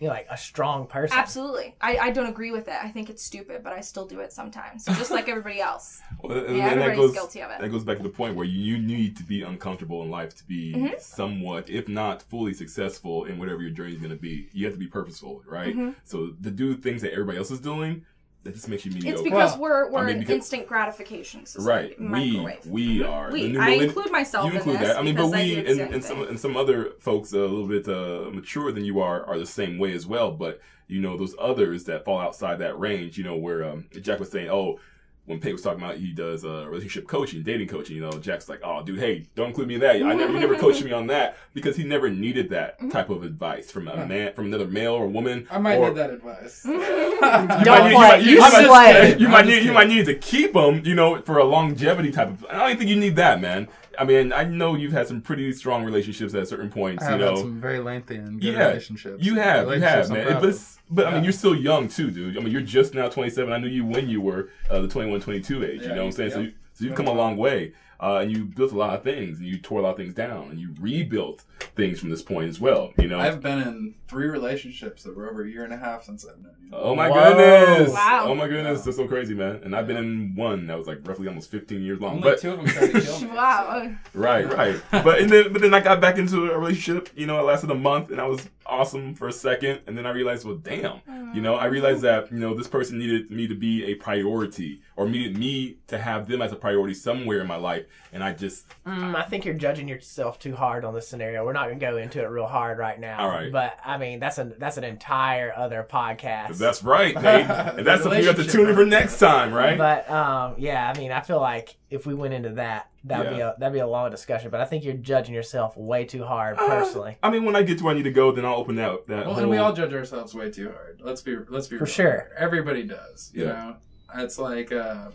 you 0.00 0.06
know, 0.08 0.12
like 0.14 0.26
a 0.30 0.36
strong 0.36 0.86
person. 0.86 1.16
Absolutely. 1.18 1.74
I, 1.80 1.98
I 1.98 2.10
don't 2.10 2.28
agree 2.28 2.50
with 2.50 2.68
it. 2.68 2.74
I 2.82 2.88
think 2.88 3.10
it's 3.10 3.22
stupid, 3.22 3.62
but 3.64 3.72
I 3.72 3.80
still 3.80 4.06
do 4.06 4.20
it 4.20 4.32
sometimes. 4.32 4.84
Just 4.84 5.10
like 5.10 5.28
everybody 5.28 5.60
else. 5.60 6.00
Well, 6.22 6.36
Yeah, 6.36 6.42
and 6.42 6.60
that 6.60 6.78
everybody's 6.78 6.96
goes, 6.98 7.12
guilty 7.14 7.42
of 7.42 7.50
it. 7.52 7.60
That 7.60 7.68
goes 7.70 7.84
back 7.84 7.98
to 7.98 8.02
the 8.02 8.08
point 8.08 8.34
where 8.34 8.44
you, 8.46 8.58
you 8.76 8.78
need 8.78 9.16
to 9.18 9.22
be 9.22 9.42
uncomfortable 9.42 10.02
in 10.02 10.10
life 10.10 10.34
to 10.36 10.44
be 10.44 10.74
Mhm. 10.74 11.00
somewhat, 11.00 11.70
if 11.70 11.88
not 11.88 12.22
fully 12.22 12.52
successful 12.54 13.24
in 13.24 13.38
whatever 13.38 13.60
your 13.62 13.70
journey 13.70 13.92
is 13.92 13.98
going 13.98 14.10
to 14.10 14.16
be. 14.16 14.48
You 14.52 14.64
have 14.66 14.74
to 14.74 14.78
be 14.80 14.88
purposeful, 14.88 15.42
right? 15.46 15.76
Mhm. 15.76 15.94
So 16.04 16.28
to 16.42 16.50
do 16.50 16.74
things 16.76 17.02
that 17.02 17.12
everybody 17.12 17.38
else 17.38 17.50
is 17.52 17.60
doing, 17.60 18.04
that 18.48 18.54
just 18.54 18.68
makes 18.68 18.84
you 18.86 18.92
mediocre. 18.92 19.14
It's 19.14 19.22
because 19.22 19.52
Well, 19.52 19.60
we're 19.60 19.90
we're 19.92 19.98
I 20.00 20.06
mean, 20.06 20.14
an 20.14 20.20
because- 20.20 20.34
instant 20.36 20.66
gratification 20.66 21.40
right. 21.40 21.48
society. 21.48 21.94
We 21.98 22.06
Microwave. 22.06 22.66
we 22.66 23.02
are. 23.02 23.30
We. 23.30 23.52
The- 23.52 23.58
I 23.60 23.78
the- 23.78 23.84
include 23.84 24.10
myself 24.10 24.44
you 24.46 24.50
in 24.52 24.56
include 24.56 24.80
this 24.80 24.88
that. 24.88 24.98
I 24.98 25.02
mean, 25.02 25.14
but 25.14 25.26
I 25.26 25.30
we 25.30 25.56
and, 25.58 25.80
and 25.80 26.02
some 26.04 26.22
and 26.22 26.40
some 26.40 26.56
other 26.56 26.92
folks 26.98 27.32
a 27.32 27.38
little 27.38 27.66
bit 27.68 27.86
uh, 27.88 28.30
mature 28.32 28.72
than 28.72 28.84
you 28.84 29.00
are 29.00 29.24
are 29.26 29.38
the 29.38 29.46
same 29.46 29.78
way 29.78 29.92
as 29.92 30.06
well. 30.06 30.32
But 30.32 30.60
you 30.86 31.00
know 31.00 31.16
those 31.18 31.34
others 31.38 31.84
that 31.84 32.04
fall 32.04 32.18
outside 32.18 32.58
that 32.60 32.78
range. 32.78 33.18
You 33.18 33.24
know 33.24 33.36
where 33.36 33.62
um, 33.64 33.86
Jack 34.00 34.18
was 34.20 34.30
saying, 34.30 34.48
oh. 34.50 34.80
When 35.28 35.38
Pate 35.40 35.52
was 35.52 35.60
talking 35.62 35.82
about 35.82 35.96
he 35.96 36.10
does 36.12 36.44
uh, 36.44 36.66
relationship 36.66 37.06
coaching, 37.06 37.42
dating 37.42 37.68
coaching, 37.68 37.94
you 37.96 38.02
know, 38.02 38.12
Jack's 38.12 38.48
like, 38.48 38.60
"Oh, 38.64 38.82
dude, 38.82 38.98
hey, 38.98 39.26
don't 39.36 39.48
include 39.48 39.68
me 39.68 39.74
in 39.74 39.80
that. 39.80 39.96
I 39.96 40.14
never, 40.14 40.32
you 40.32 40.40
never 40.40 40.56
coached 40.58 40.82
me 40.82 40.90
on 40.92 41.06
that 41.08 41.36
because 41.52 41.76
he 41.76 41.84
never 41.84 42.08
needed 42.10 42.48
that 42.50 42.78
Mm-hmm. 42.78 42.88
type 42.90 43.10
of 43.10 43.22
advice 43.22 43.70
from 43.70 43.88
a 43.88 43.94
Yeah. 43.94 44.04
man, 44.06 44.32
from 44.32 44.46
another 44.46 44.66
male 44.66 44.94
or 44.94 45.06
woman. 45.06 45.46
I 45.50 45.58
might 45.58 45.76
or, 45.76 45.88
need 45.88 45.98
that 45.98 46.10
advice. 46.10 46.64
You 47.18 47.64
Don't 47.64 47.92
might 47.92 48.18
need- 48.20 48.26
you 48.30 48.38
might- 48.40 48.58
You 48.58 48.62
you 48.62 48.68
might- 48.68 49.20
You 49.20 49.28
might 49.28 49.46
need 49.46 49.64
you 49.64 49.72
might 49.72 49.88
need 49.88 50.06
to 50.06 50.14
keep 50.14 50.52
them, 50.54 50.82
you 50.84 50.94
know, 50.94 51.20
for 51.22 51.38
a 51.38 51.44
longevity 51.44 52.10
type 52.12 52.28
of. 52.28 52.46
I 52.48 52.52
don't 52.58 52.66
even 52.68 52.78
think 52.78 52.90
you 52.90 52.96
need 52.96 53.16
that, 53.16 53.40
man. 53.40 53.68
I 53.98 54.04
mean, 54.04 54.32
I 54.32 54.44
know 54.44 54.74
you've 54.76 54.92
had 54.92 55.08
some 55.08 55.20
pretty 55.20 55.50
strong 55.52 55.84
relationships 55.84 56.34
at 56.34 56.46
certain 56.48 56.70
points. 56.70 57.02
I 57.02 57.10
have 57.10 57.20
you 57.20 57.24
know, 57.26 57.30
had 57.32 57.38
some 57.40 57.60
very 57.60 57.80
lengthy 57.80 58.16
and 58.16 58.40
good 58.40 58.54
Yeah, 58.54 58.68
relationships. 58.68 59.24
You 59.24 59.34
have, 59.36 59.66
you 59.68 59.80
have, 59.80 60.08
man. 60.10 60.24
proud 60.26 60.34
But, 60.34 60.44
of. 60.44 60.50
it's- 60.50 60.78
but 60.90 61.06
I 61.06 61.14
mean, 61.14 61.24
you're 61.24 61.32
still 61.32 61.54
young 61.54 61.88
too, 61.88 62.10
dude. 62.10 62.36
I 62.38 62.40
mean, 62.40 62.50
you're 62.52 62.62
just 62.62 62.94
now 62.94 63.08
27. 63.08 63.52
I 63.52 63.58
knew 63.58 63.68
you 63.68 63.84
when 63.84 64.08
you 64.08 64.20
were 64.20 64.48
uh, 64.70 64.80
the 64.80 64.88
21, 64.88 65.20
22 65.20 65.64
age. 65.64 65.82
you 65.82 65.88
know 65.88 65.96
what 65.96 66.02
I'm 66.04 66.12
saying? 66.12 66.30
So, 66.30 66.40
you, 66.40 66.52
so 66.72 66.84
you've 66.84 66.94
come 66.94 67.08
a 67.08 67.12
long 67.12 67.36
way, 67.36 67.72
uh, 68.00 68.18
and 68.18 68.30
you 68.30 68.44
built 68.44 68.72
a 68.72 68.76
lot 68.76 68.94
of 68.94 69.02
things, 69.02 69.38
and 69.38 69.46
you 69.48 69.58
tore 69.58 69.80
a 69.80 69.82
lot 69.82 69.90
of 69.90 69.96
things 69.96 70.14
down, 70.14 70.48
and 70.50 70.58
you 70.60 70.74
rebuilt 70.80 71.42
things 71.76 71.98
from 72.00 72.10
this 72.10 72.22
point 72.22 72.48
as 72.48 72.60
well. 72.60 72.92
You 72.98 73.08
know. 73.08 73.18
I've 73.18 73.40
been 73.40 73.58
in 73.60 73.94
three 74.06 74.28
relationships 74.28 75.02
that 75.02 75.16
were 75.16 75.30
over 75.30 75.44
a 75.44 75.50
year 75.50 75.64
and 75.64 75.72
a 75.72 75.76
half 75.76 76.04
since 76.04 76.24
I've 76.24 76.38
known 76.40 76.52
you. 76.62 76.70
Oh 76.72 76.94
my 76.94 77.08
Whoa. 77.08 77.34
goodness! 77.34 77.92
Wow. 77.92 78.24
Oh 78.28 78.34
my 78.34 78.46
goodness, 78.48 78.78
Wow. 78.80 78.84
that's 78.84 78.96
so 78.96 79.06
crazy, 79.08 79.34
man. 79.34 79.60
And 79.64 79.74
I've 79.74 79.86
been 79.86 79.96
in 79.96 80.34
one 80.34 80.66
that 80.68 80.78
was 80.78 80.86
like 80.86 81.06
roughly 81.06 81.28
almost 81.28 81.50
15 81.50 81.82
years 81.82 82.00
long. 82.00 82.16
Only 82.16 82.22
but 82.30 82.40
two 82.40 82.52
of 82.52 82.58
them 82.58 82.66
tried 82.66 82.92
to 82.92 83.00
kill 83.00 83.20
me. 83.20 83.26
Wow. 83.34 83.94
Right, 84.14 84.52
right. 84.52 84.80
but 84.90 85.20
and 85.20 85.30
then 85.30 85.52
but 85.52 85.62
then 85.62 85.74
I 85.74 85.80
got 85.80 86.00
back 86.00 86.18
into 86.18 86.50
a 86.52 86.58
relationship, 86.58 87.08
you 87.16 87.26
know, 87.26 87.38
it 87.38 87.42
lasted 87.42 87.70
a 87.70 87.74
month 87.74 88.10
and 88.10 88.20
I 88.20 88.26
was 88.26 88.48
awesome 88.68 89.14
for 89.14 89.28
a 89.28 89.32
second 89.32 89.80
and 89.86 89.96
then 89.96 90.06
I 90.06 90.10
realized, 90.10 90.44
well 90.44 90.56
damn. 90.56 91.00
You 91.34 91.42
know, 91.42 91.56
I 91.56 91.66
realized 91.66 92.02
that, 92.02 92.32
you 92.32 92.38
know, 92.38 92.54
this 92.54 92.68
person 92.68 92.98
needed 92.98 93.30
me 93.30 93.46
to 93.48 93.54
be 93.54 93.84
a 93.86 93.94
priority 93.96 94.80
or 94.96 95.08
needed 95.08 95.36
me 95.36 95.76
to 95.88 95.98
have 95.98 96.26
them 96.26 96.40
as 96.40 96.52
a 96.52 96.56
priority 96.56 96.94
somewhere 96.94 97.40
in 97.40 97.46
my 97.46 97.56
life 97.56 97.84
and 98.12 98.24
I 98.24 98.32
just 98.32 98.66
Mm, 98.86 99.14
I 99.14 99.22
think 99.22 99.44
you're 99.44 99.54
judging 99.54 99.88
yourself 99.88 100.38
too 100.38 100.54
hard 100.54 100.84
on 100.84 100.94
this 100.94 101.06
scenario. 101.08 101.44
We're 101.44 101.52
not 101.52 101.68
gonna 101.68 101.78
go 101.78 101.96
into 101.98 102.22
it 102.22 102.26
real 102.26 102.46
hard 102.46 102.78
right 102.78 102.98
now. 102.98 103.18
All 103.20 103.28
right. 103.28 103.52
But 103.52 103.78
I 103.84 103.98
mean, 103.98 104.20
that's 104.20 104.38
an 104.38 104.54
that's 104.58 104.76
an 104.78 104.84
entire 104.84 105.52
other 105.54 105.86
podcast. 105.88 106.56
that's 106.58 106.82
right, 106.82 107.14
Nate. 107.14 107.46
And 107.78 107.86
that's 107.86 108.02
something 108.02 108.20
you 108.20 108.26
have 108.28 108.36
to 108.36 108.44
tune 108.44 108.68
in 108.68 108.74
for 108.74 108.84
next 108.86 109.18
time, 109.18 109.52
right? 109.52 109.76
But 109.76 110.08
um, 110.10 110.54
yeah, 110.58 110.90
I 110.94 110.98
mean, 110.98 111.12
I 111.12 111.20
feel 111.20 111.40
like 111.40 111.76
if 111.90 112.06
we 112.06 112.14
went 112.14 112.34
into 112.34 112.50
that, 112.50 112.90
that'd 113.04 113.32
be 113.32 113.40
a 113.40 113.54
that'd 113.58 113.72
be 113.72 113.78
a 113.78 113.86
long 113.86 114.10
discussion. 114.10 114.50
But 114.50 114.60
I 114.60 114.64
think 114.66 114.84
you're 114.84 114.94
judging 114.94 115.34
yourself 115.34 115.76
way 115.76 116.04
too 116.04 116.24
hard, 116.24 116.58
Uh, 116.58 116.66
personally. 116.66 117.16
I 117.22 117.30
mean 117.30 117.44
when 117.44 117.56
I 117.56 117.62
get 117.62 117.78
to 117.78 117.84
where 117.84 117.94
I 117.94 117.96
need 117.96 118.02
to 118.04 118.10
go, 118.10 118.30
then 118.32 118.44
I'll 118.44 118.56
open 118.56 118.76
that 118.76 119.06
that 119.06 119.24
Well, 119.26 119.34
whole 119.34 119.42
and 119.42 119.50
we 119.50 119.56
all 119.58 119.72
judge 119.72 119.92
ourselves 119.94 120.34
way 120.34 120.50
too 120.50 120.70
hard. 120.70 121.00
Let's 121.02 121.22
be 121.22 121.36
let's 121.48 121.66
be 121.66 121.78
For 121.78 121.84
real 121.84 121.92
sure. 121.92 122.30
Everybody 122.36 122.82
does. 122.82 123.30
You 123.34 123.44
Yeah. 123.44 123.52
know, 123.52 123.76
it's 124.22 124.38
like 124.38 124.70
uh, 124.72 125.08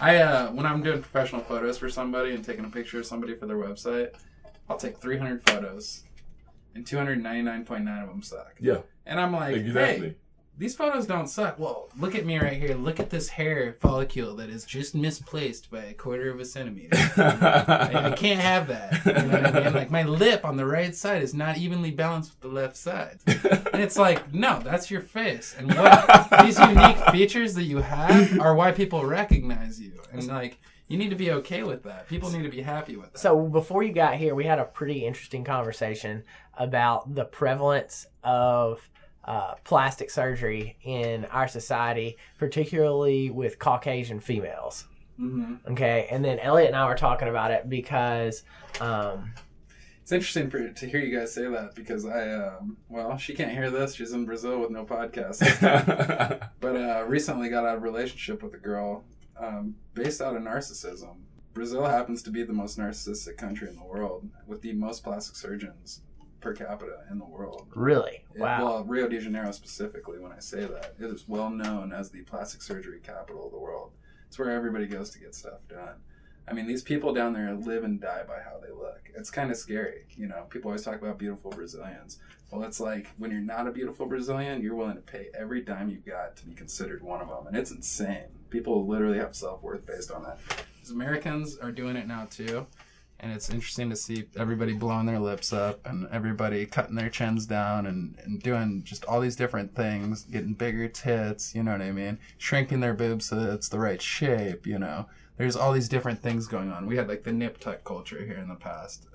I 0.00 0.16
uh, 0.18 0.50
when 0.52 0.64
I'm 0.66 0.82
doing 0.82 1.00
professional 1.00 1.42
photos 1.42 1.78
for 1.78 1.88
somebody 1.90 2.34
and 2.34 2.44
taking 2.44 2.64
a 2.64 2.70
picture 2.70 2.98
of 3.00 3.06
somebody 3.06 3.34
for 3.34 3.46
their 3.46 3.58
website, 3.58 4.10
I'll 4.68 4.78
take 4.78 4.98
300 4.98 5.42
photos, 5.48 6.04
and 6.74 6.84
299.9 6.86 8.02
of 8.02 8.08
them 8.08 8.22
suck. 8.22 8.54
Yeah, 8.60 8.78
And 9.06 9.20
I'm 9.20 9.32
like, 9.32 9.56
exactly. 9.56 10.08
hey, 10.10 10.16
these 10.58 10.74
photos 10.74 11.06
don't 11.06 11.28
suck. 11.28 11.58
Well, 11.58 11.88
look 11.98 12.14
at 12.14 12.26
me 12.26 12.38
right 12.38 12.52
here. 12.52 12.74
Look 12.74 13.00
at 13.00 13.10
this 13.10 13.28
hair 13.28 13.76
follicle 13.80 14.36
that 14.36 14.50
is 14.50 14.64
just 14.64 14.94
misplaced 14.94 15.70
by 15.70 15.84
a 15.84 15.94
quarter 15.94 16.30
of 16.30 16.40
a 16.40 16.44
centimeter. 16.44 16.90
I, 17.16 18.10
I 18.10 18.10
can't 18.12 18.40
have 18.40 18.68
that. 18.68 19.04
You 19.04 19.12
know 19.12 19.38
I 19.38 19.64
mean? 19.64 19.72
Like 19.72 19.90
my 19.90 20.02
lip 20.02 20.44
on 20.44 20.56
the 20.56 20.66
right 20.66 20.94
side 20.94 21.22
is 21.22 21.32
not 21.32 21.56
evenly 21.56 21.90
balanced 21.90 22.32
with 22.32 22.40
the 22.40 22.54
left 22.54 22.76
side. 22.76 23.18
And 23.26 23.82
it's 23.82 23.96
like, 23.96 24.32
no, 24.34 24.60
that's 24.60 24.90
your 24.90 25.00
face. 25.00 25.54
And 25.58 25.74
what 25.74 26.28
these 26.44 26.58
unique 26.58 26.98
features 27.10 27.54
that 27.54 27.64
you 27.64 27.78
have 27.78 28.38
are 28.38 28.54
why 28.54 28.72
people 28.72 29.04
recognize 29.04 29.80
you. 29.80 29.92
And 30.12 30.26
like 30.26 30.58
you 30.92 30.98
need 30.98 31.10
to 31.10 31.16
be 31.16 31.30
okay 31.30 31.62
with 31.62 31.84
that. 31.84 32.06
People 32.06 32.30
need 32.30 32.42
to 32.42 32.50
be 32.50 32.60
happy 32.60 32.96
with 32.96 33.14
that. 33.14 33.18
So 33.18 33.48
before 33.48 33.82
you 33.82 33.94
got 33.94 34.16
here, 34.16 34.34
we 34.34 34.44
had 34.44 34.58
a 34.58 34.64
pretty 34.64 35.06
interesting 35.06 35.42
conversation 35.42 36.24
about 36.58 37.14
the 37.14 37.24
prevalence 37.24 38.06
of 38.22 38.86
uh, 39.24 39.54
plastic 39.64 40.10
surgery 40.10 40.76
in 40.82 41.24
our 41.26 41.48
society, 41.48 42.16
particularly 42.38 43.30
with 43.30 43.58
Caucasian 43.58 44.20
females. 44.20 44.86
hmm 45.16 45.54
Okay, 45.70 46.08
and 46.10 46.24
then 46.24 46.38
Elliott 46.40 46.68
and 46.68 46.76
I 46.76 46.86
were 46.86 46.96
talking 46.96 47.28
about 47.28 47.50
it 47.50 47.68
because 47.68 48.42
um, 48.80 49.32
It's 50.02 50.10
interesting 50.12 50.50
for, 50.50 50.68
to 50.68 50.86
hear 50.86 51.00
you 51.00 51.16
guys 51.16 51.32
say 51.32 51.46
that 51.48 51.74
because 51.74 52.04
I, 52.04 52.32
um, 52.32 52.76
well, 52.88 53.16
she 53.16 53.34
can't 53.34 53.52
hear 53.52 53.70
this. 53.70 53.94
She's 53.94 54.12
in 54.12 54.24
Brazil 54.24 54.58
with 54.58 54.70
no 54.70 54.84
podcast. 54.84 55.40
but 56.60 56.76
uh, 56.76 57.04
recently 57.06 57.48
got 57.48 57.64
out 57.64 57.76
of 57.76 57.82
a 57.82 57.84
relationship 57.84 58.42
with 58.42 58.54
a 58.54 58.58
girl 58.58 59.04
um, 59.38 59.76
based 59.94 60.20
out 60.20 60.34
of 60.36 60.42
narcissism. 60.42 61.16
Brazil 61.54 61.84
happens 61.84 62.22
to 62.22 62.30
be 62.30 62.42
the 62.42 62.52
most 62.52 62.78
narcissistic 62.78 63.36
country 63.36 63.68
in 63.68 63.76
the 63.76 63.84
world 63.84 64.28
with 64.46 64.62
the 64.62 64.72
most 64.72 65.04
plastic 65.04 65.36
surgeons 65.36 66.00
per 66.42 66.52
capita 66.52 67.04
in 67.10 67.18
the 67.18 67.24
world. 67.24 67.68
really, 67.74 68.24
It- 68.34 68.40
wow. 68.40 68.64
well, 68.64 68.84
Rio 68.84 69.08
de 69.08 69.18
Janeiro 69.20 69.50
specifically, 69.52 70.18
when 70.18 70.32
I 70.32 70.40
say 70.40 70.66
that, 70.66 70.94
it 70.98 71.04
is 71.06 71.26
well 71.26 71.48
known 71.48 71.92
as 71.92 72.10
the 72.10 72.20
plastic 72.22 72.60
surgery 72.60 73.00
capital 73.00 73.46
of 73.46 73.52
the 73.52 73.58
world. 73.58 73.92
It's 74.26 74.38
where 74.38 74.50
everybody 74.50 74.86
goes 74.86 75.10
to 75.10 75.18
get 75.18 75.34
stuff 75.34 75.60
done. 75.68 75.96
I 76.48 76.52
mean, 76.54 76.66
these 76.66 76.82
people 76.82 77.14
down 77.14 77.32
there 77.32 77.54
live 77.54 77.84
and 77.84 78.00
die 78.00 78.24
by 78.26 78.40
how 78.40 78.58
they 78.58 78.72
look. 78.72 79.00
It's 79.14 79.30
kind 79.30 79.50
of 79.52 79.56
scary. 79.56 80.06
You 80.16 80.26
know, 80.26 80.42
people 80.50 80.70
always 80.70 80.82
talk 80.82 81.00
about 81.00 81.16
beautiful 81.18 81.50
Brazilians. 81.52 82.18
Well, 82.50 82.64
it's 82.64 82.80
like 82.80 83.06
when 83.16 83.30
you're 83.30 83.40
not 83.40 83.68
a 83.68 83.70
beautiful 83.70 84.06
Brazilian, 84.06 84.60
you're 84.60 84.74
willing 84.74 84.96
to 84.96 85.00
pay 85.02 85.28
every 85.38 85.62
dime 85.62 85.88
you've 85.88 86.04
got 86.04 86.36
to 86.36 86.46
be 86.46 86.54
considered 86.54 87.00
one 87.02 87.20
of 87.20 87.28
them. 87.28 87.46
And 87.46 87.56
it's 87.56 87.70
insane. 87.70 88.24
People 88.50 88.86
literally 88.86 89.18
have 89.18 89.36
self 89.36 89.62
worth 89.62 89.86
based 89.86 90.10
on 90.10 90.24
that. 90.24 90.38
Because 90.74 90.90
Americans 90.90 91.58
are 91.58 91.70
doing 91.70 91.94
it 91.96 92.08
now 92.08 92.26
too. 92.28 92.66
And 93.22 93.32
it's 93.32 93.50
interesting 93.50 93.88
to 93.90 93.94
see 93.94 94.24
everybody 94.36 94.72
blowing 94.72 95.06
their 95.06 95.20
lips 95.20 95.52
up 95.52 95.86
and 95.86 96.08
everybody 96.10 96.66
cutting 96.66 96.96
their 96.96 97.08
chins 97.08 97.46
down 97.46 97.86
and, 97.86 98.18
and 98.24 98.42
doing 98.42 98.82
just 98.82 99.04
all 99.04 99.20
these 99.20 99.36
different 99.36 99.76
things, 99.76 100.24
getting 100.24 100.54
bigger 100.54 100.88
tits, 100.88 101.54
you 101.54 101.62
know 101.62 101.70
what 101.70 101.82
I 101.82 101.92
mean? 101.92 102.18
Shrinking 102.38 102.80
their 102.80 102.94
boobs 102.94 103.26
so 103.26 103.36
that 103.36 103.52
it's 103.54 103.68
the 103.68 103.78
right 103.78 104.02
shape, 104.02 104.66
you 104.66 104.76
know? 104.76 105.06
There's 105.36 105.54
all 105.54 105.72
these 105.72 105.88
different 105.88 106.20
things 106.20 106.48
going 106.48 106.72
on. 106.72 106.84
We 106.86 106.96
had 106.96 107.06
like 107.06 107.22
the 107.22 107.32
nip 107.32 107.58
tuck 107.60 107.84
culture 107.84 108.24
here 108.24 108.38
in 108.38 108.48
the 108.48 108.56
past 108.56 109.06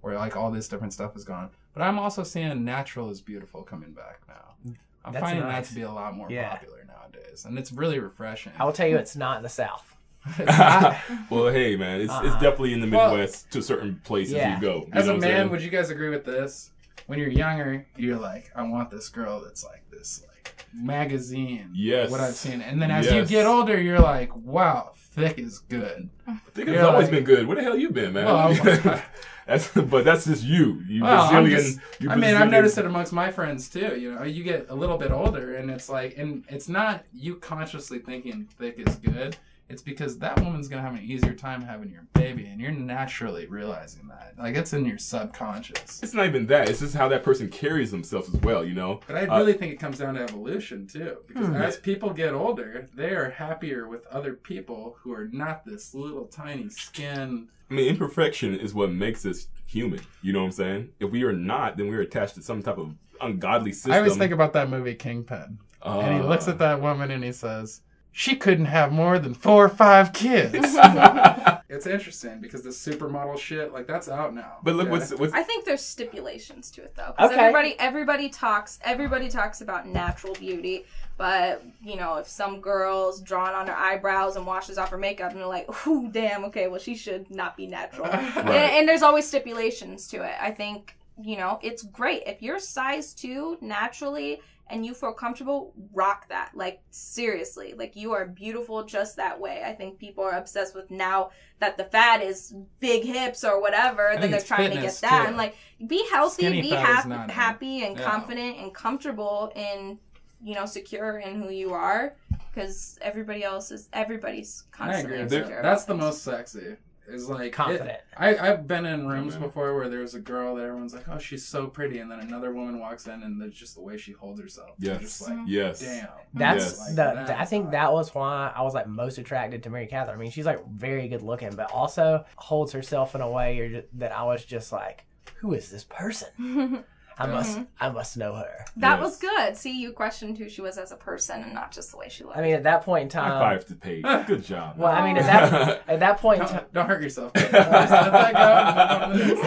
where 0.00 0.14
like 0.14 0.36
all 0.36 0.52
this 0.52 0.68
different 0.68 0.92
stuff 0.92 1.16
is 1.16 1.24
gone. 1.24 1.50
But 1.74 1.82
I'm 1.82 1.98
also 1.98 2.22
seeing 2.22 2.64
natural 2.64 3.10
is 3.10 3.20
beautiful 3.20 3.64
coming 3.64 3.92
back 3.92 4.20
now. 4.28 4.74
I'm 5.04 5.12
That's 5.12 5.24
finding 5.24 5.42
nice. 5.44 5.66
that 5.66 5.68
to 5.70 5.74
be 5.74 5.82
a 5.82 5.90
lot 5.90 6.16
more 6.16 6.30
Yeah. 6.30 6.50
popular 6.50 6.84
nowadays. 6.86 7.44
And 7.44 7.58
it's 7.58 7.72
really 7.72 7.98
refreshing. 7.98 8.52
I 8.60 8.64
will 8.64 8.72
tell 8.72 8.86
you, 8.86 8.96
it's 8.96 9.16
not 9.16 9.38
in 9.38 9.42
the 9.42 9.48
South. 9.48 9.95
It's 10.38 10.50
well, 11.30 11.48
hey, 11.48 11.76
man, 11.76 12.00
it's, 12.00 12.12
it's 12.12 12.34
Uh-uh. 12.34 12.40
definitely 12.40 12.72
in 12.72 12.80
the 12.80 12.88
Well, 12.94 13.10
Midwest 13.10 13.50
to 13.52 13.62
certain 13.62 14.00
places 14.04 14.34
yeah. 14.34 14.54
you 14.56 14.60
go. 14.60 14.76
You 14.86 14.88
As 14.92 15.08
a 15.08 15.16
man, 15.16 15.50
would 15.50 15.62
you 15.62 15.70
guys 15.70 15.90
agree 15.90 16.08
with 16.10 16.24
this? 16.24 16.70
When 17.06 17.18
you're 17.18 17.28
younger, 17.28 17.86
you're 17.96 18.18
like, 18.18 18.50
I 18.56 18.62
want 18.64 18.90
this 18.90 19.08
girl 19.08 19.40
that's 19.40 19.64
like 19.64 19.88
this, 19.90 20.24
like 20.28 20.66
magazine. 20.74 21.70
Yes. 21.74 22.10
What 22.10 22.20
I've 22.20 22.34
seen, 22.34 22.60
and 22.62 22.80
then 22.82 22.90
as 22.90 23.10
you 23.10 23.24
get 23.24 23.46
older, 23.46 23.80
you're 23.80 24.00
like, 24.00 24.34
wow, 24.36 24.92
thick 24.96 25.38
is 25.38 25.60
good. 25.60 26.10
Thick 26.54 26.66
has 26.68 26.82
always 26.82 27.04
like- 27.04 27.10
been 27.12 27.24
good. 27.24 27.46
Where 27.46 27.56
the 27.56 27.62
hell 27.62 27.76
you 27.76 27.90
been, 27.90 28.12
man? 28.14 28.24
Well, 28.24 29.02
that's, 29.46 29.68
but 29.72 30.04
that's 30.04 30.24
just 30.24 30.42
you. 30.42 30.82
You 30.88 31.04
Well, 31.04 31.30
Brazilian. 31.30 31.60
just- 31.60 31.80
you 32.00 32.10
I 32.10 32.16
mean, 32.16 32.34
I've 32.34 32.50
noticed 32.50 32.76
it 32.78 32.86
amongst 32.86 33.12
my 33.12 33.30
friends 33.30 33.68
too. 33.68 33.96
You 33.96 34.14
know, 34.14 34.24
you 34.24 34.42
get 34.42 34.66
a 34.68 34.74
little 34.74 34.98
bit 34.98 35.12
older, 35.12 35.54
and 35.54 35.70
it's 35.70 35.88
like, 35.88 36.18
and 36.18 36.42
it's 36.48 36.68
not 36.68 37.04
you 37.14 37.36
consciously 37.36 38.00
thinking 38.00 38.48
thick 38.58 38.80
is 38.84 38.96
good. 38.96 39.36
It's 39.68 39.82
because 39.82 40.18
that 40.18 40.38
woman's 40.40 40.68
gonna 40.68 40.82
have 40.82 40.94
an 40.94 41.02
easier 41.02 41.34
time 41.34 41.60
having 41.60 41.90
your 41.90 42.06
baby, 42.12 42.46
and 42.46 42.60
you're 42.60 42.70
naturally 42.70 43.46
realizing 43.46 44.06
that. 44.08 44.34
Like 44.38 44.54
it's 44.54 44.72
in 44.72 44.84
your 44.84 44.98
subconscious. 44.98 46.00
It's 46.04 46.14
not 46.14 46.26
even 46.26 46.46
that. 46.46 46.68
It's 46.68 46.78
just 46.78 46.94
how 46.94 47.08
that 47.08 47.24
person 47.24 47.48
carries 47.48 47.90
themselves 47.90 48.32
as 48.32 48.40
well. 48.42 48.64
You 48.64 48.74
know. 48.74 49.00
But 49.08 49.16
I 49.16 49.26
Uh, 49.26 49.38
really 49.38 49.54
think 49.54 49.72
it 49.72 49.80
comes 49.80 49.98
down 49.98 50.14
to 50.14 50.22
evolution 50.22 50.86
too, 50.86 51.16
because 51.26 51.46
Hmm. 51.48 51.54
as 51.56 51.76
people 51.78 52.10
get 52.10 52.32
older, 52.32 52.88
they 52.94 53.10
are 53.10 53.30
happier 53.30 53.88
with 53.88 54.06
other 54.06 54.34
people 54.34 54.98
who 55.00 55.12
are 55.12 55.28
not 55.32 55.64
this 55.64 55.94
little 55.94 56.26
tiny 56.26 56.68
skin. 56.68 57.48
I 57.68 57.74
mean, 57.74 57.88
imperfection 57.88 58.54
is 58.54 58.72
what 58.72 58.92
makes 58.92 59.26
us 59.26 59.48
human. 59.66 60.00
You 60.22 60.32
know 60.32 60.40
what 60.40 60.46
I'm 60.46 60.52
saying? 60.52 60.88
If 61.00 61.10
we 61.10 61.24
are 61.24 61.32
not, 61.32 61.76
then 61.76 61.88
we're 61.88 62.02
attached 62.02 62.36
to 62.36 62.42
some 62.42 62.62
type 62.62 62.78
of 62.78 62.94
ungodly 63.20 63.72
system. 63.72 63.92
I 63.92 63.98
always 63.98 64.16
think 64.16 64.32
about 64.32 64.52
that 64.52 64.70
movie 64.70 64.94
Kingpin, 64.94 65.58
and 65.82 66.14
he 66.14 66.20
Uh, 66.20 66.28
looks 66.28 66.46
at 66.46 66.58
that 66.58 66.80
woman 66.80 67.10
and 67.10 67.24
he 67.24 67.32
says, 67.32 67.80
"She 68.18 68.34
couldn't 68.34 68.64
have 68.64 68.92
more 68.92 69.18
than 69.18 69.34
four 69.34 69.66
or 69.66 69.68
five 69.68 70.14
kids." 70.14 70.54
it's 71.68 71.86
interesting 71.86 72.40
because 72.40 72.62
the 72.62 72.70
supermodel 72.70 73.38
shit, 73.38 73.74
like 73.74 73.86
that's 73.86 74.08
out 74.08 74.34
now. 74.34 74.54
But 74.62 74.74
look, 74.74 74.86
okay? 74.86 74.92
what's 74.92 75.10
what's 75.12 75.34
I 75.34 75.42
think 75.42 75.66
there's 75.66 75.82
stipulations 75.82 76.70
to 76.72 76.82
it 76.82 76.94
though. 76.94 77.12
'cause 77.18 77.30
Okay. 77.30 77.38
Everybody, 77.40 77.78
everybody 77.78 78.28
talks. 78.30 78.78
Everybody 78.82 79.28
talks 79.28 79.60
about 79.60 79.86
natural 79.86 80.32
beauty, 80.32 80.86
but 81.18 81.62
you 81.84 81.96
know, 81.96 82.16
if 82.16 82.26
some 82.26 82.62
girl's 82.62 83.20
drawn 83.20 83.52
on 83.54 83.66
her 83.66 83.76
eyebrows 83.76 84.36
and 84.36 84.46
washes 84.46 84.78
off 84.78 84.88
her 84.88 84.96
makeup, 84.98 85.32
and 85.32 85.40
they're 85.40 85.46
like, 85.46 85.86
"Ooh, 85.86 86.08
damn, 86.10 86.44
okay, 86.46 86.68
well, 86.68 86.80
she 86.80 86.94
should 86.96 87.30
not 87.30 87.54
be 87.54 87.66
natural." 87.66 88.06
and, 88.10 88.48
and 88.48 88.88
there's 88.88 89.02
always 89.02 89.28
stipulations 89.28 90.08
to 90.08 90.22
it. 90.22 90.34
I 90.40 90.52
think 90.52 90.96
you 91.22 91.36
know 91.36 91.58
it's 91.62 91.82
great 91.82 92.22
if 92.26 92.40
you're 92.40 92.58
size 92.58 93.12
two 93.12 93.58
naturally 93.60 94.40
and 94.68 94.84
you 94.84 94.94
feel 94.94 95.12
comfortable. 95.12 95.72
Rock 95.94 96.28
that, 96.28 96.50
like 96.54 96.80
seriously, 96.90 97.74
like 97.76 97.96
you 97.96 98.12
are 98.12 98.26
beautiful 98.26 98.84
just 98.84 99.16
that 99.16 99.38
way. 99.40 99.62
I 99.64 99.72
think 99.72 99.98
people 99.98 100.24
are 100.24 100.36
obsessed 100.36 100.74
with 100.74 100.90
now 100.90 101.30
that 101.60 101.76
the 101.76 101.84
fad 101.84 102.22
is 102.22 102.54
big 102.80 103.04
hips 103.04 103.44
or 103.44 103.60
whatever. 103.60 104.14
Then 104.18 104.30
they're 104.30 104.40
trying 104.40 104.70
to 104.72 104.80
get 104.80 104.94
that. 105.02 105.22
too. 105.22 105.28
and 105.28 105.36
like 105.36 105.56
be 105.86 106.06
healthy, 106.10 106.42
Skinny 106.46 106.62
be 106.62 106.70
fat 106.70 106.80
is 106.80 106.96
hap- 106.96 107.06
not 107.06 107.30
happy 107.30 107.84
and 107.84 107.96
Yeah. 107.98 108.04
confident 108.10 108.58
and 108.58 108.74
comfortable 108.74 109.52
and 109.56 109.98
you 110.42 110.54
know 110.54 110.66
secure 110.66 111.18
in 111.18 111.40
who 111.40 111.50
you 111.50 111.72
are 111.72 112.14
because 112.52 112.98
everybody 113.02 113.42
else 113.44 113.70
is 113.70 113.88
everybody's 113.92 114.64
I 114.74 114.76
constantly 114.76 115.20
agree. 115.20 115.38
insecure. 115.38 115.62
That's 115.62 115.84
the 115.84 115.92
things. 115.94 116.00
most 116.04 116.22
sexy. 116.22 116.76
Is 117.08 117.28
like 117.28 117.52
Confident. 117.52 117.90
it- 117.90 118.04
I 118.16 118.36
I've 118.36 118.66
been 118.66 118.86
in 118.86 119.06
rooms 119.06 119.36
before 119.36 119.74
where 119.74 119.88
there's 119.88 120.14
a 120.14 120.20
girl 120.20 120.54
that 120.56 120.64
everyone's 120.64 120.94
like, 120.94 121.08
oh, 121.08 121.18
she's 121.18 121.44
so 121.44 121.66
pretty, 121.66 121.98
and 121.98 122.10
then 122.10 122.20
another 122.20 122.52
woman 122.52 122.78
walks 122.80 123.06
in, 123.06 123.22
and 123.22 123.40
there's 123.40 123.54
just 123.54 123.74
the 123.74 123.80
way 123.82 123.96
she 123.96 124.12
holds 124.12 124.40
herself. 124.40 124.70
You're 124.78 124.94
Yes. 124.94 125.02
just 125.02 125.28
like, 125.28 125.38
Yes. 125.46 125.80
damn. 125.80 126.08
That's 126.34 126.64
Yes. 126.64 126.94
the, 126.94 127.04
Like, 127.04 127.26
the- 127.26 127.38
I 127.40 127.44
think 127.44 127.64
hot. 127.66 127.72
that 127.72 127.92
was 127.92 128.14
why 128.14 128.52
I 128.54 128.62
was 128.62 128.74
like 128.74 128.86
most 128.86 129.18
attracted 129.18 129.62
to 129.64 129.70
Mary 129.70 129.86
Catherine. 129.86 130.16
I 130.16 130.20
mean, 130.20 130.30
she's 130.30 130.46
like 130.46 130.66
very 130.68 131.08
good 131.08 131.22
looking, 131.22 131.54
but 131.54 131.70
also 131.72 132.24
holds 132.36 132.72
herself 132.72 133.14
in 133.14 133.20
a 133.20 133.30
way 133.30 133.56
you're 133.56 133.68
just, 133.68 133.86
that 133.98 134.12
I 134.12 134.22
was 134.24 134.44
just 134.44 134.72
like, 134.72 135.04
who 135.36 135.52
is 135.52 135.70
this 135.70 135.84
person? 135.84 136.84
I 137.18 137.26
must, 137.26 137.52
mm-hmm. 137.56 137.64
I 137.80 137.88
must 137.88 138.18
know 138.18 138.34
her. 138.34 138.64
That 138.76 138.98
Yes. 138.98 139.00
was 139.00 139.16
good. 139.18 139.56
See, 139.56 139.80
you 139.80 139.92
questioned 139.92 140.36
who 140.36 140.50
she 140.50 140.60
was 140.60 140.76
as 140.76 140.92
a 140.92 140.96
person 140.96 141.42
and 141.42 141.54
not 141.54 141.72
just 141.72 141.90
the 141.90 141.96
way 141.96 142.10
she 142.10 142.24
looked. 142.24 142.36
I 142.36 142.42
mean, 142.42 142.52
at 142.54 142.64
that 142.64 142.82
point 142.82 143.04
in 143.14 143.18
High 143.18 143.28
time, 143.30 143.40
five 143.40 143.64
to 143.68 143.74
Paige. 143.74 144.04
Good 144.26 144.44
job. 144.44 144.76
well, 144.76 144.92
I 144.92 145.02
mean, 145.06 145.16
at 145.16 145.24
that 145.24 145.82
at 145.88 146.00
that 146.00 146.18
point 146.18 146.42
in 146.42 146.46
time, 146.46 146.56
Don't, 146.58 146.72
don't 146.74 146.86
hurt 146.88 147.02
yourself. 147.02 147.32
Just 147.36 147.52
let 147.52 147.70
that 147.70 148.34
go. 148.34 149.14
Move 149.16 149.20
on 149.20 149.28
to 149.28 149.34
the 149.34 149.44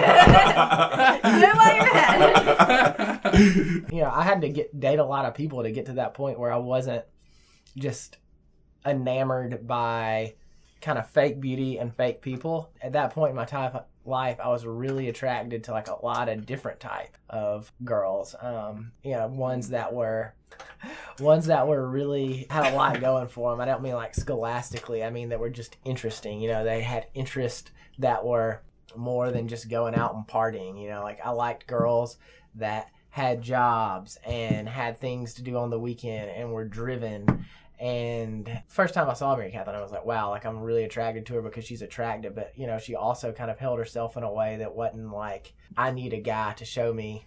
next 0.97 1.23
Do 1.23 1.45
it 1.45 1.55
while 1.55 1.75
you're 1.75 1.93
ahead. 2.57 3.85
you 3.93 4.01
know, 4.01 4.09
I 4.11 4.23
had 4.23 4.41
to 4.41 4.49
get 4.49 4.79
date 4.79 4.97
a 4.99 5.05
lot 5.05 5.25
of 5.25 5.35
people 5.35 5.61
to 5.63 5.71
get 5.71 5.85
to 5.87 5.93
that 5.93 6.13
point 6.15 6.39
where 6.39 6.51
I 6.51 6.57
wasn't 6.57 7.05
just 7.77 8.17
enamored 8.85 9.67
by 9.67 10.33
kind 10.81 10.97
of 10.97 11.07
fake 11.09 11.39
beauty 11.39 11.77
and 11.77 11.93
fake 11.93 12.21
people. 12.21 12.71
At 12.81 12.93
that 12.93 13.11
point 13.13 13.29
in 13.31 13.35
my 13.35 13.45
time 13.45 13.77
life, 14.05 14.39
I 14.43 14.49
was 14.49 14.65
really 14.65 15.09
attracted 15.09 15.63
to 15.65 15.71
like 15.71 15.87
a 15.87 16.05
lot 16.05 16.29
of 16.29 16.45
different 16.45 16.79
type 16.79 17.17
of 17.29 17.71
girls. 17.83 18.35
Um, 18.39 18.91
you 19.03 19.11
know, 19.11 19.27
ones 19.27 19.69
that 19.69 19.93
were 19.93 20.33
ones 21.19 21.47
that 21.47 21.67
were 21.67 21.87
really 21.87 22.47
had 22.49 22.73
a 22.73 22.75
lot 22.75 22.99
going 22.99 23.27
for 23.27 23.51
them. 23.51 23.61
I 23.61 23.65
don't 23.65 23.81
mean 23.81 23.93
like 23.93 24.15
scholastically. 24.15 25.03
I 25.03 25.09
mean 25.09 25.29
that 25.29 25.39
were 25.39 25.49
just 25.49 25.77
interesting. 25.85 26.41
You 26.41 26.49
know, 26.49 26.63
they 26.63 26.81
had 26.81 27.07
interest 27.13 27.71
that 27.99 28.25
were 28.25 28.61
more 28.95 29.31
than 29.31 29.47
just 29.47 29.69
going 29.69 29.95
out 29.95 30.15
and 30.15 30.27
partying. 30.27 30.81
You 30.81 30.89
know, 30.89 31.03
like 31.03 31.19
I 31.23 31.31
liked 31.31 31.67
girls 31.67 32.17
that 32.55 32.89
had 33.09 33.41
jobs 33.41 34.17
and 34.25 34.69
had 34.69 34.99
things 34.99 35.33
to 35.35 35.41
do 35.41 35.57
on 35.57 35.69
the 35.69 35.79
weekend 35.79 36.29
and 36.29 36.51
were 36.51 36.65
driven. 36.65 37.45
And 37.79 38.61
first 38.67 38.93
time 38.93 39.09
I 39.09 39.13
saw 39.13 39.35
Mary 39.35 39.51
Catherine, 39.51 39.75
I 39.77 39.81
was 39.81 39.91
like, 39.91 40.05
wow, 40.05 40.29
like 40.31 40.45
I'm 40.45 40.59
really 40.61 40.83
attracted 40.83 41.25
to 41.27 41.35
her 41.35 41.41
because 41.41 41.63
she's 41.65 41.81
attractive. 41.81 42.35
But, 42.35 42.51
you 42.57 42.67
know, 42.67 42.77
she 42.77 42.95
also 42.95 43.31
kind 43.31 43.49
of 43.49 43.57
held 43.57 43.79
herself 43.79 44.17
in 44.17 44.23
a 44.23 44.31
way 44.31 44.57
that 44.57 44.75
wasn't 44.75 45.13
like, 45.13 45.53
I 45.77 45.91
need 45.91 46.11
a 46.13 46.19
guy 46.19 46.53
to 46.57 46.65
show 46.65 46.91
me 46.93 47.25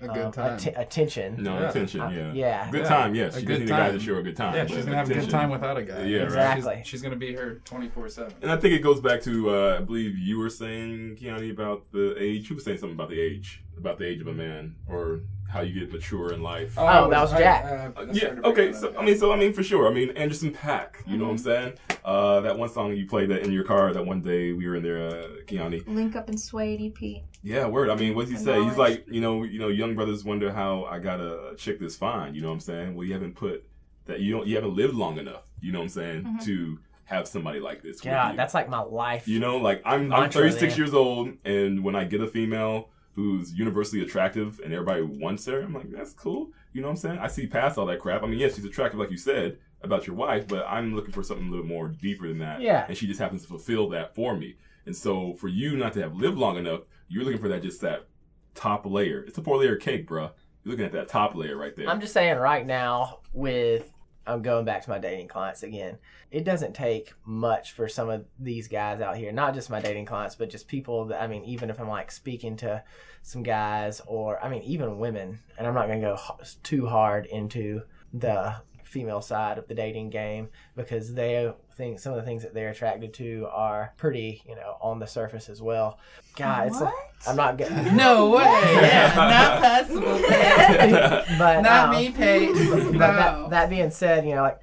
A 0.00 0.08
um, 0.08 0.14
good 0.14 0.32
time. 0.32 0.54
atten- 0.54 0.76
attention. 0.76 1.42
No 1.44 1.60
Yeah. 1.60 1.70
attention. 1.70 2.00
Yeah. 2.00 2.32
yeah. 2.32 2.70
Good 2.72 2.82
Yeah. 2.82 2.88
time. 2.88 3.14
Yes. 3.14 3.36
A 3.36 3.40
She 3.40 3.46
good 3.46 3.52
just 3.52 3.60
need 3.60 3.66
a 3.66 3.76
guy 3.76 3.86
to 3.86 3.90
time. 3.92 4.00
show 4.00 4.16
a 4.16 4.22
good 4.24 4.36
time. 4.36 4.54
yeah, 4.56 4.66
she's 4.66 4.84
gonna 4.84 4.96
have 4.96 5.10
a 5.10 5.14
good 5.14 5.30
time 5.30 5.50
without 5.50 5.76
a 5.76 5.82
guy. 5.84 6.02
Yeah, 6.06 6.18
right. 6.18 6.24
Exactly. 6.24 6.76
She's, 6.78 6.86
she's 6.88 7.02
gonna 7.02 7.14
be 7.14 7.28
here 7.28 7.60
twenty 7.64 7.88
four 7.88 8.08
seven. 8.08 8.32
And 8.42 8.50
I 8.50 8.56
think 8.56 8.74
it 8.74 8.80
goes 8.80 9.00
back 9.00 9.22
to 9.22 9.50
uh, 9.50 9.76
I 9.78 9.82
believe 9.82 10.18
you 10.18 10.38
were 10.40 10.50
saying, 10.50 11.18
Keiani, 11.20 11.52
about 11.52 11.84
the 11.92 12.16
age. 12.20 12.50
You 12.50 12.56
were 12.56 12.62
saying 12.62 12.78
something 12.78 12.96
about 12.96 13.10
the 13.10 13.20
age, 13.20 13.62
about 13.76 13.98
the 13.98 14.06
age 14.06 14.20
of 14.20 14.26
a 14.26 14.32
man, 14.32 14.76
or 14.88 15.20
how 15.48 15.60
you 15.60 15.78
get 15.78 15.92
mature 15.92 16.32
in 16.32 16.42
life. 16.42 16.74
Oh, 16.76 17.08
that 17.10 17.20
was 17.20 17.30
Jack. 17.30 17.64
Uh, 17.96 18.06
yeah. 18.12 18.34
Okay. 18.44 18.72
So 18.72 18.94
I 18.98 19.04
mean, 19.04 19.16
so 19.16 19.32
I 19.32 19.36
mean, 19.36 19.52
for 19.52 19.62
sure. 19.62 19.88
I 19.88 19.94
mean, 19.94 20.10
Anderson 20.10 20.52
.Paak. 20.52 20.96
You 21.06 21.16
know 21.16 21.24
what 21.24 21.30
I'm 21.30 21.38
saying? 21.38 21.72
Uh, 22.04 22.40
that 22.40 22.58
one 22.58 22.68
song 22.68 22.94
you 22.96 23.06
played 23.06 23.30
that 23.30 23.42
in 23.42 23.52
your 23.52 23.64
car 23.64 23.92
that 23.92 24.04
one 24.04 24.20
day 24.20 24.52
we 24.52 24.66
were 24.66 24.76
in 24.76 24.82
there, 24.82 25.08
uh, 25.08 25.28
Keiani. 25.46 25.86
Link 25.86 26.16
up 26.16 26.28
and 26.28 26.38
Suede 26.40 26.80
EP. 26.80 27.22
Yeah, 27.42 27.66
word. 27.66 27.88
I 27.88 27.94
mean, 27.94 28.14
what's 28.14 28.30
he 28.30 28.36
say? 28.36 28.62
He's 28.64 28.76
like, 28.76 29.04
you 29.08 29.20
know, 29.20 29.44
you 29.44 29.58
know, 29.58 29.68
young 29.68 29.94
brothers 29.94 30.24
wonder 30.24 30.52
how 30.52 30.84
I 30.84 30.98
got 30.98 31.20
a 31.20 31.54
chick 31.56 31.78
this 31.78 31.96
fine. 31.96 32.34
You 32.34 32.42
know 32.42 32.48
what 32.48 32.54
I'm 32.54 32.60
saying? 32.60 32.94
Well, 32.94 33.06
you 33.06 33.12
haven't 33.12 33.36
put 33.36 33.64
that. 34.06 34.20
You 34.20 34.32
don't. 34.32 34.46
You 34.46 34.56
haven't 34.56 34.74
lived 34.74 34.94
long 34.94 35.18
enough. 35.18 35.44
You 35.60 35.72
know 35.72 35.78
what 35.78 35.84
I'm 35.84 35.90
saying? 35.90 36.38
To 36.44 36.78
have 37.04 37.28
somebody 37.28 37.60
like 37.60 37.82
this. 37.82 38.04
Yeah, 38.04 38.32
that's 38.34 38.54
like 38.54 38.68
my 38.68 38.80
life. 38.80 39.28
You 39.28 39.38
know, 39.38 39.58
like 39.58 39.82
I'm 39.84 40.12
I'm 40.12 40.30
36 40.30 40.60
there. 40.60 40.78
years 40.78 40.94
old, 40.94 41.32
and 41.44 41.84
when 41.84 41.94
I 41.94 42.04
get 42.04 42.20
a 42.20 42.26
female 42.26 42.88
who's 43.14 43.52
universally 43.52 44.02
attractive 44.02 44.60
and 44.64 44.72
everybody 44.72 45.02
wants 45.02 45.46
her, 45.46 45.60
I'm 45.60 45.72
like, 45.72 45.90
that's 45.90 46.12
cool. 46.12 46.50
You 46.72 46.80
know 46.80 46.88
what 46.88 46.92
I'm 46.92 46.96
saying? 46.96 47.18
I 47.18 47.28
see 47.28 47.46
past 47.46 47.78
all 47.78 47.86
that 47.86 48.00
crap. 48.00 48.22
I 48.22 48.26
mean, 48.26 48.38
yes, 48.38 48.56
she's 48.56 48.64
attractive, 48.64 48.98
like 48.98 49.10
you 49.10 49.16
said 49.16 49.58
about 49.82 50.06
your 50.06 50.16
wife, 50.16 50.48
but 50.48 50.66
I'm 50.66 50.94
looking 50.94 51.12
for 51.12 51.22
something 51.22 51.46
a 51.46 51.50
little 51.50 51.66
more 51.66 51.88
deeper 51.88 52.26
than 52.26 52.38
that. 52.38 52.60
Yeah. 52.60 52.86
And 52.88 52.96
she 52.96 53.06
just 53.06 53.20
happens 53.20 53.42
to 53.42 53.48
fulfill 53.48 53.88
that 53.90 54.14
for 54.14 54.36
me. 54.36 54.56
And 54.86 54.96
so 54.96 55.34
for 55.34 55.48
you 55.48 55.76
not 55.76 55.92
to 55.94 56.02
have 56.02 56.14
lived 56.14 56.36
long 56.36 56.56
enough, 56.56 56.80
you're 57.08 57.24
looking 57.24 57.40
for 57.40 57.48
that 57.48 57.62
just 57.62 57.80
that 57.82 58.06
top 58.54 58.86
layer. 58.86 59.22
It's 59.22 59.38
a 59.38 59.42
four 59.42 59.58
layer 59.58 59.76
cake, 59.76 60.08
bruh. 60.08 60.32
You're 60.64 60.72
looking 60.72 60.86
at 60.86 60.92
that 60.92 61.08
top 61.08 61.34
layer 61.34 61.56
right 61.56 61.76
there. 61.76 61.88
I'm 61.88 62.00
just 62.00 62.14
saying 62.14 62.38
right 62.38 62.66
now 62.66 63.20
with 63.32 63.92
I'm 64.26 64.42
going 64.42 64.64
back 64.64 64.82
to 64.84 64.90
my 64.90 64.98
dating 64.98 65.28
clients 65.28 65.62
again. 65.62 65.98
It 66.30 66.44
doesn't 66.44 66.74
take 66.74 67.12
much 67.24 67.72
for 67.72 67.88
some 67.88 68.08
of 68.08 68.24
these 68.38 68.68
guys 68.68 69.00
out 69.00 69.16
here, 69.16 69.32
not 69.32 69.54
just 69.54 69.70
my 69.70 69.80
dating 69.80 70.06
clients, 70.06 70.34
but 70.34 70.50
just 70.50 70.68
people 70.68 71.06
that 71.06 71.22
I 71.22 71.26
mean, 71.26 71.44
even 71.44 71.70
if 71.70 71.80
I'm 71.80 71.88
like 71.88 72.10
speaking 72.10 72.56
to 72.58 72.82
some 73.22 73.42
guys 73.42 74.00
or 74.06 74.42
I 74.42 74.48
mean 74.48 74.62
even 74.62 74.98
women, 74.98 75.40
and 75.58 75.66
I'm 75.66 75.74
not 75.74 75.86
going 75.86 76.00
to 76.00 76.06
go 76.06 76.18
too 76.62 76.86
hard 76.86 77.26
into 77.26 77.82
the 78.12 78.56
female 78.84 79.20
side 79.20 79.58
of 79.58 79.68
the 79.68 79.74
dating 79.74 80.10
game 80.10 80.48
because 80.76 81.14
they 81.14 81.52
think 81.76 81.98
some 81.98 82.12
of 82.12 82.16
the 82.16 82.22
things 82.24 82.42
that 82.42 82.54
they're 82.54 82.70
attracted 82.70 83.12
to 83.14 83.46
are 83.50 83.92
pretty, 83.96 84.42
you 84.48 84.54
know, 84.54 84.76
on 84.80 84.98
the 84.98 85.06
surface 85.06 85.48
as 85.48 85.60
well. 85.60 85.98
God, 86.36 86.68
it's 86.68 86.80
like, 86.80 86.94
I'm 87.26 87.36
not 87.36 87.58
good. 87.58 87.70
No 87.94 88.30
way. 88.30 88.44
Yeah. 88.44 89.12
Not 89.16 89.62
possible. 89.62 90.00
but 91.38 91.60
Not 91.62 91.88
um, 91.88 91.96
me, 91.96 92.10
Paige. 92.10 92.54
but 92.76 92.92
No. 92.92 92.96
that, 92.96 93.50
that 93.50 93.70
being 93.70 93.90
said, 93.90 94.24
you 94.24 94.34
know, 94.34 94.42
like, 94.42 94.60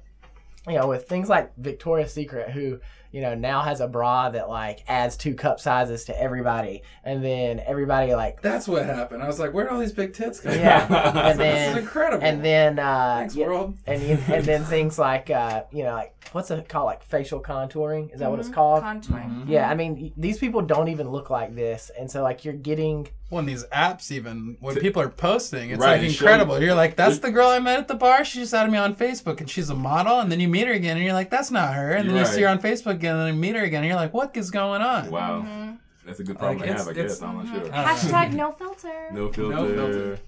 you 0.68 0.74
know, 0.74 0.86
with 0.88 1.08
things 1.08 1.28
like 1.28 1.54
Victoria's 1.56 2.12
Secret, 2.12 2.50
who, 2.50 2.78
you 3.12 3.20
know, 3.20 3.34
now 3.34 3.60
has 3.62 3.80
a 3.80 3.86
bra 3.86 4.30
that 4.30 4.48
like 4.48 4.82
adds 4.88 5.16
two 5.16 5.34
cup 5.34 5.60
sizes 5.60 6.04
to 6.06 6.20
everybody, 6.20 6.82
and 7.04 7.22
then 7.24 7.60
everybody 7.66 8.14
like, 8.14 8.42
That's 8.42 8.66
what 8.66 8.84
happened. 8.86 9.22
I 9.22 9.26
was 9.26 9.38
like, 9.38 9.52
where 9.52 9.64
did 9.64 9.72
all 9.72 9.78
these 9.78 9.92
big 9.92 10.12
tits 10.14 10.40
come 10.40 10.52
yeah, 10.58 10.86
from? 10.86 10.96
and 11.18 11.28
This 11.28 11.36
then 11.38 11.76
is 11.76 11.82
incredible. 11.84 12.24
and 12.26 12.44
then 12.44 12.78
uh, 12.78 13.16
Thanks, 13.20 13.36
yeah, 13.36 13.46
world. 13.46 13.76
and 13.86 14.02
you, 14.02 14.18
and 14.28 14.44
then 14.44 14.64
things 14.64 14.98
like 14.98 15.30
uh, 15.30 15.62
you 15.70 15.84
know, 15.84 15.92
like 15.92 16.14
what's 16.32 16.50
it 16.50 16.68
called, 16.68 16.86
like 16.86 17.02
facial 17.02 17.40
contouring? 17.40 18.12
Is 18.14 18.20
that 18.20 18.30
what 18.30 18.38
it's 18.40 18.48
Mhm. 18.48 18.54
called? 18.54 18.82
Contouring. 18.82 19.44
yeah, 19.46 19.68
I 19.68 19.74
mean, 19.74 20.12
these 20.16 20.38
people 20.38 20.62
don't 20.62 20.88
even 20.88 21.10
look 21.10 21.30
like 21.30 21.54
this, 21.54 21.90
and 21.98 22.10
so 22.10 22.22
like 22.22 22.44
you're 22.44 22.54
getting 22.54 23.08
When 23.28 23.44
these 23.46 23.64
apps 23.66 24.10
even 24.10 24.56
when 24.60 24.76
people 24.76 25.02
are 25.02 25.08
posting, 25.08 25.70
it's 25.70 25.80
Right, 25.80 26.00
like 26.00 26.08
incredible. 26.10 26.60
You're 26.62 26.74
like, 26.74 26.96
that's 26.96 27.18
the 27.18 27.30
girl 27.30 27.48
I 27.48 27.58
met 27.60 27.78
at 27.78 27.88
the 27.88 27.94
bar. 27.94 28.24
She 28.24 28.38
just 28.40 28.52
added 28.54 28.70
me 28.72 28.78
on 28.78 28.94
Facebook, 28.94 29.40
and 29.40 29.48
she's 29.50 29.70
a 29.70 29.74
model. 29.74 30.20
And 30.20 30.30
then 30.30 30.38
you 30.40 30.48
meet 30.48 30.66
her 30.66 30.72
again, 30.74 30.96
and 30.96 31.04
you're 31.04 31.14
like, 31.14 31.30
that's 31.30 31.50
not 31.50 31.74
her. 31.74 31.92
And 31.92 32.08
then 32.08 32.14
you 32.16 32.22
Right. 32.22 32.30
see 32.30 32.42
her 32.42 32.48
on 32.48 32.60
Facebook 32.60 32.98
again, 33.02 33.16
and 33.16 33.26
then 33.26 33.40
meet 33.40 33.56
her 33.56 33.64
again, 33.64 33.82
and 33.82 33.88
you're 33.88 33.96
like, 33.96 34.14
what 34.14 34.36
is 34.36 34.50
going 34.50 34.80
on? 34.80 35.10
wow. 35.10 35.42
Mm-hmm. 35.42 35.72
That's 36.06 36.18
a 36.18 36.24
good 36.24 36.36
problem 36.38 36.58
Like, 36.58 36.68
to 36.68 36.74
have, 36.76 36.88
I 36.88 36.92
guess. 36.94 37.22
I'm 37.22 37.36
not 37.36 37.46
sure. 37.46 37.70
Hashtag 37.70 38.32
no 38.32 38.50
filter. 38.52 39.10
No 39.12 39.30
filter. 39.32 39.74
filter. 39.74 40.18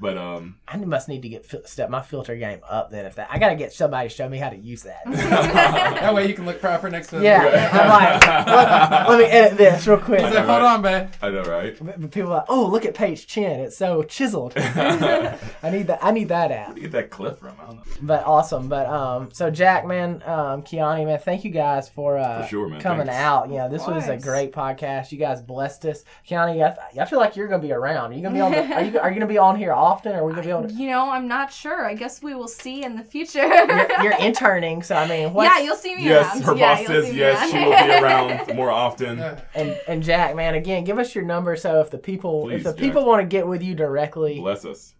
But 0.00 0.16
um, 0.16 0.56
I 0.66 0.76
must 0.78 1.08
need 1.08 1.22
to 1.22 1.28
get 1.28 1.44
fil- 1.44 1.64
step 1.66 1.90
my 1.90 2.00
filter 2.00 2.34
game 2.36 2.60
up. 2.68 2.90
Then 2.90 3.04
if 3.06 3.16
that, 3.16 3.28
I 3.30 3.38
gotta 3.38 3.54
get 3.54 3.72
somebody 3.72 4.08
to 4.08 4.14
show 4.14 4.28
me 4.28 4.38
how 4.38 4.48
to 4.48 4.56
use 4.56 4.82
that. 4.84 5.02
that 5.06 6.14
way 6.14 6.26
you 6.26 6.34
can 6.34 6.46
look 6.46 6.60
proper 6.60 6.88
next 6.88 7.08
to 7.08 7.18
the 7.18 7.24
Yeah, 7.24 7.70
I'm 7.72 7.88
like, 7.88 8.26
let, 8.46 9.08
let 9.08 9.18
me 9.18 9.24
edit 9.26 9.58
this 9.58 9.86
real 9.86 9.98
quick. 9.98 10.20
He's 10.22 10.34
like, 10.34 10.46
hold 10.46 10.62
on, 10.62 10.82
babe. 10.82 11.08
I 11.20 11.30
know, 11.30 11.42
right? 11.42 11.76
But 11.80 12.10
People 12.10 12.30
are 12.32 12.38
like, 12.38 12.46
oh, 12.48 12.66
look 12.66 12.84
at 12.86 12.94
Paige's 12.94 13.24
chin; 13.24 13.60
it's 13.60 13.76
so 13.76 14.02
chiseled. 14.02 14.54
I 14.56 15.70
need 15.70 15.86
that. 15.88 15.98
I 16.02 16.10
need 16.12 16.28
that 16.28 16.50
app. 16.50 16.68
Where 16.68 16.74
do 16.76 16.80
you 16.80 16.88
get 16.88 16.92
that 16.92 17.10
clip 17.10 17.38
from? 17.38 17.54
I 17.60 17.66
don't 17.66 17.76
know. 17.76 17.82
But 18.02 18.24
awesome. 18.24 18.68
But 18.68 18.86
um, 18.86 19.28
so 19.32 19.50
Jack, 19.50 19.86
man, 19.86 20.22
um, 20.24 20.62
Keiani, 20.62 21.04
man, 21.06 21.18
thank 21.18 21.44
you 21.44 21.50
guys 21.50 21.88
for 21.88 22.16
uh 22.18 22.42
For 22.42 22.48
sure, 22.48 22.68
man. 22.68 22.80
coming 22.80 23.06
Thanks. 23.06 23.20
out. 23.20 23.48
You 23.50 23.56
know, 23.58 23.68
this 23.68 23.86
was 23.86 24.08
a 24.08 24.16
great 24.16 24.52
podcast. 24.52 25.12
You 25.12 25.18
guys 25.18 25.42
blessed 25.42 25.84
us. 25.86 26.04
Keiani, 26.28 26.64
I, 26.64 27.00
I 27.02 27.04
feel 27.04 27.18
like 27.18 27.36
you're 27.36 27.48
gonna 27.48 27.62
be 27.62 27.72
around. 27.72 28.12
Are 28.12 28.14
you 28.14 28.22
gonna 28.22 28.34
be 28.34 28.40
on? 28.40 28.52
The, 28.52 28.74
are 28.74 28.82
you 28.82 28.98
are 28.98 29.08
you 29.10 29.14
gonna 29.16 29.26
be 29.26 29.38
on 29.38 29.56
here 29.56 29.72
often? 29.90 30.14
Are 30.14 30.24
we 30.24 30.32
gonna 30.32 30.44
be 30.44 30.50
able 30.50 30.68
to? 30.68 30.72
You 30.72 30.86
know, 30.88 31.10
I'm 31.10 31.26
not 31.26 31.52
sure. 31.52 31.84
I 31.86 31.94
guess 31.94 32.22
we 32.22 32.34
will 32.34 32.46
see 32.48 32.84
in 32.84 32.94
the 32.96 33.02
future. 33.02 33.44
You're, 33.46 34.02
you're 34.02 34.18
interning, 34.20 34.82
so 34.82 34.94
I 34.94 35.08
mean, 35.08 35.32
what's, 35.34 35.50
yeah, 35.50 35.58
you'll 35.64 35.76
see 35.76 35.96
me 35.96 36.04
Yes, 36.04 36.34
around. 36.36 36.42
her 36.44 36.56
yeah, 36.56 36.76
boss 36.76 36.86
says 36.86 37.04
see 37.06 37.12
me 37.12 37.18
yes. 37.18 37.50
She 37.50 37.58
will 37.58 37.70
be 37.70 37.92
around 38.04 38.54
more 38.56 38.70
often. 38.70 39.18
and 39.54 39.80
and 39.88 40.02
Jack, 40.02 40.36
man, 40.36 40.54
again, 40.54 40.84
give 40.84 40.98
us 40.98 41.14
your 41.14 41.24
number 41.24 41.56
so 41.56 41.80
if 41.80 41.90
the 41.90 41.98
people 41.98 42.42
Please, 42.44 42.56
if 42.58 42.62
the 42.64 42.72
Jack. 42.72 42.78
people 42.80 43.04
want 43.06 43.20
to 43.22 43.26
get 43.26 43.46
with 43.46 43.62
you 43.62 43.74
directly, 43.74 44.38
Bless 44.38 44.64
us. 44.64 44.94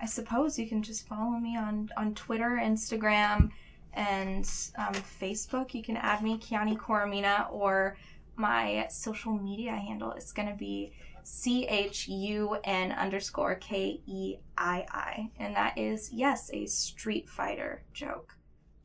I 0.00 0.06
suppose 0.06 0.58
you 0.58 0.66
can 0.66 0.82
just 0.82 1.06
follow 1.06 1.38
me 1.38 1.56
on 1.56 1.90
on 1.96 2.14
Twitter, 2.14 2.58
Instagram, 2.62 3.50
and 3.92 4.44
um, 4.78 4.94
Facebook. 4.94 5.74
You 5.74 5.82
can 5.82 5.96
add 5.96 6.22
me, 6.22 6.38
Keiani 6.38 6.76
Coromina, 6.76 7.52
or 7.52 7.96
my 8.36 8.86
social 8.90 9.32
media 9.32 9.72
handle 9.72 10.12
is 10.12 10.32
gonna 10.32 10.56
be 10.56 10.92
C 11.22 11.66
H 11.66 12.08
U 12.08 12.56
N 12.64 12.92
underscore 12.92 13.56
K 13.56 14.00
E 14.06 14.36
I 14.56 14.86
I. 14.90 15.30
And 15.38 15.54
that 15.54 15.76
is 15.76 16.10
yes, 16.12 16.50
a 16.52 16.66
Street 16.66 17.28
Fighter 17.28 17.84
joke. 17.92 18.34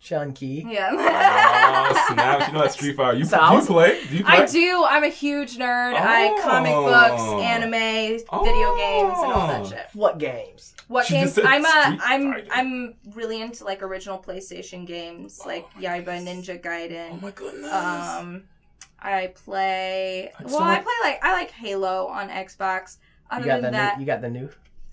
Chunky. 0.05 0.63
Yeah. 0.67 0.89
Oh, 0.93 2.05
snap. 2.13 2.47
You 2.47 2.53
know 2.53 2.61
that 2.61 2.71
Street 2.73 2.95
Fighter. 2.95 3.17
You, 3.17 3.25
So 3.33 3.37
I 3.37 3.49
you 3.51 3.57
was- 3.57 3.65
play? 3.67 4.05
Do 4.07 4.15
you 4.17 4.23
play? 4.23 4.37
I 4.37 4.45
do. 4.45 4.85
I'm 4.87 5.03
a 5.03 5.09
huge 5.09 5.57
nerd. 5.57 5.95
I 5.97 6.39
comic 6.43 6.71
Oh. 6.73 6.85
books, 6.85 7.43
anime, 7.43 7.71
video 7.71 8.75
games, 8.77 9.17
and 9.17 9.33
all 9.33 9.47
that 9.47 9.61
Oh. 9.61 9.69
shit. 9.69 9.87
What 9.93 10.19
games? 10.19 10.75
What 10.87 11.07
She 11.07 11.15
games? 11.15 11.39
I'm 11.43 11.65
a 11.65 11.67
Street 11.67 11.99
I'm 12.03 12.33
Fighter. 12.33 12.47
I'm 12.51 12.93
really 13.15 13.41
into 13.41 13.63
like 13.65 13.81
original 13.81 14.19
PlayStation 14.19 14.85
games, 14.85 15.41
like 15.43 15.67
Yaiba 15.73 16.05
Ninja 16.23 16.61
Gaiden. 16.61 17.13
Oh 17.13 17.19
my 17.21 17.31
goodness. 17.31 17.71
Um, 17.73 18.43
I 19.01 19.33
play. 19.43 20.31
So 20.47 20.57
Well, 20.57 20.63
I 20.63 20.75
play 20.79 20.93
like 21.03 21.19
I 21.25 21.33
like 21.33 21.49
Halo 21.49 22.07
on 22.07 22.29
Xbox. 22.29 22.97
Other 23.31 23.41
You 23.41 23.47
got 23.47 23.55
the 23.55 23.61
than 23.63 23.73
that, 23.73 23.97
new, 23.97 24.01
you 24.01 24.05
got 24.05 24.21
the 24.21 24.29
new. 24.29 24.49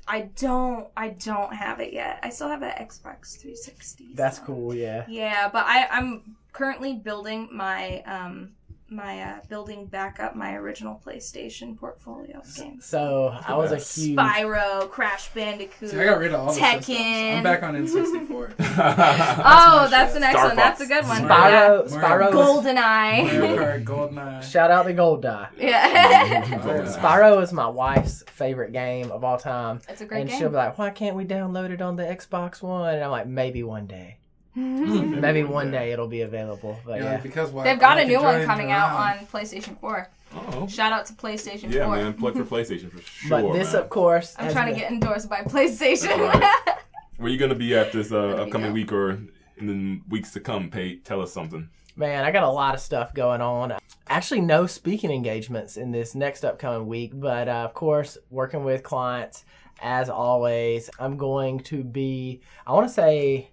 I 0.07 0.23
don't. 0.37 0.89
I 0.97 1.11
don't 1.11 1.55
have 1.55 1.81
it 1.81 1.93
yet. 1.93 2.19
I 2.23 2.31
still 2.31 2.49
have 2.49 2.63
an 2.63 2.73
Xbox 2.73 3.37
360. 3.39 4.15
That's 4.15 4.39
so- 4.39 4.45
cool. 4.45 4.75
Yeah. 4.75 5.05
Yeah, 5.09 5.49
but 5.49 5.65
I 5.67 5.87
I'm 5.91 6.37
currently 6.53 6.95
building 6.95 7.49
my 7.53 8.03
um 8.03 8.53
my 8.93 9.21
uh 9.21 9.39
building 9.49 9.87
back 9.87 10.21
up 10.21 10.37
my 10.37 10.55
original 10.55 11.01
PlayStation 11.05 11.77
portfolio 11.79 12.39
of 12.39 12.55
games. 12.57 12.85
So 12.85 13.37
I 13.47 13.57
was 13.57 13.73
a 13.73 13.77
huge. 13.77 14.17
Spyro, 14.17 14.89
Crash 14.91 15.29
Bandicoot. 15.35 15.91
See, 15.91 15.99
I 15.99 16.05
got 16.05 16.19
rid 16.19 16.33
of 16.35 16.41
all 16.41 16.53
the 16.53 16.61
Tekken. 16.61 16.85
systems. 16.85 17.37
I'm 17.37 17.43
back 17.43 17.63
on 17.63 17.75
N64. 17.75 18.55
Oh, 19.45 19.89
that's 19.91 20.15
an 20.15 20.23
Star 20.23 20.31
excellent. 20.33 20.57
That's 20.57 20.81
a 20.81 20.87
good 20.87 21.05
one. 21.07 21.23
Spyro. 21.23 21.91
Yeah. 21.91 21.99
Spyro. 21.99 22.33
GoldenEye. 22.33 23.25
Mario 23.25 23.57
Kart, 23.57 23.85
GoldenEye. 24.13 24.43
Shout 24.43 24.71
out 24.71 24.85
to 24.85 24.93
Gold 24.93 25.23
Die. 25.23 25.49
yeah. 25.59 26.45
Spyro 26.87 27.43
is 27.43 27.53
my 27.53 27.67
wife's 27.69 28.23
favorite 28.29 28.73
game 28.73 29.11
of 29.11 29.25
all 29.25 29.39
time. 29.39 29.81
It's 29.89 30.01
a 30.01 30.07
great 30.07 30.21
and 30.23 30.31
game. 30.31 30.39
she'll 30.39 30.49
be 30.51 30.57
like, 30.57 30.79
"Why 30.79 30.91
can't 30.91 31.17
we 31.17 31.25
download 31.25 31.71
it 31.71 31.81
on 31.83 31.97
the 31.97 32.03
Xbox 32.05 32.63
One?" 32.63 32.95
And 32.95 33.05
I'm 33.05 33.11
like, 33.11 33.27
"Maybe 33.27 33.63
one 33.63 33.87
day. 33.87 34.19
Mm. 34.57 35.21
Maybe 35.21 35.45
one 35.45 35.71
day 35.71 35.93
it'll 35.93 36.09
be 36.09 36.23
available." 36.23 36.79
But 36.85 36.99
You're 36.99 37.05
yeah, 37.13 37.17
because 37.19 37.51
why- 37.51 37.65
They've 37.65 37.79
got 37.81 37.99
a 37.99 38.05
new 38.05 38.21
one 38.23 38.45
coming 38.45 38.71
out 38.71 38.91
on 38.93 39.27
PlayStation 39.27 39.79
4. 39.81 40.09
Oh. 40.35 40.67
Shout 40.67 40.93
out 40.93 41.07
to 41.07 41.13
PlayStation 41.15 41.71
Yeah, 41.73 41.87
4. 41.87 41.97
man. 41.97 42.13
Plug 42.15 42.35
for 42.35 42.45
PlayStation 42.57 42.91
for 42.91 43.01
sure. 43.05 43.31
but 43.43 43.53
this, 43.53 43.73
man. 43.73 43.83
of 43.83 43.89
course, 43.91 44.35
I'm 44.39 44.45
has 44.47 44.55
trying 44.55 44.73
to 44.75 44.79
get 44.79 44.91
endorsed 44.91 45.29
by 45.29 45.41
PlayStation. 45.43 46.11
Alright. 46.19 46.45
Where 47.19 47.31
you 47.31 47.39
gonna 47.39 47.55
be 47.55 47.75
at 47.77 47.93
this 47.93 48.13
uh, 48.13 48.19
upcoming 48.43 48.69
go. 48.71 48.75
week 48.75 48.93
or 48.93 49.11
in 49.59 49.67
the 49.67 50.01
weeks 50.09 50.33
to 50.33 50.41
come, 50.41 50.71
Pate? 50.71 51.05
Tell 51.05 51.21
us 51.23 51.33
something. 51.33 51.69
Man, 51.95 52.25
I 52.25 52.31
got 52.31 52.43
a 52.43 52.49
lot 52.51 52.75
of 52.75 52.81
stuff 52.81 53.13
going 53.15 53.41
on. 53.43 53.75
Actually, 54.09 54.41
no 54.41 54.67
speaking 54.67 55.11
engagements 55.11 55.77
in 55.77 55.93
this 55.93 56.15
next 56.15 56.43
upcoming 56.45 56.87
week, 56.89 57.13
but 57.15 57.49
uh, 57.49 57.53
of 57.69 57.75
course, 57.75 58.17
working 58.31 58.65
with 58.65 58.83
clients 58.83 59.45
as 59.81 60.09
always. 60.09 60.89
I'm 60.99 61.17
going 61.19 61.61
to 61.61 61.85
be, 61.85 62.41
I 62.67 62.73
want 62.73 62.89
to 62.89 62.93
say, 62.95 63.37
th- 63.37 63.47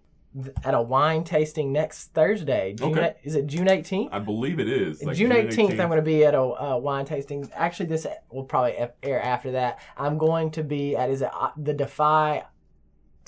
at 0.64 0.74
a 0.74 0.82
wine 0.82 1.24
tasting 1.24 1.72
next 1.72 2.14
Thursday. 2.14 2.74
June, 2.74 2.92
Okay. 2.92 3.16
Is 3.24 3.36
it 3.36 3.48
June 3.48 3.68
18th? 3.68 4.10
I 4.12 4.20
believe 4.20 4.60
it 4.60 4.70
is. 4.70 5.04
like 5.04 5.18
June 5.18 5.32
18th, 5.32 5.80
I'm 5.80 5.90
going 5.90 5.98
to 5.98 6.02
be 6.02 6.24
at 6.24 6.36
a 6.36 6.42
uh, 6.42 6.78
wine 6.78 7.06
tasting. 7.06 7.50
Actually, 7.56 7.88
this 7.88 8.06
will 8.32 8.44
probably 8.44 8.76
air 9.02 9.22
after 9.22 9.52
that. 9.54 9.80
I'm 9.98 10.18
going 10.18 10.52
to 10.52 10.64
be 10.64 10.96
at, 10.96 11.10
is 11.10 11.22
it 11.22 11.30
uh, 11.34 11.50
the 11.58 11.74
Defy? 11.74 12.46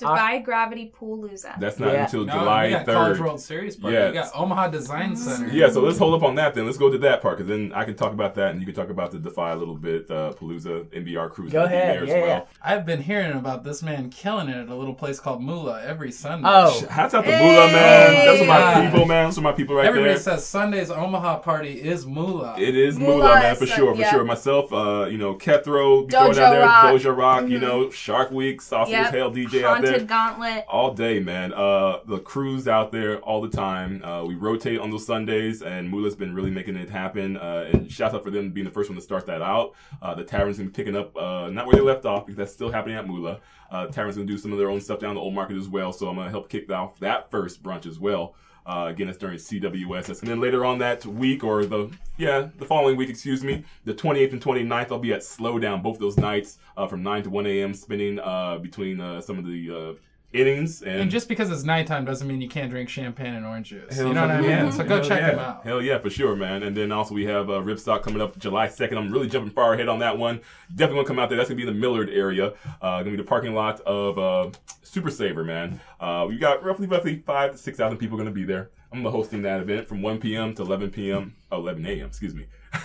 Defy 0.02 0.38
Gravity 0.38 0.86
Pool 0.94 1.18
Palooza. 1.18 1.58
That's 1.60 1.78
not 1.78 1.92
Yeah. 1.92 2.04
until 2.04 2.24
No, 2.24 2.32
July 2.32 2.64
we 2.66 2.70
got 2.72 2.86
College 2.86 3.16
3rd. 3.18 3.20
World 3.20 3.40
Series 3.40 3.76
party. 3.76 3.96
Yes. 3.96 4.14
You 4.14 4.20
got 4.22 4.30
Omaha 4.34 4.68
Design 4.68 5.16
Center. 5.16 5.48
Yeah, 5.48 5.68
so 5.70 5.80
let's 5.82 5.98
hold 5.98 6.14
up 6.14 6.22
on 6.26 6.34
that 6.36 6.54
then. 6.54 6.64
Let's 6.66 6.78
go 6.78 6.90
to 6.90 6.98
that 6.98 7.20
part 7.22 7.36
because 7.38 7.48
then 7.48 7.72
I 7.74 7.84
can 7.84 7.94
talk 7.94 8.12
about 8.12 8.34
that 8.36 8.50
and 8.52 8.60
you 8.60 8.66
can 8.66 8.74
talk 8.74 8.90
about 8.90 9.10
the 9.12 9.18
Defy 9.18 9.52
a 9.52 9.56
little 9.56 9.74
bit. 9.76 10.10
Uh, 10.10 10.32
Palooza, 10.32 10.84
MBR 10.86 11.30
Cruise. 11.30 11.52
Go 11.52 11.60
will 11.62 11.68
be 11.68 11.74
ahead, 11.74 11.96
there 11.96 12.02
as 12.02 12.08
yeah, 12.08 12.14
well. 12.20 12.26
yeah. 12.28 12.42
I've 12.64 12.84
been 12.86 13.02
hearing 13.02 13.32
about 13.32 13.64
this 13.64 13.82
man 13.82 14.10
killing 14.10 14.48
it 14.48 14.56
at 14.56 14.68
a 14.68 14.74
little 14.74 14.94
place 14.94 15.20
called 15.20 15.42
Mula 15.42 15.82
every 15.84 16.10
Sunday. 16.12 16.48
Oh, 16.50 16.86
Hats 16.90 17.14
out 17.14 17.24
to 17.24 17.30
Mula, 17.30 17.66
man. 17.68 18.26
That's 18.26 18.38
what 18.40 18.48
my 18.48 18.72
Hey! 18.74 18.90
people, 18.90 19.06
man. 19.06 19.24
That's 19.26 19.36
what 19.36 19.42
my 19.44 19.52
people 19.52 19.74
right 19.76 19.82
there. 19.82 19.90
Everybody 19.90 20.14
there. 20.14 20.18
says 20.22 20.46
Sunday's 20.46 20.90
Omaha 20.90 21.38
party 21.38 21.72
is 21.72 22.06
Mula. 22.06 22.54
It 22.58 22.76
is 22.76 22.98
Mula, 22.98 23.12
Moolah, 23.16 23.34
man, 23.34 23.52
is 23.52 23.58
for 23.58 23.66
so- 23.66 23.74
sure, 23.74 23.94
for 23.94 24.00
yeah. 24.00 24.10
sure. 24.10 24.24
Myself, 24.24 24.72
uh, 24.72 25.06
you 25.10 25.18
know, 25.18 25.34
Kethro, 25.34 26.06
be 26.06 26.12
going 26.12 26.32
Dojo 26.32 26.34
down 26.34 26.52
there, 26.52 26.62
Rock. 26.66 26.84
Doja 26.86 27.16
Rock, 27.16 27.48
you 27.48 27.58
Mhm. 27.58 27.62
know, 27.62 27.90
Shark 27.90 28.30
Week, 28.30 28.60
Saucy 28.60 28.92
Yep. 28.92 29.06
as 29.06 29.12
Hell 29.14 29.30
DJ 29.30 29.64
out 29.64 29.82
there. 29.82 29.91
Gauntlet. 30.00 30.64
All 30.68 30.94
day, 30.94 31.20
man. 31.20 31.52
Uh, 31.52 32.00
the 32.06 32.18
crew's 32.18 32.68
out 32.68 32.92
there 32.92 33.18
all 33.20 33.40
the 33.40 33.48
time. 33.48 34.02
Uh, 34.04 34.24
we 34.24 34.34
rotate 34.34 34.78
on 34.78 34.90
those 34.90 35.06
Sundays, 35.06 35.62
and 35.62 35.90
Mula's 35.90 36.14
been 36.14 36.34
really 36.34 36.50
making 36.50 36.76
it 36.76 36.90
happen. 36.90 37.36
Uh, 37.36 37.70
and 37.72 37.90
shout 37.90 38.14
out 38.14 38.24
for 38.24 38.30
them 38.30 38.50
being 38.50 38.64
the 38.64 38.70
first 38.70 38.90
one 38.90 38.96
to 38.96 39.02
start 39.02 39.26
that 39.26 39.42
out. 39.42 39.74
Uh, 40.00 40.14
the 40.14 40.24
tavern's 40.24 40.58
gonna 40.58 40.68
be 40.68 40.74
picking 40.74 40.96
up, 40.96 41.16
uh, 41.16 41.48
not 41.50 41.66
where 41.66 41.76
they 41.76 41.82
left 41.82 42.04
off, 42.04 42.26
because 42.26 42.36
that's 42.36 42.52
still 42.52 42.70
happening 42.70 42.96
at 42.96 43.06
Mula. 43.06 43.40
Uh, 43.70 43.86
tavern's 43.86 44.16
gonna 44.16 44.26
do 44.26 44.38
some 44.38 44.52
of 44.52 44.58
their 44.58 44.70
own 44.70 44.80
stuff 44.80 44.98
down 44.98 45.14
the 45.14 45.20
old 45.20 45.34
market 45.34 45.56
as 45.56 45.68
well. 45.68 45.92
So 45.92 46.08
I'm 46.08 46.16
gonna 46.16 46.30
help 46.30 46.48
kick 46.48 46.70
off 46.70 46.98
that 47.00 47.30
first 47.30 47.62
brunch 47.62 47.86
as 47.86 47.98
well. 47.98 48.34
Uh, 48.64 48.86
again, 48.88 49.08
it's 49.08 49.18
during 49.18 49.36
CWS. 49.36 50.20
And 50.20 50.28
then 50.28 50.40
later 50.40 50.64
on 50.64 50.78
that 50.78 51.04
week, 51.04 51.42
or 51.42 51.64
the 51.64 51.90
yeah, 52.16 52.48
the 52.58 52.64
following 52.64 52.96
week, 52.96 53.10
excuse 53.10 53.42
me, 53.42 53.64
the 53.84 53.94
28th 53.94 54.32
and 54.32 54.42
29th, 54.42 54.92
I'll 54.92 54.98
be 54.98 55.12
at 55.12 55.20
Slowdown 55.20 55.82
both 55.82 55.98
those 55.98 56.16
nights 56.16 56.58
uh, 56.76 56.86
from 56.86 57.02
9 57.02 57.24
to 57.24 57.30
1 57.30 57.46
a.m. 57.46 57.74
spinning 57.74 58.20
uh, 58.20 58.58
between 58.58 59.00
uh, 59.00 59.20
some 59.20 59.38
of 59.38 59.46
the 59.46 59.70
uh, 59.70 59.94
innings 60.32 60.82
and, 60.82 61.02
and 61.02 61.10
just 61.10 61.28
because 61.28 61.50
it's 61.50 61.62
nighttime 61.62 62.04
doesn't 62.04 62.26
mean 62.26 62.40
you 62.40 62.48
can't 62.48 62.70
drink 62.70 62.88
champagne 62.88 63.34
and 63.34 63.44
orange 63.44 63.68
juice. 63.68 63.96
You 63.96 64.12
know 64.12 64.22
what 64.22 64.30
I 64.30 64.40
mean? 64.40 64.72
So 64.72 64.84
go 64.84 64.96
Hell 64.96 65.04
check 65.04 65.20
yeah. 65.20 65.30
them 65.30 65.38
out. 65.38 65.64
Hell 65.64 65.82
yeah, 65.82 65.98
for 65.98 66.10
sure, 66.10 66.34
man. 66.36 66.62
And 66.62 66.76
then 66.76 66.92
also 66.92 67.14
we 67.14 67.24
have 67.26 67.50
uh, 67.50 67.54
Ripstock 67.54 68.02
coming 68.02 68.20
up 68.20 68.38
July 68.38 68.68
2nd. 68.68 68.96
I'm 68.96 69.10
really 69.10 69.28
jumping 69.28 69.52
far 69.52 69.74
ahead 69.74 69.88
on 69.88 69.98
that 70.00 70.18
one. 70.18 70.40
Definitely 70.70 70.96
gonna 70.96 71.08
come 71.08 71.18
out 71.18 71.28
there. 71.28 71.36
That's 71.36 71.48
gonna 71.48 71.56
be 71.56 71.66
in 71.68 71.74
the 71.74 71.80
Millard 71.80 72.10
area. 72.10 72.54
Uh, 72.80 72.98
gonna 72.98 73.10
be 73.10 73.16
the 73.16 73.24
parking 73.24 73.54
lot 73.54 73.80
of 73.82 74.18
uh, 74.18 74.50
Super 74.82 75.10
Saver, 75.10 75.44
man. 75.44 75.80
Uh, 76.00 76.26
we 76.28 76.38
got 76.38 76.62
roughly, 76.62 76.86
roughly 76.86 77.22
five 77.26 77.52
to 77.52 77.58
six 77.58 77.76
thousand 77.76 77.98
people 77.98 78.16
gonna 78.16 78.30
be 78.30 78.44
there. 78.44 78.70
I'm 78.92 79.04
hosting 79.04 79.42
that 79.42 79.60
event 79.60 79.88
from 79.88 80.02
1 80.02 80.18
p.m. 80.18 80.54
to 80.54 80.62
11 80.62 80.90
p.m. 80.90 81.34
Oh, 81.50 81.60
11 81.60 81.86
a.m. 81.86 82.06
Excuse 82.08 82.34
me. 82.34 82.46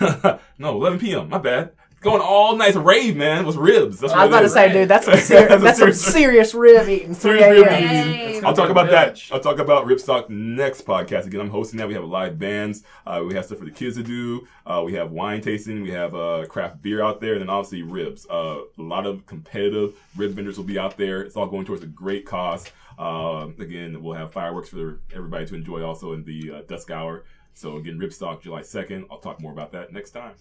no, 0.58 0.74
11 0.74 0.98
p.m. 0.98 1.28
My 1.28 1.36
bad. 1.36 1.72
Going 2.00 2.20
all 2.22 2.56
night 2.56 2.76
rave, 2.76 3.16
man. 3.16 3.44
With 3.44 3.56
ribs. 3.56 3.98
That's 3.98 4.12
what 4.12 4.20
I 4.20 4.26
was 4.26 4.30
what 4.32 4.38
about 4.38 4.38
it 4.38 4.40
to 4.40 4.46
is. 4.46 4.52
say, 4.52 4.72
dude, 4.72 4.88
that's 4.88 5.04
some, 5.06 5.16
ser- 5.18 5.48
That's 5.48 5.60
a 5.60 5.64
that's 5.64 5.78
some 5.78 5.92
serious- 5.92 6.52
serious 6.52 6.54
rib 6.54 6.88
eating. 6.88 7.14
Serious 7.14 7.46
rib 7.64 7.72
eating. 7.72 8.44
I'll 8.44 8.54
talk 8.54 8.66
be 8.68 8.70
about 8.70 8.88
that. 8.90 9.20
I'll 9.32 9.40
talk 9.40 9.58
about 9.58 9.84
Ripstock 9.86 10.28
next 10.30 10.82
podcast. 10.86 11.26
Again, 11.26 11.40
I'm 11.40 11.50
hosting 11.50 11.78
that. 11.78 11.88
We 11.88 11.94
have 11.94 12.04
live 12.04 12.38
bands. 12.38 12.84
Uh, 13.04 13.24
we 13.26 13.34
have 13.34 13.46
stuff 13.46 13.58
for 13.58 13.64
the 13.64 13.72
kids 13.72 13.96
to 13.96 14.04
do. 14.04 14.46
Uh, 14.64 14.82
we 14.86 14.92
have 14.94 15.10
wine 15.10 15.40
tasting. 15.40 15.82
We 15.82 15.90
have 15.90 16.14
uh, 16.14 16.46
craft 16.48 16.80
beer 16.82 17.02
out 17.02 17.20
there, 17.20 17.32
and 17.32 17.40
then 17.40 17.50
obviously 17.50 17.82
ribs. 17.82 18.26
Uh, 18.30 18.60
a 18.78 18.82
lot 18.82 19.04
of 19.06 19.26
competitive 19.26 19.94
rib 20.16 20.32
vendors 20.32 20.56
will 20.56 20.64
be 20.64 20.78
out 20.78 20.96
there. 20.96 21.22
It's 21.22 21.36
all 21.36 21.48
going 21.48 21.66
towards 21.66 21.82
a 21.82 21.86
great 21.88 22.24
cause. 22.26 22.70
Uh, 22.96 23.48
again, 23.58 24.00
we'll 24.02 24.14
have 24.14 24.32
fireworks 24.32 24.68
for 24.68 25.00
everybody 25.12 25.46
to 25.46 25.54
enjoy 25.56 25.82
also 25.84 26.12
in 26.12 26.22
the 26.24 26.52
uh, 26.58 26.62
dusk 26.68 26.92
hour. 26.92 27.24
So 27.54 27.76
again, 27.76 27.98
Ripstock 27.98 28.40
July 28.42 28.60
2nd. 28.60 29.06
I'll 29.10 29.18
talk 29.18 29.40
more 29.40 29.50
about 29.50 29.72
that 29.72 29.92
next 29.92 30.10
time. 30.10 30.34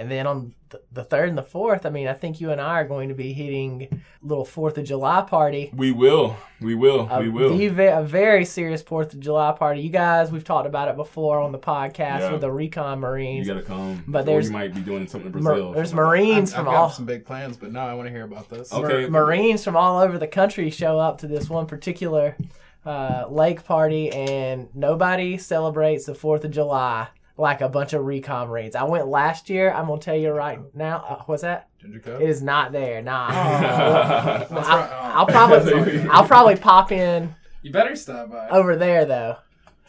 And 0.00 0.10
then 0.10 0.26
on 0.26 0.54
th- 0.70 0.82
the 0.92 1.04
third 1.04 1.28
and 1.28 1.36
the 1.36 1.42
fourth, 1.42 1.84
I 1.84 1.90
mean, 1.90 2.08
I 2.08 2.14
think 2.14 2.40
you 2.40 2.52
and 2.52 2.60
I 2.60 2.80
are 2.80 2.84
going 2.86 3.10
to 3.10 3.14
be 3.14 3.34
hitting 3.34 3.82
a 3.92 4.26
little 4.26 4.46
Fourth 4.46 4.78
of 4.78 4.84
July 4.84 5.20
party. 5.20 5.70
We 5.76 5.92
will. 5.92 6.36
We 6.60 6.74
will. 6.74 7.06
A, 7.10 7.20
we 7.20 7.28
will. 7.28 7.56
the 7.56 7.68
ve- 7.68 7.86
a 7.88 8.02
very 8.02 8.46
serious 8.46 8.80
Fourth 8.80 9.12
of 9.12 9.20
July 9.20 9.52
party. 9.52 9.82
You 9.82 9.90
guys, 9.90 10.32
we've 10.32 10.42
talked 10.42 10.66
about 10.66 10.88
it 10.88 10.96
before 10.96 11.38
on 11.38 11.52
the 11.52 11.58
podcast 11.58 12.20
Yeah. 12.20 12.32
with 12.32 12.40
the 12.40 12.50
Recon 12.50 12.98
Marines. 12.98 13.46
You 13.46 13.52
Marines. 13.54 13.68
gotta 13.68 13.78
come. 13.80 14.04
But 14.08 14.20
or 14.20 14.24
there's- 14.24 14.46
you 14.46 14.52
might 14.52 14.74
be 14.74 14.80
doing 14.80 15.06
something 15.06 15.34
in 15.34 15.42
Mar- 15.42 15.52
Brazil. 15.52 15.72
there's 15.72 15.90
something 15.90 16.04
like 16.06 16.18
that. 16.18 16.24
Marines 16.26 16.50
I've, 16.52 16.56
from 16.56 16.68
I've 16.68 16.74
all 16.74 16.86
got 16.88 16.94
some 16.94 17.04
big 17.04 17.26
plans, 17.26 17.56
but 17.58 17.70
now 17.72 17.86
I 17.86 17.92
want 17.92 18.06
to 18.06 18.10
hear 18.12 18.24
about 18.24 18.48
this. 18.48 18.72
Okay. 18.72 19.06
Mar- 19.06 19.26
Marines 19.26 19.62
from 19.62 19.76
all 19.76 20.00
over 20.00 20.16
the 20.18 20.26
country 20.26 20.70
show 20.70 20.98
up 20.98 21.18
to 21.18 21.26
this 21.26 21.50
one 21.50 21.66
particular 21.66 22.36
uh, 22.86 23.26
lake 23.28 23.62
party, 23.64 24.10
and 24.10 24.68
nobody 24.74 25.36
celebrates 25.36 26.06
the 26.06 26.14
Fourth 26.14 26.42
of 26.46 26.50
July 26.52 27.08
like 27.40 27.60
a 27.62 27.68
bunch 27.68 27.92
of 27.94 28.04
Recon 28.04 28.48
Marines. 28.48 28.76
I 28.76 28.84
went 28.84 29.08
last 29.08 29.48
year. 29.50 29.72
I'm 29.72 29.86
gonna 29.86 30.00
tell 30.00 30.14
you 30.16 30.30
right 30.30 30.58
now. 30.74 31.04
Uh, 31.08 31.22
what's 31.26 31.42
that? 31.42 31.68
Ginger 31.80 31.98
Coke? 32.00 32.20
It 32.20 32.28
is 32.28 32.42
not 32.42 32.72
there. 32.72 33.00
Nah. 33.02 33.30
That's. 33.30 34.52
I'll, 34.52 35.18
I'll 35.20 35.26
probably 35.26 36.00
I'll 36.10 36.26
probably 36.26 36.56
pop 36.56 36.92
in 36.92 37.34
You 37.62 37.72
better 37.72 37.96
stop 37.96 38.30
by. 38.30 38.48
over 38.50 38.76
there 38.76 39.04
though. 39.04 39.36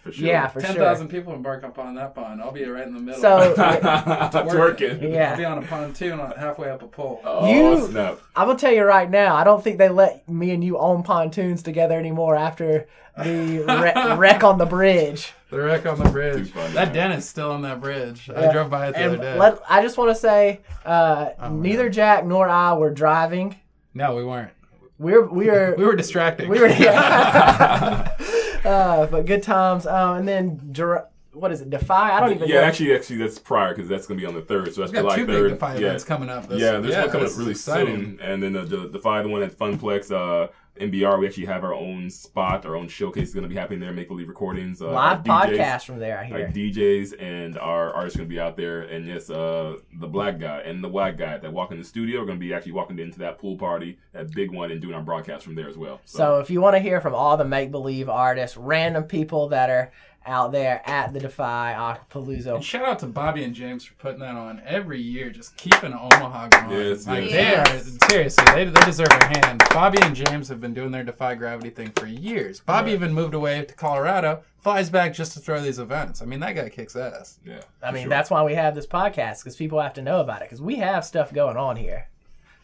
For 0.01 0.11
sure. 0.11 0.25
Yeah, 0.27 0.47
for 0.47 0.61
Ten 0.61 0.73
sure. 0.73 0.83
thousand 0.83 1.09
people 1.09 1.31
embark 1.33 1.63
upon 1.63 1.93
that 1.93 2.15
pond. 2.15 2.41
I'll 2.41 2.51
be 2.51 2.63
right 2.65 2.87
in 2.87 2.93
the 2.95 2.99
middle. 2.99 3.21
So 3.21 3.53
Twerking. 3.55 5.01
Yeah. 5.13 5.31
I'll 5.31 5.37
be 5.37 5.45
on 5.45 5.57
a 5.59 5.61
pontoon 5.61 6.19
on- 6.19 6.31
halfway 6.31 6.69
up 6.71 6.81
a 6.81 6.87
pole. 6.87 7.21
Oh, 7.23 7.47
You- 7.47 7.87
snap. 7.87 8.19
I'm 8.35 8.47
gonna 8.47 8.57
tell 8.57 8.71
you 8.71 8.83
right 8.83 9.09
now, 9.09 9.35
I 9.35 9.43
don't 9.43 9.63
think 9.63 9.77
they 9.77 9.89
let 9.89 10.27
me 10.27 10.51
and 10.51 10.63
you 10.63 10.77
own 10.79 11.03
pontoons 11.03 11.61
together 11.63 11.99
anymore 11.99 12.35
after 12.35 12.87
the 13.17 13.63
wreck, 13.67 14.17
wreck 14.17 14.43
on 14.43 14.57
the 14.57 14.65
bridge. 14.65 15.33
The 15.49 15.59
wreck 15.61 15.85
on 15.85 15.99
the 15.99 16.09
bridge. 16.09 16.47
Too 16.47 16.53
funny, 16.53 16.73
that 16.73 16.87
man. 16.89 16.95
den 17.09 17.11
is 17.11 17.27
still 17.27 17.51
on 17.51 17.61
that 17.63 17.81
bridge. 17.81 18.29
I 18.29 18.51
drove 18.51 18.69
by 18.69 18.87
it 18.87 18.91
the 18.93 18.97
And 18.99 19.05
other 19.15 19.17
day. 19.17 19.37
let, 19.37 19.59
I 19.69 19.81
just 19.81 19.97
want 19.97 20.09
to 20.11 20.15
say, 20.15 20.61
uh, 20.85 21.31
Oh, 21.39 21.49
neither 21.49 21.89
Jack 21.89 22.25
nor 22.25 22.47
I 22.47 22.73
were 22.73 22.89
driving. 22.89 23.57
no, 23.93 24.15
we 24.15 24.23
weren't. 24.23 24.51
We're 24.97 25.25
we 25.27 25.47
were 25.47 25.75
We 25.79 25.83
were 25.85 25.95
distracting. 25.95 26.47
we 26.47 26.59
were 26.59 26.67
yeah. 26.67 28.15
uh, 28.65 29.07
but 29.07 29.25
good 29.25 29.43
times. 29.43 29.85
Um, 29.87 30.17
and 30.19 30.27
then 30.27 30.69
Ger- 30.71 31.07
what 31.33 31.51
is 31.51 31.61
it? 31.61 31.69
Defy? 31.69 32.11
I 32.15 32.19
don't 32.19 32.33
even 32.33 32.47
Yeah, 32.49 32.55
know. 32.61 32.67
actually, 32.67 32.93
actually, 32.93 33.17
that's 33.17 33.39
prior 33.39 33.73
because 33.73 33.89
that's 33.89 34.05
gonna 34.05 34.19
be 34.19 34.25
on 34.25 34.33
the 34.35 34.41
third. 34.41 34.73
So 34.75 34.81
that's 34.81 34.91
got 34.93 35.01
July 35.01 35.15
two 35.17 35.25
third. 35.25 35.43
big 35.43 35.53
Defy 35.53 35.73
yeah, 35.75 35.87
events 35.87 36.03
coming 36.03 36.29
up. 36.29 36.47
This, 36.47 36.61
yeah. 36.61 36.77
There's 36.79 36.95
one 36.95 37.09
coming 37.09 37.27
up 37.27 37.37
really 37.37 37.51
exciting. 37.51 37.95
soon, 37.95 38.19
and 38.21 38.43
then 38.43 38.55
uh, 38.55 38.63
the 38.65 38.87
Defy, 38.89 39.21
the 39.23 39.29
one 39.29 39.41
at 39.41 39.51
Funplex, 39.57 40.11
uh, 40.11 40.47
MBR. 40.79 41.19
We 41.19 41.27
actually 41.27 41.45
have 41.45 41.63
our 41.63 41.73
own 41.73 42.09
spot, 42.09 42.65
our 42.65 42.75
own 42.75 42.87
showcase 42.87 43.29
is 43.29 43.33
gonna 43.35 43.47
be 43.47 43.55
happening 43.55 43.79
there. 43.79 43.91
Make 43.91 44.07
believe 44.07 44.29
recordings, 44.29 44.81
uh, 44.81 44.91
live 44.91 45.23
DJs, 45.23 45.57
podcast 45.57 45.85
from 45.85 45.99
there. 45.99 46.19
I 46.19 46.25
hear. 46.25 46.45
Our 46.45 46.51
DJs 46.51 47.13
and 47.21 47.57
our 47.57 47.93
artists 47.93 48.17
are 48.17 48.19
gonna 48.19 48.29
be 48.29 48.39
out 48.39 48.57
there, 48.57 48.81
and 48.81 49.05
yes, 49.05 49.29
uh, 49.29 49.77
the 49.99 50.07
black 50.07 50.39
guy 50.39 50.59
and 50.61 50.83
the 50.83 50.89
white 50.89 51.17
guy 51.17 51.37
that 51.37 51.51
walk 51.51 51.71
in 51.71 51.77
the 51.77 51.83
studio 51.83 52.21
are 52.21 52.25
gonna 52.25 52.39
be 52.39 52.53
actually 52.53 52.71
walking 52.71 52.99
into 52.99 53.19
that 53.19 53.37
pool 53.37 53.57
party, 53.57 53.97
that 54.13 54.31
big 54.31 54.51
one, 54.51 54.71
and 54.71 54.81
doing 54.81 54.93
our 54.93 55.01
broadcast 55.01 55.43
from 55.43 55.55
there 55.55 55.67
as 55.67 55.77
well. 55.77 55.99
So 56.05 56.39
if 56.39 56.49
you 56.49 56.61
want 56.61 56.75
to 56.75 56.79
hear 56.79 57.01
from 57.01 57.13
all 57.13 57.37
the 57.37 57.45
make 57.45 57.71
believe 57.71 58.09
artists, 58.09 58.57
random 58.57 59.03
people 59.03 59.49
that 59.49 59.69
are 59.69 59.91
out 60.25 60.51
there 60.51 60.81
at 60.85 61.13
the 61.13 61.19
Defy 61.19 61.97
And 62.13 62.63
shout 62.63 62.85
out 62.85 62.99
to 62.99 63.07
Bobby 63.07 63.43
and 63.43 63.55
James 63.55 63.83
for 63.83 63.93
putting 63.95 64.19
that 64.19 64.35
on 64.35 64.61
every 64.65 65.01
year, 65.01 65.29
just 65.29 65.57
keeping 65.57 65.93
Omaha 65.93 66.47
going. 66.49 66.71
Yes, 66.71 67.07
like, 67.07 67.29
yes. 67.29 67.67
They 67.83 68.05
are 68.05 68.09
seriously, 68.09 68.45
they, 68.53 68.65
they 68.65 68.85
deserve 68.85 69.07
a 69.09 69.25
hand. 69.39 69.63
Bobby 69.71 69.97
and 70.01 70.15
James 70.15 70.47
have 70.49 70.61
been 70.61 70.73
doing 70.73 70.91
their 70.91 71.03
Defy 71.03 71.35
Gravity 71.35 71.69
thing 71.71 71.91
for 71.95 72.05
years. 72.05 72.59
Bobby 72.59 72.91
Right. 72.91 72.95
even 72.95 73.13
moved 73.13 73.33
away 73.33 73.65
to 73.65 73.73
Colorado, 73.73 74.43
flies 74.59 74.89
back 74.89 75.13
just 75.13 75.33
to 75.33 75.39
throw 75.39 75.61
these 75.61 75.79
events. 75.79 76.21
I 76.21 76.25
mean, 76.25 76.39
that 76.41 76.53
guy 76.53 76.69
kicks 76.69 76.95
ass. 76.95 77.39
yeah, 77.45 77.61
I 77.81 77.91
mean, 77.91 78.03
sure. 78.03 78.09
that's 78.09 78.29
why 78.29 78.43
we 78.43 78.53
have 78.53 78.75
this 78.75 78.87
podcast 78.87 79.39
because 79.39 79.55
people 79.55 79.79
have 79.81 79.93
to 79.93 80.01
know 80.01 80.19
about 80.19 80.41
it 80.41 80.45
because 80.45 80.61
we 80.61 80.75
have 80.75 81.03
stuff 81.05 81.33
going 81.33 81.57
on 81.57 81.75
here. 81.77 82.07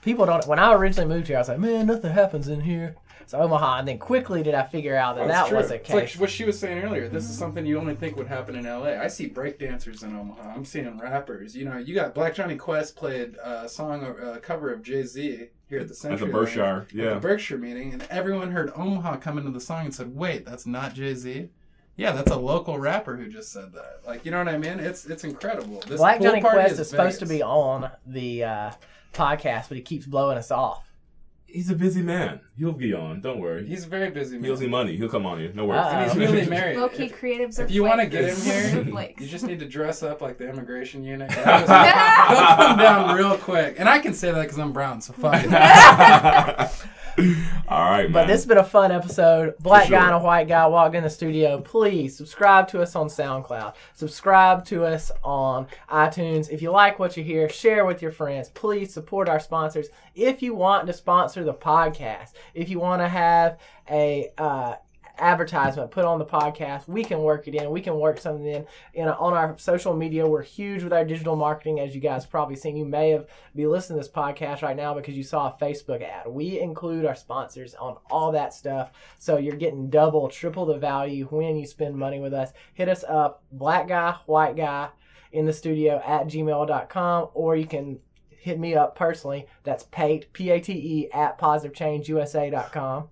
People 0.02 0.26
don't. 0.26 0.46
When 0.48 0.60
I 0.60 0.74
originally 0.74 1.14
moved 1.14 1.28
here, 1.28 1.38
I 1.38 1.40
was 1.40 1.50
like, 1.50 1.60
man, 1.60 1.88
nothing 1.88 2.12
happens 2.12 2.48
in 2.48 2.62
here. 2.62 2.96
It's 3.28 3.34
Omaha, 3.34 3.80
and 3.80 3.88
then 3.90 3.98
quickly 3.98 4.42
did 4.42 4.54
I 4.54 4.64
figure 4.64 4.96
out 4.96 5.18
that 5.18 5.26
Oh, 5.26 5.28
that 5.28 5.48
true. 5.50 5.58
was 5.58 5.68
the 5.68 5.76
It's 5.76 5.90
like 5.90 6.08
case. 6.08 6.18
what 6.18 6.30
she 6.30 6.46
was 6.46 6.58
saying 6.58 6.82
earlier. 6.82 7.10
This 7.10 7.30
is 7.30 7.38
something 7.38 7.66
you 7.66 7.78
only 7.78 7.94
think 7.94 8.16
would 8.16 8.28
happen 8.28 8.56
in 8.56 8.64
LA. 8.64 8.92
I 8.92 9.10
see 9.10 9.28
breakdancers 9.30 10.02
in 10.02 10.16
Omaha. 10.16 10.54
I'm 10.56 10.64
seeing 10.64 10.98
rappers. 10.98 11.54
You 11.54 11.66
know, 11.66 11.76
you 11.76 11.94
got 11.94 12.16
Black 12.16 12.34
Johnny 12.36 12.56
Quest 12.56 12.96
played 12.96 13.36
a 13.44 13.68
song, 13.68 14.06
a 14.06 14.40
cover 14.40 14.72
of 14.72 14.82
Jay 14.82 15.04
Z 15.04 15.50
here 15.68 15.80
at 15.82 15.90
the 15.90 15.94
Century. 15.94 16.26
at 16.26 16.32
the 16.32 16.40
Berkshire, 16.40 16.86
at 16.90 16.94
yeah. 16.96 17.16
the 17.16 17.20
Berkshire 17.20 17.58
meeting, 17.58 17.92
and 17.92 18.02
everyone 18.10 18.50
heard 18.50 18.72
Omaha 18.78 19.18
come 19.18 19.38
into 19.38 19.52
the 19.52 19.60
song 19.60 19.84
and 19.84 19.94
said, 19.94 20.16
"Wait, 20.16 20.46
that's 20.46 20.66
not 20.66 20.94
Jay 20.94 21.14
Z." 21.14 21.50
Yeah, 21.98 22.14
that's 22.14 22.32
a 22.32 22.38
local 22.38 22.80
rapper 22.80 23.18
who 23.18 23.28
just 23.28 23.52
said 23.52 23.74
that. 23.74 24.04
Like, 24.08 24.24
you 24.24 24.32
know 24.32 24.38
what 24.38 24.48
I 24.48 24.58
mean? 24.58 24.80
It's 24.80 25.06
it's 25.06 25.26
incredible. 25.26 25.84
This 25.86 25.98
Black 25.98 26.20
pool 26.20 26.28
Johnny 26.28 26.40
Quest 26.40 26.80
is 26.80 26.90
supposed 26.90 27.20
to 27.20 27.26
be 27.26 27.44
on 27.44 27.92
the 28.06 28.46
uh, 28.46 28.72
podcast, 29.14 29.68
but 29.68 29.76
he 29.76 29.82
keeps 29.82 30.06
blowing 30.06 30.38
us 30.38 30.50
off. 30.50 30.87
He's 31.50 31.70
a 31.70 31.76
busy 31.76 32.02
man. 32.02 32.42
He'll 32.58 32.74
be 32.74 32.94
on. 32.94 33.22
Don't 33.22 33.40
worry. 33.40 33.66
He's 33.66 33.86
a 33.86 33.88
very 33.88 34.10
busy. 34.12 34.38
He 34.40 34.50
owes 34.50 34.60
me 34.60 34.66
Man. 34.68 34.72
money. 34.72 34.98
He'll 34.98 35.08
come 35.10 35.26
on 35.26 35.40
here. 35.40 35.52
No 35.54 35.66
worries. 35.66 35.80
Uh-oh. 35.86 35.92
And 35.92 36.12
he's 36.12 36.30
newly 36.30 36.46
married. 36.50 36.78
Low 36.78 36.90
key 36.90 37.06
If- 37.06 37.20
creatives 37.22 37.58
are 37.60 37.64
If 37.64 37.72
you 37.72 37.84
want 37.86 38.02
to 38.02 38.10
flakes. 38.10 38.44
get 38.46 38.70
him 38.74 38.84
here, 38.86 38.86
Flakes. 38.94 39.22
you 39.22 39.28
just 39.30 39.46
need 39.46 39.60
to 39.60 39.66
dress 39.68 40.04
up 40.04 40.22
like 40.22 40.38
the 40.38 40.48
immigration 40.50 41.04
unit. 41.06 41.30
They'll 41.30 41.44
just- 41.46 41.68
they'll 41.68 42.58
come 42.58 42.78
down 42.78 43.16
real 43.16 43.38
quick. 43.38 43.76
And 43.80 43.88
I 43.88 44.00
can 44.00 44.14
say 44.14 44.32
that 44.32 44.42
because 44.42 44.60
I'm 44.60 44.74
brown, 44.74 45.00
so 45.02 45.14
fuck 45.14 45.42
it. 45.44 45.50
All 47.68 47.90
right, 47.90 48.04
man. 48.04 48.12
But 48.12 48.28
this 48.28 48.42
has 48.42 48.46
been 48.46 48.60
a 48.60 48.64
fun 48.64 48.92
episode. 48.92 49.56
Black 49.60 49.88
sure. 49.88 49.98
guy 49.98 50.06
and 50.06 50.16
a 50.16 50.20
white 50.20 50.48
guy 50.48 50.68
walk 50.68 50.94
in 50.94 51.04
the 51.04 51.10
studio. 51.10 51.60
Please 51.60 52.16
subscribe 52.16 52.68
to 52.70 52.82
us 52.82 52.96
on 52.96 53.08
SoundCloud. 53.08 53.74
Subscribe 53.96 54.64
to 54.66 54.86
us 54.86 55.12
on 55.24 55.68
iTunes. 55.90 56.52
If 56.52 56.62
you 56.62 56.70
like 56.70 57.00
what 57.00 57.18
you 57.18 57.24
hear, 57.24 57.50
share 57.50 57.86
with 57.86 58.04
your 58.04 58.12
friends. 58.12 58.50
Please 58.50 58.94
support 58.94 59.30
our 59.30 59.40
sponsors. 59.40 59.88
If 60.14 60.44
you 60.44 60.54
want 60.54 60.86
to 60.88 60.94
sponsor 60.94 61.44
the 61.44 61.56
podcast, 61.56 62.34
if 62.54 62.70
you 62.70 62.80
want 62.80 63.02
to 63.02 63.08
have 63.08 63.58
a 63.90 64.32
uh, 64.38 64.76
advertisement 65.20 65.92
put 65.92 66.06
on 66.06 66.20
the 66.20 66.26
podcast, 66.26 66.88
we 66.88 67.04
can 67.04 67.20
work 67.20 67.48
it 67.48 67.56
in. 67.56 67.70
We 67.70 67.82
can 67.82 68.00
work 68.00 68.20
something 68.20 68.46
in. 68.46 68.66
in 68.94 69.08
on 69.08 69.34
our 69.34 69.58
social 69.58 69.94
media, 69.94 70.28
we're 70.28 70.44
huge 70.44 70.84
with 70.84 70.94
our 70.94 71.06
digital 71.06 71.36
marketing, 71.36 71.80
as 71.80 71.94
you 71.96 72.02
guys 72.02 72.26
probably 72.26 72.56
seen. 72.56 72.78
You 72.78 72.86
may 72.86 73.12
have 73.12 73.28
be 73.56 73.68
listening 73.68 74.00
to 74.00 74.04
this 74.06 74.14
podcast 74.14 74.62
right 74.62 74.76
now 74.76 74.94
because 74.94 75.16
you 75.16 75.24
saw 75.24 75.48
a 75.48 75.58
Facebook 75.64 76.02
ad. 76.04 76.28
We 76.28 76.60
include 76.60 77.06
our 77.06 77.16
sponsors 77.16 77.76
on 77.76 77.98
all 78.10 78.32
that 78.32 78.54
stuff, 78.54 78.92
so 79.20 79.38
you're 79.38 79.56
getting 79.56 79.90
double, 79.90 80.28
triple 80.28 80.66
the 80.66 80.78
value 80.78 81.26
when 81.26 81.58
you 81.58 81.66
spend 81.66 81.96
money 81.96 82.20
with 82.20 82.34
us. 82.34 82.52
Hit 82.74 82.90
us 82.90 83.04
up, 83.08 83.44
black 83.52 83.88
guy, 83.88 84.16
white 84.26 84.56
guy, 84.56 84.90
in 85.32 85.46
the 85.46 85.54
studio 85.54 86.02
at 86.06 86.28
gmail.com, 86.28 87.30
or 87.34 87.56
you 87.56 87.66
can 87.68 88.00
hit 88.30 88.60
me 88.60 88.76
up 88.76 88.96
personally. 88.96 89.46
That's 89.64 89.84
Pate, 89.92 90.32
P 90.34 90.50
A 90.52 90.60
T 90.60 90.74
E, 90.74 91.12
at 91.12 91.38
positivechangeusa.com. 91.38 93.10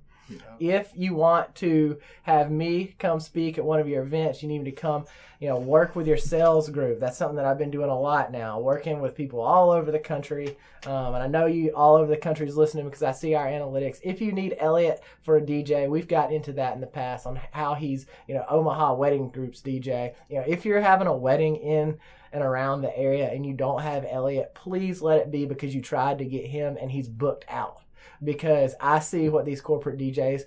If 0.60 0.92
you 0.96 1.14
want 1.14 1.54
to 1.56 2.00
have 2.24 2.50
me 2.50 2.96
come 2.98 3.20
speak 3.20 3.58
at 3.58 3.66
one 3.66 3.80
of 3.80 3.88
your 3.88 4.04
events, 4.04 4.42
you 4.42 4.50
need 4.50 4.64
me 4.64 4.72
to 4.72 4.76
come, 4.76 5.06
you 5.40 5.48
know, 5.48 5.58
work 5.58 5.96
with 5.96 6.08
your 6.08 6.18
sales 6.18 6.70
group. 6.70 7.00
That's 7.00 7.18
something 7.18 7.36
that 7.36 7.46
I've 7.46 7.58
been 7.58 7.72
doing 7.72 7.90
a 7.90 8.00
lot 8.00 8.32
now, 8.32 8.60
working 8.60 9.02
with 9.02 9.16
people 9.16 9.42
all 9.42 9.70
over 9.70 9.92
the 9.92 10.00
country. 10.00 10.58
Um, 10.86 11.14
and 11.14 11.24
I 11.24 11.28
know 11.28 11.46
you 11.46 11.72
all 11.76 11.96
over 11.96 12.08
the 12.08 12.18
country 12.18 12.48
is 12.48 12.58
listening 12.58 12.86
because 12.86 13.04
I 13.04 13.12
see 13.12 13.36
our 13.36 13.46
analytics. 13.46 14.00
If 14.04 14.22
you 14.22 14.32
need 14.32 14.56
Elliott 14.60 15.04
for 15.22 15.38
a 15.38 15.42
DJ, 15.42 15.90
we've 15.90 16.08
got 16.08 16.32
into 16.32 16.54
that 16.54 16.74
in 16.74 16.82
the 16.82 16.88
past 16.88 17.28
on 17.28 17.40
how 17.52 17.76
he's, 17.76 18.08
you 18.28 18.34
know, 18.34 18.46
Omaha 18.50 18.96
wedding 18.96 19.30
groups 19.30 19.62
DJ. 19.62 20.14
You 20.30 20.38
know, 20.38 20.46
if 20.48 20.66
you're 20.66 20.82
having 20.82 21.08
a 21.08 21.16
wedding 21.16 21.56
in 21.58 21.98
and 22.32 22.44
around 22.44 22.82
the 22.82 22.98
area 22.98 23.30
and 23.32 23.46
you 23.46 23.54
don't 23.54 23.82
have 23.82 24.06
Elliott, 24.10 24.56
please 24.56 25.02
let 25.02 25.20
it 25.20 25.32
be 25.32 25.46
because 25.46 25.74
you 25.74 25.82
tried 25.82 26.18
to 26.18 26.26
get 26.26 26.46
him 26.46 26.78
and 26.80 26.92
he's 26.92 27.08
booked 27.08 27.46
out 27.48 27.82
because 28.26 28.74
I 28.82 29.00
see 29.00 29.30
what 29.30 29.46
these 29.46 29.62
corporate 29.62 29.98
DJs 30.00 30.44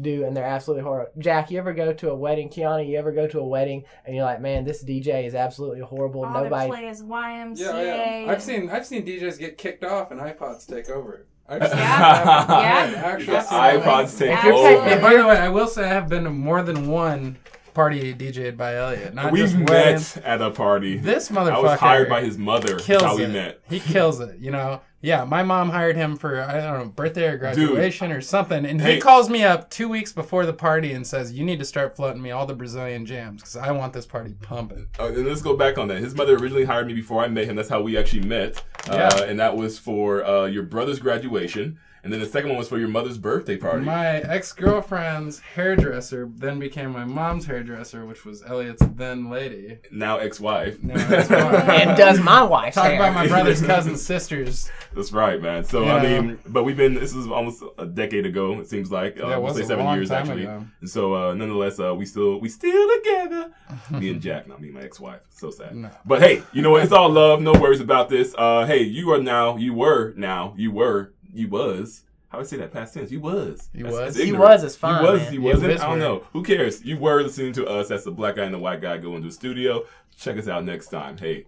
do 0.00 0.24
and 0.24 0.34
they're 0.36 0.44
absolutely 0.44 0.82
horrible. 0.84 1.12
Jack, 1.18 1.50
you 1.50 1.58
ever 1.58 1.72
go 1.74 1.92
to 1.92 2.10
a 2.10 2.14
wedding? 2.14 2.48
Kiana, 2.48 2.86
you 2.88 2.96
ever 2.98 3.12
go 3.12 3.26
to 3.26 3.40
a 3.40 3.44
wedding 3.46 3.84
and 4.06 4.14
you're 4.16 4.24
like, 4.24 4.40
man, 4.40 4.64
this 4.64 4.82
DJ 4.82 5.26
is 5.26 5.34
absolutely 5.34 5.80
horrible. 5.80 6.24
All 6.24 6.32
Nobody. 6.44 6.64
they 6.70 6.76
play 6.76 6.88
is 6.88 7.02
YMCA. 7.02 7.58
Yeah, 7.58 8.20
yeah. 8.24 8.30
I've 8.32 8.42
seen 8.42 8.70
I've 8.70 8.86
seen 8.86 9.04
DJs 9.04 9.38
get 9.38 9.58
kicked 9.58 9.84
off 9.84 10.10
and 10.10 10.20
iPods 10.20 10.66
take 10.66 10.88
over. 10.88 11.26
I've 11.48 11.68
seen 11.68 11.76
Yeah. 11.78 12.90
Yeah. 12.90 13.02
actually 13.04 13.32
Yeah. 13.34 13.42
seen 13.42 13.58
that. 13.58 13.82
iPods 13.84 14.18
take 14.18 14.30
If 14.30 14.44
over. 14.46 14.68
taking- 14.68 14.92
And 14.92 15.02
by 15.02 15.14
the 15.14 15.26
way, 15.26 15.36
I 15.36 15.48
will 15.50 15.66
say 15.66 15.84
I 15.84 15.88
have 15.88 16.08
been 16.08 16.24
to 16.24 16.30
more 16.30 16.62
than 16.62 16.86
one 16.88 17.36
party 17.74 18.14
DJ'd 18.14 18.56
by 18.56 18.76
Elliott. 18.76 19.12
Not 19.14 19.32
we 19.32 19.40
just 19.40 19.56
met 19.56 19.68
weddings. 19.68 20.16
at 20.18 20.40
a 20.40 20.50
party. 20.50 20.96
This 20.98 21.28
motherfucker 21.28 21.52
I 21.52 21.60
was 21.60 21.80
hired 21.80 22.08
by 22.08 22.22
his 22.22 22.38
mother. 22.38 22.68
That's 22.74 22.84
kills 22.86 23.02
how 23.02 23.16
we 23.16 23.24
it. 23.24 23.28
met. 23.32 23.60
He 23.68 23.78
kills 23.80 24.20
it. 24.20 24.38
You 24.38 24.52
know. 24.52 24.80
Yeah, 25.04 25.24
my 25.24 25.42
mom 25.42 25.68
hired 25.70 25.96
him 25.96 26.16
for 26.16 26.40
I 26.40 26.60
don't 26.60 26.78
know 26.78 26.88
birthday 26.88 27.26
or 27.26 27.36
graduation 27.36 28.12
or 28.12 28.20
something, 28.20 28.64
and 28.64 28.80
Hey. 28.80 28.94
he 28.94 29.00
calls 29.00 29.28
me 29.28 29.42
up 29.42 29.68
two 29.68 29.88
weeks 29.88 30.12
before 30.12 30.46
the 30.46 30.52
party 30.52 30.92
and 30.92 31.04
says, 31.04 31.32
"You 31.32 31.44
need 31.44 31.58
to 31.58 31.64
start 31.64 31.96
floating 31.96 32.22
me 32.22 32.30
all 32.30 32.46
the 32.46 32.54
Brazilian 32.54 33.04
jams 33.04 33.42
because 33.42 33.56
I 33.56 33.72
want 33.72 33.92
this 33.92 34.06
party 34.06 34.34
pumping." 34.40 34.86
Uh, 35.00 35.06
and 35.08 35.26
let's 35.26 35.42
go 35.42 35.56
back 35.56 35.76
on 35.76 35.88
that. 35.88 35.98
His 35.98 36.14
mother 36.14 36.36
originally 36.36 36.64
hired 36.64 36.86
me 36.86 36.94
before 36.94 37.22
I 37.22 37.26
met 37.26 37.46
him. 37.46 37.56
That's 37.56 37.68
how 37.68 37.82
we 37.82 37.98
actually 37.98 38.26
met. 38.28 38.62
Uh, 38.88 38.94
Yeah. 38.94 39.22
And 39.24 39.40
that 39.40 39.56
was 39.56 39.76
for 39.78 40.24
uh, 40.24 40.44
your 40.46 40.62
brother's 40.62 41.00
graduation. 41.00 41.78
And 42.04 42.12
then 42.12 42.18
the 42.18 42.26
second 42.26 42.48
one 42.50 42.58
was 42.58 42.68
for 42.68 42.78
your 42.78 42.88
mother's 42.88 43.16
birthday 43.16 43.56
party. 43.56 43.84
My 43.84 44.16
ex 44.22 44.52
girlfriend's 44.52 45.38
hairdresser 45.38 46.28
then 46.34 46.58
became 46.58 46.90
my 46.90 47.04
mom's 47.04 47.46
hairdresser, 47.46 48.04
which 48.06 48.24
was 48.24 48.42
Elliott's 48.42 48.82
then 48.96 49.30
lady. 49.30 49.78
now 49.92 50.18
ex-wife. 50.18 50.78
And 50.82 51.96
does 51.96 52.18
my 52.20 52.42
wife. 52.42 52.74
Talk 52.74 52.86
hair. 52.86 52.96
about 52.96 53.14
my 53.14 53.28
brother's 53.28 53.62
cousin's 53.62 54.02
sisters. 54.04 54.68
That's 54.94 55.12
right, 55.12 55.40
man. 55.40 55.64
So 55.64 55.84
Yeah. 55.84 55.94
I 55.94 56.02
mean, 56.02 56.38
but 56.46 56.64
we've 56.64 56.76
been. 56.76 56.94
This 56.94 57.14
is 57.14 57.28
almost 57.28 57.62
a 57.78 57.86
decade 57.86 58.26
ago. 58.26 58.58
It 58.60 58.68
seems 58.68 58.90
like. 58.90 59.18
Uh, 59.20 59.28
Yeah, 59.28 59.34
it 59.34 59.36
we'll 59.36 59.48
was 59.48 59.56
say 59.58 59.62
a 59.62 59.66
seven 59.66 59.84
long 59.84 59.96
years 59.96 60.08
time 60.08 60.22
actually. 60.26 60.42
ago. 60.42 60.66
And 60.80 60.90
so, 60.90 61.14
uh, 61.14 61.34
nonetheless, 61.34 61.78
uh, 61.78 61.94
we 61.94 62.04
still 62.04 62.40
we 62.40 62.48
still 62.48 62.88
together. 62.98 63.52
me 63.92 64.10
and 64.10 64.20
Jack, 64.20 64.48
not 64.48 64.60
me, 64.60 64.68
and 64.68 64.76
my 64.76 64.82
ex-wife. 64.82 65.20
So 65.30 65.50
sad. 65.50 65.76
No. 65.76 65.90
But 66.04 66.20
hey, 66.20 66.42
you 66.52 66.62
know 66.62 66.70
what? 66.70 66.82
It's 66.82 66.92
all 66.92 67.08
love. 67.10 67.40
No 67.40 67.52
worries 67.52 67.80
about 67.80 68.08
this. 68.08 68.34
Uh, 68.36 68.66
hey, 68.66 68.82
you 68.82 69.12
are 69.12 69.22
now. 69.22 69.56
You 69.56 69.72
were 69.74 70.12
now. 70.16 70.54
You 70.56 70.72
were. 70.72 71.11
You 71.32 71.48
was. 71.48 72.02
How 72.28 72.38
do 72.38 72.44
I 72.44 72.46
say 72.46 72.56
that 72.58 72.72
past 72.72 72.94
tense? 72.94 73.10
You 73.10 73.20
was. 73.20 73.68
You 73.74 73.84
That's- 73.84 73.92
was. 73.92 74.00
that's 74.14 74.16
He 74.16 74.22
ignorant. 74.30 74.50
was 74.50 74.64
is 74.64 74.76
fine, 74.76 75.04
He 75.04 75.10
was. 75.10 75.20
Man. 75.22 75.32
You 75.34 75.42
wasn't. 75.42 75.72
was 75.72 75.80
I 75.82 75.86
don't 75.86 75.98
know. 75.98 76.24
Who 76.32 76.42
cares? 76.42 76.82
You 76.84 76.96
were 76.96 77.22
listening 77.22 77.52
to 77.54 77.66
us. 77.66 77.88
That's 77.88 78.04
the 78.04 78.10
black 78.10 78.36
guy 78.36 78.44
and 78.44 78.54
the 78.54 78.58
white 78.58 78.80
guy 78.80 78.96
go 78.98 79.16
into 79.16 79.28
the 79.28 79.34
studio. 79.34 79.84
Check 80.16 80.38
us 80.38 80.48
out 80.48 80.64
next 80.64 80.88
time. 80.88 81.18
Hey, 81.18 81.46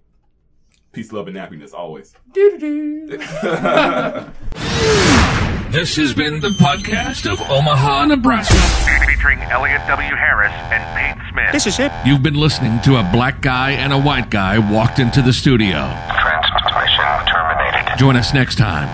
peace, 0.92 1.10
love, 1.12 1.26
and 1.28 1.36
happiness 1.36 1.72
always. 1.72 2.14
This 5.70 5.96
has 5.96 6.14
been 6.14 6.38
the 6.40 6.50
podcast 6.50 7.28
of 7.30 7.40
Omaha, 7.50 8.06
Nebraska. 8.06 8.54
featuring 9.06 9.40
Elliott 9.40 9.80
W. 9.88 10.08
Harris 10.14 10.52
and 10.70 11.16
Pete 11.18 11.32
Smith. 11.32 11.50
This 11.52 11.66
is 11.66 11.80
it. 11.80 11.90
You've 12.06 12.22
been 12.22 12.34
listening 12.36 12.80
to 12.82 12.96
a 12.98 13.10
black 13.12 13.40
guy 13.42 13.72
and 13.72 13.92
a 13.92 13.98
white 13.98 14.30
guy 14.30 14.56
walked 14.60 15.00
into 15.00 15.20
the 15.20 15.32
studio. 15.32 15.72
Transmission 16.20 17.26
terminated. 17.26 17.98
Join 17.98 18.14
us 18.14 18.32
next 18.32 18.54
time 18.56 18.88